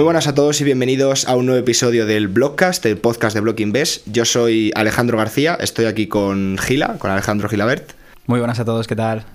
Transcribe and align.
Muy 0.00 0.04
buenas 0.06 0.26
a 0.28 0.34
todos 0.34 0.58
y 0.62 0.64
bienvenidos 0.64 1.28
a 1.28 1.36
un 1.36 1.44
nuevo 1.44 1.60
episodio 1.60 2.06
del 2.06 2.28
Blogcast, 2.28 2.86
el 2.86 2.96
podcast 2.96 3.34
de 3.34 3.42
Block 3.42 3.60
Invest. 3.60 4.08
Yo 4.10 4.24
soy 4.24 4.72
Alejandro 4.74 5.18
García, 5.18 5.58
estoy 5.60 5.84
aquí 5.84 6.06
con 6.06 6.56
Gila, 6.56 6.96
con 6.96 7.10
Alejandro 7.10 7.50
Gilabert. 7.50 7.92
Muy 8.24 8.38
buenas 8.38 8.58
a 8.60 8.64
todos, 8.64 8.86
¿qué 8.86 8.96
tal? 8.96 9.26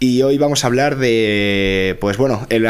Y 0.00 0.22
hoy 0.22 0.36
vamos 0.36 0.64
a 0.64 0.66
hablar 0.66 0.96
de, 0.96 1.96
pues 2.00 2.16
bueno, 2.16 2.44
el, 2.50 2.62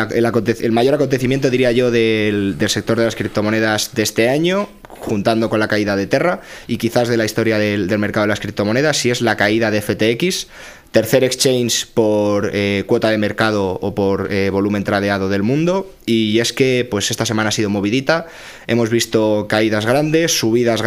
mayor 0.71 0.95
acontecimiento, 0.97 1.48
diría 1.48 1.73
yo, 1.73 1.91
del, 1.91 2.57
sector 2.69 2.98
de 2.98 3.07
las 3.07 3.16
criptomonedas 3.16 3.95
de 3.95 4.02
este 4.02 4.29
año, 4.29 4.69
juntando 4.88 5.48
con 5.48 5.61
la 5.61 5.69
caída 5.69 5.97
de 5.97 6.06
Terra 6.06 6.43
y 6.66 6.77
quizás 6.77 7.09
de 7.09 7.16
la 7.16 7.25
historia 7.25 7.56
del, 7.59 7.88
del 7.88 7.98
mercado 7.98 8.25
de 8.25 8.29
las 8.29 8.41
criptomonedas, 8.41 8.98
si 8.98 9.09
es 9.09 9.23
la 9.23 9.38
caída 9.38 9.70
de 9.70 9.80
FTX, 9.80 10.48
tercer 10.92 11.23
exchange 11.23 11.87
por 11.92 12.51
eh, 12.52 12.84
cuota 12.87 13.10
de 13.10 13.19
mercado 13.19 13.79
o 13.80 13.95
por 13.95 14.33
eh, 14.33 14.51
volumen 14.51 14.84
tradeado 14.84 15.29
del 15.29 15.42
mundo. 15.42 15.92
Y 16.06 16.38
es 16.38 16.52
que 16.52 16.87
pues 16.91 17.10
esta 17.10 17.27
semana 17.27 17.51
ha 17.51 17.52
sido 17.52 17.69
movidita. 17.69 18.27
Hemos 18.66 18.88
visto 18.88 19.46
caídas 19.48 19.84
grandes 19.84 20.38
subidas 20.38 20.82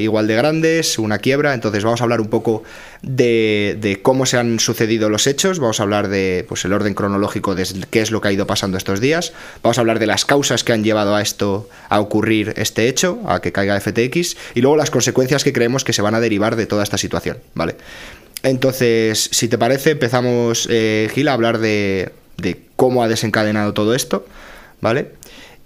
igual 0.00 0.26
de 0.28 0.36
grandes 0.36 0.98
una 0.98 1.18
quiebra. 1.18 1.54
Entonces 1.54 1.82
vamos 1.82 2.00
a 2.00 2.04
hablar 2.04 2.20
un 2.20 2.28
poco 2.28 2.62
de, 3.02 3.98
cómo 4.02 4.26
se 4.26 4.38
han 4.38 4.60
sucedido 4.60 5.08
los 5.08 5.26
hechos. 5.26 5.58
Vamos 5.58 5.80
a 5.80 5.82
hablar 5.82 6.08
de 6.08 6.44
pues 6.48 6.64
el 6.64 6.72
orden 6.72 6.94
cronológico 6.94 7.56
de 7.56 7.66
qué 7.90 8.00
es 8.00 8.12
lo 8.12 8.20
que 8.20 8.28
ha 8.28 8.32
ido 8.32 8.46
pasando 8.46 8.78
estos 8.78 9.00
días. 9.00 9.32
Vamos 9.62 9.78
a 9.78 9.80
hablar 9.80 9.98
de 9.98 10.06
las 10.06 10.24
causas 10.24 10.62
que 10.62 10.72
han 10.72 10.84
llevado 10.84 11.16
a 11.16 11.22
esto 11.22 11.68
a 11.88 12.00
ocurrir 12.00 12.54
este 12.56 12.88
hecho 12.88 13.20
a 13.26 13.40
que 13.40 13.50
caiga 13.50 13.80
FTX 13.80 14.36
y 14.54 14.60
luego 14.60 14.76
las 14.76 14.90
consecuencias 14.90 15.42
que 15.42 15.52
creemos 15.52 15.82
que 15.82 15.92
se 15.92 16.02
van 16.02 16.14
a 16.14 16.20
derivar 16.20 16.54
de 16.54 16.66
toda 16.66 16.84
esta 16.84 16.98
situación 16.98 17.38
vale 17.54 17.74
entonces, 18.42 19.28
si 19.32 19.48
te 19.48 19.58
parece, 19.58 19.92
empezamos, 19.92 20.66
eh, 20.70 21.08
Gil, 21.14 21.28
a 21.28 21.32
hablar 21.32 21.58
de, 21.58 22.12
cómo 22.76 23.02
ha 23.02 23.08
desencadenado 23.08 23.72
todo 23.72 23.94
esto, 23.94 24.26
¿vale? 24.80 25.12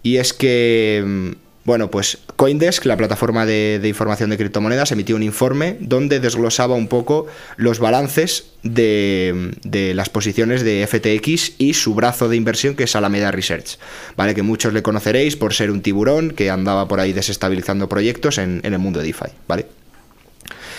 Y 0.02 0.18
es 0.18 0.34
que, 0.34 1.02
mm, 1.04 1.30
bueno, 1.64 1.90
pues 1.90 2.18
Coindesk, 2.36 2.84
la 2.84 2.98
plataforma 2.98 3.46
de, 3.46 3.80
información 3.82 4.28
de 4.28 4.36
criptomonedas, 4.36 4.92
emitió 4.92 5.16
un 5.16 5.22
informe 5.22 5.78
donde 5.80 6.20
desglosaba 6.20 6.74
un 6.74 6.86
poco 6.86 7.26
los 7.56 7.78
balances 7.78 8.52
de, 8.62 9.52
de, 9.64 9.94
las 9.94 10.10
posiciones 10.10 10.62
de 10.62 10.86
FTX 10.86 11.54
y 11.58 11.72
su 11.72 11.94
brazo 11.94 12.28
de 12.28 12.36
inversión 12.36 12.76
que 12.76 12.84
es 12.84 12.94
Alameda 12.94 13.30
Research, 13.30 13.78
¿vale? 14.16 14.34
Que 14.34 14.42
muchos 14.42 14.74
le 14.74 14.82
conoceréis 14.82 15.34
por 15.36 15.54
ser 15.54 15.70
un 15.70 15.80
tiburón 15.80 16.30
que 16.32 16.50
andaba 16.50 16.86
por 16.86 17.00
ahí 17.00 17.14
desestabilizando 17.14 17.88
proyectos 17.88 18.36
en 18.36 18.60
el 18.62 18.78
mundo 18.78 19.00
de 19.00 19.06
DeFi, 19.06 19.32
¿vale? 19.48 19.66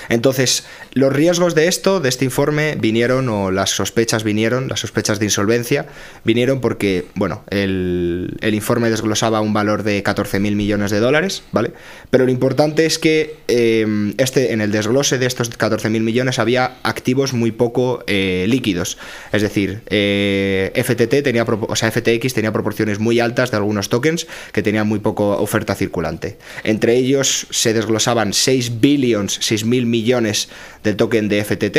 Entonces, 0.09 0.65
los 0.93 1.13
riesgos 1.13 1.55
de 1.55 1.67
esto, 1.67 1.99
de 1.99 2.09
este 2.09 2.25
informe, 2.25 2.75
vinieron, 2.79 3.29
o 3.29 3.51
las 3.51 3.71
sospechas 3.71 4.23
vinieron, 4.23 4.67
las 4.67 4.79
sospechas 4.79 5.19
de 5.19 5.25
insolvencia, 5.25 5.85
vinieron 6.23 6.61
porque, 6.61 7.05
bueno, 7.15 7.43
el, 7.49 8.37
informe 8.53 8.89
desglosaba 8.89 9.41
un 9.41 9.53
valor 9.53 9.83
de 9.83 10.03
14.000 10.03 10.55
millones 10.55 10.91
de 10.91 10.99
dólares, 10.99 11.43
¿vale? 11.51 11.71
Pero 12.09 12.25
lo 12.25 12.31
importante 12.31 12.85
es 12.85 12.97
que 12.97 13.35
em, 13.47 14.13
este, 14.17 14.53
en 14.53 14.61
el 14.61 14.71
desglose 14.71 15.17
de 15.17 15.25
estos 15.25 15.51
14.000 15.51 15.99
millones 15.99 16.39
había 16.39 16.77
activos 16.83 17.33
muy 17.33 17.51
poco 17.51 18.03
eh, 18.07 18.45
líquidos. 18.47 18.97
Es 19.31 19.41
decir, 19.41 19.81
eh, 19.87 20.71
FTT 20.75 21.23
tenía, 21.23 21.43
o 21.43 21.75
sea, 21.75 21.91
FTX 21.91 22.33
tenía 22.33 22.51
proporciones 22.51 22.99
muy 22.99 23.19
altas 23.19 23.51
de 23.51 23.57
algunos 23.57 23.89
tokens 23.89 24.27
que 24.53 24.63
tenían 24.63 24.87
muy 24.87 24.99
poco 24.99 25.37
oferta 25.37 25.75
circulante. 25.75 26.37
Entre 26.63 26.95
ellos 26.95 27.47
se 27.49 27.73
desglosaban 27.73 28.33
6 28.33 28.79
billions, 28.79 29.39
6.000 29.39 29.85
millones 29.85 29.96
millones 29.97 30.49
del 30.83 30.95
token 30.95 31.27
de 31.27 31.43
FTT, 31.43 31.77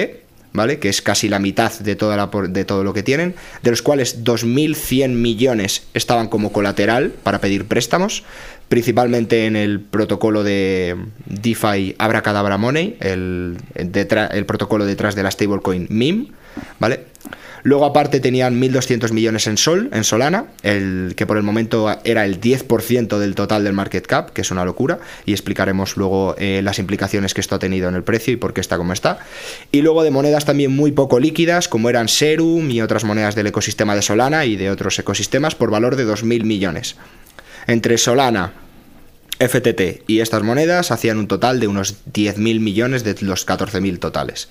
¿vale? 0.53 0.79
Que 0.79 0.89
es 0.89 1.03
casi 1.03 1.29
la 1.29 1.39
mitad 1.39 1.73
de, 1.79 1.95
toda 1.95 2.17
la, 2.17 2.31
de 2.49 2.65
todo 2.65 2.83
lo 2.83 2.93
que 2.93 3.03
tienen, 3.03 3.35
de 3.63 3.71
los 3.71 3.83
cuales 3.83 4.25
2.100 4.25 5.11
millones 5.11 5.85
estaban 5.95 6.29
como 6.29 6.51
colateral 6.53 7.13
para 7.23 7.41
pedir 7.41 7.67
préstamos, 7.67 8.25
principalmente 8.69 9.47
en 9.47 9.55
el 9.57 9.81
protocolo 9.81 10.43
de 10.43 10.97
DeFi 11.27 11.95
Abracadabra 11.99 12.59
Money, 12.59 12.97
el, 13.01 13.57
el 13.75 14.47
protocolo 14.47 14.85
detrás 14.85 15.15
de 15.15 15.23
la 15.23 15.31
stablecoin 15.31 15.87
MIM, 15.91 16.33
¿vale? 16.79 17.07
Luego 17.63 17.85
aparte 17.85 18.21
tenían 18.21 18.61
1.200 18.61 19.13
millones 19.13 19.47
en 19.47 19.57
Sol, 19.57 19.91
en 19.93 20.05
Solana, 20.05 20.47
el 20.63 21.15
que 21.17 21.27
por 21.27 21.37
el 21.37 21.43
momento 21.43 21.95
era 22.05 22.25
el 22.25 22.41
10% 22.41 23.19
del 23.19 23.35
total 23.35 23.65
del 23.65 23.73
market 23.73 24.07
cap, 24.07 24.31
que 24.31 24.43
es 24.43 24.51
una 24.51 24.65
locura, 24.65 25.01
y 25.27 25.33
explicaremos 25.33 25.97
luego 25.97 26.35
eh, 26.39 26.61
las 26.63 26.79
implicaciones 26.79 27.35
que 27.35 27.41
esto 27.41 27.57
ha 27.57 27.59
tenido 27.59 27.89
en 27.89 27.95
el 27.95 28.05
precio 28.05 28.33
y 28.33 28.37
por 28.37 28.55
qué 28.55 28.61
está 28.61 28.77
como 28.77 28.93
está. 28.93 29.19
Y 29.73 29.83
luego 29.83 30.03
de 30.03 30.11
monedas 30.11 30.45
también 30.45 30.75
muy 30.75 30.93
poco 30.93 31.19
líquidas, 31.19 31.69
como 31.69 31.91
eran 31.91 32.09
Serum 32.09 32.71
y 32.71 32.81
otras 32.81 33.05
monedas 33.05 33.35
del 33.35 33.49
ecosistema 33.49 33.95
de 33.95 34.03
Solana 34.03 34.45
y 34.45 34.57
de 34.57 34.71
otros 34.71 34.99
ecosistemas, 34.99 35.55
por 35.55 35.71
valor 35.71 35.97
de 35.97 36.07
2.000 36.07 36.45
millones. 36.45 36.97
Entre 37.67 37.99
Solana, 37.99 38.53
FTT 39.39 40.05
y 40.09 40.21
estas 40.21 40.43
monedas 40.43 40.91
hacían 40.91 41.19
un 41.19 41.29
total 41.29 41.61
de 41.61 41.69
unos 41.69 41.97
10.000 42.13 42.61
millones 42.61 43.05
de 43.05 43.15
los 43.21 43.47
14.000 43.47 43.99
totales. 43.99 44.49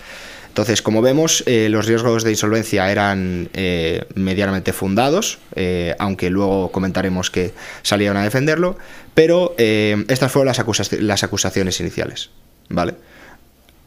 Entonces, 0.58 0.82
como 0.82 1.04
vemos, 1.04 1.44
eh, 1.46 1.70
los 1.70 1.86
riesgos 1.86 2.24
de 2.24 2.32
insolvencia 2.32 2.92
eran 2.92 3.48
eh, 3.54 4.06
medianamente 4.16 4.74
fundados, 4.74 5.38
eh, 5.56 5.94
aunque 6.00 6.32
luego 6.32 6.72
comentaremos 6.72 7.30
que 7.30 7.54
salieron 7.84 8.18
a 8.18 8.24
defenderlo, 8.24 8.76
pero 9.14 9.54
estas 9.56 10.32
fueron 10.32 10.48
las, 10.48 10.92
las, 10.94 11.24
acusaciones 11.24 11.80
iniciales. 11.80 12.32
¿Vale? 12.70 12.96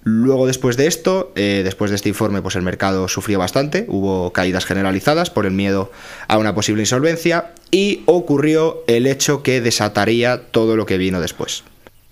Luego, 0.05 0.47
después 0.47 0.77
de 0.77 0.87
esto, 0.87 1.33
después 1.35 1.91
de 1.91 1.97
este 1.97 2.09
informe, 2.09 2.41
pues 2.41 2.55
el 2.55 2.63
mercado 2.63 3.09
sufrió 3.09 3.41
bastante, 3.41 3.85
hubo 3.89 4.33
caídas 4.33 4.65
generalizadas 4.65 5.29
por 5.29 5.47
el 5.47 5.53
miedo 5.53 5.91
a 6.29 6.39
una 6.39 6.55
posible 6.55 6.83
insolvencia 6.83 7.51
y 7.73 8.05
ocurrió 8.07 8.85
el 8.87 9.09
hecho 9.09 9.43
que 9.43 9.61
desataría 9.61 10.41
todo 10.53 10.77
lo 10.77 10.87
que 10.87 10.99
vino 10.99 11.21
después. 11.21 11.65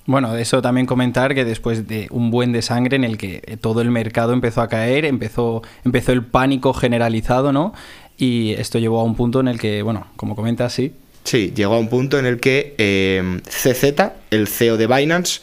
Bueno, 0.09 0.35
eso 0.39 0.63
también 0.63 0.87
comentar 0.87 1.35
que 1.35 1.45
después 1.45 1.87
de 1.87 2.07
un 2.11 2.31
buen 2.31 2.51
de 2.51 2.63
sangre 2.63 2.97
en 2.97 3.05
el 3.05 3.19
que 3.19 3.59
todo 3.61 3.83
el 3.83 3.91
mercado 3.91 4.33
empezó 4.33 4.63
a 4.63 4.69
caer, 4.69 5.05
empezó, 5.05 5.61
empezó 5.85 6.13
el 6.13 6.25
pánico 6.25 6.73
generalizado, 6.73 7.53
¿no? 7.53 7.75
Y 8.17 8.53
esto 8.53 8.79
llevó 8.79 9.01
a 9.01 9.05
un 9.05 9.17
punto 9.17 9.41
en 9.41 9.49
el 9.49 9.61
que, 9.61 9.83
bueno, 9.83 10.07
como 10.17 10.35
comentas, 10.35 10.73
sí. 10.73 10.95
Sí, 11.25 11.53
llegó 11.55 11.75
a 11.75 11.79
un 11.79 11.91
punto 11.91 12.19
en 12.19 12.25
el 12.25 12.41
que 12.41 12.75
eh, 12.79 13.41
CZ, 13.45 13.85
el 14.31 14.49
CEO 14.49 14.79
de 14.79 14.87
Binance, 14.87 15.43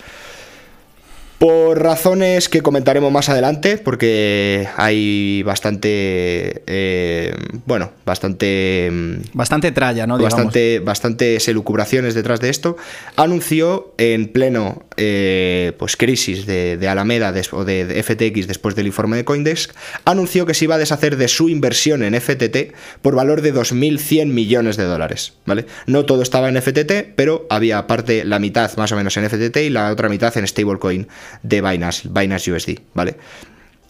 por 1.45 1.79
razones 1.79 2.49
que 2.49 2.63
comentaremos 2.63 3.11
más 3.11 3.29
adelante, 3.29 3.77
porque 3.77 4.67
hay 4.77 5.43
bastante. 5.43 6.63
Eh, 6.65 7.35
bueno, 7.67 7.91
bastante. 8.03 8.89
Mm, 8.91 9.15
bastante 9.33 9.71
tralla, 9.71 10.07
¿no? 10.07 10.17
Bastante, 10.17 10.79
bastantes 10.79 11.47
elucubraciones 11.47 12.15
detrás 12.15 12.39
de 12.39 12.49
esto. 12.49 12.77
Anunció 13.15 13.93
en 13.99 14.29
pleno 14.29 14.81
eh, 14.97 15.73
pues 15.77 15.97
crisis 15.97 16.45
de, 16.45 16.87
Alameda 16.87 17.33
o 17.51 17.65
de, 17.65 18.03
FTX 18.03 18.47
después 18.47 18.75
del 18.75 18.87
informe 18.87 19.17
de 19.17 19.25
Coindesk, 19.25 19.71
anunció 20.05 20.45
que 20.45 20.53
se 20.53 20.65
iba 20.65 20.75
a 20.75 20.77
deshacer 20.77 21.17
de 21.17 21.27
su 21.27 21.49
inversión 21.49 22.03
en 22.03 22.19
FTT 22.19 22.73
por 23.01 23.15
valor 23.15 23.41
de 23.41 23.53
2.100 23.53 24.27
millones 24.27 24.77
de 24.77 24.83
dólares. 24.83 25.33
¿vale? 25.45 25.65
No 25.87 26.05
todo 26.05 26.21
estaba 26.21 26.49
en 26.49 26.61
FTT, 26.61 27.13
pero 27.15 27.45
había 27.49 27.87
parte, 27.87 28.23
la 28.25 28.39
mitad 28.39 28.75
más 28.77 28.91
o 28.91 28.95
menos 28.95 29.15
en 29.17 29.29
FTT 29.29 29.57
y 29.57 29.69
la 29.69 29.91
otra 29.91 30.09
mitad 30.09 30.35
en 30.37 30.47
stablecoin 30.47 31.07
de 31.43 31.61
Binance, 31.61 32.07
Binance 32.09 32.51
USD, 32.51 32.79
¿vale? 32.93 33.15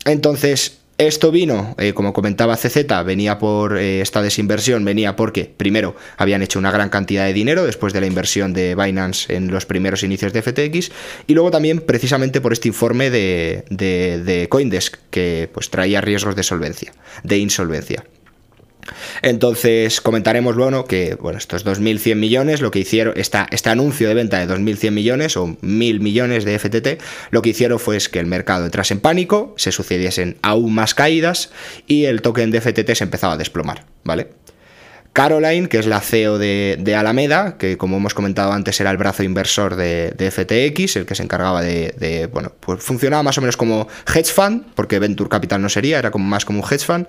Entonces, 0.05 0.79
esto 0.97 1.31
vino, 1.31 1.75
eh, 1.77 1.93
como 1.93 2.13
comentaba 2.13 2.55
CZ, 2.55 2.85
venía 3.05 3.37
por 3.37 3.77
eh, 3.77 4.01
esta 4.01 4.21
desinversión, 4.21 4.85
venía 4.85 5.15
porque, 5.15 5.45
primero, 5.45 5.95
habían 6.17 6.41
hecho 6.41 6.57
una 6.57 6.71
gran 6.71 6.89
cantidad 6.89 7.25
de 7.25 7.33
dinero 7.33 7.65
después 7.65 7.91
de 7.91 7.99
la 7.99 8.07
inversión 8.07 8.53
de 8.53 8.75
Binance 8.75 9.35
en 9.35 9.51
los 9.51 9.65
primeros 9.65 10.03
inicios 10.03 10.31
de 10.31 10.41
FTX, 10.41 10.91
y 11.27 11.33
luego 11.33 11.51
también 11.51 11.81
precisamente 11.81 12.39
por 12.39 12.53
este 12.53 12.69
informe 12.69 13.09
de, 13.09 13.65
de, 13.69 14.23
de 14.23 14.47
Coindesk, 14.47 14.97
que 15.09 15.49
pues 15.53 15.69
traía 15.69 15.99
riesgos 15.99 16.35
de 16.35 16.43
solvencia, 16.43 16.93
de 17.23 17.39
insolvencia. 17.39 18.05
Entonces 19.21 20.01
comentaremos 20.01 20.55
luego 20.55 20.85
que 20.85 21.15
bueno, 21.15 21.37
estos 21.37 21.65
2.100 21.65 22.15
millones, 22.15 22.61
lo 22.61 22.71
que 22.71 22.79
hicieron, 22.79 23.13
esta, 23.17 23.47
este 23.51 23.69
anuncio 23.69 24.07
de 24.07 24.13
venta 24.13 24.45
de 24.45 24.53
2.100 24.53 24.91
millones 24.91 25.37
o 25.37 25.47
1.000 25.47 25.99
millones 25.99 26.45
de 26.45 26.59
FTT, 26.59 27.01
lo 27.31 27.41
que 27.41 27.49
hicieron 27.49 27.79
fue 27.79 27.95
que 28.11 28.19
el 28.19 28.25
mercado 28.25 28.65
entrase 28.65 28.93
en 28.93 28.99
pánico, 28.99 29.53
se 29.57 29.71
sucediesen 29.71 30.37
aún 30.41 30.73
más 30.73 30.93
caídas 30.93 31.51
y 31.87 32.05
el 32.05 32.21
token 32.21 32.51
de 32.51 32.61
FTT 32.61 32.93
se 32.93 33.03
empezaba 33.05 33.33
a 33.33 33.37
desplomar, 33.37 33.85
¿vale? 34.03 34.29
Caroline, 35.15 35.69
que 35.69 35.79
es 35.79 35.85
la 35.85 36.01
CEO 36.01 36.37
de, 36.37 36.93
Alameda, 36.93 37.57
que 37.57 37.77
como 37.77 37.95
hemos 37.95 38.13
comentado 38.13 38.51
antes 38.51 38.81
era 38.81 38.91
el 38.91 38.97
brazo 38.97 39.23
inversor 39.23 39.77
de, 39.77 40.13
FTX, 40.19 40.97
el 40.97 41.05
que 41.05 41.15
se 41.15 41.23
encargaba 41.23 41.61
de, 41.61 42.29
bueno, 42.33 42.51
pues 42.59 42.83
funcionaba 42.83 43.23
más 43.23 43.37
o 43.37 43.41
menos 43.41 43.55
como 43.55 43.87
hedge 44.13 44.33
fund, 44.33 44.65
porque 44.75 44.99
Venture 44.99 45.29
Capital 45.29 45.61
no 45.61 45.69
sería, 45.69 45.99
era 45.99 46.11
como 46.11 46.25
más 46.25 46.43
como 46.43 46.59
un 46.59 46.65
hedge 46.69 46.83
fund, 46.83 47.07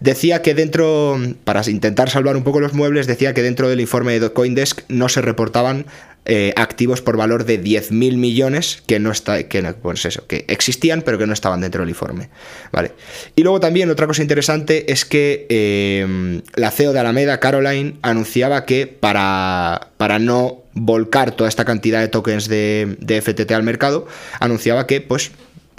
decía 0.00 0.42
que 0.42 0.52
dentro, 0.54 1.16
para 1.44 1.62
intentar 1.70 2.10
salvar 2.10 2.36
un 2.36 2.42
poco 2.42 2.58
los 2.58 2.74
muebles, 2.74 3.06
decía 3.06 3.34
que 3.34 3.42
dentro 3.42 3.68
del 3.68 3.80
informe 3.80 4.18
de 4.18 4.32
Coindesk 4.32 4.80
no 4.88 5.08
se 5.08 5.22
reportaban 5.22 5.86
eh, 6.26 6.54
activos 6.56 7.02
por 7.02 7.18
valor 7.18 7.44
de 7.44 7.62
10.000 7.62 8.16
millones 8.16 8.82
que 8.86 8.98
no 8.98 9.10
está, 9.10 9.42
que, 9.42 9.62
pues 9.74 10.06
eso, 10.06 10.26
que 10.26 10.46
existían 10.48 11.02
pero 11.02 11.18
que 11.18 11.26
no 11.26 11.34
estaban 11.34 11.60
dentro 11.60 11.82
del 11.82 11.90
informe. 11.90 12.30
Vale. 12.72 12.92
Y 13.36 13.42
luego 13.42 13.60
también 13.60 13.90
otra 13.90 14.06
cosa 14.06 14.22
interesante 14.22 14.90
es 14.90 15.04
que 15.04 15.46
eh, 15.50 16.40
la 16.54 16.70
CEO 16.70 16.94
de 16.94 17.00
Alameda, 17.00 17.40
Caroline 17.44 17.98
anunciaba 18.00 18.64
que 18.64 18.86
para, 18.86 19.88
para 19.98 20.18
no 20.18 20.62
volcar 20.72 21.32
toda 21.32 21.46
esta 21.46 21.66
cantidad 21.66 22.00
de 22.00 22.08
tokens 22.08 22.48
de, 22.48 22.96
FTT 23.22 23.52
al 23.52 23.62
mercado, 23.62 24.06
anunciaba 24.40 24.86
que 24.86 25.02
pues 25.02 25.30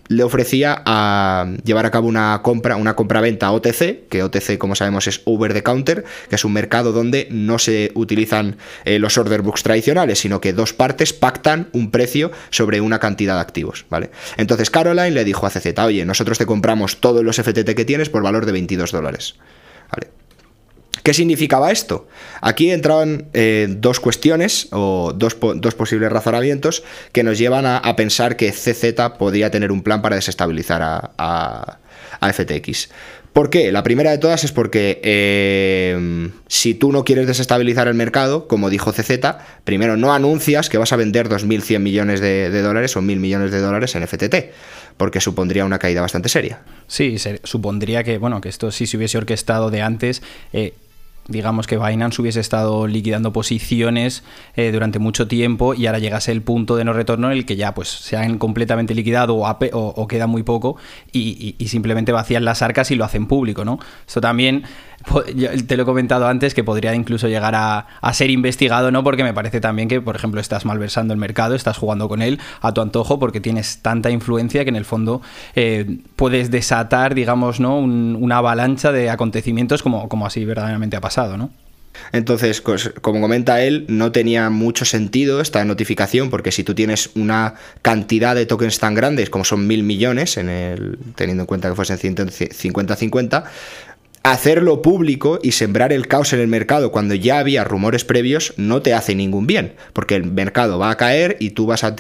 le 0.08 0.22
ofrecía 0.22 0.84
a 0.86 1.48
llevar 1.64 1.88
a 1.88 1.90
cabo 1.90 2.08
una 2.08 2.40
compra, 2.44 2.76
una 2.76 2.96
compra-venta 2.96 3.52
OTC, 3.52 4.08
que 4.10 4.22
OTC, 4.22 4.60
como 4.60 4.76
sabemos, 4.76 5.08
es 5.08 5.24
over 5.26 5.56
the 5.56 5.64
counter, 5.64 6.04
que 6.30 6.36
es 6.36 6.46
un 6.46 6.54
mercado 6.54 6.92
donde 6.92 7.28
no 7.32 7.58
se 7.58 7.92
utilizan 7.96 8.58
eh, 8.84 9.00
los 9.00 9.18
order 9.18 9.42
books 9.42 9.64
tradicionales, 9.64 10.20
sino 10.20 10.40
que 10.42 10.54
dos 10.54 10.72
partes 10.72 11.14
pactan 11.14 11.70
un 11.72 11.90
precio 11.90 12.32
sobre 12.52 12.80
una 12.80 13.00
cantidad 13.00 13.34
de 13.34 13.42
activos, 13.42 13.88
¿vale? 13.90 14.12
Entonces 14.38 14.70
Caroline 14.70 15.10
le 15.10 15.24
dijo 15.24 15.48
a 15.48 15.50
CZ, 15.50 15.80
oye, 15.80 16.06
nosotros 16.06 16.38
te 16.38 16.46
compramos 16.46 17.02
todos 17.02 17.24
los 17.24 17.38
FTT 17.38 17.74
que 17.74 17.86
tienes 17.86 18.10
por 18.10 18.22
valor 18.22 18.46
de 18.46 18.52
22 18.52 18.92
dólares, 18.92 19.34
¿vale? 19.92 20.25
¿Qué 21.06 21.14
significaba 21.14 21.72
esto? 21.72 22.08
Aquí 22.42 22.72
entraban 22.72 23.28
eh, 23.34 23.68
dos 23.70 24.00
cuestiones 24.00 24.70
o 24.72 25.14
dos, 25.16 25.36
posibles 25.36 26.12
razonamientos 26.12 26.82
que 27.12 27.22
nos 27.22 27.38
llevan 27.38 27.68
a, 27.68 27.96
pensar 27.96 28.36
que 28.38 28.52
CZ 28.52 29.16
podría 29.20 29.52
tener 29.52 29.72
un 29.72 29.84
plan 29.84 30.02
para 30.02 30.16
desestabilizar 30.16 30.82
a, 30.84 31.78
FTX. 32.22 32.90
¿Por 33.34 33.52
qué? 33.52 33.72
La 33.72 33.84
primera 33.84 34.10
de 34.10 34.18
todas 34.18 34.46
es 34.46 34.52
porque 34.52 35.00
eh, 35.04 36.32
si 36.48 36.74
tú 36.74 36.92
no 36.92 37.04
quieres 37.04 37.28
desestabilizar 37.28 37.88
el 37.88 37.94
mercado, 37.94 38.48
como 38.48 38.72
dijo 38.72 38.92
CZ, 38.92 39.12
primero 39.64 39.98
no 39.98 40.12
anuncias 40.12 40.70
que 40.70 40.80
vas 40.80 40.92
a 40.92 40.96
vender 40.96 41.30
2.100 41.30 41.80
millones 41.82 42.20
de, 42.20 42.50
dólares 42.64 42.98
o 42.98 43.02
1.000 43.02 43.18
millones 43.18 43.52
de 43.52 43.60
dólares 43.60 43.94
en 43.94 44.08
FTT, 44.08 44.36
porque 44.98 45.22
supondría 45.22 45.66
una 45.66 45.78
caída 45.78 46.02
bastante 46.02 46.30
seria. 46.30 46.64
Sí, 46.88 47.18
supondría 47.44 48.04
que, 48.04 48.18
bueno, 48.18 48.42
que 48.42 48.50
esto 48.50 48.72
sí 48.72 48.88
se 48.88 48.98
hubiese 48.98 49.20
orquestado 49.20 49.70
de 49.70 49.84
antes. 49.84 50.24
Eh, 50.52 50.74
digamos 51.28 51.66
que 51.66 51.78
Binance 51.78 52.22
hubiese 52.22 52.40
estado 52.40 52.88
liquidando 52.88 53.34
posiciones 53.34 54.24
eh, 54.56 54.72
durante 54.72 55.00
mucho 55.00 55.28
tiempo 55.28 55.74
y 55.74 55.88
ahora 55.88 56.00
llegase 56.00 56.32
el 56.32 56.42
punto 56.42 56.76
de 56.76 56.86
no 56.86 56.94
retorno 56.94 57.32
en 57.32 57.38
el 57.38 57.46
que 57.46 57.56
ya 57.56 57.74
pues 57.74 57.90
se 57.90 58.16
han 58.16 58.38
completamente 58.38 58.94
liquidado 58.94 59.38
o, 59.38 60.08
queda 60.08 60.28
muy 60.28 60.44
poco 60.44 60.78
y, 61.12 61.56
y, 61.58 61.68
simplemente 61.68 62.12
vacían 62.12 62.46
las 62.46 62.62
arcas 62.62 62.92
y 62.92 62.96
lo 62.96 63.06
hacen 63.06 63.26
público, 63.28 63.66
¿no? 63.66 63.80
Esto 64.06 64.22
también 64.22 64.64
te 65.68 65.78
lo 65.78 65.84
he 65.84 65.86
comentado 65.86 66.28
antes 66.28 66.54
que 66.54 66.64
podría 66.64 66.94
incluso 66.96 67.28
llegar 67.28 67.54
a, 67.56 67.86
ser 68.14 68.30
investigado, 68.30 68.92
¿no? 68.92 69.04
Porque 69.04 69.24
me 69.24 69.34
parece 69.34 69.60
también 69.60 69.88
que, 69.88 70.02
por 70.02 70.16
ejemplo, 70.16 70.40
estás 70.40 70.66
malversando 70.66 71.14
el 71.14 71.20
mercado, 71.20 71.56
estás 71.56 71.78
jugando 71.78 72.08
con 72.08 72.22
él 72.22 72.40
a 72.62 72.74
tu 72.74 72.82
antojo 72.82 73.20
porque 73.20 73.42
tienes 73.42 73.80
tanta 73.82 74.10
influencia 74.10 74.64
que 74.64 74.70
en 74.70 74.76
el 74.76 74.86
fondo 74.86 75.22
eh, 75.56 76.00
puedes 76.16 76.52
desatar, 76.52 77.16
digamos, 77.16 77.60
¿no? 77.60 77.78
una 77.80 78.38
avalancha 78.38 78.92
de 78.92 79.10
acontecimientos 79.10 79.84
como, 79.84 80.08
como 80.10 80.26
así 80.26 80.46
verdaderamente 80.46 80.96
ha 80.98 81.02
pasado, 81.02 81.38
¿no? 81.38 81.52
Entonces, 82.12 82.62
como 82.62 83.22
comenta 83.22 83.62
él, 83.64 83.86
no 83.88 84.12
tenía 84.12 84.50
mucho 84.50 84.86
sentido 84.86 85.42
esta 85.42 85.64
notificación 85.66 86.30
porque 86.30 86.52
si 86.52 86.64
tú 86.64 86.76
tienes 86.76 87.12
una 87.16 87.56
cantidad 87.82 88.36
de 88.36 88.46
tokens 88.46 88.80
tan 88.80 88.96
grandes 88.96 89.30
como 89.30 89.46
son 89.46 89.68
mil 89.68 89.84
millones, 89.84 90.38
en 90.38 90.50
el, 90.50 90.98
teniendo 91.16 91.44
en 91.44 91.48
cuenta 91.48 91.70
que 91.70 91.76
fuesen 91.76 91.98
50-50, 91.98 93.44
hacerlo 94.32 94.82
público 94.82 95.40
y 95.44 95.52
sembrar 95.52 95.94
el 95.94 96.08
caos 96.08 96.34
en 96.34 96.40
el 96.40 96.48
mercado 96.48 96.92
cuando 96.92 97.14
ya 97.14 97.38
había 97.38 97.64
rumores 97.64 98.04
previos 98.06 98.54
no 98.58 98.82
te 98.82 98.96
hace 98.96 99.14
ningún 99.14 99.46
bien, 99.46 99.74
porque 99.94 100.16
el 100.16 100.26
mercado 100.26 100.80
va 100.80 100.90
a 100.90 100.98
caer 100.98 101.38
y 101.40 101.52
tú 101.52 101.68
vas 101.68 101.84
a 101.84 101.96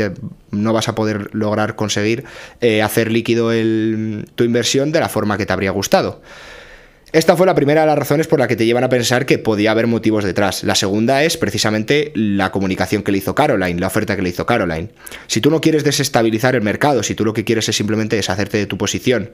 no 0.50 0.74
vas 0.74 0.88
a 0.88 0.96
poder 0.96 1.30
lograr 1.36 1.76
conseguir 1.76 2.24
eh, 2.62 2.82
hacer 2.82 3.12
líquido 3.12 3.50
tu 4.36 4.44
inversión 4.44 4.92
de 4.92 5.00
la 5.00 5.10
forma 5.10 5.38
que 5.38 5.46
te 5.46 5.54
habría 5.54 5.70
gustado. 5.70 6.22
Esta 7.16 7.38
fue 7.38 7.46
la 7.46 7.56
primera 7.56 7.80
de 7.80 7.88
las 7.88 7.98
razones 7.98 8.28
por 8.28 8.40
la 8.40 8.48
que 8.50 8.58
te 8.58 8.66
llevan 8.66 8.84
a 8.84 8.90
pensar 8.90 9.26
que 9.26 9.38
podía 9.38 9.72
haber 9.72 9.88
motivos 9.88 10.26
detrás. 10.26 10.66
La 10.66 10.76
segunda 10.76 11.24
es 11.24 11.38
precisamente 11.38 12.12
la 12.14 12.52
comunicación 12.52 13.04
que 13.04 13.14
le 13.14 13.20
hizo 13.20 13.34
Caroline, 13.34 13.80
la 13.80 13.88
oferta 13.88 14.18
que 14.18 14.22
le 14.22 14.28
hizo 14.28 14.46
Caroline. 14.46 14.90
Si 15.28 15.40
tú 15.40 15.50
no 15.50 15.62
quieres 15.62 15.86
desestabilizar 15.86 16.56
el 16.56 16.62
mercado, 16.62 17.04
si 17.04 17.16
tú 17.16 17.24
lo 17.24 17.34
que 17.34 17.46
quieres 17.46 17.70
es 17.70 17.76
simplemente 17.78 18.18
deshacerte 18.18 18.58
de 18.58 18.66
tu 18.66 18.78
posición 18.78 19.30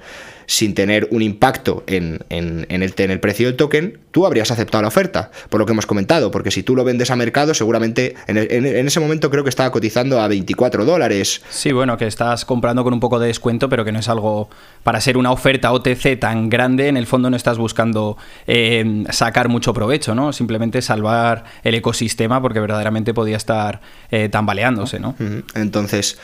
sin 0.51 0.75
tener 0.75 1.07
un 1.11 1.21
impacto 1.21 1.83
en, 1.87 2.19
el, 2.29 2.67
el, 2.69 3.19
precio 3.19 3.47
del 3.47 3.55
token, 3.55 3.99
tú 4.11 4.25
habrías 4.25 4.51
aceptado 4.51 4.83
la 4.83 4.89
oferta, 4.89 5.31
por 5.49 5.59
lo 5.59 5.65
que 5.65 5.71
hemos 5.71 5.85
comentado, 5.85 6.29
porque 6.29 6.51
si 6.51 6.61
tú 6.61 6.75
lo 6.75 6.83
vendes 6.83 7.09
a 7.09 7.15
mercado, 7.15 7.53
seguramente 7.53 8.15
en, 8.27 8.65
ese 8.65 8.99
momento 8.99 9.29
creo 9.29 9.43
que 9.43 9.49
estaba 9.49 9.71
cotizando 9.71 10.21
a 10.21 10.27
24 10.27 10.85
dólares. 10.85 11.41
Sí, 11.49 11.71
bueno, 11.71 11.97
que 11.97 12.05
estás 12.05 12.45
comprando 12.45 12.83
con 12.83 12.93
un 12.93 12.99
poco 12.99 13.19
de 13.19 13.27
descuento, 13.27 13.69
pero 13.69 13.85
que 13.85 13.91
no 13.91 13.99
es 13.99 14.09
algo 14.09 14.49
para 14.83 15.01
ser 15.01 15.17
una 15.17 15.31
oferta 15.31 15.71
OTC 15.71 16.19
tan 16.19 16.49
grande, 16.49 16.87
en 16.87 16.97
el 16.97 17.07
fondo 17.07 17.29
no 17.29 17.37
estás 17.37 17.57
buscando 17.57 17.71
buscando 17.71 18.17
eh, 18.47 19.05
sacar 19.11 19.47
mucho 19.47 19.73
provecho, 19.73 20.13
¿no? 20.13 20.33
Simplemente 20.33 20.81
salvar 20.81 21.45
el 21.63 21.75
ecosistema 21.75 22.41
porque 22.41 22.59
verdaderamente 22.59 23.13
podía 23.13 23.37
estar 23.37 23.79
eh, 24.11 24.27
tambaleándose, 24.27 24.99
¿no? 24.99 25.15
Entonces, 25.55 26.19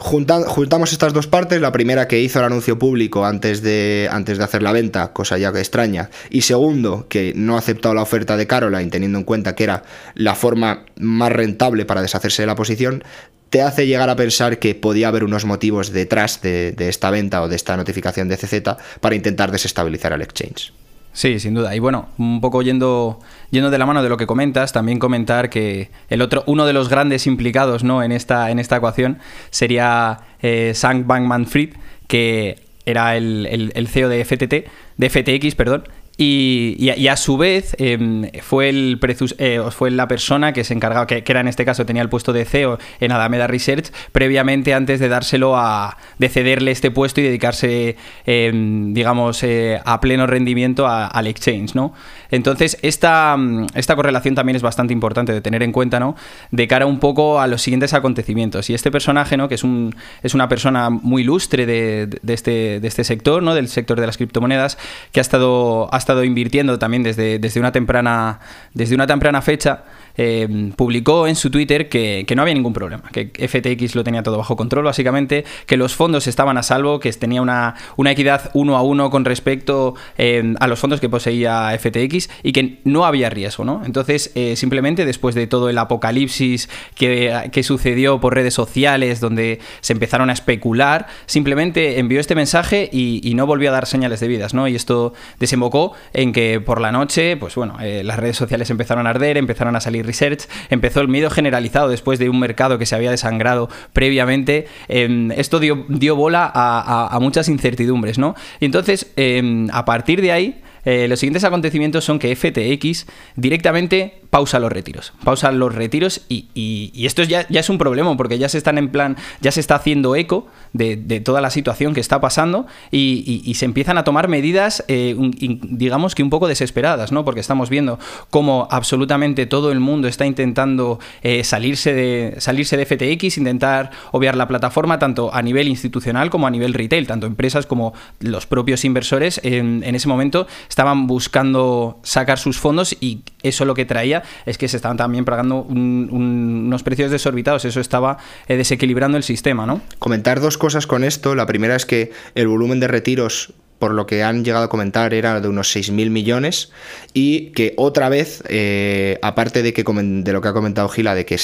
juntamos 0.00 0.92
estas 0.92 1.12
dos 1.12 1.26
partes, 1.26 1.60
la 1.60 1.72
primera 1.72 2.08
que 2.08 2.20
hizo 2.20 2.38
el 2.38 2.46
anuncio 2.46 2.78
público 2.78 3.24
antes 3.26 3.62
de, 3.62 4.08
antes 4.10 4.38
de 4.38 4.44
hacer 4.44 4.62
la 4.62 4.72
venta, 4.72 5.12
cosa 5.12 5.38
ya 5.38 5.52
que 5.52 5.58
extraña, 5.58 6.10
y 6.30 6.42
segundo, 6.42 7.06
que 7.08 7.32
no 7.36 7.56
ha 7.56 7.58
aceptado 7.58 7.94
la 7.94 8.02
oferta 8.02 8.36
de 8.36 8.46
Caroline 8.46 8.90
teniendo 8.90 9.18
en 9.18 9.24
cuenta 9.24 9.54
que 9.54 9.64
era 9.64 9.82
la 10.14 10.34
forma 10.34 10.86
más 10.96 11.32
rentable 11.32 11.84
para 11.84 12.02
deshacerse 12.02 12.42
de 12.42 12.46
la 12.46 12.54
posición, 12.54 13.04
te 13.50 13.62
hace 13.62 13.86
llegar 13.86 14.08
a 14.08 14.16
pensar 14.16 14.58
que 14.58 14.74
podía 14.74 15.08
haber 15.08 15.24
unos 15.24 15.44
motivos 15.44 15.92
detrás 15.92 16.40
de, 16.40 16.74
esta 16.78 17.10
venta 17.10 17.42
o 17.42 17.48
de 17.48 17.56
esta 17.56 17.76
notificación 17.76 18.28
de 18.28 18.36
CZ 18.36 18.62
para 19.00 19.16
intentar 19.16 19.50
desestabilizar 19.50 20.12
el 20.12 20.22
exchange. 20.22 20.72
Sí, 21.12 21.40
sin 21.40 21.54
duda. 21.54 21.74
Y 21.74 21.80
bueno, 21.80 22.08
un 22.18 22.40
poco 22.40 22.62
yendo, 22.62 23.18
yendo 23.50 23.70
de 23.70 23.78
la 23.78 23.86
mano 23.86 24.02
de 24.02 24.08
lo 24.08 24.16
que 24.16 24.26
comentas, 24.26 24.72
también 24.72 24.98
comentar 24.98 25.50
que 25.50 25.90
el 26.08 26.22
otro, 26.22 26.44
uno 26.46 26.66
de 26.66 26.72
los 26.72 26.88
grandes 26.88 27.26
implicados 27.26 27.82
¿no? 27.82 28.02
en, 28.02 28.12
esta, 28.12 28.50
en 28.50 28.58
esta 28.58 28.76
ecuación 28.76 29.18
sería 29.50 30.20
eh, 30.40 30.72
Sam 30.74 31.06
Bankman-Fried, 31.06 31.74
que 32.06 32.62
era 32.86 33.16
el, 33.16 33.70
el, 33.74 33.88
CEO 33.88 34.08
de 34.08 34.24
FTT, 34.24 34.70
de 34.96 35.10
FTX, 35.10 35.54
perdón, 35.54 35.88
y, 36.22 37.08
a 37.08 37.16
su 37.16 37.38
vez 37.38 37.74
em, 37.78 38.30
fue, 38.42 38.68
el 38.68 39.00
eh, 39.38 39.62
fue 39.70 39.90
la 39.90 40.06
persona 40.06 40.52
que 40.52 40.64
se 40.64 40.74
encargaba, 40.74 41.06
que, 41.06 41.24
era 41.26 41.40
en 41.40 41.48
este 41.48 41.64
caso 41.64 41.86
tenía 41.86 42.02
el 42.02 42.10
puesto 42.10 42.34
de 42.34 42.44
CEO 42.44 42.78
en 43.00 43.12
Alameda 43.12 43.46
Research, 43.46 43.90
previamente 44.12 44.74
antes 44.74 45.00
de 45.00 45.08
dárselo 45.08 45.56
a. 45.56 45.96
de 46.18 46.28
cederle 46.28 46.72
este 46.72 46.90
puesto 46.90 47.22
y 47.22 47.24
dedicarse, 47.24 47.96
em, 48.26 48.92
digamos, 48.92 49.42
eh, 49.44 49.80
a 49.82 49.98
pleno 50.02 50.26
rendimiento 50.26 50.86
al 50.86 51.26
exchange, 51.26 51.74
¿no? 51.74 51.94
Entonces, 52.30 52.76
esta, 52.82 53.36
esta 53.74 53.96
correlación 53.96 54.34
también 54.34 54.56
es 54.56 54.62
bastante 54.62 54.92
importante 54.92 55.32
de 55.32 55.40
tener 55.40 55.62
en 55.62 55.72
cuenta, 55.72 56.00
¿no? 56.00 56.16
De 56.50 56.68
cara 56.68 56.84
un 56.84 56.98
poco 57.00 57.40
a 57.40 57.46
los 57.46 57.62
siguientes 57.62 57.94
acontecimientos. 57.94 58.68
Y 58.68 58.74
este 58.74 58.90
personaje, 58.90 59.38
¿no? 59.38 59.48
Que 59.48 59.54
es, 59.54 59.64
un, 59.64 59.94
es 60.22 60.34
una 60.34 60.50
persona 60.50 60.90
muy 60.90 61.22
ilustre 61.22 61.64
de, 61.64 62.10
este, 62.28 62.78
de 62.80 62.88
este 62.88 63.04
sector, 63.04 63.42
¿no? 63.42 63.54
Del 63.54 63.68
sector 63.68 63.98
de 63.98 64.06
las 64.06 64.18
criptomonedas, 64.18 64.76
que 65.12 65.20
ha 65.20 65.22
estado, 65.22 65.88
ha 65.92 65.96
estado 65.96 66.09
invirtiendo 66.24 66.78
también 66.78 67.02
desde, 67.02 67.38
desde, 67.38 67.60
una, 67.60 67.72
temprana, 67.72 68.40
desde 68.74 68.94
una 68.94 69.06
temprana 69.06 69.42
fecha, 69.42 69.84
eh, 70.16 70.72
publicó 70.76 71.26
en 71.26 71.36
su 71.36 71.50
Twitter 71.50 71.88
que, 71.88 72.26
no 72.34 72.42
había 72.42 72.54
ningún 72.54 72.72
problema, 72.72 73.04
que 73.12 73.30
FTX 73.48 73.94
lo 73.94 74.04
tenía 74.04 74.22
todo 74.22 74.38
bajo 74.38 74.56
control, 74.56 74.84
básicamente, 74.84 75.44
que 75.66 75.76
los 75.76 75.94
fondos 75.94 76.26
estaban 76.26 76.56
a 76.58 76.62
salvo, 76.62 77.00
que 77.00 77.12
tenía 77.12 77.42
una, 77.42 77.74
una 77.96 78.12
equidad 78.12 78.50
uno 78.54 78.76
a 78.76 78.82
uno 78.82 79.10
con 79.10 79.24
respecto 79.24 79.94
eh, 80.18 80.54
a 80.60 80.66
los 80.66 80.78
fondos 80.78 81.00
que 81.00 81.08
poseía 81.08 81.76
FTX 81.78 82.30
y 82.42 82.52
que 82.52 82.80
no 82.84 83.04
había 83.04 83.30
riesgo, 83.30 83.64
¿no? 83.64 83.82
Entonces, 83.84 84.32
eh, 84.34 84.56
simplemente 84.56 85.04
después 85.04 85.34
de 85.34 85.46
todo 85.46 85.68
el 85.68 85.78
apocalipsis 85.78 86.68
que, 86.94 87.50
que 87.52 87.62
sucedió 87.62 88.20
por 88.20 88.34
redes 88.34 88.54
sociales, 88.54 89.20
donde 89.20 89.60
se 89.80 89.92
empezaron 89.92 90.30
a 90.30 90.32
especular, 90.32 91.06
simplemente 91.26 91.98
envió 91.98 92.20
este 92.20 92.34
mensaje 92.34 92.88
y, 92.92 93.30
no 93.30 93.46
volvió 93.46 93.70
a 93.70 93.72
dar 93.72 93.86
señales 93.86 94.18
de 94.18 94.26
vidas, 94.26 94.54
¿no? 94.54 94.66
Y 94.66 94.74
esto 94.74 95.14
desembocó 95.38 95.92
en 96.12 96.32
que 96.32 96.60
por 96.60 96.80
la 96.80 96.90
noche, 96.90 97.36
pues 97.36 97.54
bueno, 97.54 97.78
las 97.80 98.18
redes 98.18 98.36
sociales 98.36 98.68
empezaron 98.70 99.06
a 99.06 99.10
arder, 99.10 99.38
empezaron 99.38 99.76
a 99.76 99.80
salir 99.80 99.99
research, 100.02 100.48
empezó 100.70 101.00
el 101.00 101.08
miedo 101.08 101.30
generalizado 101.30 101.88
después 101.88 102.18
de 102.18 102.28
un 102.28 102.38
mercado 102.38 102.78
que 102.78 102.86
se 102.86 102.94
había 102.94 103.10
desangrado 103.10 103.68
previamente. 103.92 104.66
Em, 104.88 105.30
esto 105.32 105.60
dio, 105.60 106.16
bola 106.16 106.50
a, 106.52 107.18
muchas 107.20 107.48
incertidumbres, 107.48 108.18
¿no? 108.18 108.34
Y 108.60 108.64
entonces, 108.64 109.12
em, 109.16 109.68
a 109.72 109.84
partir 109.84 110.20
de 110.22 110.32
ahí, 110.32 110.62
eh, 110.84 111.06
los 111.08 111.20
siguientes 111.20 111.44
acontecimientos 111.44 112.04
son 112.04 112.18
que 112.18 112.34
FTX 112.34 113.06
directamente 113.36 114.19
pausa 114.30 114.58
los 114.58 114.72
retiros. 114.72 115.12
Pausa 115.24 115.50
los 115.50 115.74
retiros 115.74 116.22
y, 116.28 116.90
esto 117.04 117.22
ya, 117.24 117.40
es 117.48 117.68
un 117.68 117.78
problema 117.78 118.16
porque 118.16 118.38
ya 118.38 118.48
se 118.48 118.58
están 118.58 118.78
en 118.78 118.88
plan, 118.88 119.16
ya 119.40 119.50
se 119.50 119.60
está 119.60 119.74
haciendo 119.74 120.16
eco 120.16 120.46
de, 120.72 120.96
toda 121.20 121.40
la 121.40 121.50
situación 121.50 121.94
que 121.94 122.00
está 122.00 122.20
pasando 122.20 122.66
y, 122.90 123.52
se 123.60 123.64
empiezan 123.64 123.98
a 123.98 124.04
tomar 124.04 124.28
medidas, 124.28 124.84
eh, 124.88 125.14
digamos 125.18 126.14
que 126.14 126.22
un 126.22 126.30
poco 126.30 126.48
desesperadas, 126.48 127.12
¿no? 127.12 127.24
Porque 127.24 127.40
estamos 127.40 127.68
viendo 127.68 127.98
cómo 128.30 128.68
absolutamente 128.70 129.44
todo 129.46 129.72
el 129.72 129.80
mundo 129.80 130.08
está 130.08 130.24
intentando 130.24 130.98
eh, 131.22 131.44
salirse, 131.44 131.92
de, 131.92 132.36
salirse 132.38 132.76
de 132.76 132.86
FTX, 132.86 133.36
intentar 133.36 133.90
obviar 134.12 134.36
la 134.36 134.48
plataforma 134.48 134.98
tanto 134.98 135.34
a 135.34 135.42
nivel 135.42 135.68
institucional 135.68 136.30
como 136.30 136.46
a 136.46 136.50
nivel 136.50 136.72
retail, 136.72 137.06
tanto 137.06 137.26
empresas 137.26 137.66
como 137.66 137.92
los 138.20 138.46
propios 138.46 138.84
inversores 138.84 139.40
en, 139.42 139.82
ese 139.82 140.08
momento 140.08 140.46
estaban 140.68 141.06
buscando 141.06 141.98
sacar 142.02 142.38
sus 142.38 142.58
fondos 142.58 142.96
y 143.00 143.20
eso 143.42 143.64
lo 143.64 143.74
que 143.74 143.84
traía 143.84 144.19
es 144.46 144.58
que 144.58 144.68
se 144.68 144.76
estaban 144.76 144.96
también 144.96 145.24
pagando 145.24 145.62
unos 145.62 146.82
precios 146.82 147.10
desorbitados, 147.10 147.64
eso 147.64 147.80
estaba 147.80 148.18
eh, 148.48 148.56
desequilibrando 148.56 149.16
el 149.16 149.22
sistema, 149.22 149.66
¿no? 149.66 149.80
Comentar 149.98 150.40
dos 150.40 150.58
cosas 150.58 150.86
con 150.86 151.04
esto. 151.04 151.34
La 151.34 151.46
primera 151.46 151.76
es 151.76 151.86
que 151.86 152.12
el 152.34 152.48
volumen 152.48 152.80
de 152.80 152.88
retiros 152.88 153.54
por 153.80 153.94
lo 153.94 154.06
que 154.06 154.22
han 154.22 154.44
llegado 154.44 154.66
a 154.66 154.68
comentar, 154.68 155.14
era 155.14 155.40
de 155.40 155.48
unos 155.48 155.74
6.000 155.74 156.10
millones 156.10 156.70
y 157.14 157.46
que 157.52 157.72
otra 157.78 158.10
vez, 158.10 158.44
eh, 158.48 159.18
aparte 159.22 159.62
de, 159.62 159.72
que, 159.72 159.82
de 159.82 160.32
lo 160.32 160.42
que 160.42 160.48
ha 160.48 160.52
comentado 160.52 160.88
Gila, 160.90 161.14
de 161.14 161.24
que 161.24 161.40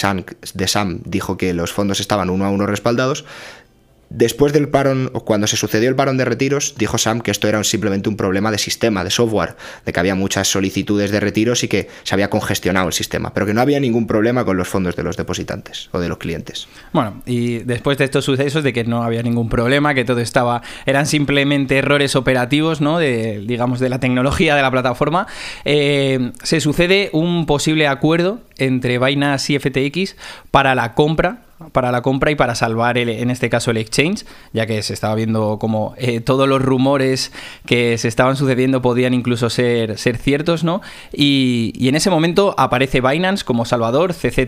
de 0.54 0.68
Sam 0.68 1.00
dijo 1.06 1.38
que 1.38 1.54
los 1.54 1.72
fondos 1.72 1.98
estaban 1.98 2.28
uno 2.28 2.44
a 2.44 2.50
uno 2.50 2.66
respaldados, 2.66 3.24
Después 4.08 4.52
del 4.52 4.68
parón, 4.68 5.10
o 5.14 5.24
cuando 5.24 5.46
se 5.46 5.56
sucedió 5.56 5.88
el 5.88 5.96
parón 5.96 6.16
de 6.16 6.24
retiros, 6.24 6.74
dijo 6.78 6.96
Sam 6.96 7.20
que 7.20 7.30
esto 7.30 7.48
era 7.48 7.62
simplemente 7.64 8.08
un 8.08 8.16
problema 8.16 8.50
de 8.50 8.58
sistema, 8.58 9.02
de 9.02 9.10
software, 9.10 9.56
de 9.84 9.92
que 9.92 10.00
había 10.00 10.14
muchas 10.14 10.48
solicitudes 10.48 11.10
de 11.10 11.20
retiros 11.20 11.64
y 11.64 11.68
que 11.68 11.88
se 12.04 12.14
había 12.14 12.30
congestionado 12.30 12.86
el 12.86 12.92
sistema, 12.92 13.34
pero 13.34 13.46
que 13.46 13.54
no 13.54 13.60
había 13.60 13.80
ningún 13.80 14.06
problema 14.06 14.44
con 14.44 14.56
los 14.56 14.68
fondos 14.68 14.94
de 14.94 15.02
los 15.02 15.16
depositantes 15.16 15.88
o 15.92 15.98
de 15.98 16.08
los 16.08 16.18
clientes. 16.18 16.68
Bueno, 16.92 17.22
y 17.26 17.58
después 17.58 17.98
de 17.98 18.04
estos 18.04 18.24
sucesos 18.24 18.62
de 18.62 18.72
que 18.72 18.84
no 18.84 19.02
había 19.02 19.22
ningún 19.22 19.48
problema, 19.48 19.94
que 19.94 20.04
todo 20.04 20.20
estaba, 20.20 20.62
eran 20.86 21.06
simplemente 21.06 21.78
errores 21.78 22.14
operativos, 22.14 22.80
¿no? 22.80 22.98
De, 22.98 23.42
digamos, 23.44 23.80
de 23.80 23.88
la 23.88 23.98
tecnología 23.98 24.54
de 24.54 24.62
la 24.62 24.70
plataforma, 24.70 25.26
eh, 25.64 26.32
se 26.42 26.60
sucede 26.60 27.10
un 27.12 27.46
posible 27.46 27.88
acuerdo 27.88 28.40
entre 28.58 28.98
Binance 28.98 29.52
y 29.52 29.58
FTX 29.58 30.16
para 30.50 30.74
la 30.74 30.94
compra 30.94 31.45
para 31.72 31.90
la 31.90 32.02
compra 32.02 32.30
y 32.30 32.34
para 32.34 32.54
salvar, 32.54 32.98
el, 32.98 33.08
en 33.08 33.30
este 33.30 33.48
caso, 33.48 33.70
el 33.70 33.78
exchange, 33.78 34.26
ya 34.52 34.66
que 34.66 34.82
se 34.82 34.92
estaba 34.92 35.14
viendo 35.14 35.58
como 35.58 35.94
eh, 35.96 36.20
todos 36.20 36.46
los 36.46 36.60
rumores 36.60 37.32
que 37.64 37.96
se 37.96 38.08
estaban 38.08 38.36
sucediendo 38.36 38.82
podían 38.82 39.14
incluso 39.14 39.48
ser, 39.48 39.96
ser 39.98 40.18
ciertos, 40.18 40.64
¿no? 40.64 40.82
Y, 41.12 41.72
en 41.86 41.94
ese 41.94 42.10
momento 42.10 42.54
aparece 42.58 43.00
Binance 43.00 43.44
como 43.44 43.64
salvador, 43.64 44.12
CZ 44.12 44.38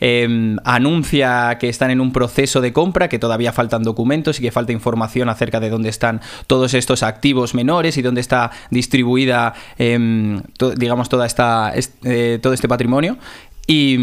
em, 0.00 0.56
anuncia 0.64 1.58
que 1.58 1.68
están 1.68 1.90
en 1.90 2.00
un 2.00 2.12
proceso 2.12 2.60
de 2.60 2.72
compra, 2.72 3.08
que 3.08 3.18
todavía 3.18 3.52
faltan 3.52 3.82
documentos 3.82 4.38
y 4.38 4.42
que 4.42 4.52
falta 4.52 4.72
información 4.72 5.28
acerca 5.28 5.60
de 5.60 5.70
dónde 5.70 5.88
están 5.88 6.20
todos 6.46 6.72
estos 6.72 7.02
activos 7.02 7.54
menores 7.54 7.98
y 7.98 8.02
dónde 8.02 8.20
está 8.20 8.52
distribuida, 8.70 9.54
em, 9.76 10.40
digamos, 10.76 11.08
toda 11.08 11.26
esta, 11.26 11.74
eh, 12.04 12.38
todo 12.40 12.52
este 12.52 12.68
patrimonio. 12.68 13.18
Y, 13.66 13.98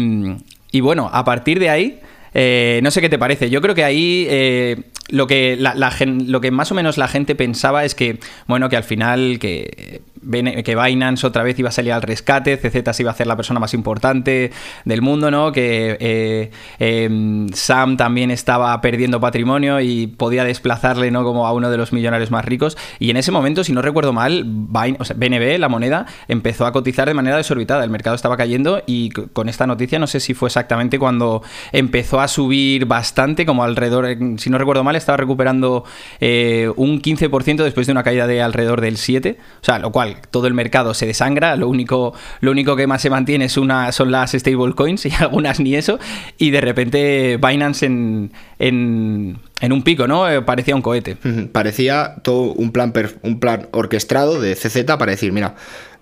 y 0.70 0.80
bueno, 0.80 1.10
a 1.12 1.24
partir 1.24 1.58
de 1.58 1.70
ahí 1.70 2.00
eh, 2.38 2.80
no 2.82 2.90
sé 2.90 3.00
qué 3.00 3.08
te 3.08 3.18
parece. 3.18 3.48
Yo 3.48 3.62
creo 3.62 3.74
que 3.74 3.82
ahí 3.82 4.26
eh, 4.28 4.76
lo, 5.08 5.26
que 5.26 5.56
lo 5.56 6.40
que 6.42 6.50
más 6.50 6.70
o 6.70 6.74
menos 6.74 6.98
la 6.98 7.08
gente 7.08 7.34
pensaba 7.34 7.82
es 7.86 7.94
que, 7.94 8.18
bueno, 8.46 8.68
que 8.68 8.76
al 8.76 8.84
final 8.84 9.38
que 9.38 10.02
que 10.30 10.76
Binance 10.76 11.26
otra 11.26 11.42
vez 11.42 11.58
iba 11.58 11.68
a 11.68 11.72
salir 11.72 11.92
al 11.92 12.02
rescate, 12.02 12.56
CZ 12.56 12.94
se 12.94 13.02
iba 13.02 13.10
a 13.10 13.14
hacer 13.14 13.26
la 13.26 13.36
persona 13.36 13.60
más 13.60 13.74
importante 13.74 14.52
del 14.84 15.02
mundo, 15.02 15.30
¿no? 15.30 15.52
Que 15.52 15.96
eh, 16.00 16.50
em, 16.78 17.48
Sam 17.48 17.96
también 17.96 18.30
estaba 18.30 18.80
perdiendo 18.80 19.20
patrimonio 19.20 19.80
y 19.80 20.06
podía 20.06 20.44
desplazarle, 20.44 21.10
¿no? 21.10 21.24
Como 21.24 21.46
a 21.46 21.52
uno 21.52 21.70
de 21.70 21.76
los 21.76 21.92
millonarios 21.92 22.30
más 22.30 22.44
ricos. 22.44 22.76
Y 22.98 23.10
en 23.10 23.16
ese 23.16 23.32
momento, 23.32 23.64
si 23.64 23.72
no 23.72 23.82
recuerdo 23.82 24.12
mal, 24.12 24.44
BNB, 24.46 25.58
la 25.58 25.68
moneda, 25.68 26.06
empezó 26.28 26.66
a 26.66 26.72
cotizar 26.72 27.08
de 27.08 27.14
manera 27.14 27.36
desorbitada. 27.36 27.84
El 27.84 27.90
mercado 27.90 28.16
estaba 28.16 28.36
cayendo 28.36 28.82
y 28.86 29.10
con 29.10 29.48
esta 29.48 29.66
noticia 29.66 29.98
no 29.98 30.06
sé 30.06 30.20
si 30.20 30.34
fue 30.34 30.48
exactamente 30.48 30.98
cuando 30.98 31.42
empezó 31.72 32.20
a 32.20 32.28
subir 32.28 32.86
bastante, 32.86 33.46
como 33.46 33.64
alrededor, 33.64 34.16
si 34.38 34.50
no 34.50 34.58
recuerdo 34.58 34.84
mal, 34.84 34.96
estaba 34.96 35.16
recuperando 35.16 35.84
eh, 36.20 36.70
un 36.76 37.00
15% 37.00 37.62
después 37.62 37.86
de 37.86 37.92
una 37.92 38.02
caída 38.02 38.26
de 38.26 38.42
alrededor 38.42 38.80
del 38.80 38.96
7%. 38.96 39.36
O 39.36 39.64
sea, 39.64 39.78
lo 39.78 39.92
cual 39.92 40.15
todo 40.30 40.46
el 40.46 40.54
mercado 40.54 40.94
se 40.94 41.06
desangra, 41.06 41.56
lo 41.56 41.68
único, 41.68 42.14
lo 42.40 42.50
único 42.50 42.76
que 42.76 42.86
más 42.86 43.02
se 43.02 43.10
mantiene 43.10 43.46
es 43.46 43.56
una, 43.56 43.92
son 43.92 44.10
las 44.10 44.32
stablecoins 44.32 45.06
y 45.06 45.12
algunas 45.18 45.60
ni 45.60 45.74
eso, 45.74 45.98
y 46.38 46.50
de 46.50 46.60
repente 46.60 47.38
Binance 47.38 47.86
en, 47.86 48.32
en, 48.58 49.72
un 49.72 49.82
pico, 49.82 50.06
¿no? 50.06 50.28
Eh, 50.28 50.42
parecía 50.42 50.74
un 50.74 50.82
cohete. 50.82 51.16
Parecía 51.52 52.16
todo 52.22 52.52
un 52.52 52.72
plan, 52.72 52.92
un 53.22 53.40
plan 53.40 53.68
orquestado 53.72 54.40
de 54.40 54.54
CZ 54.54 54.84
para 54.84 55.06
decir, 55.06 55.32
mira, 55.32 55.54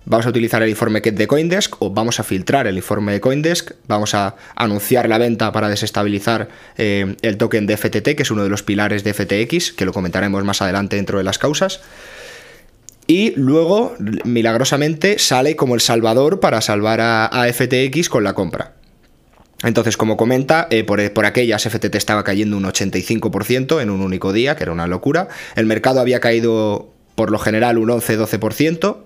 vamos 0.06 0.26
a 0.26 0.28
utilizar 0.28 0.62
el 0.62 0.68
informe 0.68 1.00
de 1.00 1.26
Coindesk 1.26 1.80
o 1.80 1.90
vamos 1.90 2.20
a 2.20 2.24
filtrar 2.24 2.66
el 2.66 2.76
informe 2.76 3.12
de 3.12 3.20
Coindesk, 3.20 3.72
vamos 3.86 4.14
a 4.14 4.36
anunciar 4.54 5.08
la 5.08 5.18
venta 5.18 5.52
para 5.52 5.68
desestabilizar 5.68 6.48
eh, 6.76 7.16
el 7.22 7.36
token 7.36 7.66
de 7.66 7.76
FTT, 7.76 8.14
que 8.16 8.22
es 8.22 8.30
uno 8.30 8.42
de 8.42 8.48
los 8.48 8.62
pilares 8.62 9.04
de 9.04 9.14
FTX, 9.14 9.72
que 9.72 9.84
lo 9.84 9.92
comentaremos 9.92 10.44
más 10.44 10.62
adelante 10.62 10.96
dentro 10.96 11.18
de 11.18 11.24
las 11.24 11.38
causas. 11.38 11.80
Y 13.06 13.32
luego, 13.36 13.94
milagrosamente, 14.24 15.18
sale 15.18 15.56
como 15.56 15.74
el 15.74 15.80
salvador 15.80 16.40
para 16.40 16.60
salvar 16.60 17.00
a, 17.02 17.46
FTX 17.52 18.08
con 18.08 18.24
la 18.24 18.34
compra. 18.34 18.74
Entonces, 19.62 19.96
como 19.96 20.16
comenta, 20.16 20.66
eh, 20.70 20.84
por, 20.84 21.12
por, 21.12 21.26
aquellas 21.26 21.62
FTT 21.62 21.94
estaba 21.94 22.24
cayendo 22.24 22.56
un 22.56 22.64
85% 22.64 23.80
en 23.80 23.90
un 23.90 24.00
único 24.00 24.32
día, 24.32 24.56
que 24.56 24.64
era 24.64 24.72
una 24.72 24.86
locura. 24.86 25.28
El 25.56 25.66
mercado 25.66 26.00
había 26.00 26.20
caído 26.20 26.94
por 27.14 27.30
lo 27.30 27.38
general 27.38 27.78
un 27.78 27.88
11-12%. 27.88 29.04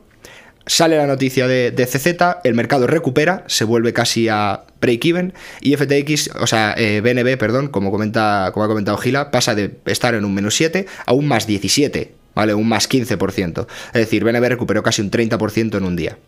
Sale 0.66 0.98
la 0.98 1.06
noticia 1.06 1.46
de, 1.48 1.72
CZ, 1.72 2.06
el 2.44 2.54
mercado 2.54 2.86
recupera, 2.86 3.42
se 3.46 3.64
vuelve 3.64 3.94
casi 3.94 4.28
a 4.28 4.64
break-even 4.82 5.32
y 5.62 5.74
FTX, 5.74 6.30
o 6.38 6.46
sea, 6.46 6.74
BNB, 6.76 7.26
eh, 7.26 7.36
perdón, 7.38 7.68
como, 7.68 7.90
comenta, 7.90 8.50
como 8.52 8.64
ha 8.64 8.68
comentado 8.68 8.98
Gila, 8.98 9.30
pasa 9.30 9.54
de 9.54 9.78
estar 9.86 10.14
en 10.14 10.26
un 10.26 10.34
menos 10.34 10.54
7 10.56 10.84
a 11.06 11.12
un 11.14 11.26
más 11.26 11.46
17. 11.46 12.17
¿Vale? 12.34 12.54
Un 12.54 12.68
más 12.68 12.88
15%. 12.88 13.66
Es 13.88 13.92
decir, 13.92 14.24
BNB 14.24 14.48
recuperó 14.48 14.82
casi 14.82 15.02
un 15.02 15.10
30% 15.10 15.76
en 15.76 15.84
un 15.84 15.96
día. 15.96 16.18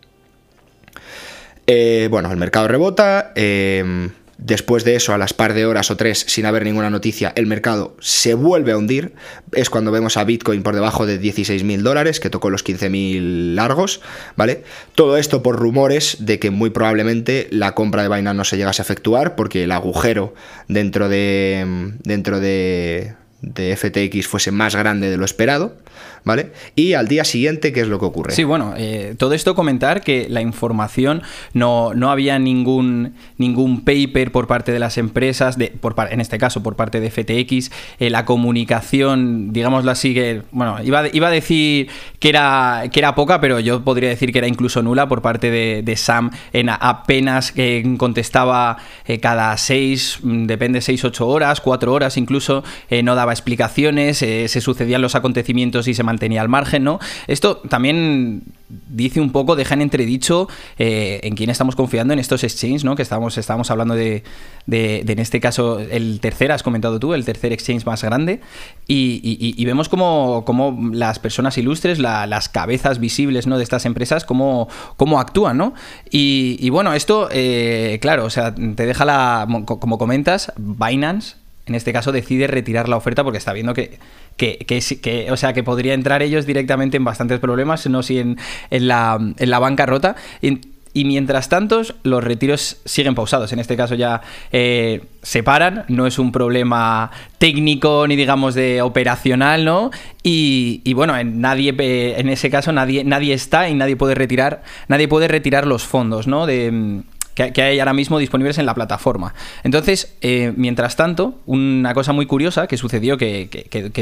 Eh, 1.66 2.08
bueno, 2.10 2.30
el 2.30 2.36
mercado 2.36 2.68
rebota. 2.68 3.32
Eh, 3.34 4.10
después 4.40 4.84
de 4.84 4.96
eso, 4.96 5.14
a 5.14 5.18
las 5.18 5.34
par 5.34 5.54
de 5.54 5.66
horas 5.66 5.90
o 5.90 5.96
tres, 5.96 6.24
sin 6.26 6.46
haber 6.46 6.64
ninguna 6.64 6.90
noticia, 6.90 7.32
el 7.36 7.46
mercado 7.46 7.96
se 8.00 8.34
vuelve 8.34 8.72
a 8.72 8.76
hundir. 8.76 9.12
Es 9.52 9.70
cuando 9.70 9.92
vemos 9.92 10.16
a 10.16 10.24
Bitcoin 10.24 10.62
por 10.62 10.74
debajo 10.74 11.06
de 11.06 11.20
16.000 11.20 11.82
dólares, 11.82 12.20
que 12.20 12.30
tocó 12.30 12.50
los 12.50 12.64
15.000 12.64 13.54
largos, 13.54 14.00
¿vale? 14.36 14.64
Todo 14.94 15.16
esto 15.16 15.42
por 15.42 15.56
rumores 15.56 16.16
de 16.20 16.38
que 16.38 16.50
muy 16.50 16.70
probablemente 16.70 17.48
la 17.50 17.74
compra 17.74 18.02
de 18.02 18.08
Binance 18.08 18.36
no 18.36 18.44
se 18.44 18.56
llegase 18.56 18.82
a 18.82 18.84
efectuar, 18.84 19.36
porque 19.36 19.64
el 19.64 19.72
agujero 19.72 20.34
dentro 20.68 21.08
de. 21.08 21.92
dentro 22.02 22.40
de 22.40 23.14
de 23.42 23.76
FTX 23.76 24.26
fuese 24.26 24.50
más 24.50 24.74
grande 24.76 25.10
de 25.10 25.16
lo 25.16 25.24
esperado, 25.24 25.74
¿vale? 26.24 26.52
Y 26.74 26.94
al 26.94 27.08
día 27.08 27.24
siguiente, 27.24 27.72
¿qué 27.72 27.80
es 27.80 27.88
lo 27.88 27.98
que 27.98 28.04
ocurre? 28.04 28.32
Sí, 28.32 28.44
bueno, 28.44 28.74
eh, 28.76 29.14
todo 29.18 29.34
esto 29.34 29.54
comentar 29.54 30.02
que 30.02 30.28
la 30.28 30.40
información 30.40 31.22
no, 31.54 31.94
no, 31.94 32.10
había 32.10 32.38
ningún, 32.38 33.14
ningún 33.38 33.84
paper 33.84 34.32
por 34.32 34.46
parte 34.46 34.72
de 34.72 34.78
las 34.78 34.98
empresas, 34.98 35.56
de, 35.56 35.68
por, 35.68 35.94
en 36.10 36.20
este 36.20 36.38
caso 36.38 36.62
por 36.62 36.76
parte 36.76 37.00
de 37.00 37.10
FTX, 37.10 37.70
eh, 37.98 38.10
la 38.10 38.24
comunicación, 38.24 39.52
digámoslo 39.52 39.90
así, 39.90 40.14
que, 40.14 40.42
bueno, 40.50 40.78
iba, 40.82 41.04
iba 41.12 41.28
a 41.28 41.30
decir 41.30 41.88
que 42.18 42.28
era, 42.28 42.84
que 42.92 43.00
era 43.00 43.14
poca, 43.14 43.40
pero 43.40 43.60
yo 43.60 43.84
podría 43.84 44.08
decir 44.08 44.32
que 44.32 44.38
era 44.38 44.48
incluso 44.48 44.82
nula 44.82 45.08
por 45.08 45.22
parte 45.22 45.50
de, 45.50 45.96
Sam, 45.96 46.30
en 46.52 46.68
apenas 46.70 47.52
que 47.52 47.96
contestaba 47.98 48.78
eh, 49.06 49.18
cada 49.18 49.56
seis, 49.56 50.18
depende, 50.22 50.80
seis, 50.80 51.04
ocho 51.04 51.26
horas, 51.26 51.60
cuatro 51.60 51.92
horas 51.92 52.16
incluso, 52.16 52.62
no 53.02 53.14
daba 53.14 53.32
explicaciones, 53.32 54.18
se 54.18 54.60
sucedían 54.60 55.02
los 55.02 55.14
acontecimientos 55.14 55.88
y 55.88 55.94
se 55.94 56.02
mantenía 56.10 56.40
al 56.40 56.48
margen, 56.48 56.82
¿no? 56.82 56.98
Esto 57.28 57.58
también 57.68 58.42
dice 58.88 59.20
un 59.20 59.30
poco, 59.30 59.56
deja 59.56 59.74
en 59.74 59.82
entredicho 59.82 60.48
eh, 60.78 61.20
en 61.22 61.34
quién 61.34 61.50
estamos 61.50 61.74
confiando 61.76 62.12
en 62.12 62.18
estos 62.18 62.44
exchanges, 62.44 62.84
¿no? 62.84 62.94
Que 62.94 63.02
estamos, 63.02 63.36
estamos 63.38 63.70
hablando 63.70 63.94
de, 63.94 64.22
en 64.68 65.18
este 65.18 65.40
caso, 65.40 65.80
el 65.80 66.20
tercer, 66.20 66.52
has 66.52 66.62
comentado 66.62 67.00
tú, 67.00 67.14
el 67.14 67.24
tercer 67.24 67.52
exchange 67.52 67.84
más 67.84 68.02
grande, 68.02 68.40
y, 68.86 69.64
vemos 69.64 69.88
como, 69.88 70.44
las 70.92 71.18
personas 71.18 71.58
ilustres, 71.58 71.98
las 71.98 72.48
cabezas 72.48 72.98
visibles 73.00 73.46
¿no? 73.46 73.56
de 73.56 73.64
estas 73.64 73.86
empresas, 73.86 74.24
cómo, 74.24 74.68
cómo 74.96 75.20
actúan, 75.20 75.56
¿no? 75.56 75.74
Y, 76.10 76.68
bueno, 76.70 76.92
esto, 76.92 77.28
eh, 77.32 77.98
claro, 78.00 78.24
o 78.24 78.30
sea, 78.30 78.54
te 78.54 78.86
deja 78.86 79.04
la, 79.04 79.46
como 79.64 79.98
comentas, 79.98 80.52
Binance, 80.56 81.36
en 81.66 81.74
este 81.76 81.92
caso 81.92 82.10
decide 82.10 82.48
retirar 82.48 82.88
la 82.88 82.96
oferta 82.96 83.22
porque 83.22 83.38
está 83.38 83.52
viendo 83.52 83.74
que 83.74 83.98
que, 84.40 85.28
o 85.30 85.36
sea, 85.36 85.52
que 85.52 85.62
podría 85.62 85.94
entrar 85.94 86.22
ellos 86.22 86.46
directamente 86.46 86.96
en 86.96 87.04
bastantes 87.04 87.38
problemas, 87.40 87.86
no 87.88 88.02
si 88.02 88.18
en, 88.18 88.38
en, 88.70 88.88
la, 88.88 89.18
en 89.36 89.50
la 89.50 89.58
bancarrota. 89.58 90.16
y 90.40 91.04
mientras 91.04 91.48
tanto, 91.48 91.82
los 92.02 92.24
retiros 92.24 92.78
siguen 92.84 93.14
pausados. 93.14 93.52
En 93.52 93.58
este 93.58 93.76
caso 93.76 93.94
ya 93.94 94.22
eh, 94.50 95.02
se 95.22 95.42
paran, 95.42 95.84
no 95.88 96.06
es 96.06 96.18
un 96.18 96.32
problema 96.32 97.10
técnico 97.38 98.06
ni 98.08 98.16
digamos 98.16 98.54
de 98.54 98.82
operacional, 98.82 99.64
¿no? 99.64 99.90
Y, 100.22 100.80
y, 100.84 100.94
bueno, 100.94 101.16
en 101.16 101.40
nadie 101.40 101.74
en 102.18 102.28
ese 102.28 102.50
caso 102.50 102.72
nadie, 102.72 103.04
nadie 103.04 103.34
está 103.34 103.68
y 103.68 103.74
nadie 103.74 103.96
puede 103.96 104.14
retirar, 104.14 104.62
nadie 104.88 105.06
puede 105.06 105.28
retirar 105.28 105.66
los 105.66 105.84
fondos, 105.84 106.26
¿no? 106.26 106.46
De, 106.46 107.02
que, 107.34 107.62
hay 107.62 107.78
ahora 107.78 107.92
mismo 107.92 108.18
disponibles 108.18 108.58
en 108.58 108.66
la 108.66 108.74
plataforma. 108.74 109.34
Entonces, 109.62 110.16
eh, 110.20 110.52
mientras 110.56 110.96
tanto, 110.96 111.40
una 111.46 111.94
cosa 111.94 112.12
muy 112.12 112.26
curiosa 112.26 112.66
que 112.66 112.76
sucedió 112.76 113.16
que, 113.16 113.48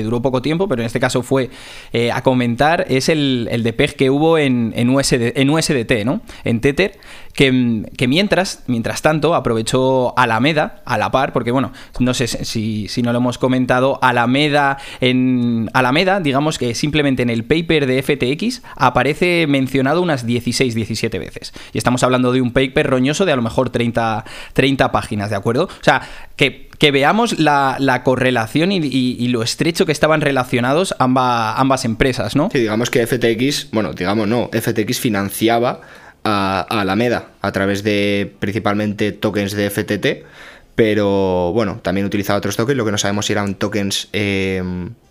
duró 0.02 0.22
poco 0.22 0.42
tiempo, 0.42 0.68
pero 0.68 0.82
en 0.82 0.86
este 0.86 1.00
caso 1.00 1.22
fue 1.22 1.50
eh, 1.92 2.10
a 2.12 2.22
comentar, 2.22 2.86
es 2.88 3.08
el, 3.08 3.48
el 3.50 3.62
PEG 3.74 3.96
que 3.96 4.10
hubo 4.10 4.38
en, 4.38 4.72
en, 4.76 4.88
en 4.90 5.50
USDT, 5.50 6.04
¿no? 6.04 6.20
En 6.44 6.60
Tether, 6.60 6.98
que, 7.38 8.08
mientras, 8.08 8.64
mientras 8.66 9.00
tanto, 9.00 9.36
aprovechó 9.36 10.12
Alameda 10.18 10.82
a 10.84 10.98
la 10.98 11.12
par, 11.12 11.32
porque 11.32 11.52
bueno, 11.52 11.72
no 12.00 12.12
sé 12.12 12.26
si, 12.26 12.88
si 12.88 13.00
no 13.00 13.12
lo 13.12 13.18
hemos 13.18 13.38
comentado, 13.38 14.00
Alameda 14.02 14.78
en 15.00 15.70
Alameda, 15.72 16.18
digamos 16.18 16.58
que 16.58 16.74
simplemente 16.74 17.22
en 17.22 17.30
el 17.30 17.44
paper 17.44 17.86
de 17.86 18.02
FTX 18.02 18.62
aparece 18.74 19.46
mencionado 19.46 20.02
unas 20.02 20.26
16, 20.26 20.74
17 20.74 21.16
veces. 21.20 21.52
Y 21.72 21.78
estamos 21.78 22.02
hablando 22.02 22.32
de 22.32 22.40
un 22.40 22.50
paper 22.50 22.88
roñoso 22.88 23.24
de 23.24 23.30
a 23.30 23.36
lo 23.36 23.42
mejor 23.42 23.70
30, 23.70 24.24
30 24.54 24.90
páginas, 24.90 25.30
¿de 25.30 25.36
acuerdo? 25.36 25.66
O 25.66 25.84
sea, 25.84 26.02
que, 26.34 26.66
veamos 26.90 27.38
la, 27.38 28.02
correlación 28.02 28.72
y, 28.72 29.28
lo 29.28 29.44
estrecho 29.44 29.86
que 29.86 29.92
estaban 29.92 30.22
relacionados 30.22 30.92
ambas 30.98 31.84
empresas, 31.84 32.34
¿no? 32.34 32.48
Sí, 32.50 32.58
digamos 32.58 32.90
que 32.90 33.06
FTX, 33.06 33.70
bueno, 33.70 33.92
digamos 33.92 34.26
no, 34.26 34.50
FTX 34.52 34.98
financiaba 34.98 35.82
a, 36.28 36.60
Alameda 36.60 37.28
a 37.40 37.52
través 37.52 37.82
de 37.82 38.34
principalmente 38.38 39.12
tokens 39.12 39.52
de 39.52 39.70
FTT, 39.70 40.26
pero 40.74 41.52
bueno, 41.52 41.80
también 41.82 42.06
utilizaba 42.06 42.38
otros 42.38 42.56
tokens, 42.56 42.76
lo 42.76 42.84
que 42.84 42.92
no 42.92 42.98
sabemos 42.98 43.26
si 43.26 43.32
eran 43.32 43.54
tokens 43.54 44.08
eh, 44.12 44.62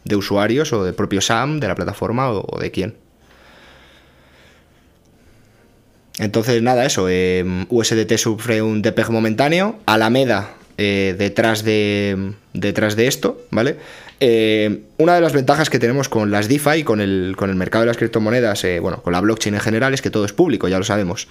de 0.03 0.15
usuarios 0.15 0.71
o 0.73 0.83
de 0.83 0.93
propio 0.93 1.21
SAM, 1.21 1.59
de 1.59 1.67
la 1.67 1.75
plataforma 1.75 2.29
o, 2.29 2.59
de 2.59 2.71
quién. 2.71 2.95
Entonces, 6.19 6.61
nada, 6.63 6.85
eso. 6.85 7.07
Eh, 7.09 7.65
USDT 7.69 8.17
sufre 8.17 8.61
un 8.61 8.81
depeg 8.81 9.09
momentáneo. 9.11 9.77
Alameda 9.85 10.56
eh, 10.77 11.15
detrás, 11.17 11.63
de, 11.63 12.33
detrás 12.53 12.95
de 12.95 13.07
esto, 13.07 13.41
¿vale? 13.49 13.77
Eh, 14.19 14.81
una 14.97 15.15
de 15.15 15.21
las 15.21 15.33
ventajas 15.33 15.69
que 15.69 15.79
tenemos 15.79 16.09
con 16.09 16.31
las 16.31 16.47
DeFi, 16.47 16.83
con 16.83 17.01
el, 17.01 17.35
con 17.37 17.49
el 17.49 17.55
mercado 17.55 17.83
de 17.83 17.87
las 17.87 17.97
criptomonedas, 17.97 18.63
eh, 18.63 18.79
bueno, 18.79 19.01
con 19.01 19.13
la 19.13 19.21
blockchain 19.21 19.55
en 19.55 19.61
general, 19.61 19.93
es 19.93 20.01
que 20.01 20.09
todo 20.09 20.25
es 20.25 20.33
público, 20.33 20.67
ya 20.67 20.77
lo 20.77 20.83
sabemos. 20.83 21.27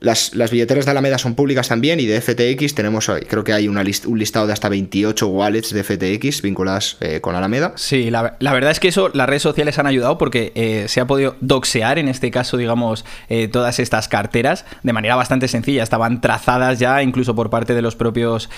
Las, 0.00 0.32
billeteras 0.50 0.86
de 0.86 0.92
Alameda 0.92 1.18
son 1.18 1.34
públicas 1.34 1.68
también 1.68 2.00
y 2.00 2.06
de 2.06 2.20
FTX 2.22 2.74
tenemos, 2.74 3.10
creo 3.28 3.44
que 3.44 3.52
hay 3.52 3.68
una 3.68 3.84
un 4.06 4.18
listado 4.18 4.46
de 4.46 4.54
hasta 4.54 4.70
28 4.70 5.26
wallets 5.26 5.74
de 5.74 5.84
FTX 5.84 6.40
vinculadas 6.40 6.96
eh, 7.00 7.20
con 7.20 7.34
Alameda. 7.34 7.72
Sí, 7.76 8.10
la, 8.10 8.36
verdad 8.40 8.70
es 8.70 8.80
que 8.80 8.88
eso 8.88 9.10
las 9.12 9.28
redes 9.28 9.42
sociales 9.42 9.78
han 9.78 9.86
ayudado 9.86 10.16
porque 10.16 10.52
eh, 10.54 10.86
se 10.88 11.00
ha 11.00 11.06
podido 11.06 11.36
doxear, 11.40 11.98
en 11.98 12.08
este 12.08 12.30
caso, 12.30 12.56
digamos, 12.56 13.04
eh, 13.28 13.48
todas 13.48 13.78
estas 13.78 14.08
carteras 14.08 14.64
de 14.82 14.92
manera 14.92 15.16
bastante 15.16 15.48
sencilla. 15.48 15.82
Estaban 15.82 16.22
trazadas 16.22 16.78
ya 16.78 17.02
incluso 17.02 17.34
por 17.34 17.50
parte 17.50 17.74
de 17.74 17.82
los 17.82 17.94
propios 17.94 18.48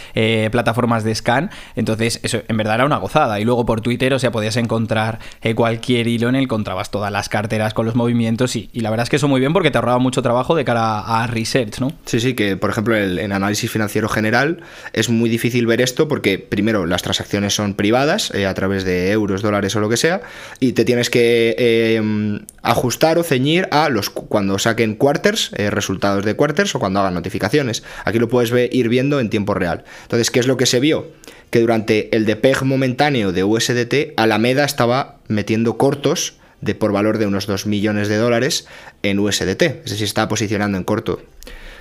plataformas 0.50 1.02
de 1.02 1.14
scan. 1.14 1.50
Entonces, 1.75 2.20
eso 2.22 2.42
en 2.46 2.56
verdad 2.56 2.76
era 2.76 2.87
una 2.87 2.99
gozada. 2.99 3.40
Y 3.40 3.44
luego 3.44 3.66
por 3.66 3.80
Twitter, 3.80 4.14
o 4.14 4.18
sea, 4.18 4.30
podías 4.30 4.56
encontrar 4.56 5.18
cualquier 5.54 6.06
hilo 6.06 6.28
en 6.28 6.37
el 6.37 6.42
encontrabas 6.52 6.90
todas 6.90 7.11
las 7.11 7.30
carteras 7.30 7.72
con 7.72 7.87
los 7.87 7.94
movimientos 7.94 8.56
y, 8.56 8.68
y 8.75 8.80
la 8.80 8.90
verdad 8.90 9.04
es 9.04 9.11
que 9.11 9.16
eso 9.16 9.26
muy 9.26 9.40
bien 9.40 9.54
porque 9.54 9.70
te 9.70 9.78
ahorraba 9.78 9.99
mucho 9.99 10.20
trabajo 10.20 10.54
de 10.54 10.66
cara 10.66 11.00
a 11.00 11.26
research, 11.32 11.80
¿no? 11.80 11.92
Sí, 12.06 12.20
sí, 12.20 12.34
que 12.34 12.56
por 12.56 12.70
ejemplo 12.70 12.96
en 12.96 13.32
análisis 13.32 13.70
financiero 13.70 14.08
general 14.08 14.60
es 14.92 15.08
muy 15.08 15.28
difícil 15.28 15.66
ver 15.66 15.80
esto 15.80 16.08
porque 16.08 16.38
primero 16.38 16.86
las 16.86 17.02
transacciones 17.02 17.54
son 17.54 17.74
privadas 17.74 18.32
eh, 18.34 18.46
a 18.46 18.54
través 18.54 18.84
de 18.84 19.10
euros, 19.10 19.42
dólares 19.42 19.74
o 19.76 19.80
lo 19.80 19.88
que 19.88 19.96
sea 19.96 20.22
y 20.60 20.72
te 20.72 20.84
tienes 20.84 21.10
que 21.10 21.54
eh, 21.58 22.40
ajustar 22.62 23.18
o 23.18 23.22
ceñir 23.22 23.68
a 23.70 23.88
los 23.88 24.10
cuando 24.10 24.58
saquen 24.58 24.94
quarters, 24.94 25.50
eh, 25.56 25.70
resultados 25.70 26.24
de 26.24 26.34
quarters 26.34 26.74
o 26.74 26.78
cuando 26.78 27.00
hagan 27.00 27.14
notificaciones. 27.14 27.82
Aquí 28.04 28.18
lo 28.18 28.28
puedes 28.28 28.50
ver, 28.50 28.74
ir 28.74 28.88
viendo 28.88 29.20
en 29.20 29.30
tiempo 29.30 29.54
real. 29.54 29.84
Entonces, 30.02 30.30
¿qué 30.30 30.40
es 30.40 30.46
lo 30.46 30.56
que 30.56 30.66
se 30.66 30.80
vio? 30.80 31.10
Que 31.50 31.60
durante 31.60 32.14
el 32.16 32.24
depeg 32.24 32.62
momentáneo 32.64 33.32
de 33.32 33.44
USDT, 33.44 34.14
Alameda 34.16 34.64
estaba 34.64 35.18
metiendo 35.28 35.76
cortos 35.76 36.34
de 36.62 36.75
por 36.75 36.92
valor 36.92 37.18
de 37.18 37.26
unos 37.26 37.46
2 37.46 37.66
millones 37.66 38.08
de 38.08 38.16
dólares 38.16 38.66
en 39.02 39.18
USDT, 39.18 39.62
es 39.62 39.90
decir, 39.90 40.04
está 40.04 40.28
posicionando 40.28 40.78
en 40.78 40.84
corto. 40.84 41.20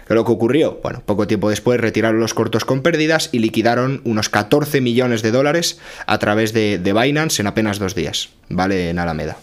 ¿Qué 0.08 0.16
lo 0.16 0.26
que 0.26 0.32
ocurrió? 0.34 0.80
Bueno, 0.84 1.02
poco 1.06 1.26
tiempo 1.26 1.50
después 1.50 1.80
retiraron 1.80 2.20
los 2.20 2.34
cortos 2.34 2.66
con 2.66 2.82
pérdidas 2.82 3.30
y 3.32 3.40
liquidaron 3.40 4.02
unos 4.04 4.28
14 4.28 4.82
millones 4.82 5.22
de 5.22 5.32
dólares 5.32 5.80
a 6.06 6.20
través 6.20 6.52
de, 6.52 6.80
de 6.80 6.92
Binance 6.94 7.42
en 7.42 7.48
apenas 7.48 7.80
dos 7.80 7.96
días, 7.96 8.30
¿vale? 8.50 8.90
En 8.90 9.00
Alameda. 9.00 9.38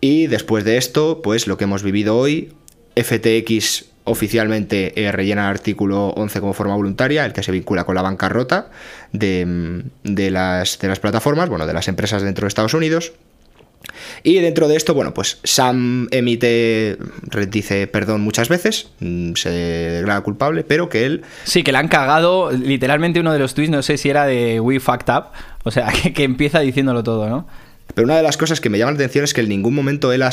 Y 0.00 0.28
después 0.28 0.64
de 0.64 0.78
esto, 0.78 1.20
pues 1.22 1.46
lo 1.46 1.58
que 1.58 1.64
hemos 1.64 1.82
vivido 1.82 2.16
hoy, 2.16 2.54
FTX 2.96 3.86
oficialmente 4.04 5.04
eh, 5.04 5.10
rellena 5.10 5.42
el 5.42 5.50
artículo 5.50 6.10
11 6.10 6.40
como 6.40 6.52
forma 6.52 6.76
voluntaria, 6.76 7.26
el 7.26 7.32
que 7.32 7.42
se 7.42 7.50
vincula 7.50 7.84
con 7.84 7.96
la 7.96 8.02
bancarrota 8.02 8.70
de, 9.12 9.82
de, 10.04 10.30
las, 10.30 10.78
de 10.78 10.88
las 10.88 11.00
plataformas, 11.00 11.48
bueno, 11.48 11.66
de 11.66 11.72
las 11.72 11.88
empresas 11.88 12.22
dentro 12.22 12.44
de 12.44 12.48
Estados 12.48 12.72
Unidos. 12.74 13.12
Y 14.22 14.38
dentro 14.40 14.68
de 14.68 14.76
esto, 14.76 14.94
bueno, 14.94 15.14
pues 15.14 15.38
Sam 15.44 16.08
emite, 16.10 16.98
dice 17.48 17.86
perdón 17.86 18.20
muchas 18.20 18.48
veces, 18.48 18.88
mm, 19.00 19.34
se 19.34 19.50
declara 19.50 20.20
culpable, 20.20 20.64
pero 20.64 20.88
que 20.88 21.06
él... 21.06 21.22
Sí, 21.44 21.62
que 21.62 21.72
le 21.72 21.78
han 21.78 21.88
cagado, 21.88 22.50
literalmente 22.52 23.20
uno 23.20 23.32
de 23.32 23.38
los 23.38 23.54
tweets, 23.54 23.70
no 23.70 23.82
sé 23.82 23.98
si 23.98 24.10
era 24.10 24.26
de 24.26 24.60
We 24.60 24.80
Fucked 24.80 25.12
Up, 25.14 25.26
o 25.64 25.70
sea, 25.70 25.88
que, 26.14 26.24
empieza 26.24 26.60
diciéndolo 26.60 27.02
todo, 27.02 27.28
¿no? 27.28 27.46
Pero 27.94 28.06
una 28.06 28.16
de 28.16 28.22
las 28.22 28.36
cosas 28.36 28.60
que 28.60 28.70
me 28.70 28.78
llama 28.78 28.92
la 28.92 28.96
atención 28.96 29.24
es 29.24 29.34
que 29.34 29.40
en 29.40 29.48
ningún 29.48 29.74
momento 29.74 30.12
él 30.12 30.22
ha, 30.22 30.30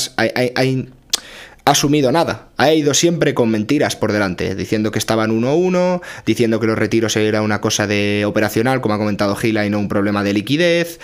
asumido 1.65 2.11
nada. 2.11 2.49
Ha 2.57 2.73
ido 2.73 2.93
siempre 2.93 3.33
con 3.33 3.49
mentiras 3.49 3.95
por 3.95 4.11
delante, 4.11 4.53
diciendo 4.53 4.91
que 4.91 4.99
estaban 4.99 5.31
uno 5.31 5.49
a 5.49 5.55
uno, 5.55 6.01
diciendo 6.25 6.59
que 6.59 6.67
los 6.67 6.77
retiros 6.77 7.15
era 7.15 7.41
una 7.41 7.61
cosa 7.61 7.87
de 7.87 8.25
operacional, 8.25 8.81
como 8.81 8.95
ha 8.95 8.97
comentado 8.97 9.35
Gila, 9.35 9.65
y 9.65 9.69
no 9.69 9.79
un 9.79 9.87
problema 9.87 10.23
de 10.23 10.33
liquidez. 10.33 10.99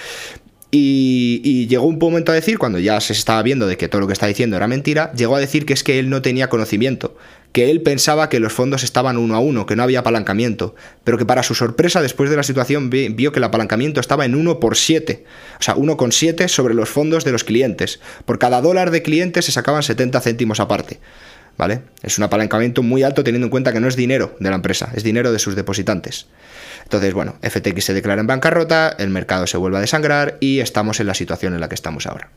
Y, 0.71 1.67
llegó 1.67 1.85
un 1.85 1.97
momento 1.97 2.31
a 2.31 2.35
decir, 2.35 2.59
cuando 2.59 2.77
ya 2.79 2.99
se 3.01 3.13
estaba 3.13 3.41
viendo 3.41 3.65
de 3.65 3.77
que 3.77 3.87
todo 3.87 4.01
lo 4.01 4.07
que 4.07 4.13
está 4.13 4.27
diciendo 4.27 4.55
era 4.55 4.67
mentira, 4.67 5.11
llegó 5.13 5.35
a 5.35 5.39
decir 5.39 5.65
que 5.65 5.73
es 5.73 5.83
que 5.83 5.97
él 5.97 6.09
no 6.09 6.21
tenía 6.21 6.49
conocimiento, 6.49 7.17
que 7.51 7.71
él 7.71 7.81
pensaba 7.81 8.29
que 8.29 8.39
los 8.39 8.53
fondos 8.53 8.83
estaban 8.83 9.17
uno 9.17 9.35
a 9.35 9.39
uno, 9.39 9.65
que 9.65 9.75
no 9.75 9.81
había 9.81 9.99
apalancamiento, 9.99 10.75
pero 11.03 11.17
que 11.17 11.25
para 11.25 11.41
su 11.41 11.55
sorpresa, 11.55 12.03
después 12.03 12.29
de 12.29 12.35
la 12.35 12.43
situación, 12.43 12.91
vio 12.91 13.31
que 13.31 13.39
el 13.39 13.43
apalancamiento 13.43 13.99
estaba 13.99 14.25
en 14.25 14.35
1 14.35 14.59
por 14.59 14.77
7, 14.77 15.25
o 15.59 15.63
sea, 15.63 15.75
1 15.75 15.97
con 15.97 16.11
7 16.11 16.47
sobre 16.47 16.75
los 16.75 16.89
fondos 16.89 17.23
de 17.23 17.31
los 17.31 17.43
clientes. 17.43 17.99
Por 18.25 18.37
cada 18.37 18.61
dólar 18.61 18.91
de 18.91 19.01
clientes 19.01 19.45
se 19.45 19.51
sacaban 19.51 19.81
70 19.81 20.21
céntimos 20.21 20.59
aparte. 20.59 20.99
¿Vale? 21.57 21.81
Es 22.03 22.17
un 22.17 22.23
apalancamiento 22.23 22.83
muy 22.83 23.03
alto 23.03 23.21
teniendo 23.21 23.47
en 23.47 23.51
cuenta 23.51 23.73
que 23.73 23.81
no 23.81 23.89
es 23.89 23.97
dinero 23.97 24.33
de 24.39 24.49
la 24.49 24.55
empresa, 24.55 24.93
es 24.95 25.03
dinero 25.03 25.33
de 25.33 25.39
sus 25.39 25.57
depositantes. 25.57 26.27
Entonces, 26.89 27.13
bueno, 27.13 27.35
FTX 27.43 27.85
se 27.85 27.93
declara 27.93 28.19
en 28.19 28.25
bancarrota, 28.25 28.95
el 28.97 29.11
mercado 29.11 29.45
se 29.45 29.57
vuelve 29.57 29.77
a 29.77 29.81
desangrar 29.81 30.37
y 30.39 30.59
estamos 30.59 30.99
en 30.99 31.05
la 31.05 31.13
situación 31.13 31.53
en 31.53 31.59
la 31.59 31.69
que 31.69 31.75
estamos 31.75 32.07
ahora. 32.07 32.31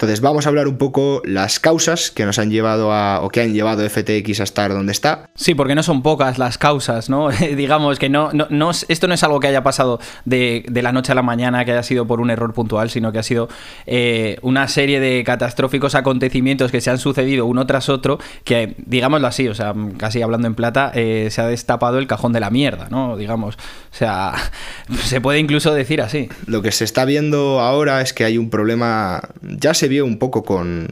Entonces 0.00 0.22
vamos 0.22 0.46
a 0.46 0.48
hablar 0.48 0.66
un 0.66 0.78
poco 0.78 1.20
las 1.26 1.60
causas 1.60 2.10
que 2.10 2.24
nos 2.24 2.38
han 2.38 2.50
llevado 2.50 2.90
a, 2.90 3.20
o 3.20 3.28
que 3.28 3.42
han 3.42 3.52
llevado 3.52 3.86
FTX 3.86 4.40
a 4.40 4.44
estar 4.44 4.72
donde 4.72 4.92
está. 4.92 5.28
Sí, 5.34 5.54
porque 5.54 5.74
no 5.74 5.82
son 5.82 6.00
pocas 6.00 6.38
las 6.38 6.56
causas, 6.56 7.10
¿no? 7.10 7.28
Digamos 7.54 7.98
que 7.98 8.08
no, 8.08 8.30
no, 8.32 8.70
esto 8.70 9.08
no 9.08 9.12
es 9.12 9.22
algo 9.24 9.40
que 9.40 9.48
haya 9.48 9.62
pasado 9.62 10.00
de, 10.24 10.64
la 10.72 10.92
noche 10.92 11.12
a 11.12 11.14
la 11.14 11.20
mañana, 11.20 11.66
que 11.66 11.72
haya 11.72 11.82
sido 11.82 12.06
por 12.06 12.22
un 12.22 12.30
error 12.30 12.54
puntual, 12.54 12.88
sino 12.88 13.12
que 13.12 13.18
ha 13.18 13.22
sido 13.22 13.50
eh, 13.84 14.38
una 14.40 14.68
serie 14.68 15.00
de 15.00 15.22
catastróficos 15.22 15.94
acontecimientos 15.94 16.70
que 16.70 16.80
se 16.80 16.88
han 16.88 16.96
sucedido 16.96 17.44
uno 17.44 17.66
tras 17.66 17.90
otro, 17.90 18.18
que, 18.42 18.76
digámoslo 18.78 19.26
así, 19.26 19.48
o 19.48 19.54
sea, 19.54 19.74
casi 19.98 20.22
hablando 20.22 20.46
en 20.46 20.54
plata, 20.54 20.92
eh, 20.94 21.28
se 21.30 21.42
ha 21.42 21.46
destapado 21.46 21.98
el 21.98 22.06
cajón 22.06 22.32
de 22.32 22.40
la 22.40 22.48
mierda, 22.48 22.88
¿no? 22.88 23.18
Digamos, 23.18 23.56
o 23.56 23.94
sea, 23.94 24.32
se 25.04 25.20
puede 25.20 25.40
incluso 25.40 25.74
decir 25.74 26.00
así. 26.00 26.30
Lo 26.46 26.62
que 26.62 26.72
se 26.72 26.84
está 26.84 27.04
viendo 27.04 27.60
ahora 27.60 28.00
es 28.00 28.14
que 28.14 28.24
hay 28.24 28.38
un 28.38 28.48
problema, 28.48 29.20
ya 29.42 29.74
se 29.74 29.89
vio 29.90 30.06
un 30.06 30.18
poco 30.18 30.42
con, 30.42 30.88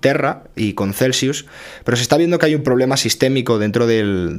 Terra 0.00 0.42
y 0.56 0.72
con 0.72 0.92
Celsius, 0.92 1.46
pero 1.84 1.96
se 1.96 2.02
está 2.02 2.16
viendo 2.16 2.38
que 2.40 2.46
hay 2.46 2.56
un 2.56 2.64
problema 2.64 2.96
sistémico 2.96 3.60
dentro 3.60 3.86
del, 3.86 4.38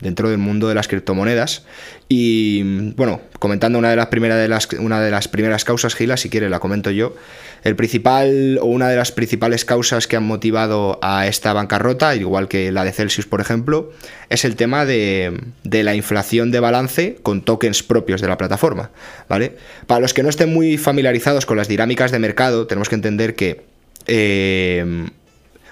dentro 0.00 0.30
del 0.30 0.38
mundo 0.38 0.68
de 0.68 0.76
las 0.76 0.86
criptomonedas. 0.86 1.64
Y 2.08 2.92
bueno, 2.92 3.20
comentando 3.44 3.78
una 3.78 3.90
de 3.90 3.96
las 3.96 4.06
primeras 4.06 4.38
de 4.38 4.48
las, 4.48 4.66
una 4.78 5.02
de 5.02 5.10
las 5.10 5.28
primeras 5.28 5.66
causas, 5.66 5.94
Gila, 5.94 6.16
si 6.16 6.30
quiere 6.30 6.48
la 6.48 6.60
comento 6.60 6.90
yo. 6.90 7.14
El 7.62 7.76
principal 7.76 8.58
o 8.62 8.64
una 8.64 8.88
de 8.88 8.96
las 8.96 9.12
principales 9.12 9.66
causas 9.66 10.06
que 10.06 10.16
han 10.16 10.24
motivado 10.24 10.98
a 11.02 11.26
esta 11.26 11.52
bancarrota, 11.52 12.16
igual 12.16 12.48
que 12.48 12.72
la 12.72 12.84
de 12.84 12.92
Celsius, 12.92 13.26
por 13.26 13.42
ejemplo, 13.42 13.92
es 14.30 14.46
el 14.46 14.56
tema 14.56 14.86
de, 14.86 15.42
la 15.62 15.94
inflación 15.94 16.52
de 16.52 16.60
balance 16.60 17.18
con 17.22 17.42
tokens 17.42 17.82
propios 17.82 18.22
de 18.22 18.28
la 18.28 18.38
plataforma. 18.38 18.92
¿vale? 19.28 19.58
Para 19.86 20.00
los 20.00 20.14
que 20.14 20.22
no 20.22 20.30
estén 20.30 20.50
muy 20.50 20.78
familiarizados 20.78 21.44
con 21.44 21.58
las 21.58 21.68
dinámicas 21.68 22.12
de 22.12 22.20
mercado, 22.20 22.66
tenemos 22.66 22.88
que 22.88 22.94
entender 22.94 23.34
que. 23.34 23.60
Eh, 24.06 25.04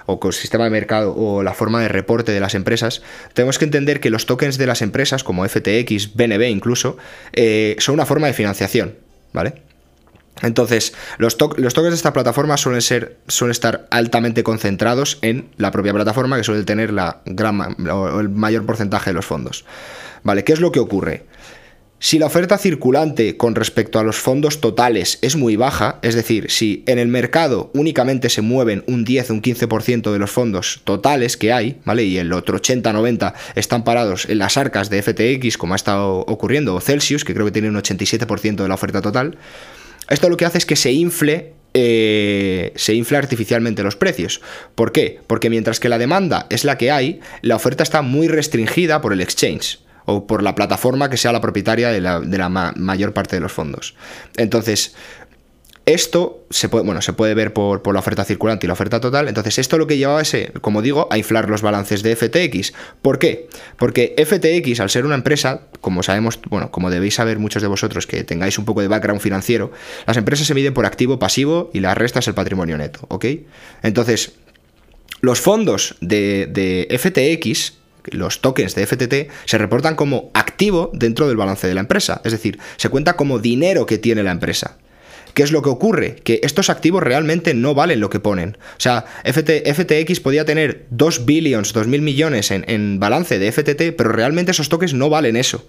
o 0.05 0.19
con 0.19 0.29
el 0.29 0.33
sistema 0.33 0.65
de 0.65 0.69
mercado 0.69 1.13
o 1.15 1.43
la 1.43 1.53
forma 1.53 1.81
de 1.81 1.87
reporte 1.87 2.31
de 2.31 2.39
las 2.39 2.55
empresas, 2.55 3.01
tenemos 3.33 3.59
que 3.59 3.65
entender 3.65 3.99
que 3.99 4.09
los 4.09 4.25
tokens 4.25 4.57
de 4.57 4.67
las 4.67 4.81
empresas, 4.81 5.23
como 5.23 5.47
FTX, 5.47 6.15
BNB 6.15 6.43
incluso, 6.49 6.97
eh, 7.33 7.75
son 7.79 7.95
una 7.95 8.05
forma 8.05 8.27
de 8.27 8.33
financiación, 8.33 8.95
¿vale? 9.33 9.61
Entonces, 10.41 10.93
los, 11.19 11.37
los, 11.57 11.73
tokens 11.73 11.91
de 11.91 11.95
esta 11.95 12.11
plataforma 12.11 12.57
suelen, 12.57 12.81
ser, 12.81 13.17
suelen 13.27 13.51
estar 13.51 13.87
altamente 13.91 14.43
concentrados 14.43 15.19
en 15.21 15.49
la 15.57 15.71
propia 15.71 15.93
plataforma, 15.93 16.37
que 16.37 16.43
suele 16.43 16.63
tener 16.63 16.91
la 16.91 17.21
gran, 17.25 17.61
o 17.89 18.19
el 18.19 18.29
mayor 18.29 18.65
porcentaje 18.65 19.11
de 19.11 19.13
los 19.13 19.25
fondos. 19.25 19.63
¿Vale? 20.23 20.43
¿Qué 20.43 20.53
es 20.53 20.59
lo 20.59 20.71
que 20.71 20.79
ocurre? 20.79 21.25
Si 22.05 22.19
la 22.19 22.25
oferta 22.25 22.57
circulante 22.57 23.37
con 23.37 23.55
respecto 23.55 23.97
a 23.97 24.03
los 24.03 24.17
fondos 24.17 24.59
totales 24.59 25.19
es 25.21 25.37
muy 25.37 25.55
baja, 25.55 25.99
es 26.01 26.15
decir, 26.15 26.51
si 26.51 26.83
en 26.85 26.99
el 26.99 27.07
mercado 27.07 27.71
únicamente 27.73 28.27
se 28.27 28.41
mueven 28.41 28.83
un 28.87 29.05
10 29.05 29.29
o 29.29 29.33
un 29.35 29.41
15% 29.41 30.11
de 30.11 30.19
los 30.19 30.29
fondos 30.29 30.81
totales 30.83 31.37
que 31.37 31.53
hay, 31.53 31.79
¿vale? 31.85 32.03
Y 32.03 32.17
el 32.17 32.33
otro 32.33 32.59
80-90 32.59 33.33
están 33.55 33.85
parados 33.85 34.25
en 34.27 34.39
las 34.39 34.57
arcas 34.57 34.89
de 34.89 35.01
FTX, 35.01 35.57
como 35.57 35.75
ha 35.75 35.77
estado 35.77 36.25
ocurriendo, 36.27 36.75
o 36.75 36.81
Celsius, 36.81 37.23
que 37.23 37.33
creo 37.33 37.45
que 37.45 37.53
tiene 37.53 37.69
un 37.69 37.75
87% 37.75 38.55
de 38.57 38.67
la 38.67 38.75
oferta 38.75 39.01
total, 39.01 39.37
esto 40.09 40.27
lo 40.27 40.35
que 40.35 40.43
hace 40.43 40.57
es 40.57 40.65
que 40.65 40.75
se 40.75 40.91
infle 40.91 41.53
eh, 41.73 42.73
se 42.75 42.95
infla 42.95 43.17
artificialmente 43.17 43.81
los 43.81 43.95
precios. 43.95 44.41
¿Por 44.75 44.91
qué? 44.91 45.21
Porque 45.25 45.49
mientras 45.49 45.79
que 45.79 45.87
la 45.87 45.97
demanda 45.97 46.47
es 46.49 46.65
la 46.65 46.77
que 46.77 46.91
hay, 46.91 47.21
la 47.41 47.55
oferta 47.55 47.81
está 47.81 48.01
muy 48.01 48.27
restringida 48.27 48.99
por 48.99 49.13
el 49.13 49.21
exchange 49.21 49.79
o 50.05 50.27
por 50.27 50.43
la 50.43 50.55
plataforma 50.55 51.09
que 51.09 51.17
sea 51.17 51.31
la 51.31 51.41
propietaria 51.41 51.89
de 51.89 52.01
la, 52.01 52.49
mayor 52.75 53.13
parte 53.13 53.35
de 53.35 53.41
los 53.41 53.51
fondos. 53.51 53.95
Entonces, 54.37 54.95
esto 55.85 56.45
se 56.49 56.69
puede, 56.69 56.85
bueno, 56.85 57.01
se 57.01 57.11
puede 57.11 57.33
ver 57.33 57.51
por, 57.51 57.93
la 57.93 57.99
oferta 57.99 58.23
circulante 58.23 58.65
y 58.65 58.67
la 58.67 58.73
oferta 58.73 59.01
total. 59.01 59.27
Entonces, 59.27 59.59
esto 59.59 59.77
lo 59.77 59.85
que 59.85 59.97
llevaba 59.97 60.21
es, 60.21 60.33
como 60.61 60.81
digo, 60.81 61.07
a 61.11 61.17
inflar 61.17 61.49
los 61.49 61.61
balances 61.61 62.03
de 62.03 62.15
FTX. 62.15 62.73
¿Por 63.01 63.19
qué? 63.19 63.49
Porque 63.77 64.15
FTX, 64.17 64.79
al 64.79 64.89
ser 64.89 65.05
una 65.05 65.15
empresa, 65.15 65.63
como 65.81 66.01
sabemos, 66.01 66.39
bueno, 66.49 66.71
como 66.71 66.89
debéis 66.89 67.15
saber 67.15 67.37
muchos 67.37 67.61
de 67.61 67.67
vosotros 67.67 68.07
que 68.07 68.23
tengáis 68.23 68.57
un 68.57 68.65
poco 68.65 68.81
de 68.81 68.87
background 68.87 69.21
financiero, 69.21 69.71
las 70.07 70.15
empresas 70.15 70.47
se 70.47 70.53
miden 70.53 70.73
por 70.73 70.85
activo 70.85 71.19
pasivo 71.19 71.69
y 71.73 71.81
la 71.81 71.95
resta 71.95 72.19
es 72.19 72.27
el 72.29 72.33
patrimonio 72.33 72.77
neto, 72.77 73.01
¿ok? 73.09 73.25
Entonces, 73.81 74.33
los 75.19 75.41
fondos 75.41 75.95
de, 75.99 76.47
de 76.49 76.97
FTX 76.97 77.82
los 78.11 78.41
tokens 78.41 78.75
de 78.75 78.85
FTT 78.85 79.31
se 79.45 79.57
reportan 79.57 79.95
como 79.95 80.31
activo 80.33 80.91
dentro 80.93 81.27
del 81.27 81.37
balance 81.37 81.67
de 81.67 81.73
la 81.73 81.81
empresa. 81.81 82.21
Es 82.23 82.31
decir, 82.31 82.59
se 82.77 82.89
cuenta 82.89 83.15
como 83.15 83.39
dinero 83.39 83.85
que 83.85 83.97
tiene 83.97 84.23
la 84.23 84.31
empresa. 84.31 84.77
¿Qué 85.33 85.41
es 85.41 85.51
lo 85.51 85.63
que 85.63 85.69
ocurre? 85.69 86.15
Que 86.23 86.41
estos 86.43 86.69
activos 86.69 87.01
realmente 87.01 87.53
no 87.55 87.73
valen 87.73 87.99
lo 87.99 88.09
que 88.09 88.19
ponen. 88.19 88.57
O 88.77 88.79
sea, 88.79 89.05
FTX 89.25 90.19
podía 90.19 90.45
tener 90.45 90.85
2 90.91 91.25
billions, 91.25 91.73
2 91.73 91.87
mil 91.87 92.03
millones 92.03 92.51
en, 92.51 92.99
balance 92.99 93.39
de 93.39 93.51
FTT, 93.51 93.95
pero 93.97 94.11
realmente 94.11 94.51
esos 94.51 94.69
tokens 94.69 94.93
no 94.93 95.09
valen 95.09 95.35
eso. 95.35 95.67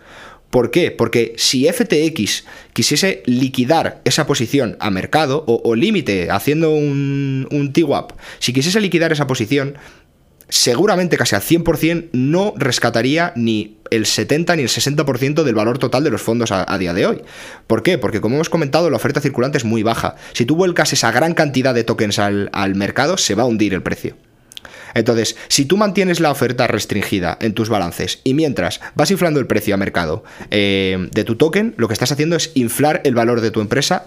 ¿Por 0.51 0.71
qué? 0.71 0.91
Porque 0.91 1.33
si 1.37 1.67
FTX 1.67 2.45
quisiese 2.75 3.23
liquidar 3.25 4.03
esa 4.05 4.27
posición 4.27 4.77
a 4.81 4.91
mercado 4.91 5.45
o, 5.47 5.75
límite 5.75 6.31
haciendo 6.31 6.71
un, 6.71 7.49
un 7.51 7.73
TWAP, 7.73 8.13
si 8.39 8.53
quisiese 8.53 8.81
liquidar 8.81 9.13
esa 9.13 9.27
posición, 9.27 9.77
seguramente 10.55 11.17
casi 11.17 11.35
al 11.35 11.43
100% 11.43 12.11
no 12.13 12.55
rescataría 12.57 13.33
ni 13.35 13.79
el 13.91 14.07
70 14.07 14.55
ni 14.55 14.63
el 14.63 14.69
60% 14.69 15.43
del 15.43 15.55
valor 15.57 15.79
total 15.79 16.05
de 16.05 16.11
los 16.11 16.23
fondos 16.23 16.53
a, 16.53 16.79
día 16.79 16.95
de 16.95 17.07
hoy. 17.07 17.23
¿Por 17.67 17.83
qué? 17.83 17.99
Porque 17.99 18.21
como 18.21 18.37
hemos 18.37 18.51
comentado, 18.51 18.89
la 18.89 18.97
oferta 18.97 19.21
circulante 19.21 19.59
es 19.59 19.65
muy 19.65 19.83
baja. 19.83 20.15
Si 20.33 20.47
tú 20.47 20.55
vuelcas 20.55 20.93
esa 20.93 21.11
gran 21.11 21.35
cantidad 21.35 21.75
de 21.75 21.83
tokens 21.83 22.21
al, 22.21 22.75
mercado, 22.77 23.19
se 23.19 23.35
va 23.35 23.43
a 23.43 23.47
hundir 23.47 23.75
el 23.75 23.83
precio. 23.83 24.17
Entonces, 24.95 25.35
si 25.49 25.65
tú 25.65 25.77
mantienes 25.77 26.21
la 26.21 26.31
oferta 26.31 26.69
restringida 26.69 27.37
en 27.41 27.55
tus 27.55 27.69
balances 27.69 28.21
y 28.23 28.35
mientras 28.35 28.81
vas 28.95 29.11
inflando 29.11 29.41
el 29.41 29.49
precio 29.49 29.75
a 29.75 29.77
mercado 29.77 30.23
eh, 30.53 31.09
de 31.11 31.25
tu 31.25 31.35
token, 31.35 31.75
lo 31.79 31.89
que 31.89 31.95
estás 31.95 32.13
haciendo 32.13 32.37
es 32.37 32.53
inflar 32.55 33.01
el 33.05 33.17
valor 33.17 33.41
de 33.41 33.51
tu 33.51 33.61
empresa 33.61 34.07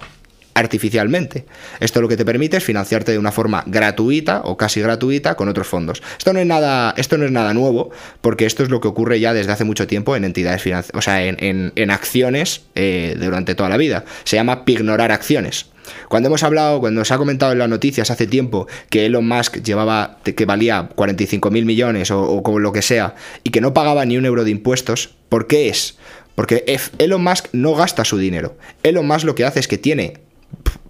artificialmente. 0.58 1.46
Esto 1.80 2.02
lo 2.02 2.08
que 2.08 2.18
te 2.18 2.26
permite 2.26 2.58
es 2.58 2.64
financiarte 2.64 3.12
de 3.12 3.20
una 3.20 3.32
forma 3.32 3.64
gratuita 3.68 4.42
o 4.44 4.58
casi 4.58 4.82
gratuita 4.82 5.36
con 5.36 5.50
otros 5.50 5.68
fondos. 5.68 6.02
Esto 6.18 6.34
no 6.34 6.40
es 6.40 6.48
nada, 6.48 6.96
esto 6.98 7.18
no 7.20 7.26
es 7.26 7.32
nada 7.32 7.54
nuevo, 7.54 7.92
porque 8.22 8.48
esto 8.48 8.64
es 8.64 8.70
lo 8.70 8.82
que 8.82 8.88
ocurre 8.88 9.20
ya 9.20 9.34
desde 9.34 9.52
hace 9.52 9.66
mucho 9.66 9.86
tiempo 9.86 10.16
en 10.16 10.24
entidades 10.24 10.64
financieras, 10.64 10.98
o 10.98 11.02
sea, 11.04 11.24
en, 11.24 11.92
acciones 11.92 12.64
eh, 12.74 13.16
durante 13.20 13.54
toda 13.54 13.70
la 13.70 13.78
vida. 13.78 14.04
Se 14.24 14.36
llama 14.36 14.66
pignorar 14.66 15.12
acciones. 15.12 15.68
Cuando 16.10 16.28
hemos 16.28 16.42
hablado, 16.42 16.80
cuando 16.80 17.06
se 17.06 17.14
ha 17.14 17.18
comentado 17.18 17.52
en 17.52 17.60
las 17.60 17.70
noticias 17.70 18.10
hace 18.10 18.26
tiempo 18.26 18.68
que 18.90 19.06
Elon 19.06 19.28
Musk 19.28 19.62
llevaba, 19.62 20.18
que 20.24 20.46
valía 20.46 20.90
45 20.96 21.52
mil 21.52 21.66
millones 21.66 22.10
o, 22.10 22.22
o 22.24 22.42
como 22.42 22.58
lo 22.58 22.74
que 22.74 22.82
sea, 22.82 23.14
y 23.44 23.52
que 23.52 23.62
no 23.62 23.76
pagaba 23.76 24.06
ni 24.06 24.18
un 24.18 24.26
euro 24.26 24.44
de 24.44 24.52
impuestos, 24.52 25.16
¿por 25.30 25.46
qué 25.46 25.70
es? 25.70 25.98
Porque 26.34 26.66
Elon 26.98 27.24
Musk 27.24 27.48
no 27.54 27.76
gasta 27.76 28.04
su 28.06 28.18
dinero. 28.18 28.58
Elon 28.84 29.08
Musk 29.08 29.26
lo 29.26 29.36
que 29.36 29.46
hace 29.46 29.60
es 29.60 29.68
que 29.68 29.78
tiene 29.78 30.27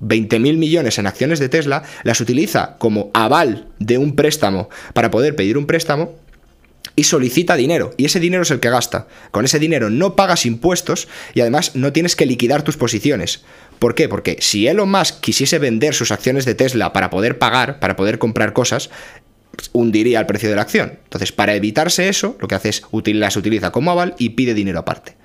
20.000 0.01 0.57
millones 0.57 0.97
en 0.99 1.07
acciones 1.07 1.39
de 1.39 1.49
Tesla, 1.49 1.83
las 2.03 2.21
utiliza 2.21 2.77
como 2.77 3.11
aval 3.13 3.67
de 3.79 3.97
un 3.97 4.15
préstamo 4.15 4.69
para 4.93 5.11
poder 5.11 5.35
pedir 5.35 5.57
un 5.57 5.65
préstamo 5.65 6.15
y 6.95 7.03
solicita 7.03 7.55
dinero. 7.55 7.93
Y 7.97 8.05
ese 8.05 8.19
dinero 8.19 8.43
es 8.43 8.51
el 8.51 8.59
que 8.59 8.69
gasta. 8.69 9.07
Con 9.31 9.45
ese 9.45 9.59
dinero 9.59 9.89
no 9.89 10.15
pagas 10.15 10.45
impuestos 10.45 11.07
y 11.33 11.41
además 11.41 11.75
no 11.75 11.93
tienes 11.93 12.15
que 12.15 12.25
liquidar 12.25 12.63
tus 12.63 12.77
posiciones. 12.77 13.43
¿Por 13.79 13.93
qué? 13.93 14.09
Porque 14.09 14.37
si 14.39 14.67
Elon 14.67 14.89
Musk 14.89 15.19
quisiese 15.19 15.59
vender 15.59 15.93
sus 15.93 16.11
acciones 16.11 16.45
de 16.45 16.55
Tesla 16.55 16.93
para 16.93 17.09
poder 17.09 17.37
pagar, 17.37 17.79
para 17.79 17.95
poder 17.95 18.17
comprar 18.17 18.53
cosas, 18.53 18.89
hundiría 19.73 20.19
el 20.19 20.25
precio 20.25 20.49
de 20.49 20.55
la 20.55 20.63
acción. 20.63 20.99
Entonces, 21.03 21.31
para 21.31 21.55
evitarse 21.55 22.09
eso, 22.09 22.35
lo 22.39 22.47
que 22.47 22.55
hace 22.55 22.69
es 22.69 22.83
las 22.91 23.37
utiliza 23.37 23.71
como 23.71 23.91
aval 23.91 24.15
y 24.17 24.29
pide 24.29 24.53
dinero 24.53 24.79
aparte 24.79 25.16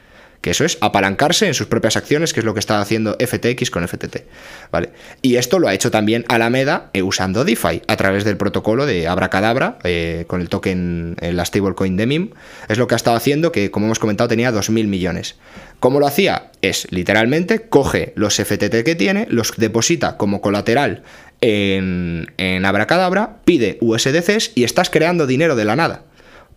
que 0.43 0.51
eso 0.51 0.65
es 0.65 0.77
apalancarse 0.81 1.47
en 1.47 1.55
sus 1.55 1.69
propias 1.69 1.97
acciones, 1.97 2.35
que 2.35 2.41
es 2.41 2.45
lo 2.45 2.53
que 2.53 2.61
está 2.61 2.81
haciendo 2.81 3.17
FTX 3.19 3.71
con 3.71 3.87
FTT. 3.87 4.25
¿vale? 4.71 4.91
Y 5.23 5.37
esto 5.37 5.61
lo 5.61 5.69
ha 5.69 5.75
hecho 5.75 5.91
también 5.91 6.25
Alameda 6.29 6.91
eh, 6.93 7.03
usando 7.03 7.45
DeFi 7.45 7.83
a 7.87 7.97
través 7.97 8.25
del 8.25 8.37
protocolo 8.37 8.85
de 8.85 9.07
Abracadabra 9.07 9.79
eh, 9.85 10.25
con 10.27 10.41
el 10.41 10.49
token, 10.49 11.17
en 11.21 11.37
la 11.37 11.45
stablecoin 11.45 11.97
de 11.97 12.07
MIM. 12.07 12.31
Es 12.69 12.77
lo 12.77 12.89
que 12.89 12.95
ha 12.95 12.97
estado 12.97 13.17
haciendo, 13.17 13.53
que 13.53 13.71
como 13.71 13.87
hemos 13.87 14.01
comentado 14.01 14.29
tenía 14.29 14.53
2.000 14.53 14.89
millones. 14.89 15.37
¿Cómo 15.79 16.01
lo 16.01 16.09
hacía? 16.09 16.51
Es 16.61 16.89
literalmente 16.91 17.69
coge 17.69 18.13
los 18.17 18.35
FTT 18.35 18.83
que 18.85 18.97
tiene, 18.97 19.27
los 19.31 19.57
deposita 19.57 20.17
como 20.17 20.41
colateral 20.41 21.05
en, 21.41 22.33
en 22.37 22.65
Abracadabra, 22.65 23.39
pide 23.45 23.79
USDCs 23.81 24.53
y 24.57 24.65
estás 24.65 24.91
creando 24.91 25.27
dinero 25.29 25.55
de 25.55 25.65
la 25.65 25.77
nada. 25.77 26.03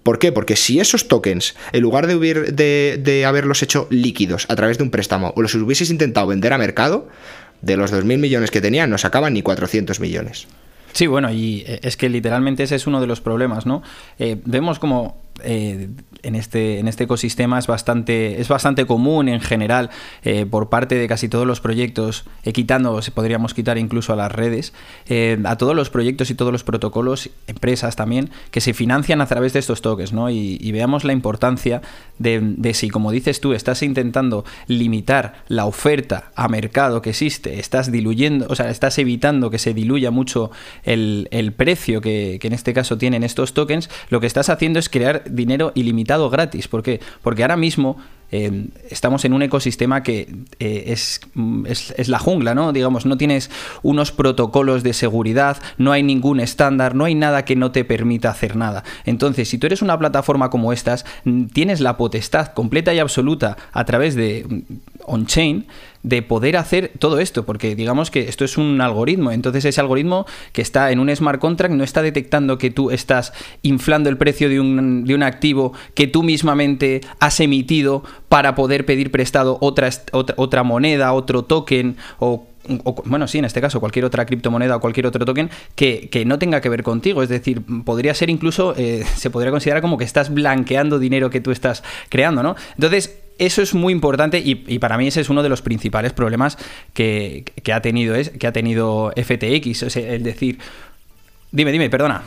¿Por 0.05 0.19
qué? 0.19 0.31
Porque 0.31 0.55
si 0.55 0.79
esos 0.79 1.07
tokens, 1.07 1.55
en 1.71 1.81
lugar 1.81 2.05
de, 2.05 3.23
haberlos 3.25 3.63
hecho 3.63 3.87
líquidos 3.89 4.45
a 4.49 4.55
través 4.55 4.77
de 4.77 4.83
un 4.83 4.91
préstamo, 4.91 5.33
o 5.35 5.41
los 5.41 5.55
hubieses 5.55 5.89
intentado 5.89 6.27
vender 6.27 6.53
a 6.53 6.59
mercado, 6.59 7.09
de 7.63 7.75
los 7.75 7.91
2.000 7.91 8.19
millones 8.19 8.51
que 8.51 8.61
tenían 8.61 8.91
no 8.91 8.99
sacaban 8.99 9.33
ni 9.33 9.41
400 9.41 9.99
millones. 9.99 10.45
Sí, 10.93 11.07
bueno, 11.07 11.31
y 11.31 11.63
eh, 11.65 11.79
es 11.81 11.97
que 11.97 12.07
literalmente 12.09 12.61
ese 12.61 12.75
es 12.75 12.85
uno 12.85 13.01
de 13.01 13.07
los 13.07 13.19
problemas, 13.19 13.65
¿no? 13.65 13.81
Eh, 14.19 14.37
vemos 14.45 14.77
como 14.77 15.24
eh, 15.43 15.89
en, 16.23 16.35
este, 16.35 16.79
en 16.79 16.87
este 16.87 17.03
ecosistema 17.03 17.59
es 17.59 17.67
bastante, 17.67 18.39
es 18.41 18.47
bastante 18.47 18.85
común 18.85 19.27
en 19.29 19.41
general 19.41 19.89
eh, 20.23 20.45
por 20.45 20.69
parte 20.69 20.95
de 20.95 21.07
casi 21.07 21.29
todos 21.29 21.45
los 21.45 21.59
proyectos, 21.59 22.25
eh, 22.43 22.53
quitando, 22.53 23.01
se 23.01 23.11
podríamos 23.11 23.53
quitar 23.53 23.77
incluso 23.77 24.13
a 24.13 24.15
las 24.15 24.31
redes, 24.31 24.73
a 25.45 25.55
todos 25.57 25.75
los 25.75 25.89
proyectos 25.89 26.31
y 26.31 26.35
todos 26.35 26.51
los 26.51 26.63
protocolos, 26.63 27.29
empresas 27.47 27.95
también, 27.95 28.31
que 28.49 28.61
se 28.61 28.73
financian 28.73 29.21
a 29.21 29.27
través 29.27 29.53
de 29.53 29.59
estos 29.59 29.81
toques, 29.81 30.13
¿no? 30.13 30.29
Y, 30.29 30.71
veamos 30.75 31.05
la 31.05 31.13
importancia 31.13 31.81
de, 32.19 32.73
si, 32.73 32.89
como 32.89 33.11
dices 33.11 33.39
tú, 33.39 33.53
estás 33.53 33.81
intentando 33.81 34.43
limitar 34.67 35.43
la 35.47 35.65
oferta 35.65 36.31
a 36.35 36.49
mercado 36.49 37.01
que 37.01 37.11
existe, 37.11 37.59
estás 37.59 37.91
diluyendo, 37.91 38.47
o 38.49 38.55
sea, 38.55 38.69
estás 38.69 38.97
evitando 38.97 39.49
que 39.49 39.57
se 39.57 39.73
diluya 39.73 40.11
mucho 40.11 40.51
el, 40.83 41.53
precio 41.55 42.01
que, 42.01 42.39
que 42.41 42.47
en 42.47 42.53
este 42.53 42.73
caso 42.73 42.97
tienen 42.97 43.23
estos 43.23 43.53
tokens, 43.53 43.89
lo 44.09 44.19
que 44.19 44.27
estás 44.27 44.49
haciendo 44.49 44.79
es 44.79 44.89
crear 44.89 45.24
dinero 45.29 45.71
ilimitado 45.75 46.29
gratis. 46.29 46.67
¿Por 46.67 46.83
qué? 46.83 46.99
Porque 47.21 47.43
ahora 47.43 47.57
mismo 47.57 47.97
eh, 48.31 48.67
estamos 48.89 49.23
en 49.23 49.33
un 49.33 49.43
ecosistema 49.43 50.01
que 50.01 50.27
eh, 50.59 50.85
es, 50.87 51.21
es, 51.65 52.09
la 52.09 52.19
jungla, 52.19 52.55
¿no? 52.55 52.73
Digamos, 52.73 53.05
no 53.05 53.17
tienes 53.17 53.51
unos 53.83 54.11
protocolos 54.11 54.83
de 54.83 54.93
seguridad, 54.93 55.57
no 55.77 55.91
hay 55.91 56.01
ningún 56.01 56.39
estándar, 56.39 56.95
no 56.95 57.05
hay 57.05 57.13
nada 57.13 57.45
que 57.45 57.55
no 57.55 57.71
te 57.71 57.85
permita 57.85 58.31
hacer 58.31 58.55
nada. 58.55 58.83
Entonces, 59.05 59.47
si 59.47 59.57
tú 59.57 59.67
eres 59.67 59.81
una 59.81 59.97
plataforma 59.99 60.49
como 60.49 60.73
estas, 60.73 61.05
tienes 61.53 61.81
la 61.81 61.97
potestad 61.97 62.47
completa 62.47 62.93
y 62.93 62.99
absoluta 62.99 63.57
a 63.71 63.85
través 63.85 64.15
de 64.15 64.45
mm, 64.47 64.73
on-chain 65.05 65.67
de 66.03 66.21
poder 66.21 66.55
hacer 66.57 66.91
todo 66.99 67.19
esto, 67.19 67.45
porque 67.45 67.75
digamos 67.75 68.11
que 68.11 68.27
esto 68.29 68.45
es 68.45 68.57
un 68.57 68.79
algoritmo, 68.79 69.31
entonces 69.31 69.65
ese 69.65 69.81
algoritmo 69.81 70.27
que 70.53 70.61
está 70.61 70.91
en 70.91 70.99
un 70.99 71.13
smart 71.15 71.39
contract 71.39 71.73
no 71.73 71.83
está 71.83 72.03
detectando 72.03 72.59
que 72.59 72.69
tú 72.69 72.91
estás 72.91 73.33
inflando 73.63 74.09
el 74.09 74.17
precio 74.17 74.47
de 74.47 74.59
un, 74.59 75.03
de 75.05 75.15
un 75.15 75.23
activo 75.23 75.73
que 75.95 76.05
tú 76.05 76.21
mismamente 76.21 77.01
has 77.19 77.39
emitido 77.39 78.03
para 78.29 78.53
poder 78.53 78.85
pedir 78.85 79.09
prestado 79.09 79.57
otra, 79.61 79.89
otra, 80.11 80.63
moneda, 80.63 81.11
otro 81.13 81.43
token 81.43 81.97
o 82.19 82.47
bueno, 83.05 83.27
sí, 83.27 83.37
en 83.37 83.45
este 83.45 83.61
caso, 83.61 83.79
cualquier 83.79 84.05
otra 84.05 84.25
criptomoneda 84.25 84.75
o 84.77 84.79
cualquier 84.79 85.07
otro 85.07 85.25
token 85.25 85.49
que, 85.75 86.23
no 86.25 86.39
tenga 86.39 86.61
que 86.61 86.69
ver 86.69 86.83
contigo. 86.83 87.21
Es 87.21 87.29
decir, 87.29 87.61
podría 87.83 88.13
ser 88.13 88.29
incluso, 88.29 88.73
eh, 88.77 89.03
se 89.15 89.29
podría 89.29 89.51
considerar 89.51 89.81
como 89.81 89.97
que 89.97 90.03
estás 90.03 90.33
blanqueando 90.33 90.99
dinero 90.99 91.29
que 91.29 91.41
tú 91.41 91.51
estás 91.51 91.83
creando, 92.09 92.41
¿no? 92.41 92.55
Entonces, 92.75 93.17
eso 93.37 93.61
es 93.61 93.73
muy 93.73 93.91
importante 93.93 94.39
y, 94.39 94.79
para 94.79 94.97
mí 94.97 95.07
ese 95.07 95.21
es 95.21 95.29
uno 95.29 95.43
de 95.43 95.49
los 95.49 95.61
principales 95.61 96.13
problemas 96.13 96.57
que, 96.93 97.43
ha, 97.73 97.81
tenido, 97.81 98.15
es, 98.15 98.29
que 98.29 98.47
ha 98.47 98.53
tenido 98.53 99.11
FTX. 99.15 99.83
Es 99.83 99.95
el 99.97 100.23
decir, 100.23 100.59
dime, 101.51 101.71
dime, 101.71 101.89
perdona. 101.89 102.23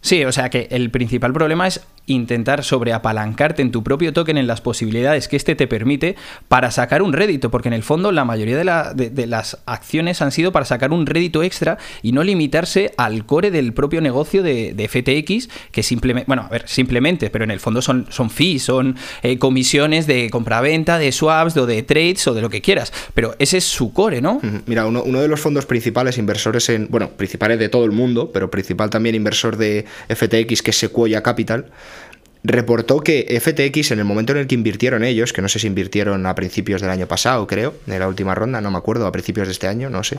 Sí, 0.00 0.24
o 0.24 0.32
sea 0.32 0.50
que 0.50 0.68
el 0.70 0.90
principal 0.90 1.32
problema 1.32 1.66
es 1.66 1.80
intentar 2.06 2.64
sobreapalancarte 2.64 3.62
en 3.62 3.72
tu 3.72 3.82
propio 3.82 4.12
token 4.12 4.38
en 4.38 4.46
las 4.46 4.60
posibilidades 4.60 5.28
que 5.28 5.36
este 5.36 5.54
te 5.54 5.66
permite 5.66 6.16
para 6.48 6.70
sacar 6.70 7.02
un 7.02 7.12
rédito, 7.12 7.50
porque 7.50 7.68
en 7.68 7.74
el 7.74 7.82
fondo 7.82 8.12
la 8.12 8.24
mayoría 8.24 8.56
de, 8.56 9.26
las 9.26 9.58
acciones 9.66 10.22
han 10.22 10.32
sido 10.32 10.52
para 10.52 10.64
sacar 10.64 10.92
un 10.92 11.06
rédito 11.06 11.42
extra 11.42 11.78
y 12.02 12.12
no 12.12 12.22
limitarse 12.22 12.92
al 12.96 13.26
core 13.26 13.50
del 13.50 13.72
propio 13.72 14.00
negocio 14.00 14.42
de, 14.42 14.86
FTX, 14.86 15.48
que 15.72 15.82
simplemente, 15.82 16.26
bueno, 16.28 16.42
a 16.42 16.48
ver, 16.48 16.68
simplemente, 16.68 17.28
pero 17.28 17.44
en 17.44 17.50
el 17.50 17.58
fondo 17.58 17.82
son, 17.82 18.06
son 18.10 18.30
fees, 18.30 18.62
son 18.62 18.96
eh, 19.22 19.38
comisiones 19.38 20.06
de 20.06 20.30
compraventa, 20.30 20.98
de 20.98 21.10
swaps, 21.10 21.56
o 21.56 21.66
de 21.66 21.82
trades 21.82 22.26
o 22.28 22.34
de 22.34 22.40
lo 22.40 22.50
que 22.50 22.60
quieras, 22.60 22.92
pero 23.14 23.34
ese 23.38 23.58
es 23.58 23.64
su 23.64 23.92
core, 23.92 24.20
¿no? 24.20 24.40
Mira, 24.66 24.86
uno, 24.86 25.02
uno 25.02 25.20
de 25.20 25.28
los 25.28 25.40
fondos 25.40 25.66
principales 25.66 26.18
inversores 26.18 26.68
en, 26.68 26.88
bueno, 26.88 27.10
principales 27.10 27.58
de 27.58 27.68
todo 27.68 27.84
el 27.84 27.92
mundo, 27.92 28.30
pero 28.32 28.50
principal 28.50 28.90
también 28.90 29.14
inversor 29.14 29.56
de 29.56 29.84
FTX, 30.08 30.62
que 30.62 30.70
es 30.70 30.78
Sequoia 30.78 31.22
Capital, 31.22 31.66
reportó 32.46 33.00
que 33.00 33.38
FTX 33.40 33.90
en 33.90 33.98
el 33.98 34.04
momento 34.04 34.32
en 34.32 34.38
el 34.38 34.46
que 34.46 34.54
invirtieron 34.54 35.04
ellos, 35.04 35.32
que 35.32 35.42
no 35.42 35.48
sé 35.48 35.58
si 35.58 35.66
invirtieron 35.66 36.24
a 36.26 36.34
principios 36.34 36.80
del 36.80 36.90
año 36.90 37.06
pasado, 37.06 37.46
creo, 37.46 37.74
en 37.86 37.98
la 37.98 38.08
última 38.08 38.34
ronda, 38.34 38.60
no 38.60 38.70
me 38.70 38.78
acuerdo, 38.78 39.06
a 39.06 39.12
principios 39.12 39.48
de 39.48 39.52
este 39.52 39.66
año, 39.66 39.90
no 39.90 40.04
sé, 40.04 40.18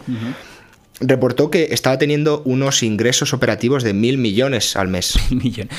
reportó 0.99 1.49
que 1.49 1.69
estaba 1.71 1.97
teniendo 1.97 2.41
unos 2.45 2.83
ingresos 2.83 3.33
operativos 3.33 3.83
de 3.83 3.93
mil 3.93 4.17
millones 4.17 4.75
al 4.75 4.87
mes. 4.87 5.17
Mil 5.29 5.43
millones. 5.43 5.73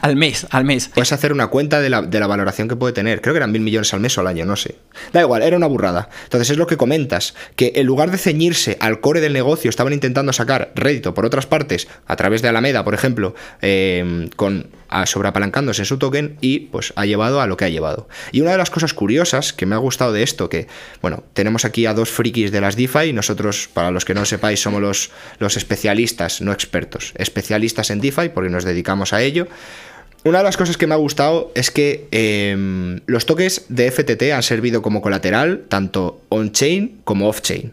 Al 0.00 0.16
mes, 0.16 0.46
al 0.50 0.64
mes. 0.64 0.88
Puedes 0.88 1.12
hacer 1.12 1.32
una 1.32 1.48
cuenta 1.48 1.80
de 1.80 1.90
la, 1.90 2.26
valoración 2.26 2.68
que 2.68 2.76
puede 2.76 2.92
tener. 2.92 3.20
Creo 3.20 3.34
que 3.34 3.38
eran 3.38 3.52
mil 3.52 3.62
millones 3.62 3.92
al 3.94 4.00
mes 4.00 4.16
o 4.18 4.20
al 4.20 4.26
año, 4.26 4.44
no 4.44 4.56
sé. 4.56 4.76
Da 5.12 5.20
igual, 5.20 5.42
era 5.42 5.56
una 5.56 5.66
burrada. 5.66 6.08
Entonces 6.24 6.50
es 6.50 6.56
lo 6.56 6.66
que 6.66 6.76
comentas, 6.76 7.34
que 7.56 7.72
en 7.76 7.86
lugar 7.86 8.10
de 8.10 8.18
ceñirse 8.18 8.76
al 8.80 9.00
core 9.00 9.20
del 9.20 9.32
negocio, 9.32 9.68
estaban 9.68 9.92
intentando 9.92 10.32
sacar 10.32 10.72
rédito 10.74 11.14
por 11.14 11.26
otras 11.26 11.46
partes, 11.46 11.88
a 12.06 12.16
través 12.16 12.42
de 12.42 12.48
Alameda, 12.48 12.84
por 12.84 12.94
ejemplo, 12.94 13.34
eh, 13.60 14.28
con 14.36 14.70
sobreapalancándose 15.06 15.82
en 15.82 15.86
su 15.86 15.98
token 15.98 16.36
y 16.40 16.60
pues 16.60 16.92
ha 16.96 17.06
llevado 17.06 17.40
a 17.40 17.46
lo 17.46 17.56
que 17.56 17.64
ha 17.64 17.68
llevado. 17.68 18.08
Y 18.30 18.40
una 18.40 18.52
de 18.52 18.58
las 18.58 18.70
cosas 18.70 18.94
curiosas 18.94 19.52
que 19.52 19.66
me 19.66 19.74
ha 19.74 19.78
gustado 19.78 20.12
de 20.12 20.22
esto, 20.22 20.48
que 20.48 20.66
bueno, 21.00 21.24
tenemos 21.32 21.64
aquí 21.64 21.86
a 21.86 21.94
dos 21.94 22.10
frikis 22.10 22.52
de 22.52 22.60
las 22.60 22.76
DeFi, 22.76 23.12
nosotros, 23.12 23.68
para 23.72 23.90
los 23.90 24.04
que 24.04 24.14
no 24.14 24.24
sepáis, 24.24 24.60
somos 24.60 24.80
los, 24.80 25.10
los 25.38 25.56
especialistas, 25.56 26.40
no 26.40 26.52
expertos, 26.52 27.12
especialistas 27.16 27.90
en 27.90 28.00
DeFi 28.00 28.28
porque 28.28 28.50
nos 28.50 28.64
dedicamos 28.64 29.12
a 29.12 29.22
ello. 29.22 29.48
Una 30.24 30.38
de 30.38 30.44
las 30.44 30.56
cosas 30.56 30.76
que 30.76 30.86
me 30.86 30.94
ha 30.94 30.98
gustado 30.98 31.50
es 31.56 31.72
que 31.72 32.06
em, 32.12 33.00
los 33.06 33.26
toques 33.26 33.64
de 33.68 33.90
FTT 33.90 34.32
han 34.32 34.44
servido 34.44 34.80
como 34.80 35.02
colateral 35.02 35.64
tanto 35.68 36.20
on-chain 36.28 37.00
como 37.02 37.28
off-chain. 37.28 37.72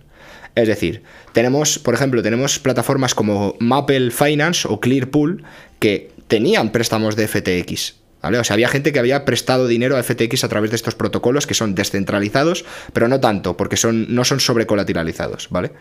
Es 0.56 0.68
decir, 0.68 1.04
tenemos, 1.32 1.78
por 1.78 1.94
ejemplo, 1.94 2.24
tenemos 2.24 2.58
plataformas 2.58 3.14
como 3.14 3.56
Maple 3.60 4.10
Finance 4.10 4.68
o 4.68 4.80
Clearpool 4.80 5.44
que 5.78 6.10
tenían 6.28 6.72
préstamos 6.72 7.16
de 7.16 7.28
FTX. 7.28 7.99
¿Vale? 8.22 8.38
O 8.38 8.44
sea, 8.44 8.56
había 8.56 8.68
gente 8.68 8.92
que 8.92 9.00
había 9.00 9.24
prestado 9.24 9.68
dinero 9.68 9.96
a 9.96 10.04
FTX 10.04 10.44
a 10.44 10.50
través 10.50 10.72
de 10.72 10.76
estos 10.76 10.96
protocolos 10.96 11.48
que 11.48 11.54
son 11.54 11.74
descentralizados, 11.74 12.66
pero 12.92 13.08
no 13.08 13.20
tanto, 13.22 13.56
porque 13.56 13.78
son, 13.78 14.14
no 14.14 14.26
son 14.26 14.42
sobrecolateralizados, 14.42 15.48
¿vale? 15.50 15.72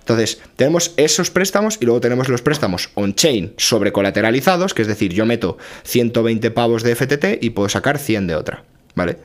Entonces, 0.00 0.40
tenemos 0.56 0.94
esos 0.96 1.30
préstamos 1.30 1.76
y 1.80 1.84
luego 1.84 2.00
tenemos 2.00 2.28
los 2.28 2.40
préstamos 2.40 2.90
on-chain 2.94 3.52
sobrecolateralizados, 3.56 4.74
que 4.74 4.82
es 4.82 4.88
decir, 4.88 5.12
yo 5.12 5.26
meto 5.26 5.58
120 5.84 6.50
pavos 6.52 6.82
de 6.82 6.94
FTT 6.94 7.42
y 7.42 7.50
puedo 7.50 7.68
sacar 7.68 7.98
100 7.98 8.28
de 8.28 8.36
otra, 8.36 8.64
¿vale? 8.94 9.18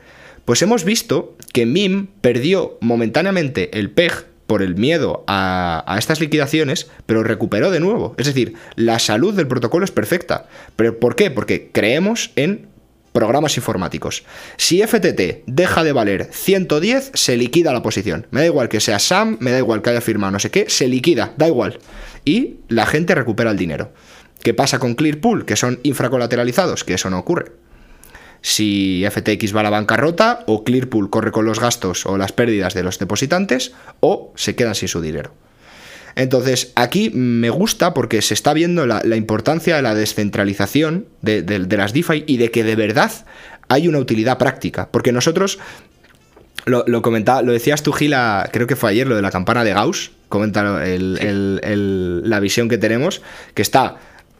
Pues 0.44 0.60
hemos 0.60 0.84
visto 0.84 1.36
que 1.52 1.64
MIM 1.64 2.08
perdió 2.20 2.76
momentáneamente 2.80 3.78
el 3.78 3.90
PEG 3.90 4.26
por 4.46 4.62
el 4.62 4.76
miedo 4.76 5.24
a, 5.26 5.84
a, 5.86 5.98
estas 5.98 6.20
liquidaciones, 6.20 6.88
pero 7.06 7.22
recuperó 7.22 7.70
de 7.70 7.80
nuevo. 7.80 8.14
Es 8.18 8.26
decir, 8.26 8.54
la 8.76 8.98
salud 8.98 9.34
del 9.34 9.48
protocolo 9.48 9.84
es 9.84 9.90
perfecta. 9.90 10.46
¿Pero 10.76 10.98
por 10.98 11.16
qué? 11.16 11.30
Porque 11.30 11.70
creemos 11.72 12.30
en 12.36 12.68
programas 13.14 13.56
informáticos. 13.56 14.24
Si 14.56 14.82
FTT 14.82 15.44
deja 15.46 15.84
de 15.84 15.92
valer 15.92 16.28
110, 16.32 17.12
se 17.14 17.36
liquida 17.36 17.72
la 17.72 17.80
posición. 17.80 18.26
Me 18.32 18.40
da 18.40 18.46
igual 18.46 18.68
que 18.68 18.80
sea 18.80 18.98
SAM, 18.98 19.36
me 19.38 19.52
da 19.52 19.58
igual 19.58 19.82
que 19.82 19.90
haya 19.90 20.00
firmado 20.00 20.32
no 20.32 20.40
sé 20.40 20.50
qué, 20.50 20.68
se 20.68 20.88
liquida, 20.88 21.32
da 21.36 21.46
igual. 21.46 21.78
Y 22.24 22.56
la 22.68 22.86
gente 22.86 23.14
recupera 23.14 23.52
el 23.52 23.56
dinero. 23.56 23.92
¿Qué 24.42 24.52
pasa 24.52 24.80
con 24.80 24.96
Clearpool? 24.96 25.44
Que 25.44 25.54
son 25.54 25.78
infracolateralizados, 25.84 26.82
que 26.82 26.94
eso 26.94 27.08
no 27.08 27.20
ocurre. 27.20 27.52
Si 28.46 29.02
FTX 29.10 29.56
va 29.56 29.60
a 29.60 29.62
la 29.62 29.70
bancarrota, 29.70 30.44
o 30.44 30.64
Clearpool 30.64 31.08
corre 31.08 31.32
con 31.32 31.46
los 31.46 31.60
gastos 31.60 32.04
o 32.04 32.18
las 32.18 32.32
pérdidas 32.32 32.74
de 32.74 32.82
los 32.82 32.98
depositantes, 32.98 33.72
o 34.00 34.34
se 34.36 34.54
quedan 34.54 34.74
sin 34.74 34.88
su 34.88 35.00
dinero. 35.00 35.32
Entonces, 36.14 36.70
aquí 36.76 37.08
me 37.08 37.48
gusta 37.48 37.94
porque 37.94 38.20
se 38.20 38.34
está 38.34 38.52
viendo 38.52 38.86
la, 38.86 39.00
importancia 39.16 39.76
de 39.76 39.80
la 39.82 39.94
descentralización 39.94 41.06
de, 41.22 41.42
las 41.70 41.94
DeFi 41.94 42.24
y 42.26 42.36
de 42.36 42.50
que 42.50 42.64
de 42.64 42.76
verdad 42.76 43.10
hay 43.68 43.88
una 43.88 43.98
utilidad 43.98 44.36
práctica. 44.36 44.90
Porque 44.90 45.10
nosotros, 45.10 45.58
lo, 46.66 46.84
lo, 46.86 47.00
comentaba, 47.00 47.40
lo 47.40 47.52
decías 47.52 47.82
tú, 47.82 47.92
Gila, 47.92 48.50
creo 48.52 48.66
que 48.66 48.76
fue 48.76 48.90
ayer, 48.90 49.06
lo 49.06 49.16
de 49.16 49.22
la 49.22 49.30
campana 49.30 49.64
de 49.64 49.72
Gauss, 49.72 50.10
comenta 50.28 50.62
la 50.84 52.40
visión 52.40 52.68
que 52.68 52.76
tenemos, 52.76 53.22
que 53.54 53.62
está 53.62 53.96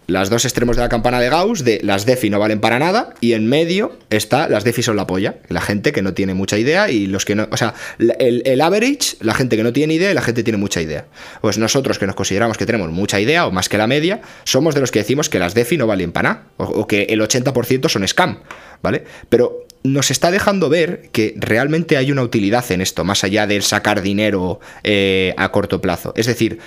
las 0.06 0.30
dos 0.30 0.44
extremos 0.44 0.76
de 0.76 0.82
la 0.82 0.88
campana 0.88 1.20
de 1.20 1.30
Gauss 1.30 1.64
de 1.64 1.80
las 1.82 2.04
DeFi 2.04 2.30
no 2.30 2.38
valen 2.38 2.60
para 2.60 2.78
nada 2.78 3.14
y 3.20 3.32
en 3.32 3.48
medio 3.48 3.96
está 4.10 4.48
las 4.48 4.64
DeFi 4.64 4.82
son 4.82 4.96
la 4.96 5.06
polla, 5.06 5.36
la 5.48 5.60
gente 5.60 5.92
que 5.92 6.02
no 6.02 6.14
tiene 6.14 6.34
mucha 6.34 6.58
idea 6.58 6.90
y 6.90 7.06
los 7.06 7.24
que 7.24 7.34
no, 7.34 7.48
o 7.50 7.56
sea, 7.56 7.74
el, 7.98 8.60
average, 8.60 9.16
la 9.20 9.34
gente 9.34 9.56
que 9.56 9.62
no 9.62 9.72
tiene 9.72 9.94
idea 9.94 10.10
y 10.10 10.14
la 10.14 10.22
gente 10.22 10.42
tiene 10.42 10.58
mucha 10.58 10.82
idea. 10.82 11.06
Pues 11.40 11.58
nosotros 11.58 11.98
que 11.98 12.06
nos 12.06 12.14
consideramos 12.14 12.58
que 12.58 12.66
tenemos 12.66 12.90
mucha 12.90 13.20
idea 13.20 13.46
o 13.46 13.50
más 13.50 13.68
que 13.68 13.78
la 13.78 13.86
media, 13.86 14.20
somos 14.44 14.74
de 14.74 14.80
los 14.80 14.90
que 14.90 14.98
decimos 15.00 15.28
que 15.28 15.38
las 15.38 15.54
DeFi 15.54 15.78
no 15.78 15.86
valen 15.86 16.12
para 16.12 16.28
nada 16.28 16.42
o, 16.56 16.86
que 16.86 17.04
el 17.04 17.20
80% 17.20 17.88
son 17.88 18.06
scam, 18.06 18.40
¿vale? 18.82 19.04
Pero 19.28 19.66
nos 19.82 20.10
está 20.10 20.30
dejando 20.30 20.70
ver 20.70 21.10
que 21.12 21.34
realmente 21.36 21.96
hay 21.98 22.10
una 22.10 22.22
utilidad 22.22 22.70
en 22.72 22.80
esto, 22.80 23.04
más 23.04 23.22
allá 23.22 23.46
de 23.46 23.60
sacar 23.60 24.00
dinero 24.00 24.60
eh, 24.82 25.34
a 25.36 25.50
corto 25.52 25.80
plazo. 25.80 26.14
Es 26.16 26.26
decir, 26.26 26.58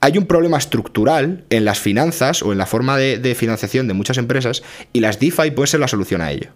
hay 0.00 0.18
un 0.18 0.26
problema 0.26 0.58
estructural 0.58 1.44
en 1.50 1.64
las 1.64 1.78
finanzas 1.78 2.42
o 2.42 2.52
en 2.52 2.58
la 2.58 2.66
forma 2.66 2.96
de, 2.96 3.34
financiación 3.34 3.88
de 3.88 3.94
muchas 3.94 4.18
empresas 4.18 4.62
y 4.92 5.00
las 5.00 5.18
DeFi 5.18 5.50
puede 5.50 5.66
ser 5.66 5.80
la 5.80 5.88
solución 5.88 6.20
a 6.20 6.30
ello. 6.30 6.50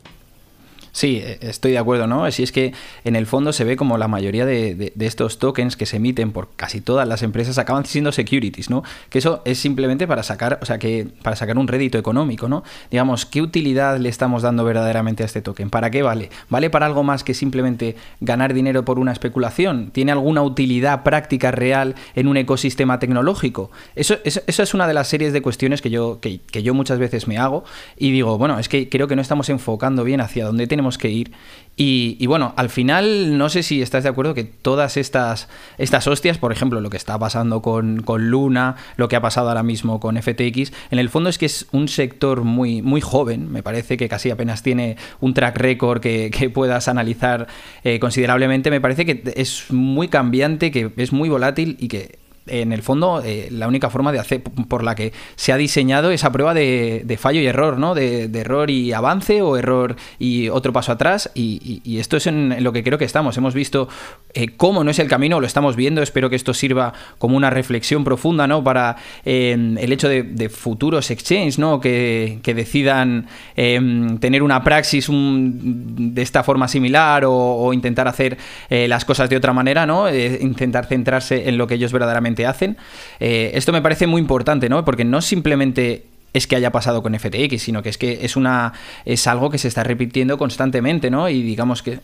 Sí, 0.93 1.23
e, 1.25 1.39
estoy 1.41 1.73
de 1.73 1.79
acuerdo, 1.79 2.07
¿no? 2.07 2.25
Así 2.25 2.43
es 2.43 2.53
que 2.53 2.75
en 3.05 3.17
el 3.17 3.27
fondo 3.27 3.53
se 3.53 3.65
ve 3.65 3.77
como 3.77 3.97
la 3.99 4.09
mayoría 4.09 4.45
de, 4.47 4.93
estos 5.01 5.39
tokens 5.39 5.77
que 5.77 5.87
se 5.87 5.97
emiten 5.97 6.33
por 6.33 6.51
casi 6.55 6.81
todas 6.81 7.09
las 7.09 7.23
empresas 7.23 7.59
acaban 7.59 7.87
siendo 7.87 8.13
securities, 8.13 8.71
¿no? 8.71 8.83
Que 9.09 9.19
eso 9.19 9.43
es 9.45 9.59
simplemente 9.59 10.07
para 10.07 10.23
sacar, 10.23 10.59
o 10.63 10.67
sea, 10.67 10.79
que 10.79 11.09
para 11.23 11.35
sacar 11.35 11.59
un 11.59 11.67
rédito 11.67 11.99
económico, 11.99 12.49
¿no? 12.49 12.63
Digamos, 12.91 13.27
¿qué 13.27 13.41
utilidad 13.41 13.99
le 13.99 14.09
estamos 14.11 14.43
dando 14.43 14.65
verdaderamente 14.65 15.23
a 15.23 15.27
este 15.27 15.41
token? 15.41 15.71
¿Para 15.71 15.91
qué 15.91 16.03
vale? 16.03 16.31
¿Vale 16.51 16.71
para 16.71 16.87
algo 16.87 17.03
más 17.03 17.25
que 17.25 17.35
simplemente 17.35 17.97
ganar 18.21 18.53
dinero 18.53 18.85
por 18.85 18.99
una 18.99 19.13
especulación? 19.13 19.91
¿Tiene 19.93 20.13
alguna 20.13 20.43
utilidad 20.43 21.03
práctica 21.03 21.51
real 21.51 21.95
en 22.15 22.29
un 22.29 22.37
ecosistema 22.37 22.99
tecnológico? 22.99 23.71
Eso, 23.97 24.17
eso, 24.25 24.43
es 24.47 24.75
una 24.75 24.87
de 24.87 24.95
las 24.95 25.09
series 25.09 25.33
de 25.33 25.41
cuestiones 25.41 25.81
que 25.81 25.89
yo, 25.91 26.21
que, 26.21 26.41
que 26.41 26.63
yo 26.63 26.75
muchas 26.75 26.99
veces 26.99 27.27
me 27.27 27.39
hago 27.39 27.65
y 27.97 28.13
digo, 28.13 28.37
bueno, 28.37 28.59
es 28.59 28.69
que 28.69 28.91
creo 28.91 29.09
que 29.09 29.17
no 29.17 29.23
estamos 29.23 29.49
enfocando 29.49 30.05
bien 30.05 30.21
hacia 30.21 30.45
dónde 30.45 30.67
tenemos 30.67 30.82
que 30.99 31.11
ir. 31.11 31.33
Y, 31.75 32.27
bueno, 32.27 32.53
al 32.57 32.69
final, 32.69 33.39
no 33.39 33.49
sé 33.49 33.63
si 33.63 33.81
estás 33.83 34.05
de 34.05 34.11
acuerdo 34.11 34.35
que 34.35 34.45
todas 34.45 34.97
estas, 34.97 35.49
estas 35.79 36.07
hostias, 36.07 36.37
por 36.39 36.53
ejemplo, 36.53 36.81
lo 36.81 36.91
que 36.91 36.99
está 36.99 37.19
pasando 37.19 37.63
con, 37.63 38.05
Luna, 38.19 38.77
lo 38.97 39.09
que 39.09 39.17
ha 39.17 39.23
pasado 39.23 39.49
ahora 39.49 39.63
mismo 39.63 39.99
con 39.99 40.21
FTX, 40.21 40.73
en 40.91 40.99
el 40.99 41.09
fondo 41.09 41.31
es 41.31 41.39
que 41.39 41.47
es 41.47 41.67
un 41.73 41.89
sector 41.89 42.45
muy, 42.45 42.83
muy 42.83 43.01
joven, 43.01 43.51
me 43.51 43.63
parece 43.63 43.97
que 43.97 44.09
casi 44.09 44.31
apenas 44.31 44.63
tiene 44.63 44.97
un 45.21 45.35
track 45.35 45.57
record 45.57 46.01
que, 46.01 46.31
puedas 46.55 46.89
analizar 46.89 47.49
eh, 47.83 47.99
considerablemente, 47.99 48.71
me 48.71 48.81
parece 48.81 49.07
que 49.07 49.23
es 49.35 49.71
muy 49.71 50.09
cambiante, 50.09 50.71
que 50.71 50.93
es 50.97 51.13
muy 51.13 51.31
volátil 51.31 51.77
y 51.81 51.89
que 51.89 52.22
en 52.47 52.73
el 52.73 52.83
fondo, 52.83 53.23
eh, 53.25 53.49
la 53.51 53.69
única 53.69 53.89
forma 53.89 54.11
de 54.11 54.19
hacer, 54.19 54.43
por 54.43 54.83
la 54.83 54.95
que 54.95 55.13
se 55.37 55.53
ha 55.53 55.57
diseñado 55.57 56.11
esa 56.11 56.33
prueba 56.33 56.55
de, 56.55 57.19
fallo 57.21 57.41
y 57.41 57.47
error, 57.47 57.79
¿no? 57.79 57.95
De, 57.95 58.25
error 58.25 58.71
y 58.71 58.93
avance 58.93 59.43
o 59.43 59.57
error 59.57 59.97
y 60.19 60.49
otro 60.49 60.73
paso 60.73 60.93
atrás. 60.93 61.31
Y, 61.35 61.83
esto 61.99 62.17
es 62.17 62.27
en, 62.27 62.63
lo 62.63 62.73
que 62.73 62.83
creo 62.83 62.99
que 62.99 63.05
estamos. 63.05 63.37
Hemos 63.37 63.55
visto 63.55 63.89
eh, 64.35 64.49
cómo 64.57 64.83
no 64.83 64.91
es 64.91 64.99
el 64.99 65.09
camino, 65.09 65.41
lo 65.41 65.47
estamos 65.47 65.77
viendo. 65.77 66.03
Espero 66.03 66.31
que 66.31 66.37
esto 66.37 66.53
sirva 66.53 66.93
como 67.19 67.37
una 67.37 67.51
reflexión 67.51 68.03
profunda, 68.03 68.47
¿no? 68.47 68.65
Para 68.65 68.97
eh, 69.25 69.53
el 69.53 69.93
hecho 69.93 70.09
de, 70.09 70.49
futuros 70.49 71.11
exchanges, 71.11 71.59
¿no? 71.59 71.81
Que, 71.81 72.41
decidan 72.53 73.29
tener 73.55 74.43
una 74.43 74.63
praxis 74.63 75.09
de 75.11 76.21
esta 76.21 76.43
forma 76.43 76.69
similar 76.69 77.25
o, 77.27 77.73
intentar 77.73 78.09
hacer 78.09 78.37
las 78.69 79.05
cosas 79.05 79.31
de 79.31 79.37
otra 79.37 79.53
manera, 79.53 79.87
¿no? 79.87 80.13
intentar 80.13 80.87
centrarse 80.87 81.49
en 81.49 81.57
lo 81.57 81.67
que 81.67 81.75
ellos 81.75 81.93
verdaderamente 81.93 82.32
hacen. 82.47 82.77
Eh, 83.21 83.53
esto 83.55 83.73
me 83.73 83.83
parece 83.83 84.07
muy 84.07 84.21
importante, 84.21 84.69
¿no? 84.69 84.85
Porque 84.85 85.05
no 85.05 85.21
simplemente 85.21 86.05
es 86.33 86.47
que 86.47 86.57
haya 86.57 86.73
pasado 86.73 87.03
con 87.03 87.19
FTX, 87.19 87.63
sino 87.63 87.83
que 87.83 87.91
es 87.91 87.99
que 87.99 88.21
es 88.23 88.37
una 88.37 88.73
es 89.05 89.27
algo 89.27 89.51
que 89.51 89.59
se 89.59 89.69
está 89.69 89.85
repitiendo 89.85 90.39
constantemente, 90.39 91.11
¿no? 91.11 91.29
Y 91.29 91.43
digamos 91.43 91.83
que 91.83 92.01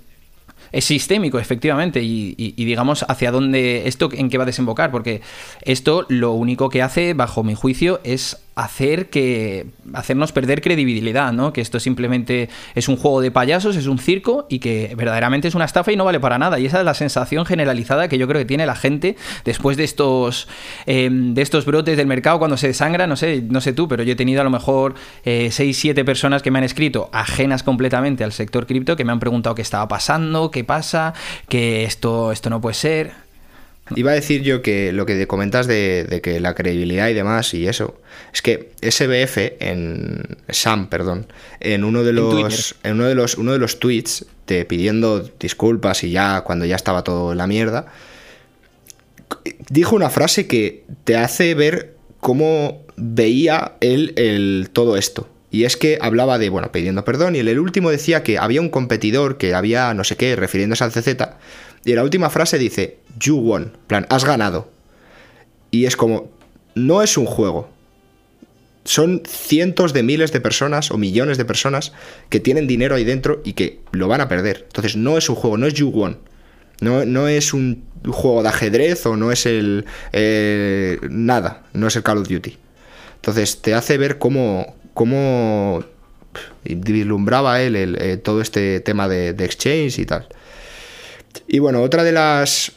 es 0.70 0.84
sistémico, 0.84 1.38
efectivamente, 1.38 2.02
y, 2.02 2.34
y, 2.36 2.64
digamos 2.64 3.04
hacia 3.08 3.30
dónde 3.30 3.88
esto 3.88 4.10
en 4.12 4.28
qué 4.28 4.36
va 4.36 4.42
a 4.42 4.46
desembocar, 4.46 4.90
porque 4.90 5.22
esto 5.62 6.04
lo 6.08 6.32
único 6.32 6.68
que 6.68 6.82
hace, 6.82 7.14
bajo 7.14 7.42
mi 7.42 7.54
juicio, 7.54 8.00
es 8.04 8.38
hacer 8.58 9.08
que 9.08 9.66
hacernos 9.94 10.32
perder 10.32 10.60
credibilidad, 10.60 11.32
¿no? 11.32 11.52
Que 11.52 11.60
esto 11.60 11.78
simplemente 11.78 12.48
es 12.74 12.88
un 12.88 12.96
juego 12.96 13.20
de 13.20 13.30
payasos, 13.30 13.76
es 13.76 13.86
un 13.86 14.00
circo 14.00 14.46
y 14.50 14.58
que 14.58 14.92
verdaderamente 14.96 15.46
es 15.46 15.54
una 15.54 15.64
estafa 15.64 15.92
y 15.92 15.96
no 15.96 16.04
vale 16.04 16.18
para 16.18 16.38
nada. 16.38 16.58
Y 16.58 16.66
esa 16.66 16.80
es 16.80 16.84
la 16.84 16.94
sensación 16.94 17.46
generalizada 17.46 18.08
que 18.08 18.18
yo 18.18 18.26
creo 18.26 18.40
que 18.40 18.46
tiene 18.46 18.66
la 18.66 18.74
gente 18.74 19.16
después 19.44 19.76
de 19.76 19.84
estos 19.84 20.48
em, 20.86 21.34
de 21.34 21.42
estos 21.42 21.66
brotes 21.66 21.96
del 21.96 22.08
mercado 22.08 22.40
cuando 22.40 22.56
se 22.56 22.66
desangra, 22.66 23.06
no 23.06 23.14
sé, 23.14 23.44
no 23.48 23.60
sé 23.60 23.72
tú, 23.72 23.86
pero 23.86 24.02
yo 24.02 24.14
he 24.14 24.16
tenido 24.16 24.40
a 24.40 24.44
lo 24.44 24.50
mejor 24.50 24.96
6, 25.22 25.60
eh, 25.60 25.72
7 25.72 26.04
personas 26.04 26.42
que 26.42 26.50
me 26.50 26.58
han 26.58 26.64
escrito 26.64 27.10
ajenas 27.12 27.62
completamente 27.62 28.24
al 28.24 28.32
sector 28.32 28.66
cripto 28.66 28.96
que 28.96 29.04
me 29.04 29.12
han 29.12 29.20
preguntado 29.20 29.54
qué 29.54 29.62
estaba 29.62 29.86
pasando, 29.86 30.50
qué 30.50 30.64
pasa, 30.64 31.14
que 31.48 31.84
esto 31.84 32.32
esto 32.32 32.50
no 32.50 32.60
puede 32.60 32.74
ser. 32.74 33.27
Iba 33.96 34.12
a 34.12 34.14
decir 34.14 34.42
yo 34.42 34.62
que 34.62 34.92
lo 34.92 35.06
que 35.06 35.26
comentas 35.26 35.66
de, 35.66 36.20
que 36.22 36.40
la 36.40 36.54
credibilidad 36.54 37.08
y 37.08 37.14
demás 37.14 37.54
y 37.54 37.66
eso, 37.66 38.00
es 38.32 38.42
que 38.42 38.70
SBF 38.82 39.60
en 39.60 40.36
Sam, 40.48 40.88
perdón, 40.88 41.26
en 41.60 41.84
uno 41.84 42.04
de 42.04 42.12
los 42.12 42.76
en, 42.82 42.94
uno 42.94 43.04
de 43.04 43.14
los 43.14 43.36
uno 43.36 43.52
de 43.52 43.58
los 43.58 43.78
tweets 43.78 44.26
te 44.44 44.64
pidiendo 44.64 45.20
disculpas 45.20 46.04
y 46.04 46.10
ya 46.10 46.42
cuando 46.42 46.64
ya 46.64 46.76
estaba 46.76 47.04
todo 47.04 47.32
en 47.32 47.38
la 47.38 47.46
mierda, 47.46 47.86
dijo 49.70 49.96
una 49.96 50.10
frase 50.10 50.46
que 50.46 50.84
te 51.04 51.16
hace 51.16 51.54
ver 51.54 51.94
cómo 52.20 52.82
veía 52.96 53.76
él 53.80 54.12
el, 54.16 54.70
todo 54.72 54.96
esto. 54.96 55.28
Y 55.50 55.64
es 55.64 55.78
que 55.78 55.98
hablaba 56.02 56.38
de, 56.38 56.50
bueno, 56.50 56.70
pidiendo 56.72 57.04
perdón, 57.04 57.34
y 57.34 57.38
en 57.38 57.48
el 57.48 57.58
último 57.58 57.90
decía 57.90 58.22
que 58.22 58.38
había 58.38 58.60
un 58.60 58.68
competidor 58.68 59.38
que 59.38 59.54
había 59.54 59.94
no 59.94 60.04
sé 60.04 60.16
qué, 60.16 60.36
refiriéndose 60.36 60.84
al 60.84 60.92
CZ, 60.92 61.16
y 61.84 61.94
la 61.94 62.02
última 62.02 62.30
frase 62.30 62.58
dice, 62.58 62.98
You 63.18 63.36
won. 63.38 63.72
plan, 63.86 64.06
has 64.10 64.24
ganado. 64.24 64.70
Y 65.70 65.86
es 65.86 65.96
como, 65.96 66.30
no 66.74 67.02
es 67.02 67.16
un 67.16 67.26
juego. 67.26 67.68
Son 68.84 69.22
cientos 69.26 69.92
de 69.92 70.02
miles 70.02 70.32
de 70.32 70.40
personas 70.40 70.90
o 70.90 70.96
millones 70.96 71.36
de 71.36 71.44
personas 71.44 71.92
que 72.30 72.40
tienen 72.40 72.66
dinero 72.66 72.94
ahí 72.94 73.04
dentro 73.04 73.42
y 73.44 73.52
que 73.52 73.80
lo 73.92 74.08
van 74.08 74.20
a 74.20 74.28
perder. 74.28 74.64
Entonces 74.66 74.96
no 74.96 75.18
es 75.18 75.28
un 75.28 75.34
juego, 75.34 75.58
no 75.58 75.66
es 75.66 75.74
You 75.74 75.90
won. 75.90 76.18
No, 76.80 77.04
no 77.04 77.28
es 77.28 77.52
un 77.52 77.84
juego 78.06 78.42
de 78.42 78.48
ajedrez 78.48 79.04
o 79.06 79.16
no 79.16 79.32
es 79.32 79.46
el... 79.46 79.84
Eh, 80.12 80.98
nada, 81.10 81.64
no 81.74 81.88
es 81.88 81.96
el 81.96 82.02
Call 82.02 82.18
of 82.18 82.28
Duty. 82.28 82.56
Entonces 83.16 83.60
te 83.60 83.74
hace 83.74 83.98
ver 83.98 84.18
cómo, 84.18 84.74
cómo 84.94 85.84
vislumbraba 86.64 87.60
él 87.60 87.76
eh, 87.76 88.16
todo 88.16 88.40
este 88.40 88.80
tema 88.80 89.08
de, 89.08 89.32
de 89.32 89.44
exchange 89.44 89.98
y 89.98 90.06
tal. 90.06 90.28
Y 91.46 91.58
bueno, 91.58 91.82
otra 91.82 92.04
de 92.04 92.12
las 92.12 92.72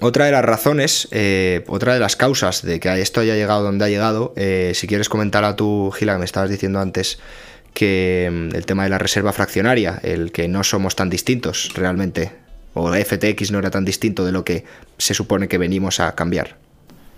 otra 0.00 0.26
de 0.26 0.32
las 0.32 0.44
razones, 0.44 1.08
eh, 1.10 1.64
otra 1.68 1.94
de 1.94 2.00
las 2.00 2.16
causas 2.16 2.62
de 2.62 2.80
que 2.80 3.00
esto 3.00 3.20
haya 3.20 3.34
llegado 3.34 3.62
donde 3.62 3.86
ha 3.86 3.88
llegado, 3.88 4.34
eh, 4.36 4.72
si 4.74 4.86
quieres 4.86 5.08
comentar 5.08 5.44
a 5.44 5.56
tu 5.56 5.90
Gila, 5.90 6.14
que 6.14 6.18
me 6.18 6.24
estabas 6.26 6.50
diciendo 6.50 6.80
antes 6.80 7.18
que 7.72 8.28
mm, 8.30 8.54
el 8.54 8.66
tema 8.66 8.84
de 8.84 8.90
la 8.90 8.98
reserva 8.98 9.32
fraccionaria, 9.32 9.98
el 10.02 10.32
que 10.32 10.48
no 10.48 10.64
somos 10.64 10.96
tan 10.96 11.08
distintos 11.08 11.72
realmente, 11.74 12.32
o 12.74 12.92
FTX 12.92 13.52
no 13.52 13.58
era 13.58 13.70
tan 13.70 13.86
distinto 13.86 14.26
de 14.26 14.32
lo 14.32 14.44
que 14.44 14.64
se 14.98 15.14
supone 15.14 15.48
que 15.48 15.56
venimos 15.56 15.98
a 15.98 16.14
cambiar. 16.14 16.56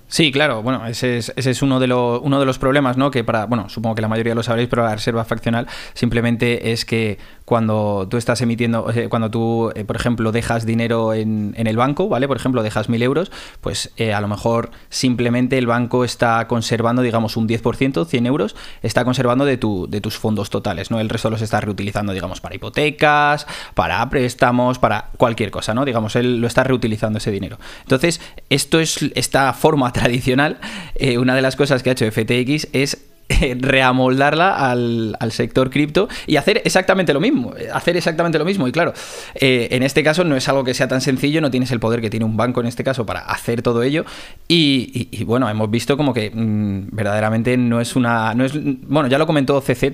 Sí, 0.06 0.32
claro, 0.32 0.62
bueno, 0.62 0.86
ese 0.86 1.18
es, 1.18 1.62
uno, 1.62 1.80
de 1.80 1.92
uno 1.92 2.40
de 2.40 2.46
los 2.46 2.58
problemas, 2.58 2.96
¿no? 2.96 3.10
Que 3.10 3.24
para, 3.24 3.44
bueno, 3.44 3.68
supongo 3.68 3.94
que 3.94 4.00
la 4.02 4.08
mayoría 4.08 4.34
lo 4.34 4.42
sabréis, 4.42 4.68
pero 4.68 4.82
la 4.82 4.94
reserva 4.94 5.24
fraccional 5.24 5.66
simplemente 5.92 6.72
es 6.72 6.86
que 6.86 7.18
cuando 7.48 8.06
tú 8.10 8.18
estás 8.18 8.42
emitiendo, 8.42 8.92
cuando 9.08 9.30
tú, 9.30 9.72
eh, 9.74 9.86
por 9.86 9.96
ejemplo, 9.96 10.32
dejas 10.32 10.66
dinero 10.66 11.14
en, 11.14 11.54
en, 11.56 11.66
el 11.66 11.78
banco, 11.78 12.06
¿vale? 12.10 12.28
Por 12.28 12.36
ejemplo, 12.36 12.62
dejas 12.62 12.90
mil 12.90 13.02
euros, 13.02 13.32
pues 13.62 13.90
eh, 13.96 14.12
a 14.12 14.20
lo 14.20 14.28
mejor 14.28 14.70
simplemente 14.90 15.56
el 15.56 15.66
banco 15.66 16.04
está 16.04 16.46
conservando, 16.46 17.00
digamos, 17.00 17.38
un 17.38 17.48
10%, 17.48 18.06
100 18.06 18.26
euros, 18.26 18.54
está 18.82 19.02
conservando 19.06 19.46
de, 19.46 19.56
tu, 19.56 19.88
de 19.88 20.02
tus 20.02 20.18
fondos 20.18 20.50
totales, 20.50 20.90
¿no? 20.90 21.00
El 21.00 21.08
resto 21.08 21.30
los 21.30 21.40
está 21.40 21.58
reutilizando, 21.62 22.12
digamos, 22.12 22.42
para 22.42 22.54
hipotecas, 22.54 23.46
para 23.72 24.06
préstamos, 24.10 24.78
para 24.78 25.08
cualquier 25.16 25.50
cosa, 25.50 25.72
¿no? 25.72 25.86
Digamos, 25.86 26.16
él 26.16 26.42
lo 26.42 26.48
está 26.48 26.64
reutilizando 26.64 27.16
ese 27.16 27.30
dinero. 27.30 27.58
Entonces, 27.80 28.20
esto 28.50 28.78
es 28.78 28.98
esta 29.14 29.54
forma 29.54 29.90
tradicional, 29.94 30.58
eh, 30.96 31.16
una 31.16 31.34
de 31.34 31.40
las 31.40 31.56
cosas 31.56 31.82
que 31.82 31.88
ha 31.88 31.92
hecho 31.94 32.04
FTX 32.12 32.68
es 32.74 33.07
eh, 33.40 33.56
reamoldarla 33.58 34.70
al, 34.70 35.16
sector 35.30 35.70
cripto 35.70 36.08
y 36.26 36.36
hacer 36.36 36.62
exactamente 36.64 37.12
lo 37.12 37.20
mismo. 37.20 37.52
Hacer 37.72 37.96
exactamente 37.96 38.38
lo 38.38 38.44
mismo. 38.44 38.66
Y 38.66 38.72
claro, 38.72 38.92
eh, 39.34 39.68
en 39.70 39.82
este 39.82 40.02
caso 40.02 40.24
no 40.24 40.36
es 40.36 40.48
algo 40.48 40.64
que 40.64 40.74
sea 40.74 40.88
tan 40.88 41.00
sencillo, 41.00 41.40
no 41.40 41.50
tienes 41.50 41.70
el 41.70 41.80
poder 41.80 42.00
que 42.00 42.10
tiene 42.10 42.24
un 42.24 42.36
banco 42.36 42.60
en 42.60 42.66
este 42.66 42.82
caso 42.82 43.04
para 43.04 43.20
hacer 43.20 43.62
todo 43.62 43.82
ello. 43.82 44.04
Y, 44.48 45.24
bueno, 45.24 45.48
hemos 45.48 45.70
visto 45.70 45.96
como 45.96 46.14
que 46.14 46.30
mm, 46.32 46.88
verdaderamente 46.92 47.56
no 47.56 47.80
es 47.80 47.96
una. 47.96 48.34
No 48.34 48.44
es, 48.44 48.52
bueno, 48.54 49.08
ya 49.08 49.18
lo 49.18 49.26
comentó 49.26 49.60
CZ 49.60 49.84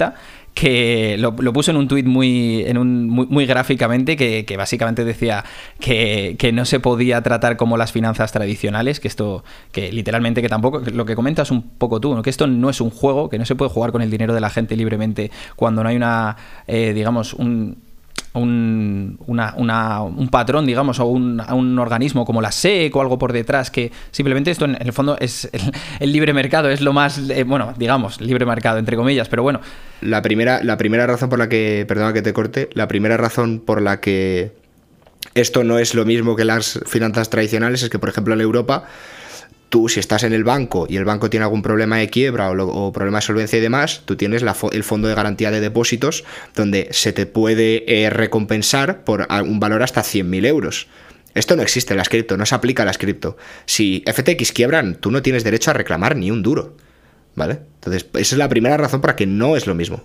que 0.55 1.17
lo, 1.19 1.35
puso 1.35 1.73
en 1.73 1.77
un 1.77 1.89
tuit 1.89 2.07
muy, 2.07 2.63
en 2.65 2.79
un, 2.79 3.09
muy, 3.09 3.45
gráficamente, 3.45 4.17
que, 4.17 4.57
básicamente 4.57 5.05
decía 5.05 5.45
que, 5.81 6.51
no 6.55 6.65
se 6.65 6.79
podía 6.79 7.21
tratar 7.23 7.57
como 7.57 7.77
las 7.77 7.91
finanzas 7.91 8.31
tradicionales, 8.31 9.01
que 9.01 9.09
esto, 9.09 9.45
que 9.73 9.91
literalmente 9.93 10.43
que 10.43 10.49
tampoco, 10.49 10.81
lo 10.81 11.05
que 11.05 11.17
comentas 11.17 11.51
un 11.51 11.63
poco 11.63 12.01
tú, 12.01 12.23
que 12.23 12.31
esto 12.31 12.47
no 12.47 12.71
es 12.71 12.81
un 12.81 12.91
juego, 12.91 13.29
que 13.29 13.39
no 13.39 13.45
se 13.45 13.57
puede 13.57 13.71
jugar 13.71 13.91
con 13.91 14.01
el 14.01 14.11
dinero 14.11 14.33
de 14.33 14.41
la 14.41 14.51
gente 14.51 14.77
libremente 14.77 15.33
cuando 15.57 15.83
no 15.83 15.89
hay 15.89 15.97
una, 15.97 16.37
eh, 16.69 16.93
digamos, 16.95 17.35
un, 17.35 17.84
un, 18.35 19.19
un 19.27 20.29
patrón, 20.29 20.67
digamos, 20.67 20.99
o 20.99 21.07
un, 21.07 21.41
un, 21.53 21.79
organismo 21.79 22.25
como 22.25 22.43
la 22.43 22.51
SEC 22.51 22.95
o 22.97 23.01
algo 23.01 23.19
por 23.19 23.33
detrás, 23.33 23.71
que 23.71 23.93
simplemente 24.11 24.51
esto 24.51 24.65
en, 24.65 24.77
el 24.81 24.93
fondo 24.93 25.17
es 25.21 25.49
el, 26.01 26.13
libre 26.13 26.33
mercado, 26.33 26.69
es 26.69 26.81
lo 26.81 26.93
más, 26.93 27.19
eh, 27.31 27.45
bueno, 27.45 27.75
digamos, 27.77 28.21
libre 28.21 28.45
mercado, 28.45 28.79
entre 28.79 28.97
comillas, 28.97 29.29
pero 29.29 29.43
bueno. 29.43 29.61
La 30.01 30.21
primera, 30.21 30.63
la 30.63 30.77
primera 30.77 31.07
razón 31.07 31.29
por 31.29 31.39
la 31.39 31.49
que, 31.49 31.85
perdona 31.87 32.13
que 32.13 32.23
te 32.23 32.33
corte, 32.33 32.69
la 32.75 32.89
primera 32.89 33.17
razón 33.17 33.61
por 33.65 33.81
la 33.81 34.01
que 34.01 34.53
esto 35.35 35.65
no 35.65 35.79
es 35.79 35.95
lo 35.95 36.05
mismo 36.05 36.37
que 36.37 36.45
las 36.45 36.81
finanzas 36.87 37.31
tradicionales 37.31 37.83
es 37.83 37.91
que, 37.91 37.99
por 37.99 38.09
ejemplo, 38.09 38.35
en 38.35 38.41
Europa 38.41 38.85
tú 39.75 39.89
si 39.89 39.99
estás 39.99 40.23
en 40.23 40.33
el 40.33 40.45
banco 40.45 40.87
y 40.89 40.99
el 40.99 41.05
banco 41.05 41.29
tiene 41.29 41.43
algún 41.43 41.61
problema 41.61 41.97
de 41.97 42.09
quiebra 42.09 42.49
o, 42.53 42.93
problema 42.93 43.19
de 43.19 43.23
solvencia 43.23 43.59
y 43.59 43.61
demás, 43.61 44.03
tú 44.05 44.15
tienes 44.15 44.45
el 44.71 44.85
fondo 44.85 45.09
de 45.09 45.17
garantía 45.17 45.51
de 45.51 45.59
depósitos 45.59 46.23
donde 46.55 46.87
se 46.93 47.13
te 47.13 47.27
puede 47.27 47.83
eh, 48.05 48.09
recompensar 48.09 49.03
por 49.03 49.27
un 49.43 49.59
valor 49.59 49.83
hasta 49.83 50.03
100.000 50.03 50.47
euros. 50.47 50.87
Esto 51.35 51.57
no 51.57 51.63
existe 51.63 51.93
en 51.93 51.99
las 51.99 52.09
cripto, 52.09 52.37
no 52.37 52.47
se 52.47 52.55
aplica 52.55 52.85
a 52.85 52.87
las 52.87 52.99
cripto. 52.99 53.37
Si 53.67 54.05
FTX 54.07 54.53
quiebran, 54.53 54.95
tú 54.95 55.11
no 55.11 55.23
tienes 55.23 55.43
derecho 55.43 55.73
a 55.73 55.75
reclamar 55.75 56.15
ni 56.15 56.31
un 56.31 56.45
duro. 56.45 56.77
¿Vale? 57.35 57.59
Entonces, 57.81 58.07
esa 58.13 58.35
es 58.37 58.39
la 58.39 58.49
primera 58.49 58.77
razón 58.77 59.01
para 59.01 59.17
que 59.17 59.27
no 59.27 59.57
es 59.57 59.67
lo 59.67 59.75
mismo. 59.75 60.05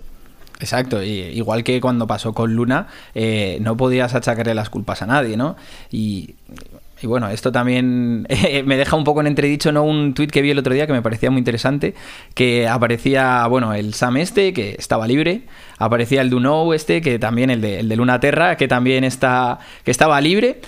Exacto, 0.60 1.03
igual 1.03 1.63
que 1.63 1.79
cuando 1.79 2.08
pasó 2.08 2.34
con 2.34 2.55
Luna, 2.55 2.88
eh, 3.13 3.60
no 3.62 3.77
podías 3.77 4.15
achacarle 4.15 4.55
las 4.55 4.71
culpas 4.71 5.03
a 5.03 5.05
nadie, 5.05 5.38
¿no? 5.38 5.55
Y 5.91 6.36
y 7.02 7.08
bueno, 7.08 7.30
esto 7.30 7.52
también 7.52 8.28
me 8.66 8.78
deja 8.78 8.96
un 8.96 9.04
poco 9.04 9.22
en 9.22 9.28
entredicho, 9.28 9.72
¿no? 9.72 9.84
Un 9.84 10.14
tuit 10.14 10.32
que 10.32 10.42
vi 10.42 10.52
el 10.52 10.60
otro 10.60 10.74
día 10.74 10.88
que 10.88 10.94
me 10.94 11.02
parecía 11.02 11.32
muy 11.32 11.40
interesante, 11.40 11.94
que 12.34 12.68
aparecía, 12.68 13.46
bueno, 13.48 13.74
el 13.74 13.94
Sam 13.94 14.18
este, 14.18 14.54
que 14.54 14.76
estaba 14.78 15.08
libre, 15.08 15.44
aparecía 15.78 16.22
el 16.22 16.30
Duno 16.30 16.74
este, 16.74 17.02
que 17.02 17.20
también, 17.20 17.50
el 17.50 17.62
de, 17.62 17.80
el 17.80 17.90
de 17.90 17.96
Luna 17.96 18.20
Terra, 18.20 18.58
que 18.58 18.68
también 18.68 19.04
está, 19.04 19.60
que 19.84 19.92
estaba 19.92 20.20
libre, 20.22 20.62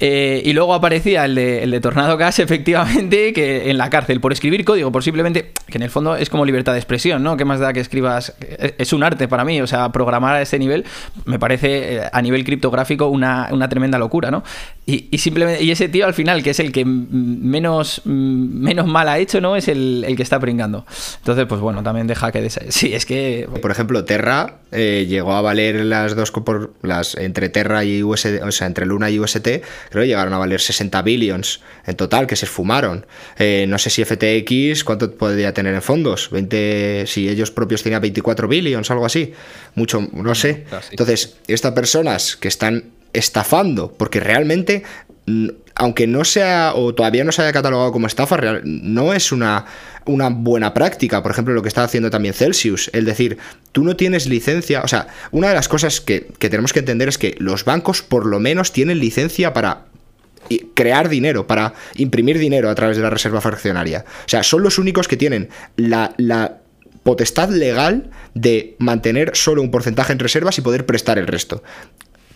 Eh, 0.00 0.42
y 0.44 0.52
luego 0.52 0.74
aparecía 0.74 1.24
el 1.24 1.34
de, 1.34 1.64
el 1.64 1.72
de 1.72 1.80
Tornado 1.80 2.16
Cash, 2.16 2.40
efectivamente, 2.40 3.32
que 3.32 3.68
en 3.70 3.78
la 3.78 3.90
cárcel 3.90 4.20
por 4.20 4.32
escribir 4.32 4.64
código, 4.64 4.92
por 4.92 5.02
simplemente, 5.02 5.52
que 5.66 5.78
en 5.78 5.82
el 5.82 5.90
fondo 5.90 6.16
es 6.16 6.30
como 6.30 6.44
libertad 6.44 6.72
de 6.72 6.78
expresión, 6.78 7.22
¿no? 7.22 7.36
¿Qué 7.36 7.44
más 7.44 7.58
da 7.58 7.72
que 7.72 7.80
escribas? 7.80 8.34
Es 8.78 8.92
un 8.92 9.02
arte 9.02 9.26
para 9.26 9.44
mí, 9.44 9.60
o 9.60 9.66
sea, 9.66 9.90
programar 9.90 10.36
a 10.36 10.42
ese 10.42 10.58
nivel 10.58 10.84
me 11.24 11.38
parece 11.38 11.96
eh, 11.96 12.02
a 12.12 12.22
nivel 12.22 12.44
criptográfico 12.44 13.08
una, 13.08 13.48
una 13.50 13.68
tremenda 13.68 13.98
locura, 13.98 14.30
¿no? 14.30 14.44
Y, 14.86 15.08
y, 15.10 15.18
simplemente, 15.18 15.62
y 15.62 15.70
ese 15.70 15.88
tío 15.88 16.06
al 16.06 16.14
final, 16.14 16.42
que 16.42 16.50
es 16.50 16.60
el 16.60 16.72
que 16.72 16.84
menos, 16.86 18.00
menos 18.06 18.86
mal 18.86 19.08
ha 19.08 19.18
hecho, 19.18 19.40
¿no? 19.40 19.56
Es 19.56 19.68
el, 19.68 20.04
el 20.06 20.16
que 20.16 20.22
está 20.22 20.40
pringando. 20.40 20.86
Entonces, 21.18 21.44
pues 21.46 21.60
bueno, 21.60 21.82
también 21.82 22.06
deja 22.06 22.32
que... 22.32 22.48
Sí, 22.70 22.94
es 22.94 23.04
que... 23.04 23.48
Por 23.60 23.70
ejemplo, 23.70 24.04
Terra 24.04 24.60
eh, 24.72 25.06
llegó 25.08 25.34
a 25.34 25.42
valer 25.42 25.84
las 25.84 26.16
dos, 26.16 26.32
las 26.82 27.16
entre 27.16 27.48
Terra 27.48 27.84
y 27.84 28.02
USD, 28.02 28.42
o 28.42 28.52
sea, 28.52 28.66
entre 28.66 28.86
Luna 28.86 29.10
y 29.10 29.18
UST, 29.18 29.48
creo 29.90 30.02
que 30.02 30.08
llegaron 30.08 30.32
a 30.32 30.38
valer 30.38 30.60
60 30.60 31.00
billions 31.02 31.60
en 31.86 31.96
total, 31.96 32.26
que 32.26 32.36
se 32.36 32.46
esfumaron. 32.46 33.06
Eh, 33.38 33.66
no 33.68 33.78
sé 33.78 33.90
si 33.90 34.04
FTX, 34.04 34.84
¿cuánto 34.84 35.12
podría 35.14 35.52
tener 35.54 35.74
en 35.74 35.82
fondos? 35.82 36.30
20, 36.30 37.04
si 37.06 37.28
ellos 37.28 37.50
propios 37.50 37.82
tenían 37.82 38.00
24 38.00 38.48
billions, 38.48 38.90
algo 38.90 39.06
así. 39.06 39.32
Mucho, 39.74 40.00
no 40.12 40.34
sé. 40.34 40.66
Entonces, 40.90 41.36
estas 41.46 41.72
personas 41.72 42.36
que 42.36 42.48
están 42.48 42.92
estafando, 43.12 43.92
porque 43.92 44.20
realmente 44.20 44.82
aunque 45.74 46.06
no 46.06 46.24
sea 46.24 46.72
o 46.74 46.94
todavía 46.94 47.24
no 47.24 47.32
se 47.32 47.42
haya 47.42 47.52
catalogado 47.52 47.92
como 47.92 48.06
estafa, 48.06 48.36
real, 48.36 48.62
no 48.64 49.12
es 49.12 49.30
una, 49.32 49.64
una 50.06 50.28
buena 50.28 50.74
práctica. 50.74 51.22
Por 51.22 51.30
ejemplo, 51.30 51.54
lo 51.54 51.62
que 51.62 51.68
está 51.68 51.84
haciendo 51.84 52.10
también 52.10 52.34
Celsius, 52.34 52.90
es 52.92 53.04
decir, 53.04 53.38
tú 53.72 53.84
no 53.84 53.96
tienes 53.96 54.26
licencia. 54.26 54.82
O 54.82 54.88
sea, 54.88 55.08
una 55.30 55.48
de 55.48 55.54
las 55.54 55.68
cosas 55.68 56.00
que, 56.00 56.28
que 56.38 56.50
tenemos 56.50 56.72
que 56.72 56.80
entender 56.80 57.08
es 57.08 57.18
que 57.18 57.36
los 57.38 57.64
bancos 57.64 58.02
por 58.02 58.26
lo 58.26 58.40
menos 58.40 58.72
tienen 58.72 58.98
licencia 58.98 59.52
para 59.52 59.84
crear 60.74 61.08
dinero, 61.08 61.46
para 61.46 61.74
imprimir 61.96 62.38
dinero 62.38 62.70
a 62.70 62.74
través 62.74 62.96
de 62.96 63.02
la 63.02 63.10
reserva 63.10 63.40
fraccionaria. 63.40 64.04
O 64.26 64.28
sea, 64.28 64.42
son 64.42 64.62
los 64.62 64.78
únicos 64.78 65.08
que 65.08 65.16
tienen 65.16 65.48
la, 65.76 66.14
la 66.16 66.58
potestad 67.02 67.50
legal 67.50 68.10
de 68.34 68.76
mantener 68.78 69.32
solo 69.34 69.62
un 69.62 69.70
porcentaje 69.70 70.12
en 70.12 70.18
reservas 70.18 70.58
y 70.58 70.62
poder 70.62 70.86
prestar 70.86 71.18
el 71.18 71.26
resto. 71.26 71.62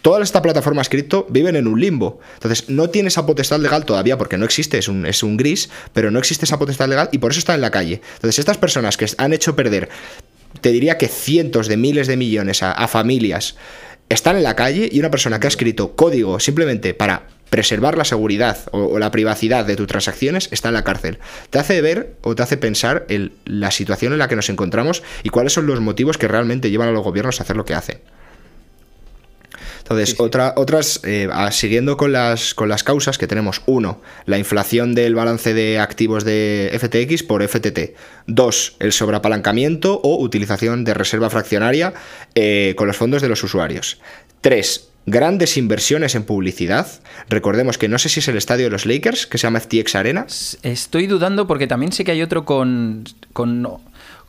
Todas 0.02 0.22
estas 0.22 0.42
plataformas 0.42 0.88
cripto 0.88 1.26
viven 1.30 1.56
en 1.56 1.66
un 1.66 1.80
limbo. 1.80 2.20
Entonces, 2.34 2.68
no 2.68 2.90
tiene 2.90 3.08
esa 3.08 3.24
potestad 3.24 3.60
legal 3.60 3.84
todavía 3.84 4.18
porque 4.18 4.36
no 4.36 4.44
existe, 4.44 4.78
es 4.78 4.88
un, 4.88 5.06
es 5.06 5.22
un 5.22 5.36
gris, 5.36 5.70
pero 5.92 6.10
no 6.10 6.18
existe 6.18 6.44
esa 6.44 6.58
potestad 6.58 6.88
legal 6.88 7.08
y 7.12 7.18
por 7.18 7.30
eso 7.30 7.38
está 7.38 7.54
en 7.54 7.60
la 7.60 7.70
calle. 7.70 8.02
Entonces, 8.14 8.40
estas 8.40 8.58
personas 8.58 8.96
que 8.96 9.06
han 9.16 9.32
hecho 9.32 9.56
perder, 9.56 9.88
te 10.60 10.70
diría 10.70 10.98
que 10.98 11.08
cientos 11.08 11.68
de 11.68 11.76
miles 11.76 12.08
de 12.08 12.16
millones 12.16 12.62
a, 12.62 12.72
a 12.72 12.88
familias, 12.88 13.56
están 14.08 14.36
en 14.36 14.42
la 14.42 14.56
calle 14.56 14.88
y 14.92 14.98
una 14.98 15.10
persona 15.10 15.40
que 15.40 15.46
ha 15.46 15.48
escrito 15.48 15.96
código 15.96 16.38
simplemente 16.38 16.92
para 16.92 17.28
preservar 17.52 17.98
la 17.98 18.06
seguridad 18.06 18.56
o, 18.70 18.98
la 18.98 19.10
privacidad 19.10 19.66
de 19.66 19.76
tus 19.76 19.86
transacciones 19.86 20.48
está 20.52 20.68
en 20.68 20.74
la 20.74 20.84
cárcel. 20.84 21.18
Te 21.50 21.58
hace 21.58 21.82
ver 21.82 22.16
o 22.22 22.34
te 22.34 22.42
hace 22.42 22.56
pensar 22.56 23.04
en 23.10 23.32
la 23.44 23.70
situación 23.70 24.14
en 24.14 24.18
la 24.18 24.28
que 24.28 24.36
nos 24.36 24.48
encontramos 24.48 25.02
y 25.22 25.28
cuáles 25.28 25.52
son 25.52 25.66
los 25.66 25.78
motivos 25.80 26.16
que 26.16 26.28
realmente 26.28 26.70
llevan 26.70 26.88
a 26.88 26.92
los 26.92 27.04
gobiernos 27.04 27.40
a 27.40 27.42
hacer 27.42 27.56
lo 27.56 27.66
que 27.66 27.74
hacen. 27.74 27.98
Entonces, 29.92 30.20
Otra, 30.20 30.54
otras, 30.56 31.00
eh, 31.04 31.28
siguiendo 31.50 31.96
con 31.96 32.12
las, 32.12 32.54
con 32.54 32.68
las 32.68 32.82
causas 32.82 33.18
que 33.18 33.26
tenemos, 33.26 33.62
uno, 33.66 34.00
la 34.26 34.38
inflación 34.38 34.94
del 34.94 35.14
balance 35.14 35.54
de 35.54 35.78
activos 35.78 36.24
de 36.24 36.70
FTX 36.78 37.22
por 37.22 37.46
FTT. 37.46 37.94
Dos, 38.26 38.76
el 38.78 38.92
sobreapalancamiento 38.92 40.00
o 40.02 40.22
utilización 40.22 40.84
de 40.84 40.94
reserva 40.94 41.30
fraccionaria 41.30 41.92
eh, 42.34 42.74
con 42.76 42.86
los 42.86 42.96
fondos 42.96 43.22
de 43.22 43.28
los 43.28 43.42
usuarios. 43.44 44.00
Tres, 44.40 44.88
grandes 45.06 45.56
inversiones 45.56 46.14
en 46.14 46.24
publicidad. 46.24 46.86
Recordemos 47.28 47.78
que 47.78 47.88
no 47.88 47.98
sé 47.98 48.08
si 48.08 48.20
es 48.20 48.28
el 48.28 48.36
estadio 48.36 48.64
de 48.64 48.70
los 48.70 48.86
Lakers, 48.86 49.26
que 49.26 49.38
se 49.38 49.46
llama 49.46 49.60
FTX 49.60 49.94
Arena. 49.96 50.26
Estoy 50.62 51.06
dudando 51.06 51.46
porque 51.46 51.66
también 51.66 51.92
sé 51.92 52.04
que 52.04 52.12
hay 52.12 52.22
otro 52.22 52.44
con, 52.44 53.04
con 53.32 53.66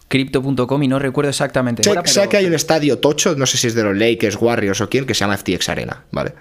crypto.com 0.07 0.83
y 0.83 0.87
no 0.87 0.99
recuerdo 0.99 1.29
exactamente. 1.29 1.83
Sé, 2.05 2.27
que 2.29 2.37
hay 2.37 2.45
un 2.45 2.53
estadio 2.53 2.99
tocho, 2.99 3.35
no 3.35 3.45
sé 3.45 3.57
si 3.57 3.67
es 3.67 3.75
de 3.75 3.83
los 3.83 3.97
Lakers, 3.97 4.37
Warriors 4.39 4.81
o 4.81 4.89
quién, 4.89 5.05
que 5.05 5.13
se 5.13 5.21
llama 5.21 5.37
FTX 5.37 5.69
Arena, 5.69 6.03
¿vale? 6.11 6.33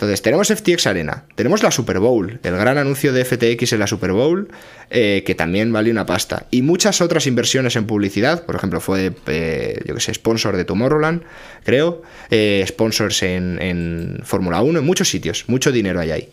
Entonces, 0.00 0.22
tenemos 0.22 0.48
FTX 0.48 0.86
Arena, 0.86 1.24
tenemos 1.34 1.62
la 1.62 1.70
Super 1.70 1.98
Bowl, 1.98 2.40
el 2.42 2.56
gran 2.56 2.78
anuncio 2.78 3.12
de 3.12 3.22
FTX 3.22 3.74
en 3.74 3.80
la 3.80 3.86
Super 3.86 4.12
Bowl, 4.12 4.48
eh, 4.88 5.22
que 5.26 5.34
también 5.34 5.70
vale 5.74 5.90
una 5.90 6.06
pasta, 6.06 6.46
y 6.50 6.62
muchas 6.62 7.02
otras 7.02 7.26
inversiones 7.26 7.76
en 7.76 7.86
publicidad, 7.86 8.46
por 8.46 8.56
ejemplo, 8.56 8.80
fue, 8.80 9.12
eh, 9.26 9.78
yo 9.84 9.94
que 9.94 10.00
sé, 10.00 10.14
sponsor 10.14 10.56
de 10.56 10.64
Tomorrowland, 10.64 11.22
creo, 11.64 12.00
eh, 12.30 12.64
sponsors 12.66 13.22
en, 13.24 13.60
en 13.60 14.20
Fórmula 14.24 14.62
1, 14.62 14.78
en 14.78 14.86
muchos 14.86 15.10
sitios, 15.10 15.44
mucho 15.48 15.70
dinero 15.70 16.00
hay 16.00 16.12
ahí. 16.12 16.28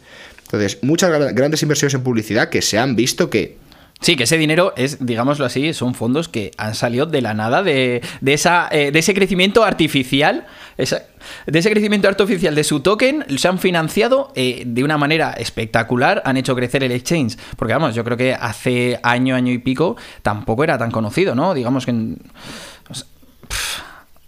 Entonces, 0.45 0.79
muchas 0.81 1.33
grandes 1.33 1.61
inversiones 1.61 1.93
en 1.93 2.03
publicidad 2.03 2.47
que 2.47 2.61
se 2.61 2.79
han 2.79 2.95
visto 2.95 3.29
que 3.29 3.57
Sí, 3.99 4.15
que 4.15 4.23
ese 4.23 4.37
dinero 4.37 4.73
es, 4.77 5.05
digámoslo 5.05 5.45
así, 5.45 5.73
son 5.73 5.95
fondos 5.95 6.29
que 6.29 6.51
han 6.57 6.75
salido 6.75 7.07
de 7.07 7.21
la 7.21 7.33
nada, 7.33 7.63
de, 7.63 8.01
esa, 8.25 8.67
eh, 8.71 8.91
de 8.91 8.99
ese 8.99 9.13
crecimiento 9.13 9.63
artificial, 9.63 10.45
de 10.77 11.59
ese 11.59 11.71
crecimiento 11.71 12.07
artificial 12.07 12.53
de 12.53 12.63
su 12.63 12.81
token, 12.81 13.25
se 13.37 13.47
han 13.47 13.57
financiado 13.57 14.31
eh, 14.35 14.63
de 14.65 14.83
una 14.83 14.97
manera 14.97 15.31
espectacular, 15.31 16.21
han 16.25 16.37
hecho 16.37 16.55
crecer 16.55 16.83
el 16.83 16.91
exchange. 16.91 17.37
Porque 17.55 17.73
vamos, 17.73 17.95
yo 17.95 18.03
creo 18.03 18.17
que 18.17 18.35
hace 18.35 18.99
año, 19.01 19.35
año 19.35 19.51
y 19.51 19.57
pico 19.57 19.97
tampoco 20.21 20.63
era 20.63 20.77
tan 20.77 20.91
conocido, 20.91 21.33
¿no? 21.33 21.53
Digamos 21.53 21.85
que... 21.85 22.15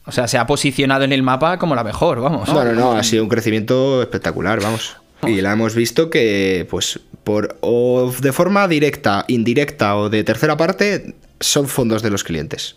O 0.06 0.12
sea, 0.12 0.28
se 0.28 0.40
ha 0.40 0.48
posicionado 0.48 1.04
en 1.04 1.14
el 1.14 1.22
mapa 1.22 1.60
como 1.60 1.76
la 1.76 1.84
mejor, 1.84 2.20
vamos. 2.20 2.50
No, 2.50 2.66
no, 2.66 2.74
no, 2.74 2.92
ha 2.94 3.04
sido 3.04 3.22
un 3.22 3.30
crecimiento 3.30 4.02
espectacular, 4.02 4.60
vamos. 4.60 4.98
Y 5.28 5.42
la 5.42 5.54
hemos 5.54 5.76
visto 5.76 6.10
que, 6.10 6.66
pues, 6.70 7.00
por 7.24 7.58
o 7.62 8.14
de 8.22 8.32
forma 8.32 8.68
directa, 8.68 9.26
indirecta 9.28 9.98
o 9.98 10.10
de 10.10 10.24
tercera 10.24 10.58
parte, 10.58 11.16
son 11.40 11.68
fondos 11.68 12.02
de 12.02 12.10
los 12.10 12.24
clientes. 12.24 12.76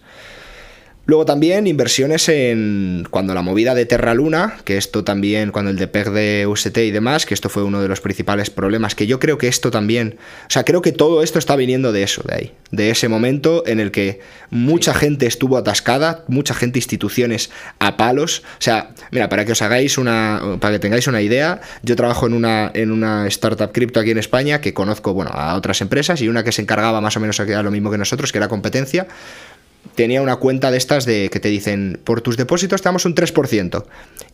Luego 1.13 1.27
también 1.27 1.67
inversiones 1.67 2.27
en 2.31 3.07
cuando 3.11 3.35
la 3.35 3.43
movida 3.43 3.75
de 3.75 3.85
Terra 3.85 4.15
Luna, 4.15 4.57
que 4.65 4.79
esto 4.79 5.05
también, 5.05 5.53
cuando 5.53 5.71
el 5.71 5.77
de 5.77 5.87
PEG 5.87 6.11
de 6.11 6.47
UST 6.47 6.79
y 6.79 6.91
demás, 6.91 7.27
que 7.27 7.35
esto 7.35 7.51
fue 7.51 7.65
uno 7.65 7.83
de 7.83 7.89
los 7.89 8.01
principales 8.01 8.49
problemas, 8.49 8.95
que 8.95 9.07
yo 9.07 9.21
creo 9.21 9.37
que 9.37 9.47
esto 9.47 9.71
también, 9.71 10.17
o 10.47 10.51
sea, 10.51 10.65
creo 10.65 10.81
que 10.81 10.91
todo 10.91 11.23
esto 11.23 11.39
está 11.39 11.55
viniendo 11.55 11.93
de 11.93 12.03
eso, 12.03 12.23
de 12.23 12.35
ahí, 12.35 12.53
de 12.71 12.89
ese 12.89 13.11
momento 13.11 13.63
en 13.67 13.79
el 13.79 13.91
que 13.91 14.21
mucha 14.49 14.95
gente 14.95 15.27
estuvo 15.27 15.59
atascada, 15.59 16.25
mucha 16.29 16.55
gente, 16.55 16.79
instituciones 16.79 17.51
a 17.79 17.99
palos, 17.99 18.39
o 18.39 18.63
sea, 18.63 18.93
mira, 19.11 19.29
para 19.29 19.45
que 19.45 19.53
os 19.53 19.61
hagáis 19.61 19.99
una, 19.99 20.57
para 20.61 20.77
que 20.77 20.79
tengáis 20.79 21.09
una 21.09 21.21
idea, 21.21 21.61
yo 21.83 21.95
trabajo 21.95 22.27
en 22.27 22.33
una, 22.33 22.71
en 22.73 22.91
una 22.91 23.27
startup 23.27 23.71
cripto 23.71 24.01
aquí 24.01 24.13
en 24.13 24.19
España 24.19 24.63
que 24.63 24.73
conozco, 24.73 25.13
bueno, 25.13 25.31
a 25.35 25.57
otras 25.57 25.83
empresas 25.83 26.23
y 26.23 26.29
una 26.31 26.43
que 26.43 26.53
se 26.53 26.63
encargaba 26.63 27.03
más 27.03 27.19
o 27.19 27.21
menos 27.21 27.39
a 27.39 27.63
lo 27.63 27.71
mismo 27.71 27.91
que 27.91 27.99
nosotros, 27.99 28.33
que 28.33 28.39
era 28.39 28.49
competencia, 28.49 29.09
tenía 29.95 30.23
una 30.23 30.37
cuenta 30.37 30.71
de 30.71 30.79
estas 30.79 31.05
de 31.05 31.29
que 31.31 31.41
te 31.41 31.49
dicen, 31.49 32.01
por 32.05 32.21
tus 32.21 32.37
depósitos 32.37 32.83
te 32.83 32.89
damos 32.89 33.05
un 33.05 33.15
3%. 33.15 33.85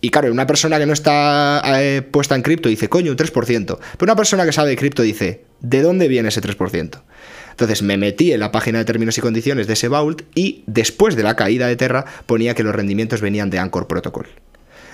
Y 0.01 0.11
claro, 0.11 0.30
una 0.30 0.46
persona 0.46 0.78
que 0.78 0.86
no 0.86 0.92
está 0.92 1.62
eh, 1.80 2.03
puesta 2.03 2.34
en 2.34 2.42
cripto 2.42 2.68
dice, 2.68 2.88
coño, 2.88 3.11
un 3.11 3.16
3%. 3.16 3.32
Pero 3.66 3.78
una 4.01 4.16
persona 4.16 4.44
que 4.44 4.53
sabe 4.53 4.70
de 4.70 4.76
cripto 4.76 5.03
dice, 5.03 5.44
¿de 5.61 5.82
dónde 5.82 6.09
viene 6.09 6.28
ese 6.28 6.40
3%? 6.40 7.03
Entonces 7.51 7.82
me 7.82 7.96
metí 7.96 8.32
en 8.32 8.38
la 8.40 8.53
página 8.53 8.78
de 8.78 8.84
términos 8.84 9.18
y 9.18 9.20
condiciones 9.20 9.66
de 9.66 9.72
ese 9.72 9.88
vault 9.88 10.22
y 10.36 10.62
después 10.66 11.16
de 11.16 11.24
la 11.24 11.34
caída 11.34 11.66
de 11.66 11.74
Terra 11.74 12.05
ponía 12.26 12.55
que 12.55 12.62
los 12.62 12.74
rendimientos 12.74 13.20
venían 13.20 13.51
de 13.51 13.59
Anchor 13.59 13.88
Protocol. 13.88 14.28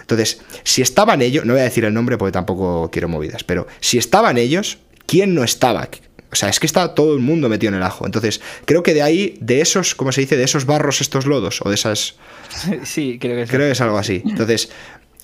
Entonces, 0.01 0.41
si 0.63 0.81
estaban 0.81 1.21
ellos, 1.21 1.45
no 1.45 1.53
voy 1.55 1.61
a 1.61 1.65
decir 1.65 1.85
el 1.85 1.93
nombre 1.93 2.17
porque 2.17 2.33
tampoco 2.33 2.91
quiero 2.91 3.09
movidas, 3.09 3.45
pero 3.45 3.67
si 3.81 3.99
estaban 3.99 4.39
ellos, 4.39 4.79
¿quién 5.07 5.35
no 5.35 5.45
estaba? 5.45 5.89
O 6.33 6.37
sea, 6.37 6.49
es 6.49 6.59
que 6.59 6.67
está 6.67 6.95
todo 6.95 7.15
el 7.15 7.21
mundo 7.21 7.49
metido 7.49 7.69
en 7.69 7.77
el 7.77 7.83
ajo. 7.83 8.07
Entonces, 8.07 8.41
creo 8.65 8.83
que 8.83 8.93
de 8.93 9.03
ahí, 9.03 9.37
de 9.41 9.61
esos, 9.61 9.95
¿cómo 9.95 10.11
se 10.11 10.21
dice? 10.23 10.37
De 10.37 10.45
esos 10.45 10.67
barros, 10.67 11.01
estos 11.01 11.27
lodos, 11.27 11.61
o 11.63 11.69
de 11.69 11.75
esas. 11.75 12.17
Sí, 12.85 13.19
creo 13.21 13.37
que 13.37 13.43
es. 13.43 13.51
Creo 13.51 13.67
que 13.67 13.73
es 13.73 13.81
algo 13.81 13.99
así. 13.99 14.23
Entonces, 14.25 14.71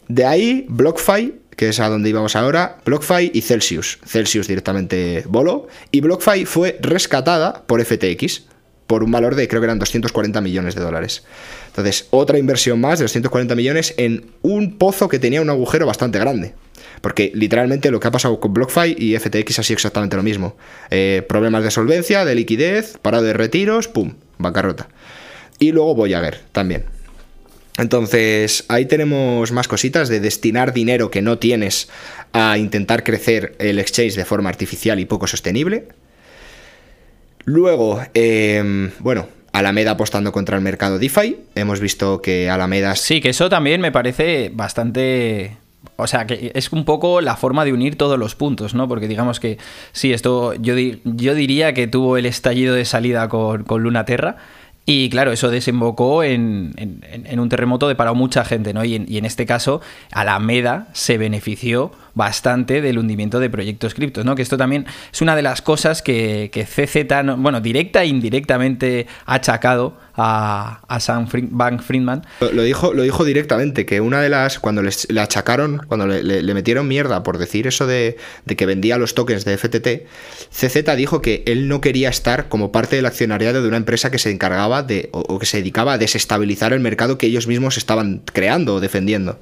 de 0.09 0.25
ahí, 0.25 0.67
BlockFi, 0.69 1.35
que 1.57 1.69
es 1.69 1.81
a 1.81 1.89
donde 1.89 2.09
íbamos 2.09 2.37
ahora, 2.37 2.79
BlockFi 2.85 3.33
y 3.35 3.43
Celsius. 3.43 3.99
Celsius 4.05 4.49
directamente 4.49 5.25
voló. 5.29 5.69
Y 5.91 6.01
BlockFi 6.01 6.45
fue 6.45 6.79
rescatada 6.81 7.65
por 7.67 7.85
FTX 7.85 8.45
por 8.91 9.05
un 9.05 9.13
valor 9.13 9.37
de, 9.37 9.47
creo 9.47 9.61
que 9.61 9.67
eran 9.67 9.79
240 9.79 10.41
millones 10.41 10.75
de 10.75 10.83
dólares. 10.83 11.23
Entonces, 11.69 12.09
otra 12.11 12.39
inversión 12.39 12.81
más 12.81 12.99
de 12.99 13.05
240 13.05 13.55
millones 13.55 13.95
en 13.99 14.33
un 14.43 14.79
pozo 14.79 15.09
que 15.09 15.21
tenía 15.21 15.41
un 15.41 15.49
agujero 15.49 15.87
bastante 15.87 16.19
grande. 16.19 16.55
Porque 17.01 17.33
literalmente 17.35 17.91
lo 17.91 18.01
que 18.01 18.09
ha 18.09 18.11
pasado 18.11 18.41
con 18.41 18.53
BlockFi 18.53 18.97
y 18.99 19.19
FTX 19.19 19.59
ha 19.59 19.63
sido 19.63 19.77
exactamente 19.77 20.17
lo 20.17 20.23
mismo. 20.23 20.57
Eh, 20.91 21.25
problemas 21.29 21.65
de 21.65 21.71
solvencia, 21.71 22.25
de 22.25 22.35
liquidez, 22.35 22.99
parado 22.99 23.25
de 23.25 23.33
retiros, 23.33 23.89
¡pum! 23.89 24.15
Bancarrota. 24.39 24.89
Y 25.59 25.73
luego 25.73 25.95
Voyager 25.95 26.41
también. 26.53 26.85
Entonces, 27.79 28.65
ahí 28.69 28.87
tenemos 28.87 29.53
más 29.53 29.69
cositas 29.69 30.09
de 30.09 30.21
destinar 30.21 30.73
dinero 30.73 31.11
que 31.11 31.23
no 31.23 31.39
tienes 31.39 31.89
a 32.33 32.59
intentar 32.59 33.05
crecer 33.05 33.55
el 33.59 33.79
exchange 33.79 34.17
de 34.17 34.25
forma 34.25 34.51
artificial 34.51 35.01
y 35.01 35.07
poco 35.07 35.27
sostenible. 35.27 35.89
Luego, 37.45 38.03
em, 38.13 38.91
bueno, 38.99 39.29
Alameda 39.53 39.93
apostando 39.93 40.31
contra 40.31 40.57
el 40.57 40.63
mercado 40.63 40.99
DeFi. 40.99 41.39
Hemos 41.55 41.81
visto 41.81 42.21
que 42.21 42.51
Alameda... 42.51 42.95
Sí, 42.97 43.21
que 43.21 43.31
eso 43.31 43.49
también 43.49 43.81
me 43.81 43.93
parece 43.93 44.51
bastante 44.53 45.57
o 46.01 46.07
sea, 46.07 46.27
que 46.27 46.53
es 46.55 46.73
un 46.73 46.85
poco 46.85 47.21
la 47.21 47.37
forma 47.37 47.65
de 47.65 47.73
unir 47.73 47.97
todos 47.97 48.19
los 48.19 48.35
puntos, 48.35 48.75
¿no? 48.75 48.89
Porque 48.89 49.09
digamos 49.09 49.41
que 49.41 49.59
sí, 49.93 50.13
esto 50.13 50.55
yo, 50.55 50.75
yo 51.05 51.35
diría 51.35 51.75
que 51.75 51.87
tuvo 51.87 52.17
el 52.17 52.27
estallido 52.27 52.75
de 52.75 52.85
salida 52.85 53.29
con, 53.29 53.65
con 53.65 53.83
Luna 53.83 54.05
Terra. 54.05 54.37
Y 54.87 55.09
claro, 55.11 55.31
eso 55.31 55.51
desembocó 55.51 56.25
en, 56.25 56.75
un 57.39 57.49
terremoto 57.49 57.87
de 57.87 57.95
para 57.95 58.13
mucha 58.13 58.45
gente, 58.45 58.75
¿no? 58.75 58.85
Y 58.85 58.97
en, 58.97 59.07
y 59.09 59.19
en, 59.19 59.25
este 59.25 59.47
caso, 59.47 59.81
Alameda 60.11 60.89
se 60.95 61.17
benefició 61.17 61.93
bastante 62.21 62.83
del 62.83 62.99
hundimiento 62.99 63.41
de 63.41 63.49
proyectos 63.49 63.95
criptos, 63.95 64.27
¿no? 64.27 64.35
Que 64.35 64.43
esto 64.43 64.59
también 64.59 64.85
es 65.11 65.23
una 65.23 65.35
de 65.35 65.41
las 65.41 65.63
cosas 65.63 66.03
que, 66.03 66.51
CZ, 66.53 67.39
bueno, 67.39 67.63
directa 67.63 68.03
e 68.03 68.09
indirectamente 68.09 69.07
ha 69.25 69.37
achacado 69.37 69.97
a, 70.15 70.99
Sam 71.01 71.27
Bank 71.49 71.81
Friedman. 71.81 72.27
Lo, 72.53 72.63
dijo, 72.63 72.93
lo 72.93 73.05
dijo 73.05 73.25
directamente, 73.25 73.87
que 73.87 74.03
una 74.03 74.21
de 74.21 74.29
las, 74.29 74.59
cuando 74.59 74.83
le 74.83 75.21
achacaron, 75.21 75.81
cuando 75.89 76.07
le, 76.07 76.53
metieron 76.53 76.87
mierda 76.87 77.23
por 77.23 77.39
decir 77.39 77.67
eso 77.67 77.87
de, 77.87 78.19
que 78.55 78.67
vendía 78.67 78.99
los 78.99 79.15
tokens 79.15 79.47
de 79.47 79.57
FTT, 79.57 80.07
CZ 80.53 80.95
dijo 80.99 81.23
que 81.23 81.43
él 81.47 81.69
no 81.69 81.81
quería 81.81 82.11
estar 82.11 82.51
como 82.51 82.71
parte 82.71 82.97
del 82.97 83.07
accionariado 83.07 83.63
de 83.63 83.69
una 83.69 83.79
empresa 83.79 84.11
que 84.11 84.19
se 84.19 84.31
encargaba 84.31 84.83
de, 84.83 85.09
o 85.13 85.39
que 85.39 85.47
se 85.47 85.57
dedicaba 85.57 85.95
a 85.95 85.99
desestabilizar 85.99 86.75
el 86.75 86.81
mercado 86.81 87.17
que 87.17 87.29
ellos 87.29 87.47
mismos 87.47 87.79
estaban 87.79 88.21
creando 88.31 88.75
o 88.75 88.81
defendiendo. 88.81 89.41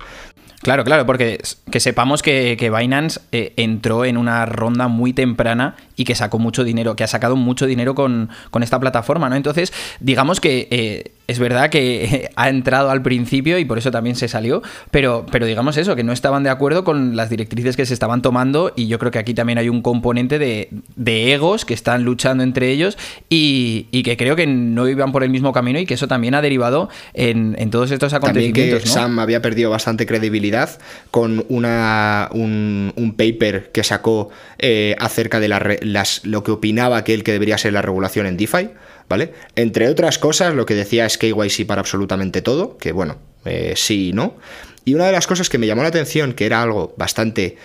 Claro, 0.62 0.82
claro, 0.84 1.06
porque 1.06 1.40
que 1.70 1.80
sepamos 1.80 2.22
que, 2.22 2.72
Binance 2.76 3.20
eh, 3.30 3.52
entró 3.56 4.04
en 4.04 4.16
una 4.16 4.44
ronda 4.44 4.88
muy 4.88 5.12
temprana 5.12 5.76
y 5.94 6.04
que 6.04 6.14
sacó 6.16 6.38
mucho 6.38 6.64
dinero, 6.64 6.96
que 6.96 7.04
ha 7.04 7.08
sacado 7.08 7.36
mucho 7.36 7.66
dinero 7.66 7.94
con, 7.94 8.30
esta 8.60 8.80
plataforma, 8.80 9.28
¿no? 9.28 9.36
Entonces, 9.36 9.72
digamos 10.00 10.40
que 10.40 10.66
eh, 10.70 11.12
es 11.28 11.38
verdad 11.38 11.68
que 11.70 12.30
ha 12.36 12.48
entrado 12.48 12.90
al 12.90 13.02
principio 13.02 13.58
y 13.58 13.64
por 13.64 13.78
eso 13.78 13.92
también 13.92 14.16
se 14.16 14.26
salió, 14.26 14.62
pero, 14.90 15.26
pero 15.30 15.46
digamos 15.46 15.76
eso, 15.76 15.94
que 15.94 16.02
no 16.02 16.12
estaban 16.12 16.42
de 16.42 16.50
acuerdo 16.50 16.82
con 16.82 17.14
las 17.14 17.30
directrices 17.30 17.76
que 17.76 17.86
se 17.86 17.94
estaban 17.94 18.22
tomando 18.22 18.72
y 18.74 18.88
yo 18.88 18.98
creo 18.98 19.12
que 19.12 19.18
aquí 19.18 19.34
también 19.34 19.58
hay 19.58 19.68
un 19.68 19.82
componente 19.82 20.38
de, 20.38 20.68
egos 21.06 21.64
que 21.64 21.74
están 21.74 22.04
luchando 22.04 22.42
entre 22.42 22.70
ellos 22.70 22.96
y, 23.28 23.86
que 24.02 24.16
creo 24.16 24.36
que 24.36 24.46
no 24.46 24.88
iban 24.88 25.12
por 25.12 25.22
el 25.22 25.30
mismo 25.30 25.52
camino 25.52 25.78
y 25.78 25.84
que 25.84 25.94
eso 25.94 26.08
también 26.08 26.34
ha 26.34 26.40
derivado 26.40 26.88
en, 27.12 27.54
todos 27.70 27.90
estos 27.90 28.14
acontecimientos. 28.14 28.62
También 28.62 28.82
que 28.82 28.88
Sam 28.88 29.18
había 29.18 29.42
perdido 29.42 29.70
bastante 29.70 30.06
credibilidad 30.06 30.78
con 31.10 31.44
una, 31.50 32.30
un, 32.32 33.14
paper 33.18 33.70
que 33.72 33.84
sacó 33.84 34.30
eh, 34.58 34.96
acerca 34.98 35.40
de 35.40 35.48
las, 35.48 36.24
lo 36.24 36.42
que 36.42 36.52
opinaba 36.52 36.96
aquel 36.96 37.22
que 37.22 37.32
debería 37.32 37.58
ser 37.58 37.74
la 37.74 37.82
regulación 37.82 38.26
en 38.26 38.36
DeFi 38.38 38.70
¿vale? 39.08 39.32
Entre 39.56 39.88
otras 39.88 40.18
cosas, 40.18 40.54
lo 40.54 40.66
que 40.66 40.74
decía 40.74 41.06
es 41.06 41.18
KYC 41.18 41.66
para 41.66 41.80
absolutamente 41.80 42.42
todo, 42.42 42.76
que 42.78 42.92
bueno, 42.92 43.18
eh, 43.44 43.74
sí 43.76 44.08
y 44.08 44.12
no. 44.12 44.36
Y 44.84 44.94
una 44.94 45.06
de 45.06 45.12
las 45.12 45.26
cosas 45.26 45.48
que 45.48 45.58
me 45.58 45.66
llamó 45.66 45.82
la 45.82 45.88
atención, 45.88 46.32
que 46.32 46.46
era 46.46 46.62
algo 46.62 46.94
bastante 46.96 47.56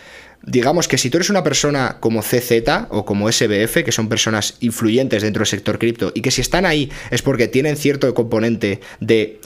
digamos 0.45 0.87
que 0.87 0.97
si 0.97 1.09
tú 1.09 1.17
eres 1.17 1.29
una 1.29 1.43
persona 1.43 1.97
como 1.99 2.21
CZ 2.21 2.87
o 2.89 3.05
como 3.05 3.31
SBF, 3.31 3.83
que 3.83 3.91
son 3.91 4.09
personas 4.09 4.57
influyentes 4.59 5.23
dentro 5.23 5.39
del 5.41 5.47
sector 5.47 5.79
cripto, 5.79 6.11
y 6.13 6.21
que 6.21 6.31
si 6.31 6.41
están 6.41 6.65
ahí 6.65 6.91
es 7.11 7.21
porque 7.21 7.47
tienen 7.47 7.77
cierto 7.77 8.13
componente 8.13 8.81
de 8.99 9.39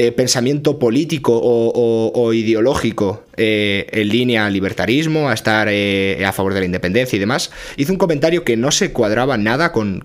eh, 0.00 0.12
pensamiento 0.12 0.78
político 0.78 1.32
o, 1.42 2.32
ideológico 2.32 3.24
eh, 3.36 3.88
en 3.90 4.08
línea 4.08 4.46
al 4.46 4.52
libertarismo, 4.52 5.28
a 5.28 5.34
estar 5.34 5.66
eh, 5.68 6.24
a 6.24 6.32
favor 6.32 6.54
de 6.54 6.60
la 6.60 6.66
independencia 6.66 7.16
y 7.16 7.18
demás, 7.18 7.50
hizo 7.76 7.90
un 7.90 7.98
comentario 7.98 8.44
que 8.44 8.56
no 8.56 8.70
se 8.70 8.92
cuadraba 8.92 9.36
nada 9.38 9.72
con, 9.72 10.04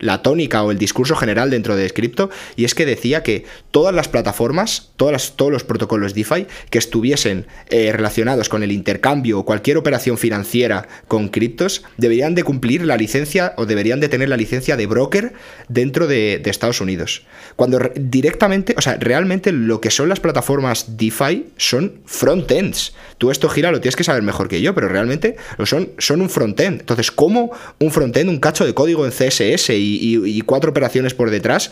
la 0.00 0.22
tónica 0.22 0.62
o 0.62 0.70
el 0.70 0.78
discurso 0.78 1.16
general 1.16 1.50
dentro 1.50 1.74
de 1.74 1.88
Scripto, 1.88 2.30
y 2.54 2.64
es 2.64 2.76
que 2.76 2.86
decía 2.86 3.24
que 3.24 3.44
todas 3.72 3.92
las 3.92 4.06
plataformas, 4.06 4.92
todas 4.94 5.32
todos 5.34 5.50
los 5.50 5.64
protocolos 5.64 6.14
DeFi 6.14 6.46
que 6.70 6.78
estuviesen 6.78 7.46
relacionados 7.70 8.48
con 8.48 8.62
el 8.62 8.70
intercambio 8.70 9.40
o 9.40 9.44
cualquier 9.44 9.78
operación 9.78 10.16
financiera 10.16 10.86
con 11.08 11.28
criptos, 11.28 11.82
deberían 11.96 12.36
de 12.36 12.44
cumplir 12.44 12.84
la 12.84 12.96
licencia 12.96 13.54
o 13.56 13.66
deberían 13.66 13.98
de 13.98 14.08
tener 14.08 14.28
la 14.28 14.36
licencia 14.36 14.76
de 14.76 14.86
broker 14.86 15.32
dentro 15.68 16.06
de, 16.06 16.38
de 16.38 16.50
Estados 16.50 16.80
Unidos. 16.80 17.22
Cuando 17.56 17.80
directamente, 17.96 18.74
o 18.78 18.80
sea, 18.80 18.91
realmente 18.98 19.52
lo 19.52 19.80
que 19.80 19.90
son 19.90 20.08
las 20.08 20.20
plataformas 20.20 20.96
DeFi 20.96 21.46
son 21.56 22.00
frontends. 22.06 22.94
Tú 23.18 23.30
esto 23.30 23.48
gira 23.48 23.70
lo 23.70 23.80
tienes 23.80 23.96
que 23.96 24.04
saber 24.04 24.22
mejor 24.22 24.48
que 24.48 24.60
yo, 24.60 24.74
pero 24.74 24.88
realmente 24.88 25.36
lo 25.58 25.66
son, 25.66 25.90
son 25.98 26.20
un 26.20 26.28
frontend. 26.28 26.80
Entonces, 26.80 27.10
¿cómo 27.10 27.50
un 27.78 27.90
frontend, 27.90 28.28
un 28.28 28.38
cacho 28.38 28.64
de 28.64 28.74
código 28.74 29.04
en 29.06 29.12
CSS 29.12 29.70
y, 29.70 30.40
cuatro 30.42 30.70
operaciones 30.70 31.14
por 31.14 31.30
detrás, 31.30 31.70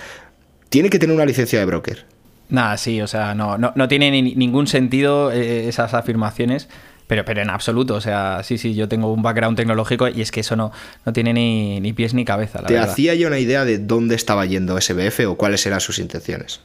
tiene 0.68 0.90
que 0.90 0.98
tener 0.98 1.14
una 1.14 1.24
licencia 1.24 1.58
de 1.58 1.64
broker? 1.66 2.04
Nada, 2.48 2.76
sí, 2.76 3.00
o 3.00 3.06
sea, 3.06 3.34
no, 3.34 3.58
no, 3.58 3.88
tiene 3.88 4.10
ningún 4.10 4.66
sentido 4.66 5.30
eh, 5.30 5.68
esas 5.68 5.94
afirmaciones. 5.94 6.68
Pero, 7.10 7.24
pero 7.24 7.42
en 7.42 7.50
absoluto, 7.50 7.96
o 7.96 8.00
sea, 8.00 8.42
sí, 8.44 8.56
sí, 8.56 8.76
yo 8.76 8.86
tengo 8.86 9.12
un 9.12 9.20
background 9.20 9.56
tecnológico 9.56 10.06
y 10.06 10.20
es 10.20 10.30
que 10.30 10.38
eso 10.40 10.54
no, 10.54 10.70
no 11.04 11.12
tiene 11.12 11.32
ni, 11.32 11.92
pies 11.92 12.14
ni 12.14 12.24
cabeza. 12.24 12.62
Te 12.62 12.78
hacía 12.78 13.16
yo 13.16 13.26
una 13.26 13.40
idea 13.40 13.64
de 13.64 13.78
dónde 13.78 14.14
estaba 14.14 14.46
yendo 14.46 14.80
SBF 14.80 15.26
o 15.26 15.34
cuáles 15.34 15.66
eran 15.66 15.80
sus 15.80 15.98
intenciones. 15.98 16.60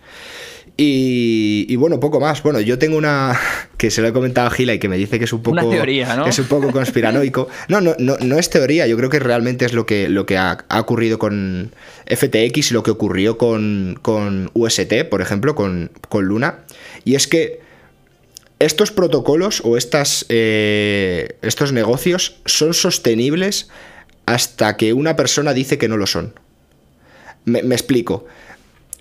Y, 0.78 1.74
bueno, 1.78 2.02
poco 2.02 2.20
más. 2.20 2.44
Bueno, 2.44 2.60
yo 2.60 2.78
tengo 2.78 2.98
una 2.98 3.40
que 3.78 3.90
se 3.90 4.02
lo 4.02 4.10
he 4.10 4.14
comentado 4.14 4.48
a 4.48 4.52
Gila 4.52 4.74
y 4.74 4.80
que 4.80 4.90
me 4.90 4.98
dice 4.98 5.20
que 5.20 5.26
es 5.26 5.34
un 5.34 5.42
poco. 5.42 5.70
teoría, 5.70 6.16
¿no? 6.16 6.28
Es 6.28 6.38
un 6.40 6.46
poco 6.46 6.72
conspiranoico. 6.72 7.48
No, 7.68 7.82
no, 7.82 7.96
no, 7.98 8.18
no 8.20 8.38
es 8.38 8.50
teoría. 8.50 8.86
Yo 8.88 8.98
creo 8.98 9.10
que 9.10 9.20
realmente 9.20 9.66
es 9.66 9.74
lo 9.74 9.86
que, 9.86 10.10
lo 10.10 10.26
que 10.26 10.38
ha, 10.38 10.66
ocurrido 10.70 11.18
con 11.18 11.72
FTX 12.08 12.72
y 12.72 12.74
lo 12.74 12.84
que 12.84 12.92
ocurrió 12.92 13.38
con, 13.38 13.98
con 14.02 14.52
UST, 14.54 15.06
por 15.10 15.22
ejemplo, 15.22 15.56
con, 15.56 15.92
con 16.10 16.26
Luna. 16.26 16.60
Y 17.06 17.16
es 17.16 17.28
que 17.28 17.62
estos 18.60 18.92
protocolos 18.92 19.62
o 19.64 19.78
estas, 19.78 20.26
eh, 20.30 21.38
estos 21.42 21.72
negocios 21.72 22.38
son 22.46 22.74
sostenibles 22.74 23.70
hasta 24.26 24.76
que 24.78 24.94
una 24.94 25.16
persona 25.16 25.54
dice 25.54 25.78
que 25.78 25.88
no 25.88 25.98
lo 25.98 26.08
son. 26.08 26.34
me 27.46 27.60
explico 27.76 28.26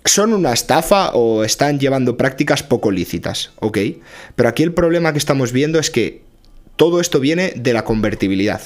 son 0.05 0.33
una 0.33 0.53
estafa 0.53 1.09
o 1.13 1.43
están 1.43 1.79
llevando 1.79 2.15
prácticas 2.15 2.63
poco 2.63 2.91
lícitas, 2.91 3.51
¿ok? 3.59 3.79
Pero 4.35 4.49
aquí 4.49 4.63
el 4.63 4.73
problema 4.73 5.11
que 5.11 5.17
estamos 5.17 5.51
viendo 5.51 5.79
es 5.79 5.89
que 5.89 6.21
todo 6.75 7.01
esto 7.01 7.19
viene 7.19 7.53
de 7.55 7.73
la 7.73 7.83
convertibilidad. 7.83 8.61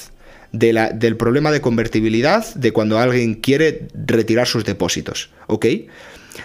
Del 0.52 1.16
problema 1.16 1.52
de 1.52 1.60
convertibilidad 1.60 2.54
de 2.54 2.72
cuando 2.72 2.98
alguien 2.98 3.34
quiere 3.34 3.86
retirar 3.94 4.48
sus 4.48 4.64
depósitos, 4.64 5.30
¿ok? 5.46 5.66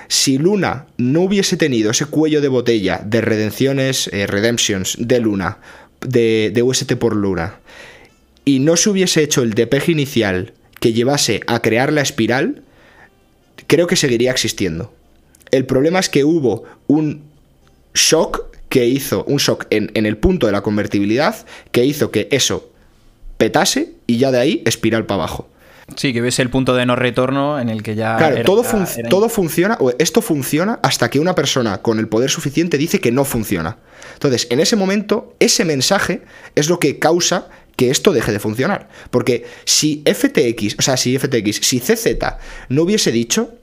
Si 0.08 0.38
Luna 0.38 0.86
no 0.98 1.22
hubiese 1.22 1.58
tenido 1.58 1.92
ese 1.92 2.06
cuello 2.06 2.40
de 2.40 2.48
botella 2.48 3.02
de 3.04 3.22
redenciones, 3.22 4.10
eh, 4.14 4.28
redemptions 4.28 4.96
de 5.00 5.20
Luna, 5.20 5.58
de, 6.02 6.52
de 6.54 6.62
UST 6.62 6.94
por 6.94 7.16
Luna, 7.16 7.56
y 8.46 8.60
no 8.60 8.78
se 8.78 8.92
hubiese 8.92 9.24
hecho 9.24 9.42
el 9.42 9.56
DPG 9.56 9.90
inicial 9.90 10.54
que 10.80 10.94
llevase 10.94 11.42
a 11.48 11.62
crear 11.62 11.92
la 11.92 12.02
espiral, 12.02 12.62
creo 13.68 13.88
que 13.88 13.96
seguiría 13.96 14.32
existiendo. 14.32 14.94
El 15.52 15.66
problema 15.66 16.00
es 16.00 16.10
que 16.10 16.24
hubo 16.24 16.64
un 16.88 17.24
shock 17.94 18.56
que 18.70 18.86
hizo, 18.86 19.24
un 19.26 19.38
shock 19.38 19.68
en, 19.70 20.06
el 20.06 20.18
punto 20.18 20.48
de 20.48 20.52
la 20.52 20.62
convertibilidad, 20.62 21.46
que 21.72 21.86
hizo 21.86 22.12
que 22.12 22.28
eso 22.32 22.70
petase 23.38 23.94
y 24.08 24.18
ya 24.18 24.32
de 24.32 24.40
ahí 24.40 24.64
espiral 24.66 25.06
para 25.06 25.24
abajo. 25.24 25.48
Sí, 25.96 26.14
que 26.14 26.22
ves 26.22 26.40
el 26.40 26.50
punto 26.50 26.76
de 26.76 26.86
no 26.86 26.96
retorno 26.96 27.60
en 27.60 27.70
el 27.70 27.84
que 27.84 27.94
ya. 27.94 28.18
Claro, 28.18 28.44
todo, 28.44 28.64
todo 29.08 29.30
funciona, 29.30 29.78
o 29.80 29.94
esto 30.00 30.22
funciona 30.22 30.80
hasta 30.82 31.10
que 31.10 31.20
una 31.20 31.36
persona 31.36 31.78
con 31.84 32.00
el 32.00 32.08
poder 32.08 32.32
suficiente 32.32 32.78
dice 32.78 33.00
que 33.00 33.12
no 33.12 33.24
funciona. 33.24 33.78
Entonces, 34.14 34.48
en 34.50 34.60
ese 34.60 34.76
momento, 34.76 35.36
ese 35.40 35.64
mensaje 35.64 36.24
es 36.56 36.70
lo 36.70 36.80
que 36.80 36.98
causa 36.98 37.48
que 37.76 37.90
esto 37.90 38.14
deje 38.14 38.32
de 38.32 38.40
funcionar. 38.40 38.90
Porque 39.10 39.46
si 39.66 40.04
FTX, 40.06 40.76
o 40.80 40.82
sea, 40.82 40.98
si 40.98 41.18
FTX, 41.18 41.58
si 41.58 41.80
CZ 41.80 42.08
no 42.70 42.84
hubiese 42.84 43.12
dicho, 43.12 43.54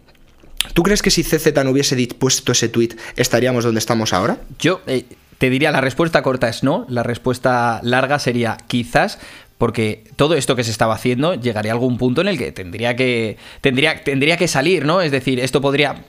¿tú 0.74 0.82
crees 0.82 1.02
que 1.02 1.10
si 1.10 1.22
CZ 1.22 1.52
no 1.64 1.70
hubiese 1.70 1.96
puesto 2.18 2.52
ese 2.52 2.68
tweet 2.68 2.90
estaríamos 3.16 3.64
donde 3.64 3.78
estamos 3.78 4.12
ahora? 4.12 4.38
Yo 4.58 4.80
eh, 4.86 5.04
te 5.38 5.50
diría, 5.50 5.70
la 5.72 5.80
respuesta 5.80 6.22
corta 6.22 6.48
es 6.48 6.62
no, 6.62 6.86
la 6.88 7.02
respuesta 7.02 7.80
larga 7.82 8.18
sería 8.18 8.56
quizás, 8.68 9.18
porque 9.58 10.04
todo 10.16 10.34
esto 10.34 10.56
que 10.56 10.64
se 10.64 10.70
estaba 10.70 10.94
haciendo 10.94 11.34
llegaría 11.34 11.72
a 11.72 11.74
algún 11.74 11.98
punto 11.98 12.20
en 12.20 12.28
el 12.28 12.38
que 12.38 12.52
tendría 12.52 12.96
que 12.96 13.36
tendría, 13.60 14.02
tendría 14.02 14.36
que 14.36 14.48
salir, 14.48 14.84
¿no? 14.84 15.00
Es 15.00 15.12
decir, 15.12 15.40
esto 15.40 15.60
podría 15.60 16.04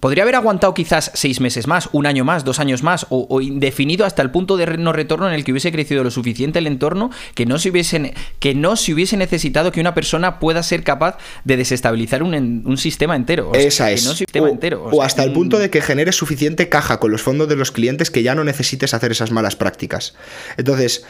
Podría 0.00 0.22
haber 0.22 0.34
aguantado 0.34 0.72
quizás 0.72 1.10
seis 1.14 1.40
meses 1.40 1.66
más, 1.66 1.90
un 1.92 2.06
año 2.06 2.24
más, 2.24 2.42
dos 2.44 2.58
años 2.58 2.82
más, 2.82 3.06
o, 3.10 3.40
indefinido 3.42 4.06
hasta 4.06 4.22
el 4.22 4.30
punto 4.30 4.56
de 4.56 4.66
no 4.78 4.94
retorno 4.94 5.28
en 5.28 5.34
el 5.34 5.44
que 5.44 5.52
hubiese 5.52 5.70
crecido 5.70 6.02
lo 6.02 6.10
suficiente 6.10 6.58
el 6.58 6.66
entorno 6.66 7.10
que 7.34 7.44
no 7.44 7.58
se 7.58 7.70
hubiese, 7.70 8.14
que 8.38 8.54
no 8.54 8.76
se 8.76 8.94
hubiese 8.94 9.18
necesitado 9.18 9.72
que 9.72 9.80
una 9.80 9.94
persona 9.94 10.38
pueda 10.38 10.62
ser 10.62 10.82
capaz 10.84 11.18
de 11.44 11.58
desestabilizar 11.58 12.22
un, 12.22 12.78
sistema 12.78 13.14
entero. 13.14 13.52
Esa 13.54 13.90
es. 13.90 14.02
sistema 14.02 14.46
o, 14.46 14.50
entero. 14.50 14.84
O, 14.90 15.02
hasta 15.02 15.22
el 15.22 15.32
punto 15.32 15.58
de 15.58 15.68
que 15.68 15.82
genere 15.82 16.12
suficiente 16.12 16.70
caja 16.70 16.98
con 16.98 17.10
los 17.10 17.20
fondos 17.20 17.48
de 17.48 17.56
los 17.56 17.70
clientes 17.70 18.10
que 18.10 18.22
ya 18.22 18.34
no 18.34 18.42
necesites 18.42 18.94
hacer 18.94 19.10
esas 19.12 19.30
malas 19.30 19.54
prácticas. 19.54 20.14
Entonces, 20.56 21.04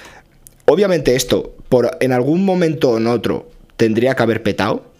obviamente 0.65 1.15
esto, 1.15 1.55
por 1.69 1.97
en 2.01 2.13
algún 2.13 2.45
momento 2.45 2.91
o 2.91 2.97
en 2.99 3.07
otro, 3.07 3.49
tendría 3.77 4.17
que 4.17 4.23
haber 4.25 4.43
petado, 4.43 4.91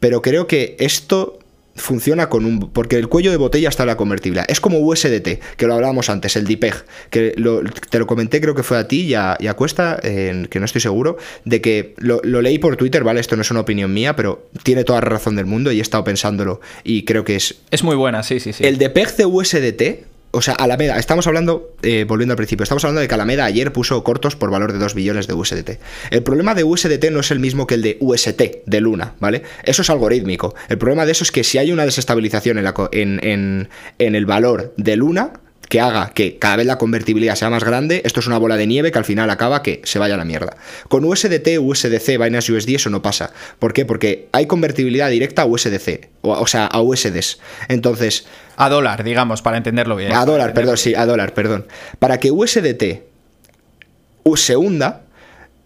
pero 0.00 0.20
creo 0.20 0.48
que 0.48 0.76
esto 0.80 1.38
funciona 1.76 2.28
con 2.28 2.44
un. 2.44 2.70
Porque 2.70 2.96
el 2.96 3.08
cuello 3.08 3.30
de 3.30 3.36
botella 3.36 3.68
está 3.68 3.84
en 3.84 3.88
la 3.88 3.96
convertibilidad. 3.96 4.44
Es 4.48 4.60
como 4.60 4.78
USDT, 4.78 5.56
que 5.56 5.66
lo 5.66 5.74
hablábamos 5.74 6.10
antes, 6.10 6.36
el 6.36 6.46
DPEG, 6.46 6.84
que 7.10 7.34
te 7.90 7.98
lo 7.98 8.06
comenté, 8.06 8.40
creo 8.40 8.54
que 8.54 8.62
fue 8.62 8.78
a 8.78 8.88
ti 8.88 9.02
y 9.02 9.14
a, 9.14 9.36
Cuesta, 9.56 9.98
que 10.02 10.58
no 10.58 10.64
estoy 10.64 10.80
seguro, 10.80 11.16
de 11.44 11.60
que 11.60 11.94
lo, 11.98 12.20
leí 12.22 12.58
por 12.58 12.76
Twitter, 12.76 13.04
¿vale? 13.04 13.20
Esto 13.20 13.36
no 13.36 13.42
es 13.42 13.50
una 13.50 13.60
opinión 13.60 13.92
mía, 13.92 14.16
pero 14.16 14.48
tiene 14.62 14.84
toda 14.84 15.00
la 15.00 15.08
razón 15.08 15.36
del 15.36 15.46
mundo 15.46 15.72
y 15.72 15.78
he 15.78 15.82
estado 15.82 16.04
pensándolo 16.04 16.60
y 16.84 17.04
creo 17.04 17.24
que 17.24 17.36
es. 17.36 17.56
Es 17.70 17.82
muy 17.82 17.96
buena, 17.96 18.22
sí, 18.22 18.40
sí, 18.40 18.52
sí. 18.52 18.64
El 18.64 18.78
DPEG 18.78 19.16
de 19.16 19.26
USDT 19.26 19.82
o 20.36 20.42
sea, 20.42 20.52
Alameda, 20.54 20.98
estamos 20.98 21.26
hablando, 21.26 21.74
eh, 21.82 22.04
volviendo 22.06 22.32
al 22.32 22.36
principio, 22.36 22.62
estamos 22.62 22.84
hablando 22.84 23.00
de 23.00 23.08
que 23.08 23.14
Alameda 23.14 23.46
ayer 23.46 23.72
puso 23.72 24.04
cortos 24.04 24.36
por 24.36 24.50
valor 24.50 24.74
de 24.74 24.78
2 24.78 24.94
billones 24.94 25.26
de 25.26 25.32
USDT. 25.32 25.78
El 26.10 26.22
problema 26.22 26.54
de 26.54 26.62
USDT 26.62 27.10
no 27.10 27.20
es 27.20 27.30
el 27.30 27.40
mismo 27.40 27.66
que 27.66 27.74
el 27.74 27.82
de 27.82 27.96
UST, 28.00 28.42
de 28.66 28.80
Luna, 28.82 29.14
¿vale? 29.18 29.42
Eso 29.64 29.80
es 29.80 29.88
algorítmico. 29.88 30.54
El 30.68 30.76
problema 30.76 31.06
de 31.06 31.12
eso 31.12 31.24
es 31.24 31.32
que 31.32 31.42
si 31.42 31.56
hay 31.56 31.72
una 31.72 31.86
desestabilización 31.86 32.58
en, 32.58 33.68
el 33.98 34.26
valor 34.26 34.74
de 34.76 34.96
Luna, 34.96 35.32
que 35.70 35.80
haga 35.80 36.10
que 36.10 36.36
cada 36.38 36.56
vez 36.56 36.66
la 36.66 36.76
convertibilidad 36.76 37.34
sea 37.34 37.48
más 37.48 37.64
grande, 37.64 38.02
esto 38.04 38.20
es 38.20 38.26
una 38.26 38.36
bola 38.36 38.58
de 38.58 38.66
nieve 38.66 38.92
que 38.92 38.98
al 38.98 39.06
final 39.06 39.30
acaba 39.30 39.62
que 39.62 39.80
se 39.84 39.98
vaya 39.98 40.16
a 40.16 40.18
la 40.18 40.26
mierda. 40.26 40.58
Con 40.88 41.02
USDT, 41.04 41.58
USDC, 41.58 42.22
Binance 42.22 42.52
USD 42.52 42.74
eso 42.74 42.90
no 42.90 43.00
pasa. 43.00 43.32
¿Por 43.58 43.72
qué? 43.72 43.86
Porque 43.86 44.28
hay 44.32 44.46
convertibilidad 44.46 45.08
directa 45.08 45.42
a 45.42 45.46
USDC, 45.46 46.08
o, 46.20 46.46
sea, 46.46 46.66
a 46.66 46.82
USDs. 46.82 47.38
Entonces... 47.68 48.26
A 48.56 48.68
dólar, 48.68 49.04
digamos, 49.04 49.42
para 49.42 49.56
entenderlo 49.56 49.96
bien. 49.96 50.12
A 50.12 50.24
dólar, 50.24 50.54
perdón, 50.54 50.76
sí, 50.76 50.94
a 50.94 51.06
dólar, 51.06 51.34
perdón. 51.34 51.66
Para 51.98 52.18
que 52.18 52.30
USDT 52.30 53.02
se 54.36 54.56
hunda, 54.56 55.02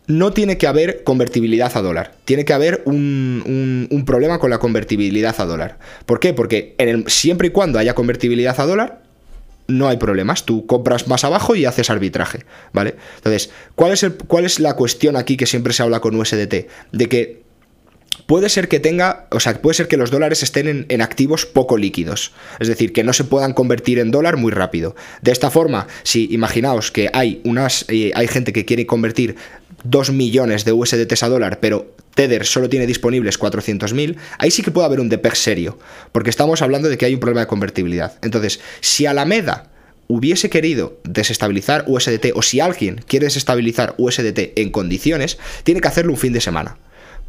no 0.06 0.32
tiene 0.32 0.58
que 0.58 0.66
haber 0.66 1.04
convertibilidad 1.04 1.74
a 1.76 1.82
dólar. 1.82 2.14
Tiene 2.24 2.44
que 2.44 2.52
haber 2.52 2.82
un, 2.84 4.04
problema 4.06 4.38
con 4.38 4.50
la 4.50 4.58
convertibilidad 4.58 5.34
a 5.38 5.44
dólar. 5.44 5.78
¿Por 6.04 6.20
qué? 6.20 6.34
Porque 6.34 6.74
siempre 7.06 7.48
y 7.48 7.50
cuando 7.50 7.78
haya 7.78 7.94
convertibilidad 7.94 8.58
a 8.60 8.66
dólar, 8.66 9.02
no 9.68 9.88
hay 9.88 9.98
problemas. 9.98 10.44
Tú 10.44 10.66
compras 10.66 11.06
más 11.06 11.22
abajo 11.22 11.54
y 11.54 11.64
haces 11.64 11.90
arbitraje, 11.90 12.44
¿vale? 12.72 12.96
Entonces, 13.16 13.50
¿cuál 13.76 13.92
es, 13.92 14.04
¿cuál 14.26 14.44
es 14.44 14.58
la 14.58 14.74
cuestión 14.74 15.16
aquí 15.16 15.36
que 15.36 15.46
siempre 15.46 15.72
se 15.72 15.84
habla 15.84 16.00
con 16.00 16.16
USDT? 16.16 16.66
De 16.90 17.08
que 17.08 17.42
puede 18.26 18.48
ser 18.48 18.68
que 18.68 18.80
tenga, 18.80 19.26
o 19.30 19.40
sea, 19.40 19.60
puede 19.60 19.74
ser 19.74 19.88
que 19.88 19.96
los 19.96 20.10
dólares 20.10 20.42
estén 20.42 20.86
en, 20.88 21.02
activos 21.02 21.46
poco 21.46 21.76
líquidos, 21.76 22.32
es 22.58 22.68
decir, 22.68 22.92
que 22.92 23.04
no 23.04 23.12
se 23.12 23.24
puedan 23.24 23.52
convertir 23.52 23.98
en 23.98 24.10
dólar 24.10 24.36
muy 24.36 24.52
rápido. 24.52 24.94
De 25.22 25.32
esta 25.32 25.50
forma, 25.50 25.86
si 26.02 26.32
imaginaos 26.32 26.90
que 26.90 27.10
hay 27.12 27.40
unas, 27.44 27.84
eh, 27.88 28.12
hay 28.14 28.28
gente 28.28 28.52
que 28.52 28.64
quiere 28.64 28.86
convertir 28.86 29.36
2 29.84 30.12
millones 30.12 30.64
de 30.64 30.72
USDT 30.72 31.22
a 31.22 31.28
dólar, 31.28 31.58
pero 31.60 31.94
Tether 32.14 32.44
solo 32.44 32.68
tiene 32.68 32.86
disponibles 32.86 33.38
400.000, 33.38 34.16
ahí 34.38 34.50
sí 34.50 34.62
que 34.62 34.70
puede 34.70 34.86
haber 34.86 35.00
un 35.00 35.08
DPEG 35.08 35.36
serio, 35.36 35.78
porque 36.12 36.30
estamos 36.30 36.62
hablando 36.62 36.88
de 36.88 36.98
que 36.98 37.06
hay 37.06 37.14
un 37.14 37.20
problema 37.20 37.42
de 37.42 37.46
convertibilidad. 37.46 38.18
Entonces, 38.22 38.60
si 38.80 39.06
Alameda 39.06 39.70
hubiese 40.10 40.50
querido 40.50 40.98
desestabilizar 41.04 41.84
USDT 41.86 42.32
o 42.34 42.42
si 42.42 42.58
alguien 42.58 43.00
quiere 43.06 43.26
desestabilizar 43.26 43.94
USDT 43.96 44.58
en 44.58 44.70
condiciones, 44.70 45.38
tiene 45.62 45.80
que 45.80 45.88
hacerlo 45.88 46.12
un 46.12 46.18
fin 46.18 46.32
de 46.32 46.40
semana. 46.40 46.76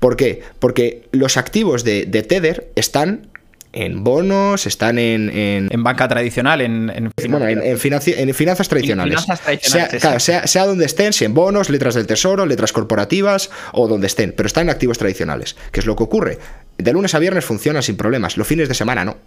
¿Por 0.01 0.15
qué? 0.15 0.41
Porque 0.57 1.03
los 1.11 1.37
activos 1.37 1.83
de, 1.83 2.07
de 2.07 2.23
Tether 2.23 2.71
están 2.75 3.27
en 3.71 4.03
bonos, 4.03 4.65
están 4.65 4.97
en... 4.97 5.29
En, 5.29 5.83
banca 5.83 6.07
tradicional, 6.07 6.59
en... 6.61 6.89
en, 6.89 7.11
bueno, 7.29 7.47
en, 7.47 7.77
finanzas 7.77 8.67
tradicionales. 8.67 9.23
sea, 9.61 10.47
sea, 10.47 10.65
donde 10.65 10.85
estén, 10.85 11.13
si 11.13 11.23
en 11.25 11.35
bonos, 11.35 11.69
letras 11.69 11.93
del 11.93 12.07
tesoro, 12.07 12.47
letras 12.47 12.73
corporativas 12.73 13.51
o 13.73 13.87
donde 13.87 14.07
estén, 14.07 14.33
pero 14.35 14.47
están 14.47 14.63
en 14.63 14.69
activos 14.71 14.97
tradicionales. 14.97 15.55
¿Qué 15.71 15.81
es 15.81 15.85
lo 15.85 15.95
que 15.95 16.01
ocurre? 16.01 16.39
De 16.79 16.91
lunes 16.93 17.13
a 17.13 17.19
viernes 17.19 17.45
funciona 17.45 17.83
sin 17.83 17.95
problemas, 17.95 18.37
los 18.37 18.47
fines 18.47 18.67
de 18.69 18.73
semana 18.73 19.05
no. 19.05 19.17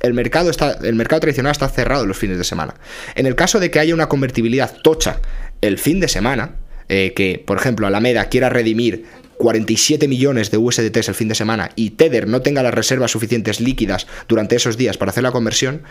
El 0.00 0.14
mercado, 0.14 0.50
está, 0.50 0.78
el 0.82 0.96
mercado 0.96 1.20
tradicional 1.20 1.52
está 1.52 1.68
cerrado 1.68 2.06
los 2.06 2.18
fines 2.18 2.38
de 2.38 2.44
semana. 2.44 2.74
En 3.14 3.26
el 3.26 3.36
caso 3.36 3.60
de 3.60 3.70
que 3.70 3.78
haya 3.78 3.94
una 3.94 4.08
convertibilidad 4.08 4.78
tocha 4.82 5.20
el 5.60 5.78
fin 5.78 6.00
de 6.00 6.08
semana, 6.08 6.56
eh, 6.88 7.12
que, 7.14 7.42
por 7.44 7.56
ejemplo, 7.56 7.86
Alameda 7.86 8.26
quiera 8.26 8.50
redimir 8.50 9.06
47 9.44 10.08
millones 10.08 10.50
de 10.50 10.56
USDTs 10.56 11.08
el 11.08 11.14
fin 11.14 11.28
de 11.28 11.34
semana 11.34 11.68
y 11.76 11.90
Tether 11.90 12.26
no 12.26 12.40
tenga 12.40 12.62
las 12.62 12.72
reservas 12.72 13.10
suficientes 13.10 13.60
líquidas 13.60 14.06
durante 14.26 14.56
esos 14.56 14.78
días 14.78 14.96
para 14.96 15.10
hacer 15.10 15.22
la 15.22 15.32
conversión, 15.32 15.82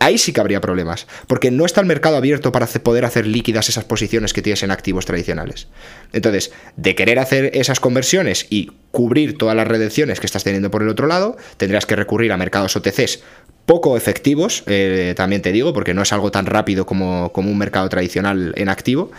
ahí 0.00 0.16
sí 0.16 0.32
que 0.32 0.40
habría 0.40 0.62
problemas, 0.62 1.06
porque 1.26 1.50
no 1.50 1.66
está 1.66 1.82
el 1.82 1.86
mercado 1.86 2.16
abierto 2.16 2.50
para 2.50 2.66
poder 2.66 3.04
hacer 3.04 3.26
líquidas 3.26 3.68
esas 3.68 3.84
posiciones 3.84 4.32
que 4.32 4.40
tienes 4.40 4.62
en 4.62 4.70
activos 4.70 5.04
tradicionales. 5.04 5.68
Entonces, 6.14 6.50
de 6.78 6.94
querer 6.94 7.18
hacer 7.18 7.50
esas 7.52 7.78
conversiones 7.78 8.46
y 8.48 8.70
cubrir 8.90 9.36
todas 9.36 9.54
las 9.54 9.68
redenciones 9.68 10.18
que 10.18 10.24
estás 10.24 10.42
teniendo 10.42 10.70
por 10.70 10.82
el 10.82 10.88
otro 10.88 11.06
lado, 11.06 11.36
tendrías 11.58 11.84
que 11.84 11.96
recurrir 11.96 12.32
a 12.32 12.38
mercados 12.38 12.74
OTCs 12.74 13.20
poco 13.66 13.98
efectivos, 13.98 14.62
eh, 14.66 15.12
también 15.14 15.42
te 15.42 15.52
digo, 15.52 15.74
porque 15.74 15.92
no 15.92 16.00
es 16.00 16.12
algo 16.14 16.30
tan 16.30 16.46
rápido 16.46 16.86
como 16.86 17.30
un 17.34 17.58
mercado 17.58 17.86
tradicional 17.90 18.54
en 18.56 18.70
activo, 18.70 19.10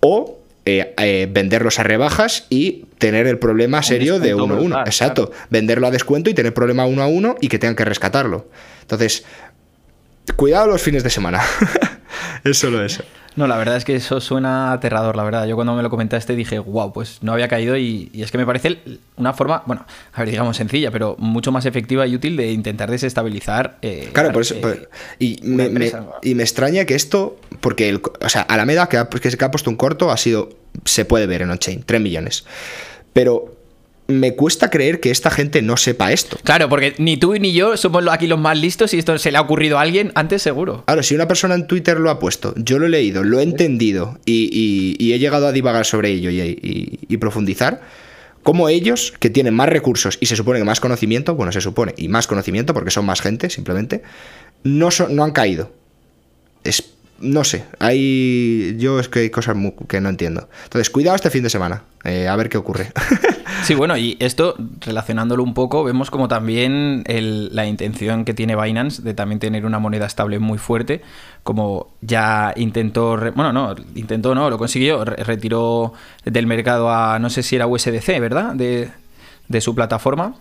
o 0.00 0.39
eh, 0.78 0.94
eh, 0.98 1.28
venderlos 1.30 1.78
a 1.78 1.82
rebajas 1.82 2.46
y 2.48 2.84
tener 2.98 3.26
el 3.26 3.38
problema 3.38 3.82
serio 3.82 4.20
de 4.20 4.34
uno 4.34 4.54
a 4.54 4.60
uno. 4.60 4.80
Exacto. 4.80 5.32
Venderlo 5.48 5.86
a 5.86 5.90
descuento 5.90 6.30
y 6.30 6.34
tener 6.34 6.54
problema 6.54 6.86
uno 6.86 7.02
a 7.02 7.08
uno 7.08 7.34
y 7.40 7.48
que 7.48 7.58
tengan 7.58 7.74
que 7.74 7.84
rescatarlo. 7.84 8.48
Entonces, 8.82 9.24
cuidado 10.36 10.68
los 10.68 10.80
fines 10.80 11.02
de 11.02 11.10
semana. 11.10 11.42
es 12.44 12.58
solo 12.58 12.84
eso. 12.84 13.02
No, 13.36 13.46
la 13.46 13.56
verdad 13.56 13.76
es 13.76 13.84
que 13.84 13.94
eso 13.94 14.20
suena 14.20 14.72
aterrador, 14.72 15.16
la 15.16 15.22
verdad. 15.22 15.46
Yo 15.46 15.54
cuando 15.54 15.74
me 15.74 15.82
lo 15.82 15.90
comentaste 15.90 16.34
dije, 16.34 16.58
wow, 16.58 16.92
pues 16.92 17.18
no 17.22 17.32
había 17.32 17.46
caído 17.48 17.76
y, 17.76 18.10
es 18.14 18.30
que 18.32 18.38
me 18.38 18.44
parece 18.44 18.78
una 19.16 19.32
forma, 19.32 19.62
bueno, 19.66 19.86
a 20.12 20.18
ver, 20.20 20.30
digamos 20.30 20.56
sencilla, 20.56 20.90
pero 20.90 21.16
mucho 21.18 21.52
más 21.52 21.64
efectiva 21.64 22.06
y 22.06 22.16
útil 22.16 22.36
de 22.36 22.50
intentar 22.50 22.90
desestabilizar. 22.90 23.78
Eh, 23.82 24.10
claro, 24.12 24.32
por 24.32 24.42
eso. 24.42 24.56
y, 25.18 25.38
me, 25.42 25.70
y, 26.22 26.34
me, 26.34 26.42
extraña 26.42 26.84
que 26.84 26.94
esto, 26.94 27.38
porque, 27.60 27.88
el, 27.88 28.02
o 28.20 28.28
sea, 28.28 28.42
Alameda, 28.42 28.88
que, 28.88 28.98
ha, 28.98 29.08
que 29.08 29.44
ha 29.44 29.50
puesto 29.50 29.70
un 29.70 29.76
corto, 29.76 30.10
ha 30.10 30.16
sido, 30.16 30.50
se 30.84 31.04
puede 31.04 31.26
ver 31.26 31.42
en 31.42 31.50
on-chain, 31.50 31.84
3 31.84 32.00
millones. 32.00 32.44
Pero 33.12 33.59
me 34.10 34.34
cuesta 34.34 34.70
creer 34.70 35.00
que 35.00 35.10
esta 35.10 35.30
gente 35.30 35.62
no 35.62 35.76
sepa 35.76 36.12
esto. 36.12 36.38
Claro, 36.42 36.68
porque 36.68 36.94
ni 36.98 37.16
tú 37.16 37.34
ni 37.34 37.52
yo 37.52 37.76
somos 37.76 38.04
aquí 38.10 38.26
los 38.26 38.38
más 38.38 38.58
listos 38.58 38.94
y 38.94 38.98
esto 38.98 39.18
se 39.18 39.30
le 39.30 39.38
ha 39.38 39.40
ocurrido 39.40 39.78
a 39.78 39.82
alguien 39.82 40.12
antes 40.14 40.42
seguro. 40.42 40.84
Claro, 40.86 41.02
si 41.02 41.14
una 41.14 41.28
persona 41.28 41.54
en 41.54 41.66
Twitter 41.66 41.98
lo 41.98 42.10
ha 42.10 42.18
puesto, 42.18 42.54
yo 42.56 42.78
lo 42.78 42.86
he 42.86 42.88
leído, 42.88 43.24
lo 43.24 43.40
he 43.40 43.42
entendido 43.42 44.18
y, 44.24 45.12
he 45.12 45.18
llegado 45.18 45.46
a 45.46 45.52
divagar 45.52 45.86
sobre 45.86 46.10
ello 46.10 46.30
y, 46.30 47.16
profundizar, 47.18 47.82
como 48.42 48.68
ellos, 48.68 49.12
que 49.18 49.28
tienen 49.28 49.54
más 49.54 49.68
recursos 49.68 50.16
y 50.20 50.26
se 50.26 50.36
supone 50.36 50.58
que 50.58 50.64
más 50.64 50.80
conocimiento, 50.80 51.34
bueno, 51.34 51.52
se 51.52 51.60
supone, 51.60 51.94
y 51.96 52.08
más 52.08 52.26
conocimiento 52.26 52.72
porque 52.72 52.90
son 52.90 53.04
más 53.04 53.20
gente 53.20 53.50
simplemente, 53.50 54.02
no, 54.64 54.88
no 55.10 55.24
han 55.24 55.32
caído. 55.32 55.72
Es 56.64 56.82
no 57.20 57.44
sé, 57.44 57.64
hay. 57.78 58.76
Yo 58.78 58.98
es 58.98 59.08
que 59.08 59.20
hay 59.20 59.30
cosas 59.30 59.56
que 59.88 60.00
no 60.00 60.08
entiendo. 60.08 60.48
Entonces, 60.64 60.90
cuidado 60.90 61.16
este 61.16 61.30
fin 61.30 61.42
de 61.42 61.50
semana, 61.50 61.82
eh, 62.04 62.28
a 62.28 62.36
ver 62.36 62.48
qué 62.48 62.58
ocurre. 62.58 62.92
Sí, 63.64 63.74
bueno, 63.74 63.96
y 63.96 64.16
esto, 64.20 64.54
relacionándolo 64.80 65.42
un 65.42 65.52
poco, 65.52 65.84
vemos 65.84 66.10
como 66.10 66.28
también 66.28 67.04
la 67.06 67.66
intención 67.66 68.24
que 68.24 68.32
tiene 68.32 68.56
Binance 68.56 69.02
de 69.02 69.12
también 69.12 69.38
tener 69.38 69.66
una 69.66 69.78
moneda 69.78 70.06
estable 70.06 70.38
muy 70.38 70.56
fuerte, 70.56 71.02
como 71.42 71.94
ya 72.00 72.54
intentó. 72.56 73.18
Bueno, 73.34 73.52
no, 73.52 73.74
intentó, 73.94 74.34
no, 74.34 74.48
lo 74.48 74.56
consiguió, 74.56 75.04
retiró 75.04 75.92
del 76.24 76.46
mercado 76.46 76.90
a. 76.90 77.18
No 77.18 77.28
sé 77.28 77.42
si 77.42 77.56
era 77.56 77.66
USDC, 77.66 78.18
¿verdad? 78.18 78.54
De, 78.54 78.90
de 79.48 79.60
su 79.60 79.74
plataforma. 79.74 80.36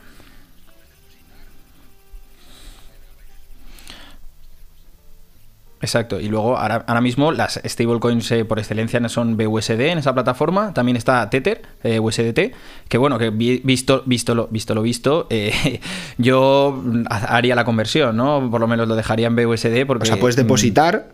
Exacto, 5.82 6.19
y 6.19 6.27
luego 6.27 6.57
ahora, 6.57 7.01
mismo 7.01 7.32
las 7.32 7.59
stablecoins 7.65 8.30
eh, 8.32 8.43
por 8.43 8.59
excelencia 8.59 8.99
son 9.07 9.38
BUSD 9.38 9.80
en 9.80 9.97
esa 9.99 10.13
plataforma, 10.13 10.73
también 10.73 10.97
está 10.97 11.30
Tether, 11.30 11.61
eh, 11.84 11.99
USDT, 11.99 12.53
que 12.89 12.97
bueno, 12.97 13.17
que 13.17 13.30
visto, 13.30 14.03
visto, 14.05 14.36
lo, 14.36 14.47
visto 14.47 14.75
lo 14.75 14.82
visto, 14.82 15.27
eh, 15.30 15.80
yo 16.17 16.84
haría 17.09 17.55
la 17.55 17.63
conversión, 17.63 18.17
¿no? 18.17 18.49
Por 18.51 18.59
lo 18.59 18.67
menos 18.67 18.89
lo 18.89 18.95
dejaría 18.95 19.27
en 19.27 19.38
BUSD 19.38 19.86
porque... 19.88 20.03
O 20.03 20.05
sea, 20.05 20.19
puedes 20.19 20.36
depositar 20.36 21.07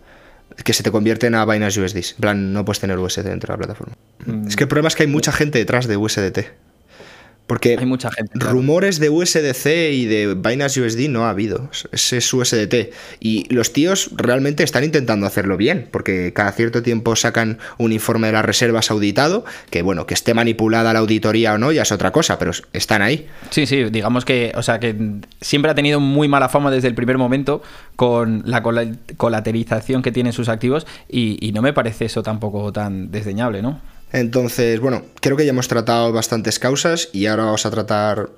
que 0.64 0.72
se 0.72 0.82
te 0.82 0.90
convierten 0.90 1.36
a 1.36 1.44
Binance 1.44 1.80
USD, 1.80 1.96
en 1.96 2.20
plan, 2.20 2.52
no 2.52 2.64
puedes 2.64 2.80
tener 2.80 2.98
USD 2.98 3.22
dentro 3.22 3.52
de 3.52 3.52
la 3.52 3.58
plataforma. 3.58 3.94
Mm. 4.24 4.48
Es 4.48 4.56
que 4.56 4.64
el 4.64 4.68
problema 4.68 4.88
es 4.88 4.96
que 4.96 5.04
hay 5.04 5.08
mucha 5.08 5.30
gente 5.30 5.58
detrás 5.58 5.86
de 5.86 5.96
USDT. 5.96 6.38
Porque 7.46 7.76
Hay 7.78 7.86
mucha 7.86 8.10
gente, 8.10 8.32
rumores 8.34 8.98
de 8.98 9.08
USDC 9.08 9.66
y 9.92 10.04
de 10.06 10.34
Binance 10.34 10.80
USD 10.80 11.08
no 11.08 11.26
ha 11.26 11.30
habido. 11.30 11.70
Ese 11.92 12.16
es 12.16 12.34
USDT. 12.34 12.92
Y 13.20 13.52
los 13.54 13.72
tíos 13.72 14.10
realmente 14.16 14.64
están 14.64 14.82
intentando 14.82 15.26
hacerlo 15.26 15.56
bien, 15.56 15.88
porque 15.92 16.32
cada 16.32 16.50
cierto 16.50 16.82
tiempo 16.82 17.14
sacan 17.14 17.58
un 17.78 17.92
informe 17.92 18.26
de 18.26 18.32
las 18.32 18.44
reservas 18.44 18.90
auditado, 18.90 19.44
que 19.70 19.82
bueno, 19.82 20.06
que 20.06 20.14
esté 20.14 20.34
manipulada 20.34 20.92
la 20.92 20.98
auditoría 20.98 21.54
o 21.54 21.58
no, 21.58 21.70
ya 21.70 21.82
es 21.82 21.92
otra 21.92 22.10
cosa, 22.10 22.36
pero 22.36 22.50
están 22.72 23.00
ahí. 23.00 23.28
Sí, 23.50 23.66
sí, 23.66 23.84
digamos 23.84 24.24
que, 24.24 24.52
o 24.56 24.62
sea, 24.62 24.80
que 24.80 24.96
siempre 25.40 25.70
ha 25.70 25.74
tenido 25.76 26.00
muy 26.00 26.26
mala 26.26 26.48
fama 26.48 26.72
desde 26.72 26.88
el 26.88 26.96
primer 26.96 27.16
momento 27.16 27.62
con 27.94 28.42
la 28.44 28.62
colaterización 29.16 30.02
que 30.02 30.10
tienen 30.10 30.32
sus 30.32 30.48
activos 30.48 30.86
y, 31.08 31.38
y 31.40 31.52
no 31.52 31.62
me 31.62 31.72
parece 31.72 32.06
eso 32.06 32.24
tampoco 32.24 32.72
tan 32.72 33.12
desdeñable, 33.12 33.62
¿no? 33.62 33.80
Entonces, 34.12 34.80
bueno, 34.80 35.02
creo 35.20 35.36
que 35.36 35.44
ya 35.44 35.50
hemos 35.50 35.68
tratado 35.68 36.12
bastantes 36.12 36.58
causas 36.58 37.08
y 37.12 37.26
ahora 37.26 37.44
vamos 37.44 37.66
a 37.66 37.70
tratar, 37.70 38.30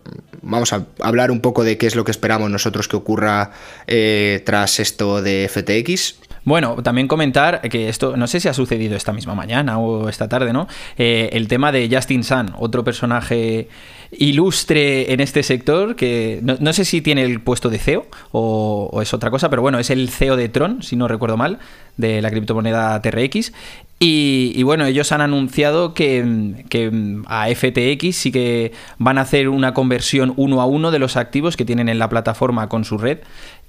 vamos 0.43 0.73
a 0.73 0.87
hablar 1.01 1.31
un 1.31 1.41
poco 1.41 1.63
de 1.63 1.77
qué 1.77 1.87
es 1.87 1.95
lo 1.95 2.05
que 2.05 2.11
esperamos 2.11 2.51
nosotros 2.51 2.89
que 2.89 2.97
ocurra 2.97 3.53
eh, 3.87 4.43
tras 4.45 4.81
esto 4.81 5.23
de 5.23 5.49
FTX. 5.49 6.29
Bueno, 6.45 6.77
también 6.83 7.09
comentar 7.09 7.61
que 7.61 7.91
esto, 7.91 8.17
no 8.17 8.27
sé 8.27 8.41
si 8.41 8.49
ha 8.49 8.55
sucedido 8.55 8.97
esta 8.97 9.13
misma 9.13 9.35
mañana 9.35 9.79
o 9.79 10.09
esta 10.09 10.31
tarde, 10.31 10.55
¿no? 10.55 10.67
Eh, 10.97 11.29
el 11.33 11.47
tema 11.47 11.73
de 11.73 11.91
Justin 11.93 12.25
Sun, 12.25 12.55
otro 12.59 12.85
personaje 12.85 13.69
ilustre 14.13 15.13
en 15.13 15.21
este 15.21 15.43
sector, 15.43 15.95
que 15.95 16.41
no, 16.43 16.73
sé 16.73 16.87
si 16.87 17.03
tiene 17.03 17.23
el 17.23 17.43
puesto 17.43 17.69
de 17.69 17.79
CEO 17.79 18.07
o, 18.33 19.01
es 19.03 19.13
otra 19.13 19.31
cosa, 19.31 19.51
pero 19.51 19.61
bueno, 19.61 19.79
es 19.79 19.91
el 19.91 20.09
CEO 20.09 20.37
de 20.37 20.49
Tron, 20.49 20.83
si 20.83 20.97
no 20.97 21.07
recuerdo 21.07 21.37
mal, 21.37 21.59
de 21.99 22.23
la 22.23 22.31
criptomoneda 22.31 23.01
TRX. 23.03 23.53
Y, 24.01 24.63
bueno, 24.63 24.87
ellos 24.87 25.11
han 25.11 25.21
anunciado 25.21 25.93
que, 25.93 26.65
que, 26.69 26.93
a 27.27 27.49
FTX 27.49 28.17
sí 28.17 28.31
que 28.31 28.73
van 28.99 29.19
a 29.19 29.23
hacer 29.23 29.49
una 29.49 29.75
conversión 29.75 30.35
uno 30.37 30.61
a 30.61 30.67
uno 30.67 30.93
de 30.93 31.01
los 31.01 31.17
activos 31.17 31.57
que 31.57 31.65
tienen 31.65 31.89
en 31.89 31.99
la 31.99 32.09
plataforma 32.09 32.69
con 32.69 32.85
su 32.85 32.97
red. 32.97 33.19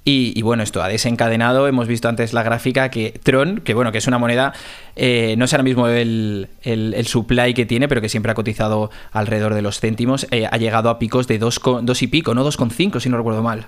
Y, 0.06 0.42
bueno, 0.42 0.64
esto 0.64 0.82
ha 0.82 0.88
desencadenado, 0.88 1.68
hemos 1.68 1.88
visto 1.88 2.10
antes 2.10 2.34
la 2.34 2.42
gráfica 2.42 2.90
que 2.90 3.20
Tron, 3.22 3.60
que 3.60 3.76
bueno, 3.76 3.92
que 3.92 4.00
es 4.00 4.08
una 4.08 4.18
moneda, 4.18 4.54
eh, 4.96 5.36
no 5.38 5.46
sé 5.46 5.56
ahora 5.56 5.64
mismo 5.64 5.88
el, 5.88 6.48
el, 6.64 7.06
supply 7.06 7.54
que 7.54 7.68
tiene, 7.68 7.88
pero 7.88 8.02
que 8.02 8.10
siempre 8.10 8.32
ha 8.32 8.36
cotizado 8.36 8.90
alrededor 9.12 9.54
de 9.54 9.62
los 9.62 9.80
céntimos, 9.80 10.26
eh, 10.32 10.48
ha 10.50 10.58
llegado 10.58 10.90
a 10.90 10.98
picos 10.98 11.28
de 11.28 11.38
2 11.38 11.62
dos 11.84 12.02
y 12.02 12.08
pico, 12.08 12.34
no 12.34 12.44
2,5 12.44 13.00
si 13.00 13.10
no 13.10 13.18
recuerdo 13.18 13.44
mal 13.44 13.68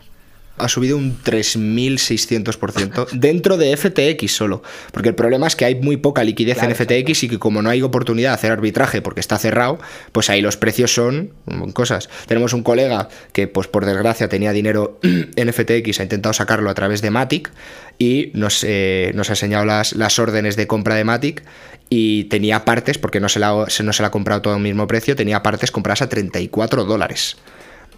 ha 0.62 0.70
subido 0.70 0.98
un 0.98 1.18
3.600% 1.24 3.10
dentro 3.12 3.58
de 3.58 3.76
FTX 3.76 4.32
solo. 4.32 4.64
Porque 4.92 5.10
el 5.10 5.16
problema 5.16 5.48
es 5.48 5.56
que 5.56 5.66
hay 5.66 5.76
muy 5.76 5.98
poca 5.98 6.24
liquidez 6.24 6.62
en 6.64 6.76
FTX 6.76 7.24
y 7.24 7.30
que 7.30 7.40
como 7.40 7.62
no 7.62 7.70
hay 7.70 7.82
oportunidad 7.82 8.32
de 8.32 8.36
hacer 8.36 8.52
arbitraje 8.52 9.02
porque 9.02 9.20
está 9.20 9.38
cerrado, 9.38 9.80
pues 10.12 10.30
ahí 10.30 10.42
los 10.42 10.58
precios 10.58 10.94
son 10.94 11.34
cosas. 11.74 12.10
Tenemos 12.28 12.54
un 12.54 12.64
colega 12.64 13.10
que 13.34 13.48
pues 13.48 13.68
por 13.68 13.86
desgracia 13.86 14.30
tenía 14.30 14.52
dinero 14.52 15.00
en 15.04 15.54
FTX, 15.54 16.00
ha 16.00 16.04
intentado 16.04 16.34
sacarlo 16.34 16.70
a 16.70 16.74
través 16.74 17.02
de 17.02 17.12
Matic 17.12 17.52
y 17.98 18.32
nos, 18.34 18.64
eh, 18.64 19.12
nos 19.16 19.30
ha 19.30 19.34
enseñado 19.34 19.66
las, 19.66 19.94
las 19.94 20.20
órdenes 20.20 20.56
de 20.56 20.68
compra 20.68 20.96
de 20.96 21.04
Matic 21.04 21.44
y 21.94 22.24
tenía 22.26 22.64
partes, 22.64 22.98
porque 22.98 23.20
no 23.20 23.28
se, 23.28 23.40
la, 23.40 23.52
no 23.52 23.94
se 23.94 24.02
la 24.02 24.08
ha 24.08 24.12
comprado 24.12 24.42
todo 24.42 24.54
al 24.54 24.62
mismo 24.62 24.88
precio, 24.88 25.16
tenía 25.18 25.44
partes 25.44 25.72
compradas 25.72 26.02
a 26.02 26.08
34 26.08 26.86
dólares. 26.86 27.36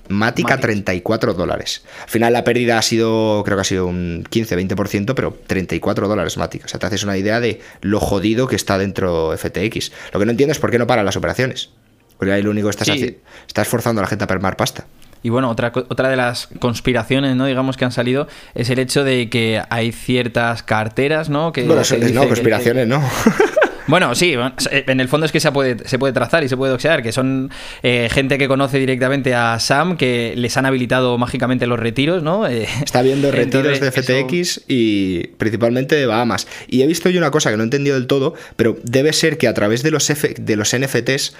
Matic 0.09 0.51
a 0.51 0.57
34 0.57 1.33
dólares. 1.33 1.83
Al 2.03 2.09
final 2.09 2.33
la 2.33 2.43
pérdida 2.43 2.77
ha 2.77 2.81
sido, 2.81 3.43
creo 3.45 3.57
que 3.57 3.61
ha 3.61 3.65
sido 3.65 3.85
un 3.85 4.23
15-20%, 4.29 5.13
pero 5.15 5.37
34 5.47 6.07
dólares 6.07 6.37
Matic. 6.37 6.65
O 6.65 6.67
sea, 6.67 6.79
te 6.79 6.85
haces 6.85 7.03
una 7.03 7.17
idea 7.17 7.39
de 7.39 7.61
lo 7.81 7.99
jodido 7.99 8.47
que 8.47 8.55
está 8.55 8.77
dentro 8.77 9.35
FTX. 9.37 9.91
Lo 10.13 10.19
que 10.19 10.25
no 10.25 10.31
entiendo 10.31 10.51
es 10.51 10.59
por 10.59 10.71
qué 10.71 10.79
no 10.79 10.87
paran 10.87 11.05
las 11.05 11.17
operaciones. 11.17 11.69
Porque 12.17 12.33
ahí 12.33 12.41
lo 12.41 12.51
único 12.51 12.67
que 12.67 12.71
estás 12.71 12.89
haciendo, 12.89 13.17
estás 13.47 13.67
forzando 13.67 14.01
a 14.01 14.03
la 14.03 14.07
gente 14.07 14.23
a 14.23 14.27
permar 14.27 14.55
pasta. 14.55 14.85
Y 15.23 15.29
bueno, 15.29 15.49
otra, 15.49 15.71
otra 15.73 16.09
de 16.09 16.17
las 16.17 16.47
conspiraciones, 16.59 17.35
¿no? 17.37 17.45
Digamos 17.45 17.77
que 17.77 17.85
han 17.85 17.93
salido 17.93 18.27
es 18.55 18.69
el 18.69 18.79
hecho 18.79 19.05
de 19.05 19.29
que 19.29 19.61
hay 19.69 19.93
ciertas 19.93 20.63
carteras, 20.63 21.29
¿no? 21.29 21.53
Que 21.53 21.63
bueno, 21.63 21.81
no, 22.13 22.27
conspiraciones, 22.27 22.87
¿no. 22.87 23.01
Bueno, 23.87 24.15
sí, 24.15 24.35
en 24.71 24.99
el 24.99 25.07
fondo 25.07 25.25
es 25.25 25.31
que 25.31 25.39
se 25.39 25.51
puede, 25.51 25.87
se 25.87 25.99
puede 25.99 26.13
trazar 26.13 26.43
y 26.43 26.49
se 26.49 26.55
puede 26.55 26.71
doxear, 26.71 27.03
que 27.03 27.11
son 27.11 27.51
eh, 27.81 28.07
gente 28.11 28.37
que 28.37 28.47
conoce 28.47 28.79
directamente 28.79 29.35
a 29.35 29.59
Sam, 29.59 29.97
que 29.97 30.33
les 30.37 30.55
han 30.57 30.65
habilitado 30.65 31.17
mágicamente 31.17 31.67
los 31.67 31.79
retiros, 31.79 32.23
¿no? 32.23 32.47
Eh, 32.47 32.67
Está 32.83 33.01
viendo 33.01 33.31
retiros 33.31 33.79
de 33.79 33.91
FTX 33.91 34.61
y 34.67 35.27
principalmente 35.37 35.95
de 35.95 36.05
Bahamas. 36.05 36.47
Y 36.67 36.81
he 36.81 36.87
visto 36.87 37.09
yo 37.09 37.19
una 37.19 37.31
cosa 37.31 37.51
que 37.51 37.57
no 37.57 37.63
he 37.63 37.65
entendido 37.65 37.95
del 37.95 38.07
todo, 38.07 38.33
pero 38.55 38.77
debe 38.83 39.11
ser 39.13 39.37
que 39.37 39.47
a 39.47 39.53
través 39.53 39.83
de 39.83 39.91
los, 39.91 40.07
de 40.07 40.55
los 40.55 40.75
NFTs 40.75 41.33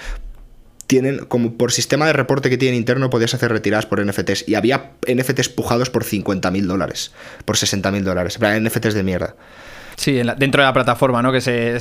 tienen, 0.87 1.19
como 1.25 1.57
por 1.57 1.71
sistema 1.71 2.05
de 2.07 2.13
reporte 2.13 2.49
que 2.49 2.57
tienen 2.57 2.77
interno, 2.77 3.09
podías 3.09 3.33
hacer 3.33 3.51
retiradas 3.51 3.85
por 3.85 4.05
NFTs. 4.05 4.47
Y 4.47 4.55
había 4.55 4.91
NFTs 5.07 5.49
pujados 5.49 5.89
por 5.89 6.03
50 6.03 6.51
mil 6.51 6.67
dólares, 6.67 7.11
por 7.45 7.57
60 7.57 7.91
mil 7.91 8.03
dólares. 8.03 8.37
NFTs 8.39 8.93
de 8.93 9.03
mierda. 9.03 9.35
Sí, 9.95 10.21
dentro 10.37 10.61
de 10.61 10.67
la 10.67 10.73
plataforma, 10.73 11.21
¿no? 11.21 11.31
Que 11.31 11.41
se, 11.41 11.77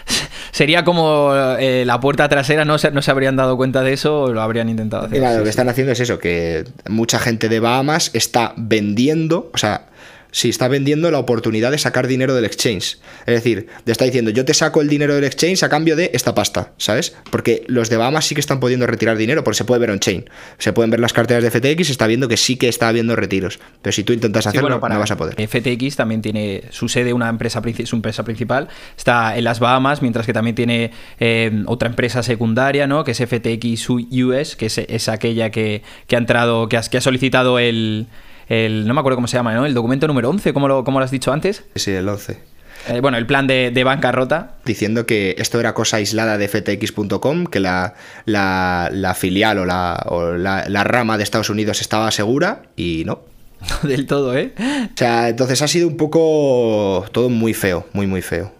sería 0.52 0.84
como 0.84 1.32
eh, 1.58 1.84
la 1.86 2.00
puerta 2.00 2.28
trasera, 2.28 2.64
no 2.64 2.78
se, 2.78 2.90
no 2.90 3.02
se 3.02 3.10
habrían 3.10 3.36
dado 3.36 3.56
cuenta 3.56 3.82
de 3.82 3.92
eso 3.92 4.22
o 4.22 4.32
lo 4.32 4.42
habrían 4.42 4.68
intentado 4.68 5.06
hacer. 5.06 5.20
lo 5.20 5.44
que 5.44 5.50
están 5.50 5.68
haciendo 5.68 5.92
es 5.92 6.00
eso, 6.00 6.18
que 6.18 6.64
mucha 6.88 7.18
gente 7.18 7.48
de 7.48 7.60
Bahamas 7.60 8.10
está 8.14 8.54
vendiendo, 8.56 9.50
o 9.52 9.58
sea, 9.58 9.86
si 10.32 10.48
está 10.48 10.66
vendiendo 10.66 11.10
la 11.10 11.18
oportunidad 11.18 11.70
de 11.70 11.78
sacar 11.78 12.08
dinero 12.08 12.34
del 12.34 12.44
exchange. 12.44 12.98
Es 13.26 13.34
decir, 13.34 13.68
te 13.84 13.92
está 13.92 14.06
diciendo, 14.06 14.30
yo 14.30 14.44
te 14.44 14.54
saco 14.54 14.80
el 14.80 14.88
dinero 14.88 15.14
del 15.14 15.24
exchange 15.24 15.62
a 15.62 15.68
cambio 15.68 15.94
de 15.94 16.10
esta 16.14 16.34
pasta, 16.34 16.72
¿sabes? 16.78 17.14
Porque 17.30 17.62
los 17.68 17.90
de 17.90 17.98
Bahamas 17.98 18.24
sí 18.24 18.34
que 18.34 18.40
están 18.40 18.58
pudiendo 18.58 18.86
retirar 18.86 19.16
dinero, 19.16 19.44
porque 19.44 19.58
se 19.58 19.64
puede 19.64 19.80
ver 19.80 19.90
on-chain. 19.90 20.24
Se 20.58 20.72
pueden 20.72 20.90
ver 20.90 21.00
las 21.00 21.12
carteras 21.12 21.44
de 21.44 21.50
FTX, 21.50 21.86
se 21.86 21.92
está 21.92 22.06
viendo 22.06 22.28
que 22.28 22.38
sí 22.38 22.56
que 22.56 22.68
está 22.68 22.88
habiendo 22.88 23.14
retiros. 23.14 23.60
Pero 23.82 23.92
si 23.92 24.04
tú 24.04 24.14
intentas 24.14 24.46
hacerlo, 24.46 24.80
no 24.80 24.98
vas 24.98 25.10
a 25.10 25.16
poder. 25.16 25.34
FTX 25.46 25.96
también 25.96 26.22
tiene 26.22 26.64
su 26.70 26.88
sede, 26.88 27.12
una 27.12 27.28
empresa, 27.28 27.62
su 27.84 27.96
empresa 27.96 28.24
principal, 28.24 28.68
está 28.96 29.36
en 29.36 29.44
las 29.44 29.60
Bahamas, 29.60 30.00
mientras 30.00 30.24
que 30.24 30.32
también 30.32 30.56
tiene 30.56 30.92
eh, 31.20 31.62
otra 31.66 31.88
empresa 31.88 32.22
secundaria, 32.22 32.86
¿no? 32.86 33.04
Que 33.04 33.10
es 33.10 33.18
FTX 33.18 33.90
US, 33.90 34.56
que 34.56 34.66
es, 34.66 35.08
aquella 35.08 35.50
que, 35.50 35.82
ha 36.10 36.16
entrado, 36.16 36.68
que 36.68 36.80
que 36.90 36.98
ha 36.98 37.00
solicitado 37.00 37.58
el 37.58 38.08
no 38.48 38.94
me 38.94 39.00
acuerdo 39.00 39.16
cómo 39.16 39.26
se 39.26 39.36
llama, 39.36 39.54
¿no? 39.54 39.66
El 39.66 39.74
documento 39.74 40.06
número 40.06 40.30
11, 40.30 40.52
¿cómo 40.52 40.68
lo, 40.68 40.82
lo 40.82 40.98
has 40.98 41.10
dicho 41.10 41.32
antes? 41.32 41.64
Sí, 41.74 41.92
el 41.92 42.08
11. 42.08 42.52
Eh, 42.88 43.00
bueno, 43.00 43.16
el 43.16 43.26
plan 43.26 43.46
de, 43.46 43.70
de, 43.70 43.84
bancarrota. 43.84 44.56
Diciendo 44.64 45.06
que 45.06 45.36
esto 45.38 45.60
era 45.60 45.74
cosa 45.74 45.98
aislada 45.98 46.38
de 46.38 46.48
ftx.com, 46.48 47.46
que 47.46 47.60
la, 47.60 47.94
la, 48.24 49.14
filial 49.16 49.58
o, 49.58 49.64
la, 49.64 50.04
o 50.08 50.32
la, 50.32 50.84
rama 50.84 51.16
de 51.16 51.24
Estados 51.24 51.50
Unidos 51.50 51.80
estaba 51.80 52.10
segura 52.10 52.62
y 52.76 53.04
no. 53.06 53.20
Del 53.82 54.06
todo, 54.06 54.36
¿eh? 54.36 54.52
O 54.58 54.96
sea, 54.96 55.28
entonces 55.28 55.62
ha 55.62 55.68
sido 55.68 55.86
un 55.86 55.96
poco 55.96 57.04
todo 57.12 57.28
muy 57.28 57.54
feo, 57.54 57.86
muy, 57.92 58.06
muy 58.06 58.22
feo. 58.22 58.52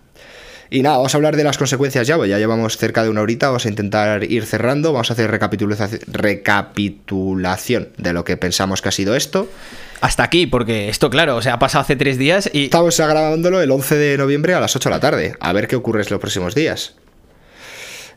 Y 0.72 0.82
nada, 0.82 0.96
vamos 0.96 1.14
a 1.14 1.18
hablar 1.18 1.36
de 1.36 1.44
las 1.44 1.58
consecuencias 1.58 2.06
ya, 2.06 2.16
pues 2.16 2.30
ya 2.30 2.38
llevamos 2.38 2.78
cerca 2.78 3.02
de 3.02 3.10
una 3.10 3.20
horita, 3.20 3.48
vamos 3.48 3.66
a 3.66 3.68
intentar 3.68 4.24
ir 4.24 4.46
cerrando, 4.46 4.94
vamos 4.94 5.10
a 5.10 5.12
hacer 5.12 5.30
recapitulación 5.30 7.88
de 7.98 8.12
lo 8.14 8.24
que 8.24 8.38
pensamos 8.38 8.80
que 8.80 8.88
ha 8.88 8.92
sido 8.92 9.14
esto. 9.14 9.50
Hasta 10.00 10.22
aquí, 10.22 10.46
porque 10.46 10.88
esto, 10.88 11.10
claro, 11.10 11.36
o 11.36 11.42
sea, 11.42 11.52
ha 11.52 11.58
pasado 11.58 11.82
hace 11.82 11.96
tres 11.96 12.16
días 12.16 12.48
y... 12.54 12.64
Estamos 12.64 12.96
grabándolo 12.96 13.60
el 13.60 13.70
11 13.70 13.96
de 13.96 14.16
noviembre 14.16 14.54
a 14.54 14.60
las 14.60 14.74
8 14.74 14.88
de 14.88 14.94
la 14.94 15.00
tarde, 15.00 15.36
a 15.40 15.52
ver 15.52 15.68
qué 15.68 15.76
ocurre 15.76 16.00
en 16.00 16.06
los 16.08 16.20
próximos 16.20 16.54
días. 16.54 16.94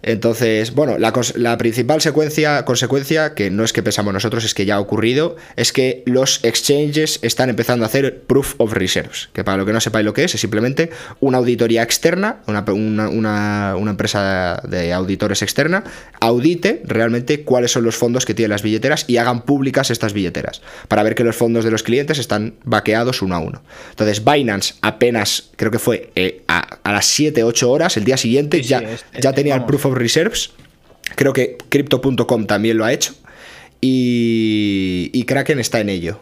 Entonces, 0.01 0.73
bueno, 0.73 0.97
la, 0.97 1.57
principal 1.57 2.01
secuencia, 2.01 2.65
consecuencia, 2.65 3.33
que 3.33 3.49
no 3.49 3.63
es 3.63 3.73
que 3.73 3.83
pensamos 3.83 4.13
nosotros, 4.13 4.43
es 4.43 4.53
que 4.53 4.65
ya 4.65 4.75
ha 4.75 4.79
ocurrido, 4.79 5.35
es 5.55 5.71
que 5.71 6.03
los 6.05 6.43
exchanges 6.43 7.19
están 7.21 7.49
empezando 7.49 7.85
a 7.85 7.87
hacer 7.87 8.21
proof 8.21 8.55
of 8.57 8.73
reserves, 8.73 9.29
que 9.33 9.43
para 9.43 9.57
lo 9.57 9.65
que 9.65 9.73
no 9.73 9.81
sepáis 9.81 10.05
lo 10.05 10.13
que 10.13 10.23
es, 10.23 10.35
es 10.35 10.41
simplemente 10.41 10.89
una 11.19 11.37
auditoría 11.37 11.83
externa, 11.83 12.41
una, 12.45 13.75
empresa 13.89 14.61
de 14.67 14.93
auditores 14.93 15.41
externa, 15.41 15.83
audite 16.19 16.81
realmente 16.85 17.43
cuáles 17.43 17.71
son 17.71 17.83
los 17.83 17.95
fondos 17.95 18.25
que 18.25 18.33
tienen 18.33 18.51
las 18.51 18.63
billeteras 18.63 19.05
y 19.07 19.17
hagan 19.17 19.41
públicas 19.43 19.91
estas 19.91 20.13
billeteras, 20.13 20.61
para 20.87 21.03
ver 21.03 21.15
que 21.15 21.23
los 21.23 21.35
fondos 21.35 21.65
de 21.65 21.71
los 21.71 21.83
clientes 21.83 22.19
están 22.19 22.55
vaqueados 22.63 23.21
uno 23.21 23.35
a 23.35 23.39
uno. 23.39 23.63
Entonces, 23.91 24.23
Binance 24.23 24.75
apenas, 24.81 25.49
creo 25.55 25.71
que 25.71 25.79
fue 25.79 26.11
eh, 26.15 26.43
a, 26.47 26.79
las 26.91 27.05
7, 27.07 27.43
8 27.43 27.71
horas, 27.71 27.97
el 27.97 28.03
día 28.03 28.17
siguiente, 28.17 28.61
ya, 28.61 28.83
ya 29.19 29.33
tenía 29.33 29.55
el 29.55 29.65
proof 29.65 29.84
of 29.85 29.95
Reserves. 29.95 30.51
Creo 31.15 31.33
que 31.33 31.57
Crypto.com 31.69 32.47
también 32.47 32.77
lo 32.77 32.85
ha 32.85 32.93
hecho. 32.93 33.13
Y, 33.81 35.11
y 35.13 35.23
Kraken 35.23 35.59
está 35.59 35.79
en 35.79 35.89
ello. 35.89 36.19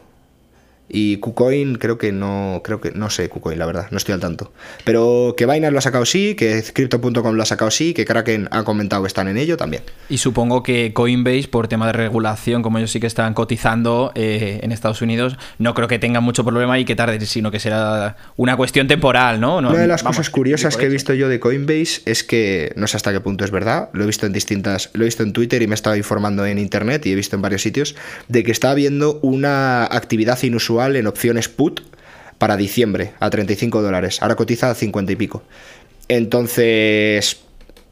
Y 0.89 1.17
KuCoin 1.17 1.75
creo 1.75 1.97
que 1.97 2.11
no, 2.11 2.61
creo 2.63 2.79
que 2.81 2.91
no 2.91 3.09
sé 3.09 3.29
KuCoin, 3.29 3.57
la 3.57 3.65
verdad, 3.65 3.87
no 3.91 3.97
estoy 3.97 4.13
al 4.13 4.19
tanto. 4.19 4.51
Pero 4.83 5.33
que 5.37 5.45
Binance 5.45 5.71
lo 5.71 5.79
ha 5.79 5.81
sacado 5.81 6.05
sí, 6.05 6.35
que 6.35 6.63
Crypto.com 6.73 7.35
lo 7.35 7.41
ha 7.41 7.45
sacado 7.45 7.71
sí, 7.71 7.93
que 7.93 8.05
Kraken 8.05 8.47
ha 8.51 8.63
comentado 8.63 9.01
que 9.01 9.07
están 9.07 9.27
en 9.27 9.37
ello 9.37 9.57
también. 9.57 9.83
Y 10.09 10.17
supongo 10.19 10.61
que 10.61 10.93
Coinbase, 10.93 11.47
por 11.47 11.67
tema 11.67 11.87
de 11.87 11.93
regulación, 11.93 12.61
como 12.61 12.77
ellos 12.77 12.91
sí 12.91 12.99
que 12.99 13.07
están 13.07 13.33
cotizando 13.33 14.11
eh, 14.15 14.59
en 14.61 14.71
Estados 14.71 15.01
Unidos, 15.01 15.37
no 15.57 15.73
creo 15.73 15.87
que 15.87 15.99
tengan 15.99 16.23
mucho 16.23 16.43
problema 16.43 16.77
y 16.77 16.85
que 16.85 16.95
tarde, 16.95 17.19
sino 17.25 17.49
que 17.49 17.59
será 17.59 18.17
una 18.35 18.57
cuestión 18.57 18.87
temporal, 18.87 19.39
¿no? 19.39 19.57
una 19.57 19.73
de 19.73 19.87
las 19.87 20.03
cosas 20.03 20.29
curiosas 20.29 20.77
que 20.77 20.85
he 20.85 20.89
visto 20.89 21.13
yo 21.13 21.29
de 21.29 21.39
Coinbase 21.39 22.01
es 22.05 22.23
que 22.23 22.73
no 22.75 22.87
sé 22.87 22.97
hasta 22.97 23.11
qué 23.11 23.19
punto 23.19 23.45
es 23.45 23.51
verdad, 23.51 23.89
lo 23.93 24.03
he 24.03 24.07
visto 24.07 24.25
en 24.25 24.33
distintas, 24.33 24.89
lo 24.93 25.03
he 25.03 25.05
visto 25.05 25.23
en 25.23 25.33
Twitter 25.33 25.61
y 25.61 25.67
me 25.67 25.73
he 25.73 25.75
estado 25.75 25.95
informando 25.95 26.45
en 26.45 26.59
internet 26.59 27.05
y 27.05 27.11
he 27.11 27.15
visto 27.15 27.35
en 27.35 27.41
varios 27.41 27.61
sitios 27.61 27.95
de 28.27 28.43
que 28.43 28.51
está 28.51 28.71
habiendo 28.71 29.19
una 29.21 29.85
actividad 29.85 30.41
inusual 30.43 30.72
en 30.81 31.07
opciones 31.07 31.49
put 31.49 31.81
para 32.37 32.57
diciembre 32.57 33.13
a 33.19 33.29
35 33.29 33.81
dólares. 33.81 34.21
Ahora 34.21 34.35
cotiza 34.35 34.69
a 34.69 34.75
50 34.75 35.11
y 35.11 35.15
pico. 35.15 35.43
Entonces, 36.07 37.41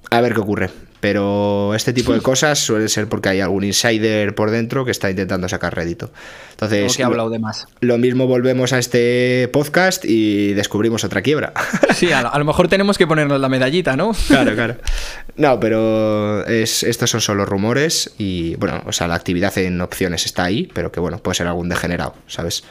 a 0.10 0.22
ver 0.22 0.34
qué 0.34 0.40
ocurre. 0.40 0.70
Pero 1.02 1.74
este 1.74 1.94
tipo 1.94 2.14
de 2.14 2.22
cosas 2.22 2.60
suele 2.60 2.88
ser 2.88 3.08
porque 3.08 3.30
hay 3.30 3.42
algún 3.42 3.64
insider 3.64 4.36
por 4.36 4.52
dentro 4.52 4.86
que 4.86 4.92
está 4.92 5.10
intentando 5.10 5.50
sacar 5.50 5.76
rédito. 5.76 6.12
Entonces, 6.52 6.96
que 6.96 7.04
hablado 7.04 7.32
de 7.32 7.40
más. 7.40 7.68
Lo 7.80 7.98
mismo 7.98 8.28
volvemos 8.28 8.72
a 8.72 8.78
este 8.78 9.50
podcast 9.52 10.06
y 10.06 10.54
descubrimos 10.54 11.04
otra 11.04 11.22
quiebra. 11.22 11.54
Sí, 11.96 12.12
a, 12.12 12.38
lo 12.38 12.46
mejor 12.46 12.68
tenemos 12.68 12.98
que 12.98 13.06
ponernos 13.06 13.40
la 13.40 13.50
medallita, 13.50 13.96
¿no? 13.96 14.12
Claro, 14.28 14.54
claro. 14.56 14.76
No, 15.36 15.60
pero 15.60 16.46
es, 16.46 16.84
estos 16.84 17.10
son 17.10 17.22
solo 17.22 17.46
rumores 17.46 18.12
y, 18.18 18.56
bueno, 18.56 18.84
o 18.86 18.92
sea, 18.92 19.08
la 19.08 19.16
actividad 19.16 19.58
en 19.58 19.82
opciones 19.82 20.26
está 20.26 20.44
ahí, 20.44 20.70
pero 20.74 20.92
que, 20.92 21.00
bueno, 21.00 21.18
puede 21.18 21.36
ser 21.36 21.48
algún 21.48 21.70
degenerado, 21.70 22.16
¿sabes? 22.28 22.64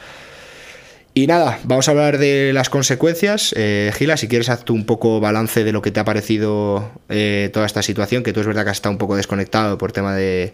Y 1.13 1.27
nada, 1.27 1.59
vamos 1.65 1.89
a 1.89 1.91
hablar 1.91 2.17
de 2.19 2.51
las 2.53 2.69
consecuencias. 2.69 3.53
Eh, 3.57 3.91
Gila, 3.97 4.15
si 4.15 4.29
quieres, 4.29 4.47
haz 4.47 4.63
tú 4.63 4.73
un 4.73 4.85
poco 4.85 5.19
balance 5.19 5.65
de 5.65 5.73
lo 5.73 5.81
que 5.81 5.91
te 5.91 5.99
ha 5.99 6.05
parecido 6.05 6.89
eh, 7.09 7.49
toda 7.51 7.65
esta 7.65 7.81
situación, 7.81 8.23
que 8.23 8.31
tú 8.31 8.39
es 8.39 8.47
verdad 8.47 8.63
que 8.63 8.69
has 8.69 8.77
estado 8.77 8.93
un 8.93 8.97
poco 8.97 9.17
desconectado 9.17 9.77
por 9.77 9.91
tema 9.91 10.15
de, 10.15 10.53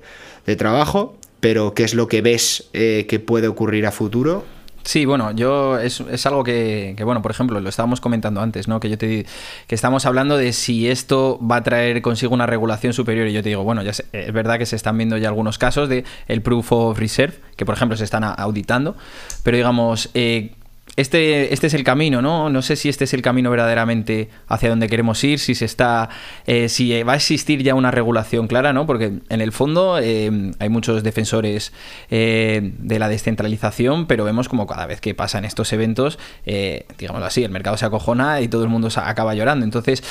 trabajo, 0.57 1.15
pero 1.41 1.75
¿qué 1.75 1.83
es 1.83 1.93
lo 1.93 2.07
que 2.07 2.21
ves 2.21 2.69
eh, 2.73 3.05
que 3.07 3.19
puede 3.19 3.47
ocurrir 3.47 3.85
a 3.85 3.91
futuro 3.91 4.45
Sí, 4.87 5.03
bueno, 5.03 5.31
yo 5.31 5.77
es, 5.79 5.99
es 5.99 6.25
algo 6.27 6.45
que, 6.45 6.95
bueno, 7.03 7.21
por 7.21 7.29
ejemplo, 7.29 7.59
lo 7.59 7.67
estábamos 7.67 7.99
comentando 7.99 8.39
antes, 8.39 8.69
¿no? 8.69 8.79
Que 8.79 8.89
yo 8.89 8.97
te 8.97 9.25
que 9.67 9.75
estamos 9.75 10.05
hablando 10.05 10.37
de 10.37 10.53
si 10.53 10.87
esto 10.87 11.37
va 11.45 11.57
a 11.57 11.63
traer 11.63 12.01
consigo 12.01 12.33
una 12.33 12.45
regulación 12.45 12.93
superior 12.93 13.27
y 13.27 13.33
yo 13.33 13.43
te 13.43 13.49
digo, 13.49 13.65
bueno, 13.65 13.83
ya 13.83 13.91
es 13.91 14.05
verdad 14.31 14.57
que 14.57 14.65
se 14.65 14.77
están 14.77 14.97
viendo 14.97 15.17
ya 15.17 15.27
algunos 15.27 15.57
casos 15.57 15.89
de 15.89 16.05
el 16.29 16.41
proof 16.41 16.71
of 16.71 16.97
reserve, 16.97 17.33
que 17.57 17.65
por 17.65 17.75
ejemplo 17.75 17.97
se 17.97 18.05
están 18.05 18.23
auditando, 18.23 18.95
pero 19.43 19.57
digamos, 19.57 20.09
eh, 20.13 20.55
este, 20.95 21.53
este 21.53 21.67
es 21.67 21.73
el 21.73 21.83
camino, 21.83 22.21
¿no? 22.21 22.49
No 22.49 22.61
sé 22.61 22.75
si 22.75 22.89
este 22.89 23.03
es 23.03 23.13
el 23.13 23.21
camino 23.21 23.51
verdaderamente 23.51 24.29
hacia 24.47 24.69
donde 24.69 24.87
queremos 24.87 25.23
ir, 25.23 25.39
si 25.39 25.53
se 25.53 25.65
está. 25.65 26.09
Eh, 26.45 26.69
si 26.69 27.03
va 27.03 27.13
a 27.13 27.15
existir 27.17 27.61
ya 27.61 27.75
una 27.75 27.91
regulación 27.91 28.47
clara, 28.47 28.73
¿no? 28.73 28.87
Porque 28.87 29.19
en 29.29 29.41
el 29.41 29.51
fondo 29.51 29.99
eh, 30.01 30.53
hay 30.59 30.69
muchos 30.69 31.03
defensores 31.03 31.73
eh, 32.09 32.73
de 32.79 32.99
la 32.99 33.09
descentralización, 33.09 34.07
pero 34.07 34.23
vemos 34.23 34.49
como 34.49 34.65
cada 34.65 34.85
vez 34.85 35.01
que 35.01 35.13
pasan 35.13 35.45
estos 35.45 35.71
eventos, 35.73 36.17
digámoslo 36.45 37.25
así, 37.25 37.43
el 37.43 37.51
mercado 37.51 37.77
se 37.77 37.85
acojona 37.85 38.41
y 38.41 38.47
todo 38.47 38.63
el 38.63 38.69
mundo 38.69 38.89
acaba 38.95 39.35
llorando. 39.35 39.65
Entonces, 39.65 40.03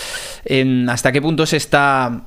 ¿hasta 0.89 1.13
qué 1.13 1.23
punto 1.23 1.47
se 1.47 1.57
está 1.57 2.23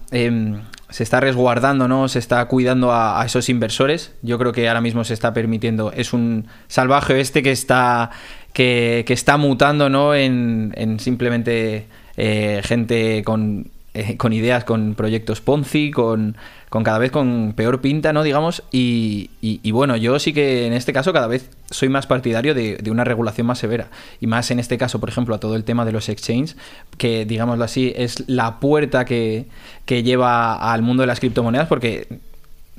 se 0.90 1.04
está 1.04 1.20
resguardando, 1.20 1.88
¿no? 1.88 2.08
Se 2.08 2.18
está 2.20 2.44
cuidando 2.46 2.92
a, 2.92 3.24
esos 3.26 3.48
inversores. 3.50 4.14
Yo 4.22 4.40
creo 4.40 4.52
que 4.52 4.68
ahora 4.68 4.82
mismo 4.82 5.04
se 5.04 5.14
está 5.14 5.34
permitiendo. 5.34 5.92
Es 5.92 6.14
un 6.14 6.48
salvaje 6.68 7.20
este 7.20 7.44
que 7.44 7.52
está. 7.52 8.10
Que, 8.54 9.06
está 9.08 9.38
mutando, 9.38 9.90
¿no? 9.90 10.16
En, 10.16 10.74
en 10.76 11.00
simplemente 11.00 11.88
eh, 12.18 12.62
gente 12.64 13.24
con 13.24 13.72
eh, 13.96 14.18
con 14.18 14.34
ideas, 14.34 14.66
con 14.66 14.94
proyectos 14.94 15.42
Ponzi, 15.42 15.90
con, 15.90 16.38
con, 16.70 16.84
cada 16.84 17.00
vez 17.00 17.10
con 17.10 17.54
peor 17.56 17.82
pinta, 17.82 18.14
¿no? 18.14 18.22
Digamos, 18.22 18.62
y, 18.72 19.32
y, 19.42 19.72
bueno, 19.72 19.98
yo 19.98 20.20
sí 20.20 20.32
que 20.32 20.68
en 20.68 20.74
este 20.74 20.94
caso 20.94 21.12
cada 21.12 21.26
vez 21.26 21.50
soy 21.72 21.90
más 21.90 22.06
partidario 22.06 22.54
de, 22.54 22.78
de, 22.78 22.92
una 22.92 23.04
regulación 23.04 23.48
más 23.48 23.58
severa. 23.58 23.88
Y 24.22 24.28
más 24.28 24.52
en 24.52 24.60
este 24.60 24.78
caso, 24.78 25.00
por 25.00 25.10
ejemplo, 25.10 25.34
a 25.34 25.40
todo 25.40 25.56
el 25.56 25.64
tema 25.64 25.86
de 25.86 25.92
los 25.92 26.08
exchanges, 26.08 26.56
que 27.00 27.26
digámoslo 27.26 27.64
así, 27.64 27.92
es 27.96 28.24
la 28.30 28.60
puerta 28.60 29.06
que, 29.06 29.48
que 29.86 30.04
lleva 30.04 30.72
al 30.72 30.84
mundo 30.84 31.02
de 31.02 31.08
las 31.08 31.20
criptomonedas, 31.20 31.68
porque 31.68 32.20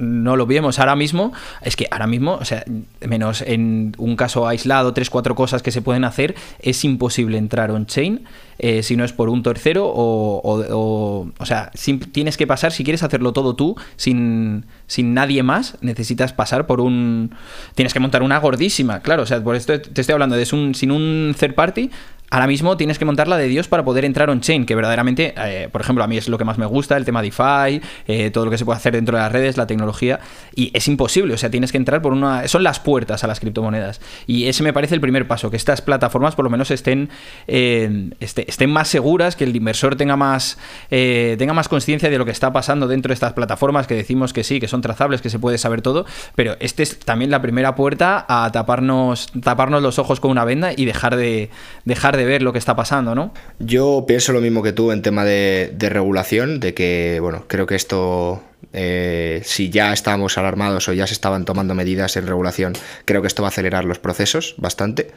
no 0.00 0.36
lo 0.36 0.46
vemos 0.46 0.78
ahora 0.78 0.96
mismo, 0.96 1.32
es 1.62 1.76
que 1.76 1.86
ahora 1.90 2.06
mismo, 2.06 2.34
o 2.34 2.44
sea, 2.44 2.64
menos 3.06 3.42
en 3.42 3.94
un 3.98 4.16
caso 4.16 4.48
aislado, 4.48 4.92
tres, 4.94 5.10
cuatro 5.10 5.34
cosas 5.34 5.62
que 5.62 5.70
se 5.70 5.82
pueden 5.82 6.04
hacer, 6.04 6.34
es 6.60 6.84
imposible 6.84 7.38
entrar 7.38 7.70
on-chain 7.70 8.24
eh, 8.62 8.82
si 8.82 8.94
no 8.94 9.04
es 9.04 9.12
por 9.14 9.30
un 9.30 9.42
tercero 9.42 9.86
o, 9.86 10.40
o, 10.44 11.32
o, 11.38 11.46
sea, 11.46 11.70
tienes 12.12 12.36
que 12.36 12.46
pasar, 12.46 12.72
si 12.72 12.84
quieres 12.84 13.02
hacerlo 13.02 13.32
todo 13.32 13.56
tú, 13.56 13.74
sin, 13.96 14.66
sin 14.86 15.14
nadie 15.14 15.42
más, 15.42 15.78
necesitas 15.80 16.34
pasar 16.34 16.66
por 16.66 16.82
un... 16.82 17.34
Tienes 17.74 17.94
que 17.94 18.00
montar 18.00 18.22
una 18.22 18.38
gordísima, 18.38 19.00
claro, 19.00 19.22
o 19.22 19.26
sea, 19.26 19.42
por 19.42 19.56
esto 19.56 19.80
te 19.80 20.00
estoy 20.02 20.12
hablando 20.12 20.36
de 20.36 20.46
un, 20.52 20.74
sin 20.74 20.90
un 20.90 21.34
third 21.38 21.54
party, 21.54 21.90
ahora 22.30 22.46
mismo 22.46 22.76
tienes 22.76 22.98
que 22.98 23.04
montar 23.04 23.28
la 23.28 23.36
de 23.36 23.48
Dios 23.48 23.68
para 23.68 23.84
poder 23.84 24.04
entrar 24.04 24.30
on-chain, 24.30 24.64
que 24.64 24.74
verdaderamente, 24.74 25.34
eh, 25.36 25.68
por 25.70 25.80
ejemplo, 25.80 26.04
a 26.04 26.06
mí 26.06 26.16
es 26.16 26.28
lo 26.28 26.38
que 26.38 26.44
más 26.44 26.58
me 26.58 26.66
gusta, 26.66 26.96
el 26.96 27.04
tema 27.04 27.22
DeFi, 27.22 27.80
eh, 28.06 28.30
todo 28.30 28.44
lo 28.44 28.50
que 28.50 28.58
se 28.58 28.64
puede 28.64 28.76
hacer 28.76 28.94
dentro 28.94 29.16
de 29.16 29.22
las 29.22 29.32
redes, 29.32 29.56
la 29.56 29.66
tecnología, 29.66 30.20
y 30.54 30.70
es 30.72 30.86
imposible, 30.86 31.34
o 31.34 31.38
sea, 31.38 31.50
tienes 31.50 31.72
que 31.72 31.78
entrar 31.78 32.00
por 32.00 32.12
una... 32.12 32.46
Son 32.46 32.62
las 32.62 32.78
puertas 32.78 33.24
a 33.24 33.26
las 33.26 33.40
criptomonedas. 33.40 34.00
Y 34.26 34.46
ese 34.46 34.62
me 34.62 34.72
parece 34.72 34.94
el 34.94 35.00
primer 35.00 35.26
paso, 35.26 35.50
que 35.50 35.56
estas 35.56 35.82
plataformas 35.82 36.36
por 36.36 36.44
lo 36.44 36.50
menos 36.50 36.70
estén, 36.70 37.10
eh, 37.48 38.10
este, 38.20 38.48
estén 38.48 38.70
más 38.70 38.88
seguras, 38.88 39.34
que 39.34 39.44
el 39.44 39.54
inversor 39.54 39.96
tenga 39.96 40.16
más, 40.16 40.58
tenga 40.88 41.52
más 41.52 41.68
conciencia 41.68 42.10
de 42.10 42.18
lo 42.18 42.24
que 42.24 42.30
está 42.30 42.52
pasando 42.52 42.86
dentro 42.86 43.10
de 43.10 43.14
estas 43.14 43.32
plataformas, 43.32 43.86
que 43.86 43.94
decimos 43.94 44.32
que 44.32 44.44
sí, 44.44 44.60
que 44.60 44.68
son 44.68 44.80
trazables, 44.80 45.20
que 45.20 45.30
se 45.30 45.38
puede 45.38 45.58
saber 45.58 45.82
todo, 45.82 46.06
pero 46.34 46.56
este 46.60 46.82
es 46.82 46.98
también 46.98 47.30
la 47.30 47.42
primera 47.42 47.74
puerta 47.74 48.24
a 48.28 48.50
taparnos, 48.52 49.28
taparnos 49.42 49.82
los 49.82 49.98
ojos 49.98 50.20
con 50.20 50.30
una 50.30 50.44
venda 50.44 50.72
y 50.76 50.84
dejar 50.84 51.16
de, 51.16 51.50
dejar 51.84 52.16
de 52.16 52.19
ver 52.24 52.42
lo 52.42 52.52
que 52.52 52.58
está 52.58 52.76
pasando, 52.76 53.14
¿no? 53.14 53.32
Yo 53.58 54.04
pienso 54.06 54.32
lo 54.32 54.40
mismo 54.40 54.62
que 54.62 54.72
tú 54.72 54.92
en 54.92 55.02
tema 55.02 55.24
de, 55.24 55.74
regulación, 55.78 56.60
de 56.60 56.74
que, 56.74 57.18
bueno, 57.20 57.44
creo 57.46 57.66
que 57.66 57.74
esto 57.74 58.42
eh, 58.72 59.42
si 59.44 59.70
ya 59.70 59.92
estábamos 59.92 60.38
alarmados 60.38 60.88
o 60.88 60.92
ya 60.92 61.06
se 61.06 61.14
estaban 61.14 61.44
tomando 61.44 61.74
medidas 61.74 62.16
en 62.16 62.26
regulación, 62.26 62.74
creo 63.04 63.20
que 63.22 63.28
esto 63.28 63.42
va 63.42 63.48
a 63.48 63.50
acelerar 63.50 63.84
los 63.84 63.98
procesos 63.98 64.54
bastante. 64.58 65.10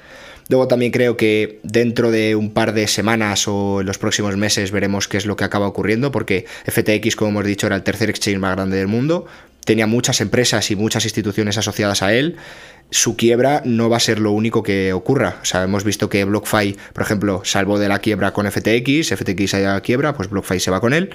Luego 0.49 0.67
también 0.67 0.91
creo 0.91 1.15
que 1.15 1.59
dentro 1.63 2.11
de 2.11 2.35
un 2.35 2.51
par 2.51 2.73
de 2.73 2.87
semanas 2.87 3.47
o 3.47 3.81
en 3.81 3.87
los 3.87 3.97
próximos 3.97 4.35
meses 4.35 4.71
veremos 4.71 5.07
qué 5.07 5.17
es 5.17 5.25
lo 5.25 5.35
que 5.35 5.45
acaba 5.45 5.67
ocurriendo, 5.67 6.11
porque 6.11 6.45
FTX, 6.65 7.15
como 7.15 7.29
hemos 7.29 7.45
dicho, 7.45 7.67
era 7.67 7.75
el 7.75 7.83
tercer 7.83 8.09
exchange 8.09 8.39
más 8.39 8.55
grande 8.55 8.77
del 8.77 8.87
mundo, 8.87 9.25
tenía 9.63 9.87
muchas 9.87 10.21
empresas 10.21 10.69
y 10.71 10.75
muchas 10.75 11.05
instituciones 11.05 11.57
asociadas 11.57 12.01
a 12.01 12.13
él, 12.13 12.35
su 12.89 13.15
quiebra 13.15 13.61
no 13.65 13.89
va 13.89 13.97
a 13.97 13.99
ser 13.99 14.19
lo 14.19 14.31
único 14.31 14.63
que 14.63 14.93
ocurra. 14.93 15.39
O 15.41 15.45
sea, 15.45 15.63
hemos 15.63 15.83
visto 15.83 16.09
que 16.09 16.23
BlockFi, 16.25 16.77
por 16.93 17.03
ejemplo, 17.03 17.41
salvo 17.43 17.79
de 17.79 17.89
la 17.89 17.99
quiebra 17.99 18.31
con 18.31 18.49
FTX, 18.49 19.09
FTX 19.15 19.53
haya 19.55 19.81
quiebra, 19.81 20.13
pues 20.13 20.29
BlockFi 20.29 20.59
se 20.59 20.71
va 20.71 20.79
con 20.79 20.93
él. 20.93 21.09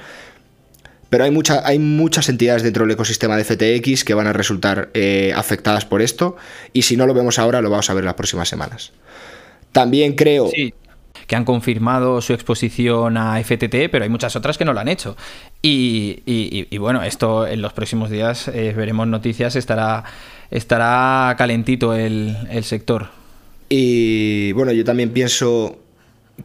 Pero 1.11 1.25
hay, 1.25 1.33
hay 1.65 1.79
muchas 1.79 2.29
entidades 2.29 2.63
dentro 2.63 2.85
del 2.85 2.93
ecosistema 2.93 3.37
de 3.37 3.45
FTX 3.45 4.05
que 4.05 4.15
van 4.15 4.27
a 4.27 4.33
resultar 4.33 4.91
eh, 4.95 5.33
afectadas 5.35 5.85
por 5.85 6.03
esto. 6.03 6.37
Y 6.73 6.83
si 6.83 6.97
no 6.97 7.07
lo 7.07 7.15
vemos 7.15 7.39
ahora, 7.39 7.63
lo 7.63 7.71
vamos 7.71 7.89
a 7.89 7.95
ver 7.95 8.05
las 8.05 8.15
próximas 8.15 8.49
semanas. 8.49 8.93
También 9.73 10.15
creo 10.15 10.51
que 11.29 11.37
han 11.37 11.45
confirmado 11.45 12.21
su 12.23 12.33
exposición 12.33 13.17
a 13.19 13.43
FTT, 13.43 13.91
pero 13.91 14.05
hay 14.05 14.09
muchas 14.09 14.35
otras 14.35 14.57
que 14.57 14.65
no 14.65 14.73
lo 14.73 14.81
han 14.81 14.89
hecho. 14.89 15.17
Y, 15.63 16.77
bueno, 16.79 17.03
esto 17.03 17.47
en 17.47 17.61
los 17.61 17.73
próximos 17.75 18.11
días 18.11 18.49
eh, 18.49 18.73
veremos 18.75 19.07
noticias, 19.07 19.55
estará, 19.55 20.05
estará 20.51 21.35
calentito 21.37 21.95
el, 21.95 22.37
el 22.51 22.65
sector. 22.65 23.09
Y 23.69 24.53
bueno, 24.53 24.73
yo 24.73 24.85
también 24.85 25.11
pienso 25.11 25.79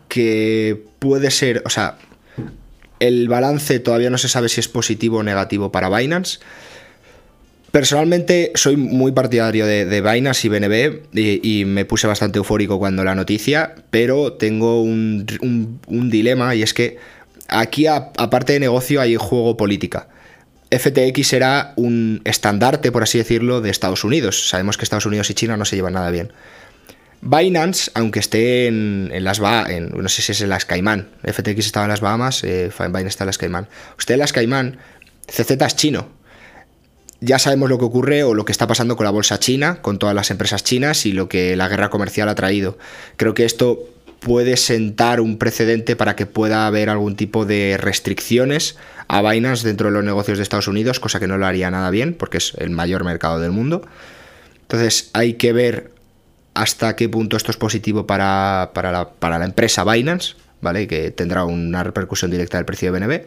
que 0.08 0.84
puede 1.00 1.32
ser, 1.32 1.62
o 1.66 1.70
sea, 1.70 1.98
el 3.00 3.28
balance 3.28 3.80
todavía 3.80 4.10
no 4.10 4.18
se 4.18 4.30
sabe 4.30 4.50
si 4.50 4.60
es 4.60 4.68
positivo 4.68 5.18
o 5.18 5.24
negativo 5.24 5.72
para 5.72 5.90
Binance. 5.90 6.40
Personalmente 7.72 8.52
soy 8.56 8.78
muy 8.78 9.14
partidario 9.14 9.66
de, 9.66 9.86
de 9.86 10.02
Binance 10.02 10.48
y 10.48 10.50
BNB 10.50 11.02
y, 11.14 11.66
me 11.66 11.86
puse 11.86 12.06
bastante 12.06 12.38
eufórico 12.38 12.78
cuando 12.78 13.04
la 13.04 13.16
noticia, 13.16 13.74
pero 13.90 14.34
tengo 14.34 14.82
un, 14.82 15.26
dilema 15.88 16.54
y 16.54 16.62
es 16.62 16.74
que 16.74 16.98
aquí 17.48 17.88
aparte 17.88 18.54
de 18.54 18.60
negocio 18.60 19.02
hay 19.02 19.16
juego 19.16 19.58
política. 19.58 20.08
FTX 20.78 21.28
será 21.28 21.74
un 21.76 22.22
estandarte, 22.26 22.92
por 22.92 23.04
así 23.04 23.18
decirlo, 23.18 23.62
de 23.62 23.70
Estados 23.70 24.04
Unidos. 24.04 24.50
Sabemos 24.50 24.78
que 24.78 24.84
Estados 24.84 25.06
Unidos 25.06 25.30
y 25.30 25.34
China 25.34 25.58
no 25.58 25.66
se 25.66 25.76
llevan 25.76 25.94
nada 25.94 26.10
bien. 26.10 26.32
Binance, 27.22 27.92
aunque 27.94 28.20
esté 28.20 28.68
en, 28.68 29.12
las 29.24 29.40
Bahamas, 29.40 29.72
no 29.92 30.10
sé 30.10 30.22
si 30.22 30.34
es 30.34 30.42
en 30.42 30.50
las 30.50 30.66
Caimán, 30.66 31.10
FTX 31.24 31.60
estaba 31.66 31.86
en 31.86 31.92
las 31.92 32.02
Bahamas, 32.02 32.44
eh, 32.44 32.70
Binance 32.78 33.08
está 33.08 33.24
en 33.24 33.28
las 33.28 33.38
Caimán. 33.38 33.68
Usted 33.98 34.16
en 34.16 34.20
las 34.20 34.34
Caimán, 34.34 34.78
CZ 35.28 35.52
es 35.52 35.76
chino, 35.78 36.10
ya 37.22 37.40
sabemos 37.40 37.70
lo 37.70 37.80
que 37.80 37.86
ocurre 37.86 38.24
o 38.24 38.34
lo 38.34 38.44
que 38.44 38.52
está 38.52 38.68
pasando 38.68 38.98
con 38.98 39.06
la 39.06 39.12
bolsa 39.12 39.40
china, 39.40 39.82
con 39.82 39.98
todas 39.98 40.14
las 40.14 40.30
empresas 40.30 40.66
chinas 40.66 41.06
y 41.06 41.14
lo 41.14 41.30
que 41.30 41.56
la 41.56 41.70
guerra 41.70 41.90
comercial 41.90 42.28
ha 42.28 42.36
traído. 42.36 42.78
Creo 43.16 43.34
que 43.34 43.46
esto 43.46 43.93
puede 44.24 44.58
sentar 44.58 45.22
un 45.22 45.38
precedente 45.38 45.96
para 45.96 46.16
que 46.16 46.26
pueda 46.26 46.68
haber 46.68 46.90
algún 46.90 47.16
tipo 47.16 47.46
de 47.46 47.78
restricciones 47.78 48.78
a 49.08 49.22
Binance 49.22 49.68
dentro 49.68 49.88
de 49.88 49.94
los 49.94 50.04
negocios 50.04 50.38
de 50.38 50.44
Estados 50.44 50.68
Unidos, 50.68 51.00
cosa 51.00 51.20
que 51.20 51.28
no 51.28 51.38
lo 51.38 51.46
haría 51.46 51.70
nada 51.70 51.90
bien 51.90 52.14
porque 52.14 52.38
es 52.38 52.54
el 52.58 52.70
mayor 52.70 53.04
mercado 53.04 53.40
del 53.40 53.52
mundo. 53.52 53.82
Entonces 54.62 55.10
hay 55.14 55.34
que 55.34 55.54
ver 55.54 55.92
hasta 56.54 56.96
qué 56.96 57.10
punto 57.10 57.38
esto 57.38 57.52
es 57.52 57.58
positivo 57.58 58.08
para, 58.08 58.72
la, 58.74 59.12
para 59.20 59.40
la 59.40 59.46
empresa 59.46 59.84
Binance, 59.84 60.36
¿vale? 60.62 60.88
Que 60.88 61.12
tendrá 61.12 61.46
una 61.46 61.84
repercusión 61.84 62.32
directa 62.32 62.58
del 62.58 62.66
precio 62.66 62.92
de 62.92 63.00
BNB 63.00 63.22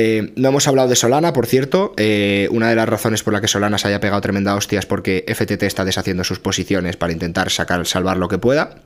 eh, 0.00 0.32
no 0.36 0.50
hemos 0.50 0.68
hablado 0.68 0.88
de 0.88 0.94
Solana, 0.94 1.32
por 1.32 1.46
cierto. 1.46 1.92
Eh, 1.96 2.46
una 2.52 2.68
de 2.68 2.76
las 2.76 2.88
razones 2.88 3.24
por 3.24 3.32
la 3.32 3.40
que 3.40 3.48
Solana 3.48 3.78
se 3.78 3.88
haya 3.88 3.98
pegado 3.98 4.20
tremenda 4.20 4.54
hostia 4.54 4.78
es 4.78 4.86
porque 4.86 5.24
FTT 5.26 5.64
está 5.64 5.84
deshaciendo 5.84 6.22
sus 6.22 6.38
posiciones 6.38 6.96
para 6.96 7.12
intentar 7.12 7.50
sacar, 7.50 7.84
salvar 7.84 8.16
lo 8.16 8.28
que 8.28 8.38
pueda. 8.38 8.82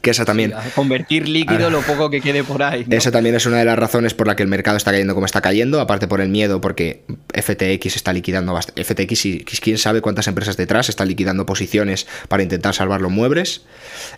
Que 0.00 0.10
esa 0.10 0.24
también... 0.24 0.52
convertir 0.74 1.28
líquido 1.28 1.70
lo 1.70 1.80
poco 1.82 2.10
que 2.10 2.20
quede 2.20 2.44
por 2.44 2.62
ahí. 2.62 2.84
Esa 2.90 3.10
también 3.10 3.34
es 3.34 3.46
una 3.46 3.58
de 3.58 3.64
las 3.64 3.78
razones 3.78 4.14
por 4.14 4.26
la 4.26 4.36
que 4.36 4.42
el 4.42 4.48
mercado 4.48 4.76
está 4.76 4.90
cayendo 4.90 5.14
como 5.14 5.26
está 5.26 5.40
cayendo, 5.40 5.80
aparte 5.80 6.08
por 6.08 6.20
el 6.20 6.28
miedo, 6.28 6.60
porque 6.60 7.04
FTX 7.34 7.96
está 7.96 8.12
liquidando 8.12 8.52
bastante. 8.52 8.84
FTX 8.84 9.26
y 9.26 9.44
quién 9.44 9.78
sabe 9.78 10.00
cuántas 10.00 10.26
empresas 10.26 10.56
detrás 10.56 10.88
están 10.88 11.08
liquidando 11.08 11.46
posiciones 11.46 12.06
para 12.28 12.42
intentar 12.42 12.74
salvar 12.74 13.00
los 13.00 13.12
muebles. 13.12 13.62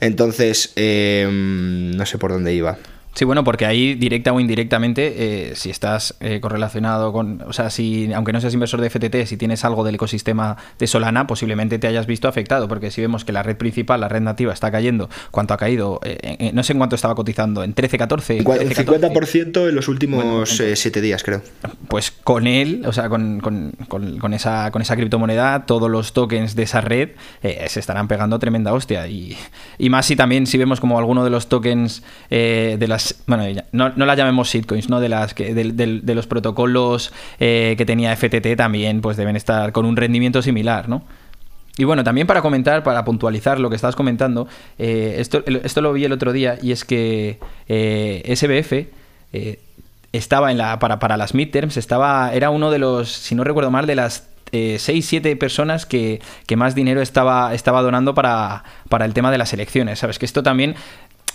Entonces, 0.01 0.72
em, 0.77 1.91
no 1.97 2.07
sé 2.07 2.18
por 2.18 2.31
dónde 2.31 2.55
iba. 2.55 2.79
Sí, 3.15 3.25
bueno, 3.25 3.45
porque 3.45 3.65
ahí 3.65 3.95
directa 3.95 4.33
o 4.33 4.41
indirectamente, 4.41 5.15
eh, 5.51 5.53
si 5.55 5.71
estás 5.71 6.17
eh, 6.19 6.41
correlacionado 6.41 7.12
con, 7.12 7.43
o 7.43 7.53
sea, 7.53 7.71
si 7.71 8.12
aunque 8.12 8.33
no 8.33 8.41
seas 8.41 8.55
inversor 8.55 8.81
de 8.81 8.91
FTT, 8.91 9.27
si 9.27 9.37
tienes 9.37 9.65
algo 9.65 9.85
del 9.85 9.95
ecosistema 9.95 10.57
de 10.81 10.87
Solana, 10.89 11.29
posiblemente 11.29 11.79
te 11.79 11.87
hayas 11.87 12.07
visto 12.07 12.27
afectado, 12.27 12.67
porque 12.67 12.91
si 12.91 13.01
vemos 13.01 13.25
que 13.25 13.31
la 13.31 13.45
red 13.45 13.57
principal, 13.57 14.01
la 14.01 14.09
red 14.09 14.21
nativa, 14.21 14.53
está 14.53 14.73
cayendo, 14.73 15.09
¿cuánto 15.31 15.55
ha 15.55 15.57
caído? 15.57 16.01
Eh, 16.03 16.51
no 16.53 16.65
sé 16.65 16.73
en 16.73 16.79
cuánto 16.79 16.97
estaba 16.97 17.15
cotizando, 17.15 17.62
en 17.62 17.73
13, 17.73 17.99
14. 17.99 18.39
En 18.39 18.45
50% 18.45 19.69
en 19.69 19.75
los 19.77 19.87
últimos 19.87 20.61
7 20.75 21.01
días, 21.01 21.23
creo. 21.23 21.41
Pues 21.87 22.11
con 22.11 22.49
él, 22.49 22.83
o 22.85 22.93
sea, 22.93 23.09
con, 23.09 23.39
con, 23.39 23.73
con, 23.89 24.35
esa, 24.35 24.73
con 24.73 24.83
esa 24.83 24.97
criptomoneda, 24.97 25.67
todos 25.67 25.89
los 25.89 26.15
tokens 26.15 26.57
de 26.57 26.65
esa 26.65 26.81
red 26.81 27.11
se 27.43 27.79
estarán 27.79 28.09
pegando 28.09 28.41
tremenda 28.41 28.73
hostia. 28.73 29.07
Y, 29.07 29.37
y 29.79 29.89
más 29.89 30.07
si 30.07 30.17
también, 30.17 30.49
si 30.49 30.59
vemos 30.59 30.81
como 30.81 30.99
alguno 30.99 31.23
de 31.23 31.31
los 31.31 31.49
tokens 31.49 32.03
de 32.29 32.87
las 32.89 33.04
bueno, 33.27 33.63
no, 33.73 33.91
no 33.91 34.07
las 34.07 34.17
llamemos 34.17 34.49
shitcoins, 34.49 34.89
¿no? 34.89 35.01
De, 35.01 35.09
las 35.09 35.35
que, 35.35 35.55
de, 35.55 36.15
los 36.15 36.27
protocolos 36.27 37.13
eh, 37.41 37.75
que 37.77 37.85
tenía 37.85 38.15
FTT 38.17 38.57
también, 38.57 39.01
pues 39.01 39.17
deben 39.17 39.37
estar 39.37 39.73
con 39.73 39.87
un 39.87 39.97
rendimiento 39.97 40.43
similar, 40.43 40.89
¿no? 40.89 41.05
Y 41.77 41.85
bueno, 41.85 42.05
también 42.05 42.27
para 42.27 42.41
comentar, 42.41 42.85
para 42.85 43.05
puntualizar 43.05 43.59
lo 43.59 43.69
que 43.69 43.77
estabas 43.77 43.97
comentando, 43.97 44.47
eh, 44.79 45.17
esto, 45.19 45.43
esto, 45.47 45.81
lo 45.81 45.93
vi 45.93 46.05
el 46.05 46.13
otro 46.13 46.33
día 46.33 46.57
y 46.63 46.71
es 46.71 46.85
que 46.85 47.41
eh, 47.69 48.33
SBF 48.37 48.93
estaba 50.13 50.53
en 50.53 50.59
la, 50.59 50.79
para, 50.79 51.01
para 51.01 51.17
las 51.17 51.35
midterms, 51.35 51.77
estaba, 51.77 52.33
era 52.33 52.51
uno 52.51 52.71
de 52.71 52.79
los, 52.79 53.11
si 53.11 53.35
no 53.35 53.43
recuerdo 53.43 53.73
mal, 53.73 53.87
de 53.87 53.97
las 53.97 54.29
6, 54.53 55.05
7 55.05 55.37
personas 55.37 55.87
que, 55.87 56.21
que, 56.47 56.57
más 56.57 56.75
dinero 56.75 57.03
estaba, 57.03 57.55
estaba 57.55 57.83
donando 57.83 58.15
para, 58.15 58.63
para, 58.89 59.05
el 59.05 59.15
tema 59.15 59.31
de 59.31 59.39
las 59.39 59.53
elecciones. 59.53 59.99
Sabes 59.99 60.19
que 60.19 60.27
esto 60.27 60.43
también 60.43 60.77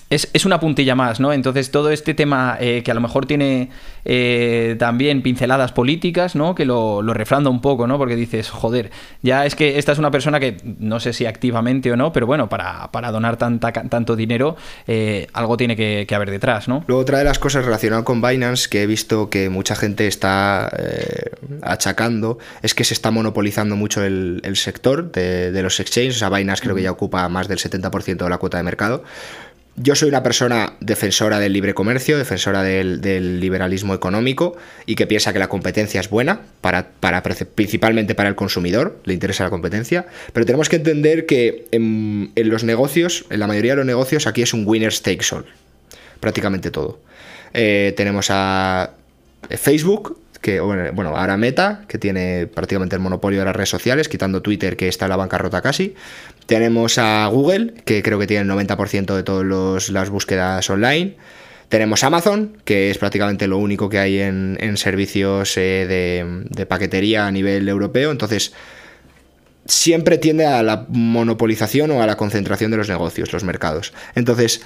es, 0.09 0.45
una 0.45 0.59
puntilla 0.59 0.95
más, 0.95 1.19
¿no? 1.19 1.33
Entonces 1.33 1.69
todo 1.69 1.91
este 1.91 2.13
tema 2.13 2.57
eh, 2.59 2.81
que 2.83 2.91
a 2.91 2.93
lo 2.93 3.01
mejor 3.01 3.27
tiene 3.27 3.69
eh, 4.05 4.75
también 4.79 5.21
pinceladas 5.21 5.71
políticas, 5.71 6.35
¿no? 6.35 6.55
Que 6.55 6.65
lo, 6.65 7.03
lo, 7.03 7.13
refranda 7.13 7.49
un 7.49 7.61
poco, 7.61 7.85
¿no? 7.85 7.97
Porque 7.97 8.15
dices, 8.15 8.49
joder, 8.49 8.89
ya 9.21 9.45
es 9.45 9.55
que 9.55 9.77
esta 9.77 9.91
es 9.91 9.99
una 9.99 10.09
persona 10.09 10.39
que 10.39 10.57
no 10.63 10.99
sé 10.99 11.13
si 11.13 11.27
activamente 11.27 11.91
o 11.91 11.95
no, 11.95 12.11
pero 12.11 12.25
bueno, 12.25 12.49
para, 12.49 13.11
donar 13.11 13.37
tanta, 13.37 13.71
tanto 13.71 14.15
dinero, 14.15 14.55
eh, 14.87 15.27
algo 15.33 15.57
tiene 15.57 15.75
que, 15.75 16.07
haber 16.09 16.31
detrás, 16.31 16.67
¿no? 16.67 16.83
Luego 16.87 17.03
otra 17.03 17.19
de 17.19 17.23
las 17.23 17.37
cosas 17.37 17.63
relacionadas 17.63 18.03
con 18.03 18.19
Binance 18.21 18.67
que 18.67 18.83
he 18.83 18.87
visto 18.87 19.29
que 19.29 19.49
mucha 19.49 19.75
gente 19.75 20.07
está 20.07 20.69
achacando 21.61 22.39
es 22.61 22.73
que 22.73 22.83
se 22.83 22.93
está 22.93 23.11
monopolizando 23.11 23.75
mucho 23.75 24.03
el, 24.03 24.41
sector 24.55 25.11
de, 25.11 25.51
de, 25.51 25.63
los 25.63 25.79
exchanges, 25.79 26.15
o 26.15 26.19
sea, 26.19 26.29
Binance 26.29 26.63
creo 26.63 26.75
que 26.75 26.81
ya 26.81 26.91
ocupa 26.91 27.29
más 27.29 27.47
del 27.47 27.59
70% 27.59 28.17
de 28.17 28.29
la 28.29 28.37
cuota 28.39 28.57
de 28.57 28.63
mercado. 28.63 29.03
Yo 29.81 29.95
soy 29.95 30.09
una 30.09 30.23
persona 30.23 30.73
defensora 30.81 31.39
del 31.39 31.53
libre 31.53 31.73
comercio, 31.73 32.17
defensora 32.17 32.63
del, 32.63 33.39
liberalismo 33.39 33.93
económico 33.93 34.57
y 34.85 34.95
que 34.95 35.07
piensa 35.07 35.31
que 35.31 35.39
la 35.39 35.47
competencia 35.47 36.01
es 36.01 36.09
buena, 36.09 36.41
para, 36.59 36.91
principalmente 37.55 38.13
para 38.13 38.27
el 38.27 38.35
consumidor, 38.35 38.99
le 39.05 39.13
interesa 39.13 39.45
la 39.45 39.49
competencia, 39.49 40.05
pero 40.33 40.45
tenemos 40.45 40.67
que 40.67 40.75
entender 40.75 41.25
que 41.25 41.67
en, 41.71 42.33
los 42.35 42.65
negocios, 42.65 43.23
en 43.29 43.39
la 43.39 43.47
mayoría 43.47 43.71
de 43.71 43.77
los 43.77 43.85
negocios, 43.85 44.27
aquí 44.27 44.41
es 44.41 44.53
un 44.53 44.67
winner 44.67 44.93
takes 44.99 45.33
all, 45.33 45.45
prácticamente 46.19 46.71
todo. 46.71 46.99
Eh, 47.53 47.93
tenemos 47.95 48.27
a 48.31 48.91
Facebook, 49.49 50.19
que, 50.41 50.59
bueno, 50.59 51.15
ahora 51.15 51.37
Meta, 51.37 51.85
que 51.87 51.97
tiene 51.97 52.47
prácticamente 52.47 52.97
el 52.97 53.01
monopolio 53.01 53.39
de 53.39 53.45
las 53.45 53.55
redes 53.55 53.69
sociales, 53.69 54.09
quitando 54.09 54.41
Twitter, 54.41 54.75
que 54.75 54.89
está 54.89 55.05
en 55.05 55.09
la 55.09 55.15
bancarrota 55.15 55.61
casi. 55.61 55.95
Tenemos 56.49 56.97
a 56.97 57.27
Google, 57.27 57.75
que 57.85 58.01
creo 58.01 58.17
que 58.17 58.25
tiene 58.25 58.41
el 58.41 58.49
90% 58.49 59.15
de 59.15 59.21
todas 59.21 59.89
las 59.89 60.09
búsquedas 60.09 60.67
online. 60.67 61.15
Tenemos 61.67 62.03
Amazon, 62.03 62.57
que 62.65 62.89
es 62.89 62.97
prácticamente 62.97 63.45
lo 63.45 63.59
único 63.59 63.87
que 63.87 63.99
hay 63.99 64.17
en, 64.17 64.57
servicios 64.75 65.55
eh, 65.57 66.25
de 66.49 66.65
paquetería 66.65 67.27
a 67.27 67.31
nivel 67.31 67.69
europeo. 67.69 68.09
Entonces, 68.09 68.51
siempre 69.65 70.17
tiende 70.17 70.47
a 70.47 70.63
la 70.63 70.87
monopolización 70.89 71.91
o 71.91 72.01
a 72.01 72.07
la 72.07 72.17
concentración 72.17 72.71
de 72.71 72.77
los 72.77 72.89
negocios, 72.89 73.31
los 73.31 73.43
mercados. 73.43 73.93
Entonces, 74.15 74.63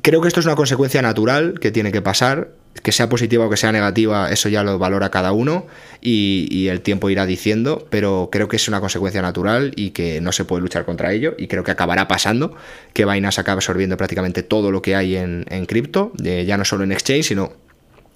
creo 0.00 0.20
que 0.20 0.28
esto 0.28 0.40
es 0.40 0.46
una 0.46 0.56
consecuencia 0.56 1.02
natural 1.02 1.58
que 1.60 1.70
tiene 1.70 1.92
que 1.92 2.02
pasar. 2.02 2.50
Que 2.82 2.90
sea 2.90 3.10
positiva 3.10 3.44
o 3.44 3.50
que 3.50 3.58
sea 3.58 3.70
negativa, 3.70 4.32
eso 4.32 4.48
ya 4.48 4.62
lo 4.62 4.78
valora 4.78 5.10
cada 5.10 5.32
uno 5.32 5.66
y, 6.00 6.68
el 6.68 6.80
tiempo 6.80 7.10
irá 7.10 7.26
diciendo, 7.26 7.86
pero 7.90 8.30
creo 8.32 8.48
que 8.48 8.56
es 8.56 8.66
una 8.66 8.80
consecuencia 8.80 9.20
natural 9.20 9.72
y 9.76 9.90
que 9.90 10.22
no 10.22 10.32
se 10.32 10.46
puede 10.46 10.62
luchar 10.62 10.86
contra 10.86 11.12
ello 11.12 11.34
y 11.36 11.48
creo 11.48 11.64
que 11.64 11.70
acabará 11.70 12.08
pasando, 12.08 12.56
que 12.94 13.04
Binance 13.04 13.42
acabe 13.42 13.58
absorbiendo 13.58 13.98
prácticamente 13.98 14.42
todo 14.42 14.70
lo 14.70 14.80
que 14.80 14.96
hay 14.96 15.16
en, 15.16 15.44
en 15.50 15.66
cripto, 15.66 16.12
eh, 16.24 16.46
ya 16.46 16.56
no 16.56 16.64
solo 16.64 16.82
en 16.84 16.92
exchange, 16.92 17.26
sino 17.26 17.52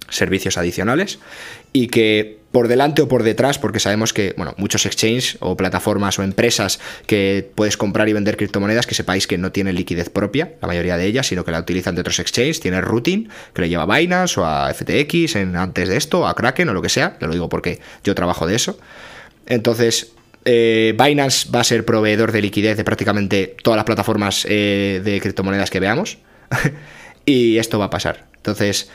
servicios 0.09 0.57
adicionales 0.57 1.19
y 1.71 1.87
que 1.87 2.39
por 2.57 2.67
delante 2.67 3.03
o 3.03 3.07
por 3.07 3.21
detrás, 3.21 3.59
porque 3.59 3.79
sabemos 3.79 4.13
que, 4.13 4.33
bueno, 4.35 4.55
muchos 4.57 4.87
exchanges 4.87 5.37
o 5.41 5.55
plataformas 5.55 6.17
o 6.17 6.23
empresas 6.23 6.79
que 7.05 7.47
puedes 7.53 7.77
comprar 7.77 8.09
y 8.09 8.13
vender 8.13 8.35
criptomonedas, 8.35 8.87
que 8.87 8.95
sepáis 8.95 9.27
que 9.27 9.37
no 9.37 9.51
tienen 9.51 9.75
liquidez 9.75 10.09
propia, 10.09 10.53
la 10.59 10.67
mayoría 10.67 10.97
de 10.97 11.05
ellas, 11.05 11.27
sino 11.27 11.45
que 11.45 11.51
la 11.51 11.59
utilizan 11.59 11.93
de 11.93 12.01
otros 12.01 12.17
exchanges, 12.17 12.59
tiene 12.59 12.81
routing, 12.81 13.29
que 13.53 13.61
le 13.61 13.69
lleva 13.69 13.83
a 13.83 13.85
Binance 13.85 14.39
o 14.39 14.43
a 14.43 14.73
FTX 14.73 15.35
en, 15.35 15.55
antes 15.55 15.87
de 15.87 15.97
esto, 15.97 16.25
a 16.25 16.33
Kraken 16.33 16.69
o 16.69 16.73
lo 16.73 16.81
que 16.81 16.89
sea, 16.89 17.19
te 17.19 17.27
lo 17.27 17.33
digo 17.33 17.47
porque 17.47 17.79
yo 18.03 18.15
trabajo 18.15 18.47
de 18.47 18.55
eso. 18.55 18.79
Entonces, 19.45 20.13
eh, 20.43 20.95
Binance 20.97 21.51
va 21.51 21.59
a 21.59 21.63
ser 21.63 21.85
proveedor 21.85 22.31
de 22.31 22.41
liquidez 22.41 22.75
de 22.75 22.83
prácticamente 22.83 23.55
todas 23.61 23.77
las 23.77 23.85
plataformas 23.85 24.47
eh, 24.49 24.99
de 25.05 25.21
criptomonedas 25.21 25.69
que 25.69 25.79
veamos. 25.79 26.17
y 27.23 27.59
esto 27.59 27.77
va 27.77 27.85
a 27.85 27.89
pasar. 27.91 28.25
Entonces, 28.37 28.89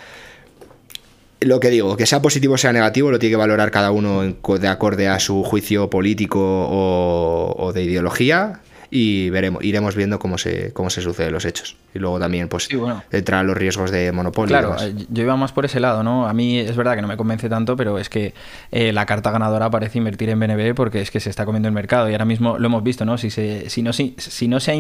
lo 1.45 1.61
que 1.61 1.71
digo, 1.71 1.97
que 1.97 2.07
sea 2.07 2.23
positivo 2.23 2.55
o 2.55 2.59
sea 2.59 2.73
negativo, 2.73 3.11
lo 3.11 3.19
tiene 3.19 3.33
que 3.33 3.37
valorar 3.37 3.71
cada 3.71 3.91
uno 3.91 4.23
de 4.23 4.69
acorde 4.69 5.09
a 5.09 5.19
su 5.19 5.43
juicio 5.43 5.91
político 5.91 6.41
o, 6.41 7.73
de 7.73 7.83
ideología 7.85 8.61
y 8.95 9.31
veremos, 9.31 9.65
iremos 9.65 9.97
viendo 9.97 10.19
cómo 10.19 10.37
se, 10.37 10.71
cómo 10.75 10.91
se 10.91 11.01
suceden 11.01 11.33
los 11.33 11.47
hechos. 11.47 11.77
Y 11.95 11.99
luego 11.99 12.21
también, 12.21 12.51
pues, 12.51 12.69
entran 13.11 13.47
los 13.47 13.57
riesgos 13.57 13.91
de 13.91 14.13
monopolio. 14.13 14.59
Claro, 14.59 14.77
yo 15.09 15.23
iba 15.23 15.35
más 15.35 15.51
por 15.51 15.65
ese 15.65 15.81
lado, 15.81 16.03
¿no? 16.03 16.29
A 16.29 16.35
mí 16.35 16.59
es 16.59 16.77
verdad 16.77 16.95
que 16.95 17.01
no 17.01 17.09
me 17.09 17.17
convence 17.17 17.49
tanto, 17.49 17.75
pero 17.75 17.99
es 17.99 18.11
que 18.11 18.35
eh, 18.71 18.93
la 18.93 19.07
carta 19.07 19.31
ganadora 19.31 19.71
parece 19.71 19.97
invertir 19.97 20.29
en 20.29 20.41
BNB 20.41 20.75
porque 20.75 21.01
es 21.01 21.11
que 21.11 21.21
se 21.21 21.31
está 21.31 21.47
comiendo 21.47 21.69
el 21.69 21.75
mercado 21.75 22.11
y 22.11 22.13
ahora 22.13 22.27
mismo 22.27 22.59
lo 22.59 22.67
hemos 22.67 22.83
visto, 22.83 23.07
¿no? 23.07 23.17
Si, 23.17 23.31
se, 23.31 23.71
si, 23.71 23.83
no, 23.83 23.95
si, 23.95 24.15
si 24.19 24.47
no 24.47 24.61
se 24.61 24.73
ha 24.73 24.75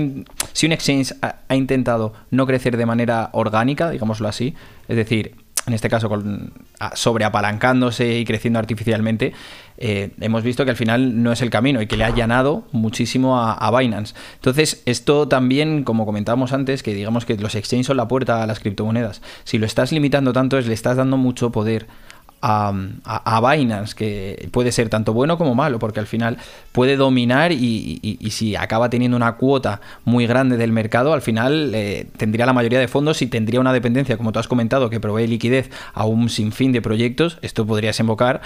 si 0.52 0.66
un 0.66 0.72
exchange 0.72 1.14
ha 1.22 1.56
intentado 1.56 2.12
no 2.30 2.46
crecer 2.46 2.76
de 2.76 2.84
manera 2.84 3.30
orgánica, 3.32 3.88
digámoslo 3.88 4.28
así, 4.28 4.54
es 4.88 4.96
decir, 4.96 5.36
en 5.66 5.74
este 5.74 5.88
caso 5.88 6.08
con, 6.08 6.52
sobreapalancándose 6.94 8.18
y 8.18 8.24
creciendo 8.24 8.58
artificialmente, 8.58 9.32
eh, 9.78 10.10
hemos 10.20 10.42
visto 10.42 10.64
que 10.64 10.70
al 10.70 10.76
final 10.76 11.22
no 11.22 11.32
es 11.32 11.42
el 11.42 11.50
camino 11.50 11.80
y 11.80 11.86
que 11.86 11.96
le 11.96 12.04
ha 12.04 12.08
allanado 12.08 12.64
muchísimo 12.72 13.40
a, 13.40 13.54
a, 13.54 13.76
Binance. 13.76 14.14
Entonces, 14.34 14.82
esto 14.86 15.28
también, 15.28 15.84
como 15.84 16.04
comentábamos 16.04 16.52
antes, 16.52 16.82
que 16.82 16.94
digamos 16.94 17.24
que 17.24 17.36
los 17.36 17.54
exchanges 17.54 17.86
son 17.86 17.96
la 17.96 18.08
puerta 18.08 18.42
a 18.42 18.46
las 18.46 18.60
criptomonedas. 18.60 19.22
Si 19.44 19.58
lo 19.58 19.66
estás 19.66 19.92
limitando 19.92 20.32
tanto, 20.32 20.58
es 20.58 20.66
le 20.66 20.74
estás 20.74 20.96
dando 20.96 21.16
mucho 21.16 21.50
poder 21.50 21.86
a, 22.43 22.74
a, 23.05 23.53
Binance, 23.53 23.95
que 23.95 24.49
puede 24.51 24.72
ser 24.72 24.88
tanto 24.88 25.12
bueno 25.12 25.38
como 25.38 25.55
malo, 25.55 25.78
porque 25.78 26.01
al 26.01 26.09
final 26.09 26.38
puede 26.72 26.97
dominar 26.97 27.53
y, 27.53 28.18
si 28.30 28.57
acaba 28.57 28.90
teniendo 28.90 29.16
una 29.16 29.36
cuota 29.36 29.80
muy 30.05 30.26
grande 30.26 30.57
del 30.57 30.72
mercado, 30.72 31.12
al 31.12 31.22
final 31.22 31.70
eh, 31.74 32.09
tendría 32.16 32.45
la 32.45 32.53
mayoría 32.53 32.80
de 32.80 32.88
fondos 32.88 33.22
y 33.22 33.28
tendría 33.28 33.61
una 33.61 33.72
dependencia, 33.72 34.16
como 34.16 34.32
tú 34.32 34.40
has 34.40 34.49
comentado, 34.49 34.90
que 34.90 34.99
provee 34.99 35.28
liquidez 35.28 35.70
a 35.95 36.05
un 36.05 36.28
sinfín 36.28 36.72
de 36.72 36.82
proyectos. 36.82 37.38
Esto 37.43 37.64
podría 37.64 37.90
desembocar 37.90 38.40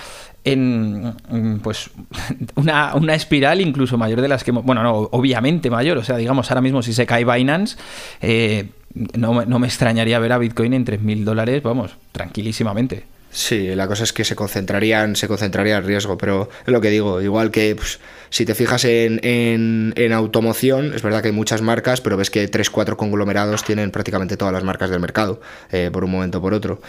en 0.45 1.15
pues 1.63 1.91
una, 2.55 3.15
espiral 3.15 3.63
incluso 3.63 3.97
mayor 3.97 4.21
de 4.21 4.29
las 4.29 4.45
que, 4.45 4.53
bueno, 4.53 4.83
no, 4.83 5.09
obviamente 5.11 5.71
mayor, 5.71 5.97
o 5.97 6.05
sea, 6.05 6.19
digamos, 6.19 6.51
ahora 6.51 6.61
mismo 6.61 6.83
si 6.83 6.93
se 6.93 7.07
cae 7.07 7.25
Binance, 7.25 7.79
eh, 8.21 8.69
no, 9.17 9.45
no, 9.45 9.59
me 9.59 9.67
extrañaría 9.67 10.19
ver 10.19 10.33
a 10.33 10.39
Bitcoin 10.39 10.75
en 10.75 10.85
3.000 10.85 11.25
dólares, 11.25 11.63
vamos, 11.63 11.97
tranquilísimamente. 12.13 13.16
Sí, 13.37 13.75
la 13.75 13.87
cosa 13.87 14.05
es 14.05 14.15
que 14.15 14.25
se 14.25 14.35
concentrarían, 14.35 15.15
se 15.15 15.29
concentraría 15.29 15.77
el 15.77 15.85
riesgo, 15.85 16.17
pero 16.17 16.49
es 16.67 16.73
lo 16.73 16.81
que 16.81 16.89
digo, 16.89 17.21
igual 17.21 17.51
que 17.51 17.77
pues, 17.77 18.01
si 18.31 18.47
te 18.47 18.55
fijas 18.55 18.87
en, 18.87 19.21
en, 19.23 20.13
automoción, 20.15 20.95
es 20.95 21.03
verdad 21.03 21.21
que 21.21 21.29
hay 21.29 21.35
muchas 21.35 21.61
marcas, 21.61 22.01
pero 22.01 22.17
ves 22.17 22.31
que 22.31 22.51
3-4 22.51 22.97
conglomerados 22.97 23.63
tienen 23.63 23.91
prácticamente 23.91 24.39
todas 24.39 24.55
las 24.55 24.65
marcas 24.65 24.89
del 24.89 25.01
mercado, 25.01 25.43
eh, 25.71 25.91
por 25.93 26.03
un 26.03 26.13
momento 26.13 26.39
o 26.39 26.41
por 26.41 26.55
otro. 26.55 26.81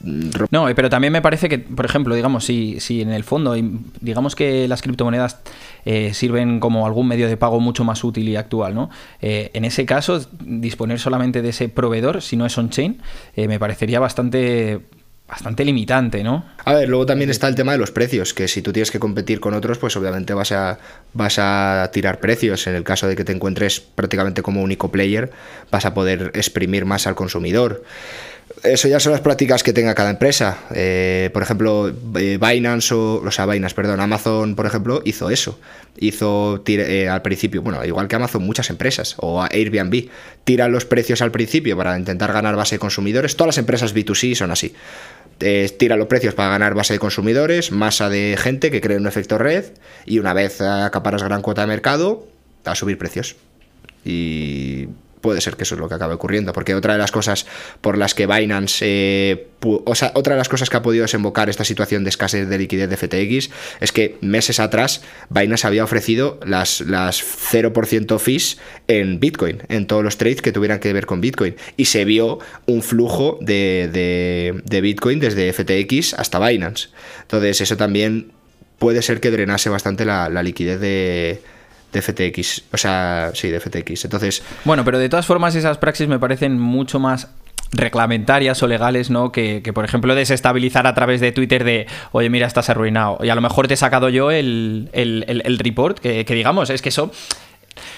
No, 0.00 0.66
pero 0.76 0.88
también 0.88 1.12
me 1.12 1.20
parece 1.20 1.48
que, 1.48 1.58
por 1.58 1.84
ejemplo, 1.86 2.14
digamos, 2.14 2.44
si, 2.44 2.78
si 2.78 3.02
en 3.02 3.10
el 3.10 3.24
fondo, 3.24 3.56
digamos 4.00 4.36
que 4.36 4.68
las 4.68 4.80
criptomonedas 4.80 5.40
eh, 5.84 6.14
sirven 6.14 6.60
como 6.60 6.86
algún 6.86 7.08
medio 7.08 7.26
de 7.26 7.36
pago 7.36 7.58
mucho 7.58 7.82
más 7.82 8.04
útil 8.04 8.28
y 8.28 8.36
actual, 8.36 8.76
¿no? 8.76 8.90
Eh, 9.20 9.50
en 9.54 9.64
ese 9.64 9.86
caso, 9.86 10.24
disponer 10.38 11.00
solamente 11.00 11.42
de 11.42 11.48
ese 11.48 11.68
proveedor, 11.68 12.22
si 12.22 12.36
no 12.36 12.46
es 12.46 12.56
on-chain, 12.56 13.02
eh, 13.34 13.48
me 13.48 13.58
parecería 13.58 13.98
bastante 13.98 14.82
bastante 15.28 15.64
limitante, 15.64 16.22
¿no? 16.22 16.44
A 16.64 16.74
ver, 16.74 16.88
luego 16.88 17.06
también 17.06 17.30
está 17.30 17.48
el 17.48 17.54
tema 17.54 17.72
de 17.72 17.78
los 17.78 17.90
precios, 17.90 18.34
que 18.34 18.46
si 18.46 18.60
tú 18.62 18.72
tienes 18.72 18.90
que 18.90 19.00
competir 19.00 19.40
con 19.40 19.54
otros, 19.54 19.78
pues 19.78 19.96
obviamente 19.96 20.34
vas 20.34 20.52
a, 20.52 20.78
vas 21.12 21.38
a 21.38 21.90
tirar 21.92 22.20
precios. 22.20 22.66
En 22.66 22.74
el 22.74 22.84
caso 22.84 23.08
de 23.08 23.16
que 23.16 23.24
te 23.24 23.32
encuentres 23.32 23.80
prácticamente 23.80 24.42
como 24.42 24.62
único 24.62 24.90
player, 24.90 25.30
vas 25.70 25.86
a 25.86 25.94
poder 25.94 26.30
exprimir 26.34 26.84
más 26.84 27.06
al 27.06 27.14
consumidor. 27.14 27.84
Eso 28.62 28.88
ya 28.88 29.00
son 29.00 29.12
las 29.12 29.20
prácticas 29.20 29.62
que 29.62 29.72
tenga 29.72 29.94
cada 29.94 30.10
empresa. 30.10 30.58
Eh, 30.74 31.30
por 31.32 31.42
ejemplo, 31.42 31.92
eh, 32.16 32.38
Binance 32.40 32.94
o, 32.94 33.22
o 33.24 33.30
sea, 33.30 33.46
Binance, 33.46 33.74
perdón, 33.74 34.00
Amazon, 34.00 34.54
por 34.54 34.66
ejemplo, 34.66 35.02
hizo 35.04 35.28
eso. 35.28 35.58
Hizo 35.98 36.62
eh, 36.66 37.08
al 37.08 37.22
principio, 37.22 37.62
bueno, 37.62 37.84
igual 37.84 38.08
que 38.08 38.16
Amazon, 38.16 38.44
muchas 38.44 38.70
empresas 38.70 39.16
o 39.18 39.42
Airbnb 39.42 40.08
tiran 40.44 40.72
los 40.72 40.84
precios 40.86 41.20
al 41.20 41.30
principio 41.30 41.76
para 41.76 41.98
intentar 41.98 42.32
ganar 42.32 42.56
base 42.56 42.76
de 42.76 42.78
consumidores. 42.78 43.36
Todas 43.36 43.48
las 43.48 43.58
empresas 43.58 43.94
B2C 43.94 44.34
son 44.34 44.50
así. 44.50 44.74
tiran 45.78 45.98
los 45.98 46.08
precios 46.08 46.34
para 46.34 46.50
ganar 46.50 46.74
base 46.74 46.94
de 46.94 46.98
consumidores, 46.98 47.70
masa 47.70 48.08
de 48.08 48.36
gente 48.38 48.70
que 48.70 48.80
crea 48.80 48.98
un 48.98 49.06
efecto 49.06 49.36
red 49.36 49.64
y 50.06 50.20
una 50.20 50.32
vez 50.32 50.60
acaparas 50.60 51.22
gran 51.22 51.42
cuota 51.42 51.62
de 51.62 51.66
mercado, 51.66 52.26
a 52.64 52.74
subir 52.74 52.96
precios. 52.96 53.36
Y 54.06 54.88
puede 55.24 55.40
ser 55.40 55.56
que 55.56 55.62
eso 55.62 55.74
es 55.74 55.80
lo 55.80 55.88
que 55.88 55.94
acabe 55.94 56.12
ocurriendo, 56.12 56.52
porque 56.52 56.74
otra 56.74 56.92
de 56.92 56.98
las 56.98 57.10
cosas 57.10 57.46
por 57.80 57.96
las 57.96 58.12
que 58.12 58.26
Binance, 58.26 58.84
eh, 58.86 59.46
o 59.62 59.94
sea, 59.94 60.12
otra 60.14 60.34
de 60.34 60.38
las 60.38 60.50
cosas 60.50 60.68
que 60.68 60.76
ha 60.76 60.82
podido 60.82 61.00
desembocar 61.00 61.48
esta 61.48 61.64
situación 61.64 62.04
de 62.04 62.10
escasez 62.10 62.46
de 62.46 62.58
liquidez 62.58 62.90
de 62.90 62.98
FTX 62.98 63.50
es 63.80 63.90
que 63.90 64.18
meses 64.20 64.60
atrás 64.60 65.00
Binance 65.30 65.66
había 65.66 65.82
ofrecido 65.82 66.38
las, 66.44 66.82
las 66.82 67.24
0% 67.24 68.18
fees 68.18 68.58
en 68.86 69.18
Bitcoin, 69.18 69.62
en 69.70 69.86
todos 69.86 70.04
los 70.04 70.18
trades 70.18 70.42
que 70.42 70.52
tuvieran 70.52 70.78
que 70.78 70.92
ver 70.92 71.06
con 71.06 71.22
Bitcoin, 71.22 71.56
y 71.78 71.86
se 71.86 72.04
vio 72.04 72.40
un 72.66 72.82
flujo 72.82 73.38
de, 73.40 74.60
de 74.62 74.80
Bitcoin 74.82 75.20
desde 75.20 75.50
FTX 75.54 76.12
hasta 76.18 76.38
Binance. 76.38 76.88
Entonces 77.22 77.62
eso 77.62 77.78
también 77.78 78.30
puede 78.78 79.00
ser 79.00 79.20
que 79.20 79.30
drenase 79.30 79.70
bastante 79.70 80.04
la, 80.04 80.28
la 80.28 80.42
liquidez 80.42 80.80
de 80.80 81.40
de 81.94 82.02
FTX. 82.02 82.64
O 82.72 82.76
sea, 82.76 83.30
sí, 83.34 83.48
de 83.48 83.60
FTX. 83.60 84.04
Entonces. 84.04 84.42
Bueno, 84.64 84.84
pero 84.84 84.98
de 84.98 85.08
todas 85.08 85.24
formas, 85.24 85.54
esas 85.54 85.78
praxis 85.78 86.08
me 86.08 86.18
parecen 86.18 86.58
mucho 86.58 86.98
más 86.98 87.28
reglamentarias 87.72 88.62
o 88.62 88.66
legales, 88.66 89.10
¿no? 89.10 89.32
Que, 89.32 89.62
por 89.72 89.84
ejemplo, 89.84 90.14
desestabilizar 90.14 90.86
a 90.86 90.94
través 90.94 91.20
de 91.20 91.32
Twitter 91.32 91.64
de, 91.64 91.86
oye, 92.12 92.28
mira, 92.28 92.46
estás 92.46 92.68
arruinado. 92.68 93.18
Y 93.22 93.30
a 93.30 93.34
lo 93.34 93.40
mejor 93.40 93.68
te 93.68 93.74
he 93.74 93.76
sacado 93.76 94.08
yo 94.10 94.30
el, 94.30 94.90
report, 95.58 95.98
que, 95.98 96.24
digamos, 96.24 96.70
es 96.70 96.82
que 96.82 96.90
eso. 96.90 97.10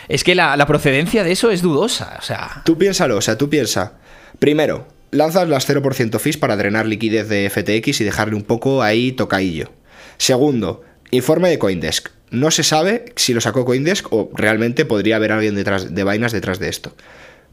Es 0.09 0.25
que 0.25 0.35
la, 0.35 0.65
procedencia 0.67 1.25
de 1.25 1.33
eso 1.33 1.51
es 1.51 1.63
dudosa. 1.63 2.17
O 2.19 2.23
sea. 2.23 2.63
Tú 2.65 2.79
piénsalo, 2.79 3.17
o 3.17 3.21
sea, 3.21 3.37
tú 3.37 3.51
piensa. 3.51 3.95
Primero, 4.39 4.87
lanzas 5.11 5.49
las 5.49 5.69
0% 5.69 6.19
fees 6.19 6.37
para 6.37 6.57
drenar 6.57 6.87
liquidez 6.87 7.29
de 7.29 7.51
FTX 7.51 8.01
y 8.01 8.05
dejarle 8.05 8.37
un 8.37 8.43
poco 8.43 8.83
ahí 8.83 9.13
tocaillo. 9.13 9.71
Segundo, 10.19 10.83
informe 11.11 11.51
de 11.51 11.59
Coindesk 11.59 12.16
no 12.31 12.51
se 12.51 12.63
sabe 12.63 13.07
si 13.17 13.35
lo 13.35 13.41
sacó 13.41 13.65
Coindesk 13.65 14.13
o 14.13 14.31
realmente 14.35 14.85
podría 14.85 15.17
haber 15.17 15.33
alguien 15.33 15.55
detrás 15.55 15.95
de 15.95 16.05
vainas 16.05 16.33
detrás 16.33 16.59
de 16.59 16.69
esto. 16.69 16.95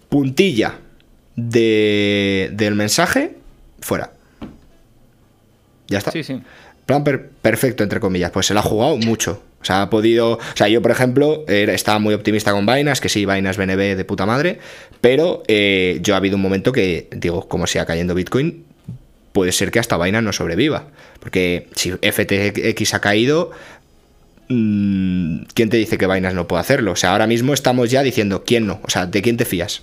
Puntilla 0.09 0.79
de, 1.35 2.49
del 2.53 2.75
mensaje, 2.75 3.35
fuera. 3.81 4.11
Ya 5.87 5.99
está. 5.99 6.11
Sí, 6.11 6.23
sí. 6.23 6.41
Plan 6.85 7.03
perfecto, 7.03 7.83
entre 7.83 7.99
comillas. 7.99 8.31
Pues 8.31 8.47
se 8.47 8.53
lo 8.53 8.59
ha 8.59 8.63
jugado 8.63 8.97
mucho. 8.97 9.41
O 9.61 9.65
sea, 9.65 9.83
ha 9.83 9.89
podido. 9.89 10.33
O 10.33 10.55
sea, 10.55 10.67
yo, 10.67 10.81
por 10.81 10.91
ejemplo, 10.91 11.45
estaba 11.47 11.99
muy 11.99 12.13
optimista 12.13 12.51
con 12.51 12.65
vainas, 12.65 12.99
que 12.99 13.07
sí, 13.07 13.23
vainas 13.23 13.55
BNB 13.55 13.95
de 13.95 14.05
puta 14.05 14.25
madre. 14.25 14.59
Pero 14.99 15.43
eh, 15.47 15.99
yo 16.01 16.15
ha 16.15 16.17
habido 16.17 16.35
un 16.35 16.41
momento 16.41 16.73
que, 16.73 17.07
digo, 17.11 17.47
como 17.47 17.67
sea 17.67 17.85
cayendo 17.85 18.13
Bitcoin, 18.13 18.65
puede 19.31 19.53
ser 19.53 19.71
que 19.71 19.79
hasta 19.79 19.95
vaina 19.95 20.21
no 20.21 20.33
sobreviva. 20.33 20.87
Porque 21.21 21.69
si 21.75 21.91
FTX 21.91 22.93
ha 22.93 22.99
caído, 22.99 23.51
¿quién 24.47 25.69
te 25.69 25.77
dice 25.77 25.97
que 25.97 26.07
Binance 26.07 26.35
no 26.35 26.47
puede 26.47 26.61
hacerlo? 26.61 26.91
O 26.91 26.95
sea, 26.95 27.11
ahora 27.11 27.27
mismo 27.27 27.53
estamos 27.53 27.89
ya 27.91 28.03
diciendo, 28.03 28.43
¿quién 28.45 28.67
no? 28.67 28.79
O 28.83 28.89
sea, 28.89 29.05
¿de 29.05 29.21
quién 29.21 29.37
te 29.37 29.45
fías? 29.45 29.81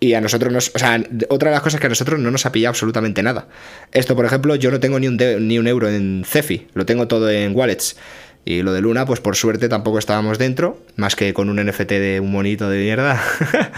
Y 0.00 0.14
a 0.14 0.20
nosotros 0.20 0.52
nos. 0.52 0.70
O 0.74 0.78
sea, 0.78 1.02
otra 1.28 1.50
de 1.50 1.56
las 1.56 1.62
cosas 1.62 1.80
que 1.80 1.86
a 1.86 1.88
nosotros 1.88 2.20
no 2.20 2.30
nos 2.30 2.46
ha 2.46 2.52
pillado 2.52 2.70
absolutamente 2.70 3.22
nada. 3.22 3.48
Esto, 3.92 4.14
por 4.14 4.24
ejemplo, 4.24 4.54
yo 4.54 4.70
no 4.70 4.78
tengo 4.78 5.00
ni 5.00 5.08
un, 5.08 5.16
ni 5.16 5.58
un 5.58 5.66
euro 5.66 5.88
en 5.88 6.24
Cefi, 6.24 6.68
lo 6.74 6.86
tengo 6.86 7.08
todo 7.08 7.28
en 7.30 7.54
wallets. 7.56 7.96
Y 8.44 8.62
lo 8.62 8.72
de 8.72 8.80
Luna, 8.80 9.04
pues 9.04 9.20
por 9.20 9.36
suerte 9.36 9.68
tampoco 9.68 9.98
estábamos 9.98 10.38
dentro, 10.38 10.80
más 10.96 11.16
que 11.16 11.34
con 11.34 11.50
un 11.50 11.62
NFT 11.62 11.90
de 11.90 12.20
un 12.20 12.32
monito 12.32 12.68
de 12.68 12.78
mierda. 12.78 13.22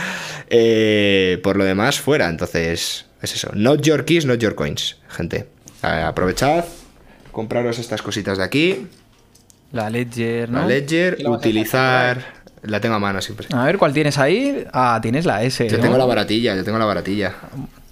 Eh, 0.53 1.39
por 1.45 1.57
lo 1.57 1.63
demás, 1.63 2.01
fuera. 2.01 2.29
Entonces, 2.29 3.07
es 3.23 3.35
eso. 3.35 3.53
Not 3.55 3.83
your 3.83 4.05
keys, 4.05 4.27
not 4.27 4.41
your 4.41 4.57
coins, 4.57 4.97
gente. 5.09 5.47
aprovechad, 5.81 6.65
compraros 7.31 7.79
estas 7.79 8.03
cositas 8.03 8.37
de 8.37 8.43
aquí. 8.43 8.89
La 9.73 9.91
Ledger, 9.91 10.51
¿no? 10.51 10.61
La 10.61 10.67
Ledger, 10.67 11.19
utilizar... 11.27 12.41
La 12.63 12.79
tengo 12.79 12.97
a 12.97 12.99
mano 12.99 13.23
siempre. 13.23 13.47
A 13.53 13.65
ver, 13.65 13.79
¿cuál 13.79 13.95
tienes 13.95 14.19
ahí? 14.19 14.67
Ah, 14.73 14.99
tienes 15.01 15.25
la 15.25 15.43
S. 15.43 15.67
Yo 15.67 15.81
tengo 15.81 15.97
la 15.97 16.05
baratilla, 16.05 16.55
yo 16.55 16.63
tengo 16.63 16.79
la 16.79 16.85
baratilla. 16.85 17.33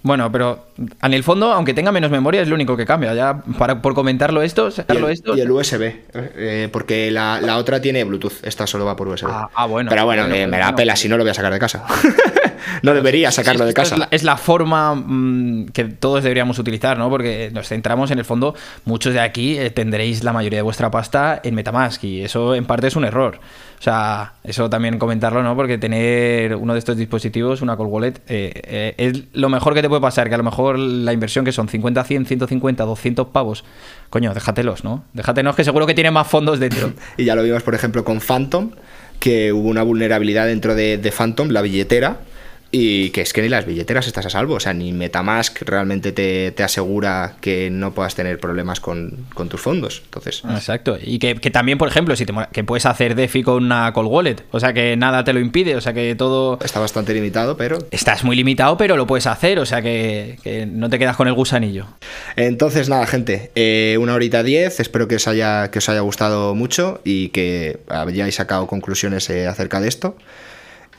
Bueno, 0.03 0.31
pero 0.31 0.66
en 1.03 1.14
el 1.14 1.24
fondo, 1.24 1.53
aunque 1.53 1.74
tenga 1.74 1.91
menos 1.91 2.11
memoria, 2.11 2.43
es 2.43 2.49
lo 2.49 2.55
único 2.55 2.76
que 2.76 2.85
cambia. 2.85 3.14
Ya 3.14 3.43
para, 3.59 3.81
por 3.81 3.95
comentarlo 3.95 4.43
esto, 4.43 4.70
sacarlo 4.70 5.07
y 5.07 5.07
el, 5.07 5.12
esto. 5.12 5.37
Y 5.37 5.41
el 5.41 5.51
USB, 5.51 5.93
eh, 6.14 6.68
porque 6.70 7.11
la, 7.11 7.57
otra 7.57 7.81
tiene 7.81 8.05
Bluetooth, 8.05 8.45
esta 8.45 8.66
solo 8.66 8.85
va 8.85 8.95
por 8.95 9.09
USB. 9.09 9.26
Ah, 9.29 9.49
ah 9.55 9.66
bueno. 9.66 9.89
Pero 9.89 10.05
bueno, 10.05 10.29
me 10.29 10.47
da 10.47 10.76
pela 10.76 10.97
si 10.97 11.09
no 11.09 11.16
lo 11.16 11.24
voy 11.24 11.31
a 11.31 11.35
sacar 11.35 11.53
de 11.53 11.59
casa. 11.59 11.85
no 12.83 12.95
debería 12.95 13.31
sacarlo 13.31 13.65
de 13.65 13.75
casa. 13.75 14.09
Es 14.11 14.23
la, 14.23 14.37
forma 14.37 14.95
mm, 14.95 15.67
que 15.73 15.85
todos 15.85 16.23
deberíamos 16.23 16.59
utilizar, 16.59 16.99
¿no? 16.99 17.11
Porque 17.11 17.51
nos 17.53 17.69
centramos 17.69 18.11
en 18.11 18.19
el 18.19 18.25
fondo, 18.25 18.55
muchos 18.85 19.15
de 19.15 19.21
aquí 19.21 19.59
eh, 19.59 19.71
tendréis 19.71 20.25
la 20.25 20.33
mayoría 20.33 20.59
de 20.59 20.63
vuestra 20.63 20.91
pasta 20.91 21.41
en 21.43 21.55
Metamask 21.55 22.03
y 22.05 22.23
eso 22.23 22.55
en 22.55 22.65
parte 22.65 22.87
es 22.87 22.97
un 22.97 23.05
error. 23.05 23.41
O 23.79 23.83
sea, 23.83 24.35
eso 24.43 24.69
también 24.69 24.99
comentarlo, 24.99 25.43
¿no? 25.43 25.55
Porque 25.55 25.79
tener 25.79 26.57
uno 26.57 26.73
de 26.73 26.81
estos 26.81 26.97
dispositivos, 26.97 27.63
una 27.63 27.77
Cold 27.77 27.91
Wallet, 27.93 28.15
eh, 28.27 28.53
eh, 28.65 28.95
es 28.97 29.25
lo 29.35 29.49
mejor 29.49 29.75
que 29.75 29.83
te 29.83 29.89
puede 29.89 30.01
pasar, 30.01 30.29
que 30.29 30.35
a 30.35 30.39
lo 30.39 30.43
mejor 30.43 30.79
la 30.79 31.13
inversión 31.13 31.45
que 31.45 31.53
son 31.53 31.69
50, 31.69 32.03
100, 32.03 32.27
150, 32.27 32.85
200 32.85 33.29
pavos, 33.29 33.65
coño, 34.11 34.35
déjatelos, 34.35 34.83
¿no? 34.83 35.05
Déjatelos 35.13 35.55
que 35.55 35.63
seguro 35.63 35.87
que 35.87 35.95
tiene 35.95 36.11
más 36.11 36.27
fondos 36.27 36.59
dentro. 36.59 36.93
y 37.17 37.25
ya 37.25 37.37
lo 37.37 37.45
vimos, 37.45 37.63
por 37.63 37.77
ejemplo, 37.77 38.03
con 38.03 38.21
Phantom, 38.21 38.73
que 39.21 39.53
hubo 39.53 39.69
una 39.69 39.85
vulnerabilidad 39.85 40.47
dentro 40.47 40.75
de, 40.75 40.99
de 40.99 41.13
Phantom, 41.13 41.51
la 41.51 41.63
billetera, 41.63 42.19
y 42.71 43.11
que 43.11 43.23
es 43.23 43.33
que 43.33 43.41
ni 43.41 43.49
las 43.49 43.64
billeteras 43.64 44.07
estás 44.07 44.27
a 44.27 44.31
salvo, 44.31 44.55
o 44.55 44.61
sea, 44.61 44.75
ni 44.75 44.93
Metamask 44.93 45.62
realmente 45.62 46.12
te, 46.12 46.62
asegura 46.62 47.37
que 47.41 47.71
no 47.71 47.95
puedas 47.95 48.14
tener 48.14 48.39
problemas 48.39 48.81
con, 48.81 49.27
tus 49.49 49.61
fondos. 49.61 50.03
Entonces. 50.05 50.43
Exacto. 50.45 50.99
Y 51.03 51.19
que, 51.19 51.35
también, 51.51 51.79
por 51.79 51.89
ejemplo, 51.89 52.14
si 52.14 52.27
te, 52.27 52.35
que 52.53 52.64
puedes 52.64 52.85
hacer 52.85 53.14
DeFi 53.14 53.43
con 53.43 53.64
una 53.64 53.93
Cold 53.95 54.09
Wallet, 54.11 54.37
o 54.51 54.61
sea 54.61 54.75
que 54.75 54.97
nada 54.97 55.25
te 55.25 55.33
lo 55.33 55.41
impide, 55.41 55.77
o 55.77 55.81
sea 55.81 55.95
que 55.95 56.14
todo. 56.14 56.59
Está 56.62 56.81
bastante 56.81 57.14
limitado, 57.14 57.57
pero. 57.57 57.79
Estás 57.91 58.23
muy 58.25 58.37
limitado, 58.37 58.77
pero 58.77 58.97
lo 58.97 59.07
puedes 59.07 59.27
hacer, 59.27 59.59
o 59.59 59.66
sea 59.66 59.81
que, 59.81 60.69
no 60.71 60.91
te 60.91 60.99
quedas 60.99 61.16
con 61.16 61.27
el 61.27 61.35
gusanillo. 61.35 61.87
Entonces, 62.37 62.91
nada, 62.91 63.07
gente, 63.07 63.51
eh, 63.55 63.97
una 63.99 64.14
horita 64.14 64.43
diez, 64.43 64.81
espero 64.81 65.09
que 65.09 65.16
os 65.16 65.27
haya, 65.27 65.71
que 65.71 65.79
os 65.79 65.89
haya 65.89 66.01
gustado 66.01 66.55
mucho 66.55 67.01
y 67.05 67.29
que 67.29 67.79
hayáis 67.89 68.35
sacado 68.35 68.66
conclusiones 68.66 69.31
eh, 69.31 69.47
acerca 69.47 69.81
de 69.81 69.89
esto. 69.89 70.16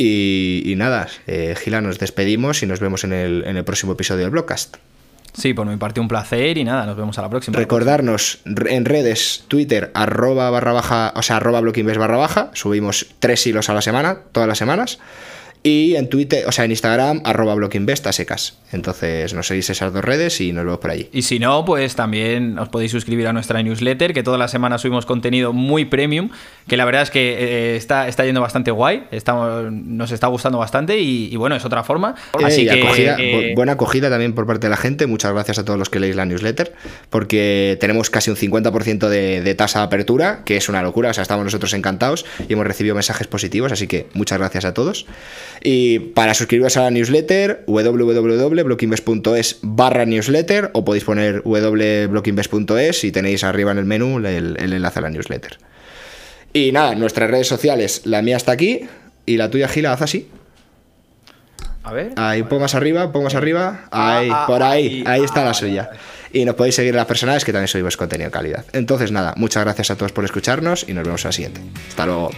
Y, 0.01 0.75
nada, 0.77 1.09
eh, 1.27 1.55
Gila, 1.61 1.81
nos 1.81 1.99
despedimos 1.99 2.63
y 2.63 2.65
nos 2.65 2.79
vemos 2.79 3.03
en 3.03 3.11
el, 3.11 3.43
en 3.45 3.57
el 3.57 3.65
próximo 3.65 3.91
episodio 3.91 4.21
del 4.21 4.29
Blogcast. 4.29 4.77
Sí, 5.33 5.53
por 5.53 5.67
mi 5.67 5.75
parte 5.75 5.99
un 5.99 6.07
placer 6.07 6.57
y 6.57 6.63
nada, 6.63 6.85
nos 6.85 6.95
vemos 6.95 7.17
a 7.19 7.21
la 7.21 7.29
próxima. 7.29 7.57
Recordarnos 7.57 8.39
en 8.45 8.85
redes, 8.85 9.43
Twitter, 9.49 9.91
arroba 9.93 10.49
barra 10.49 10.71
baja, 10.71 11.13
o 11.15 11.21
sea, 11.21 11.35
arroba 11.37 11.61
barra 11.61 12.17
baja, 12.17 12.49
subimos 12.53 13.07
tres 13.19 13.45
hilos 13.45 13.69
a 13.69 13.73
la 13.73 13.81
semana, 13.81 14.19
todas 14.31 14.47
las 14.47 14.57
semanas. 14.57 14.99
Y 15.61 15.95
en 15.95 16.07
Twitter, 16.07 16.45
o 16.47 16.53
sea, 16.53 16.63
en 16.63 16.71
Instagram, 16.71 17.21
arroba 17.25 17.55
secas. 18.11 18.57
Entonces 18.71 19.33
nos 19.33 19.47
seguís 19.47 19.69
esas 19.69 19.91
dos 19.91 20.03
redes 20.05 20.39
y 20.39 20.53
nos 20.53 20.63
vemos 20.63 20.79
por 20.79 20.91
allí. 20.91 21.09
Y 21.11 21.23
si 21.23 21.39
no, 21.39 21.65
pues 21.65 21.95
también 21.95 22.57
os 22.57 22.69
podéis 22.69 22.91
suscribir 22.91 23.27
a 23.27 23.33
nuestra 23.33 23.61
newsletter, 23.61 24.13
que 24.13 24.23
toda 24.23 24.37
la 24.37 24.47
semana 24.47 24.77
subimos 24.77 25.05
contenido 25.05 25.51
muy 25.51 25.85
premium, 25.85 26.29
que 26.67 26.77
la 26.77 26.85
verdad 26.85 27.01
es 27.01 27.09
que 27.09 27.33
eh, 27.33 27.75
está, 27.75 28.07
está 28.07 28.25
yendo 28.25 28.39
bastante 28.39 28.71
guay, 28.71 29.03
estamos, 29.11 29.71
nos 29.71 30.11
está 30.11 30.27
gustando 30.27 30.59
bastante 30.59 30.99
y, 30.99 31.35
bueno, 31.35 31.55
es 31.57 31.65
otra 31.65 31.83
forma. 31.83 32.15
Así 32.41 32.65
que, 32.65 33.49
eh, 33.49 33.53
buena 33.55 33.73
acogida 33.73 34.09
también 34.09 34.33
por 34.33 34.45
parte 34.47 34.67
de 34.67 34.71
la 34.71 34.77
gente. 34.77 35.07
Muchas 35.07 35.33
gracias 35.33 35.59
a 35.59 35.65
todos 35.65 35.77
los 35.77 35.89
que 35.89 35.99
leéis 35.99 36.15
la 36.15 36.25
newsletter, 36.25 36.73
porque 37.09 37.77
tenemos 37.81 38.09
casi 38.09 38.29
un 38.29 38.37
50% 38.37 39.09
de, 39.09 39.41
de 39.41 39.55
tasa 39.55 39.79
de 39.79 39.85
apertura, 39.85 40.43
que 40.45 40.55
es 40.55 40.69
una 40.69 40.81
locura. 40.81 41.09
O 41.09 41.13
sea, 41.13 41.23
estamos 41.23 41.43
nosotros 41.43 41.73
encantados 41.73 42.25
y 42.47 42.53
hemos 42.53 42.65
recibido 42.65 42.95
mensajes 42.95 43.27
positivos, 43.27 43.73
así 43.73 43.87
que 43.87 44.07
muchas 44.13 44.37
gracias 44.37 44.63
a 44.63 44.73
todos. 44.73 45.05
Y 45.61 45.99
para 45.99 46.33
suscribiros 46.33 46.77
a 46.77 46.83
la 46.83 46.91
newsletter, 46.91 47.63
www.blockinvest.es 47.67 49.59
barra 49.61 50.05
newsletter 50.05 50.71
o 50.73 50.85
podéis 50.85 51.03
poner 51.03 51.41
www.blockinvest.es 51.43 53.03
y 53.03 53.11
tenéis 53.11 53.43
arriba 53.43 53.71
en 53.71 53.77
el 53.77 53.85
menú 53.85 54.19
el, 54.19 54.25
el 54.25 54.73
enlace 54.73 54.99
a 54.99 55.01
la 55.01 55.09
newsletter. 55.09 55.57
Y 56.53 56.71
nada, 56.71 56.95
nuestras 56.95 57.29
redes 57.29 57.47
sociales, 57.47 58.01
la 58.05 58.21
mía 58.21 58.37
está 58.37 58.53
aquí 58.53 58.87
y 59.25 59.37
la 59.37 59.49
tuya, 59.49 59.67
Gila, 59.67 59.93
haz 59.93 60.01
así. 60.01 60.29
A 61.83 61.93
ver. 61.93 62.13
Ahí, 62.17 62.43
pongo 62.43 62.61
más 62.61 62.75
arriba, 62.75 63.11
pongo 63.11 63.25
más 63.25 63.35
arriba. 63.35 63.85
Ahí, 63.91 64.29
ah, 64.31 64.45
por 64.47 64.63
ahí, 64.63 64.87
ahí, 64.87 65.03
ahí 65.05 65.23
está 65.23 65.41
ah, 65.41 65.45
la 65.45 65.53
suya. 65.53 65.89
Y 66.33 66.45
nos 66.45 66.55
podéis 66.55 66.75
seguir 66.75 66.91
en 66.91 66.97
las 66.97 67.05
personales 67.05 67.45
que 67.45 67.51
también 67.51 67.67
subimos 67.67 67.97
contenido 67.97 68.29
de 68.29 68.31
calidad. 68.31 68.65
Entonces, 68.73 69.11
nada, 69.11 69.33
muchas 69.37 69.63
gracias 69.63 69.91
a 69.91 69.95
todos 69.95 70.11
por 70.11 70.25
escucharnos 70.25 70.87
y 70.87 70.93
nos 70.93 71.03
vemos 71.03 71.25
a 71.25 71.29
la 71.29 71.31
siguiente. 71.31 71.61
Hasta 71.89 72.05
luego. 72.05 72.31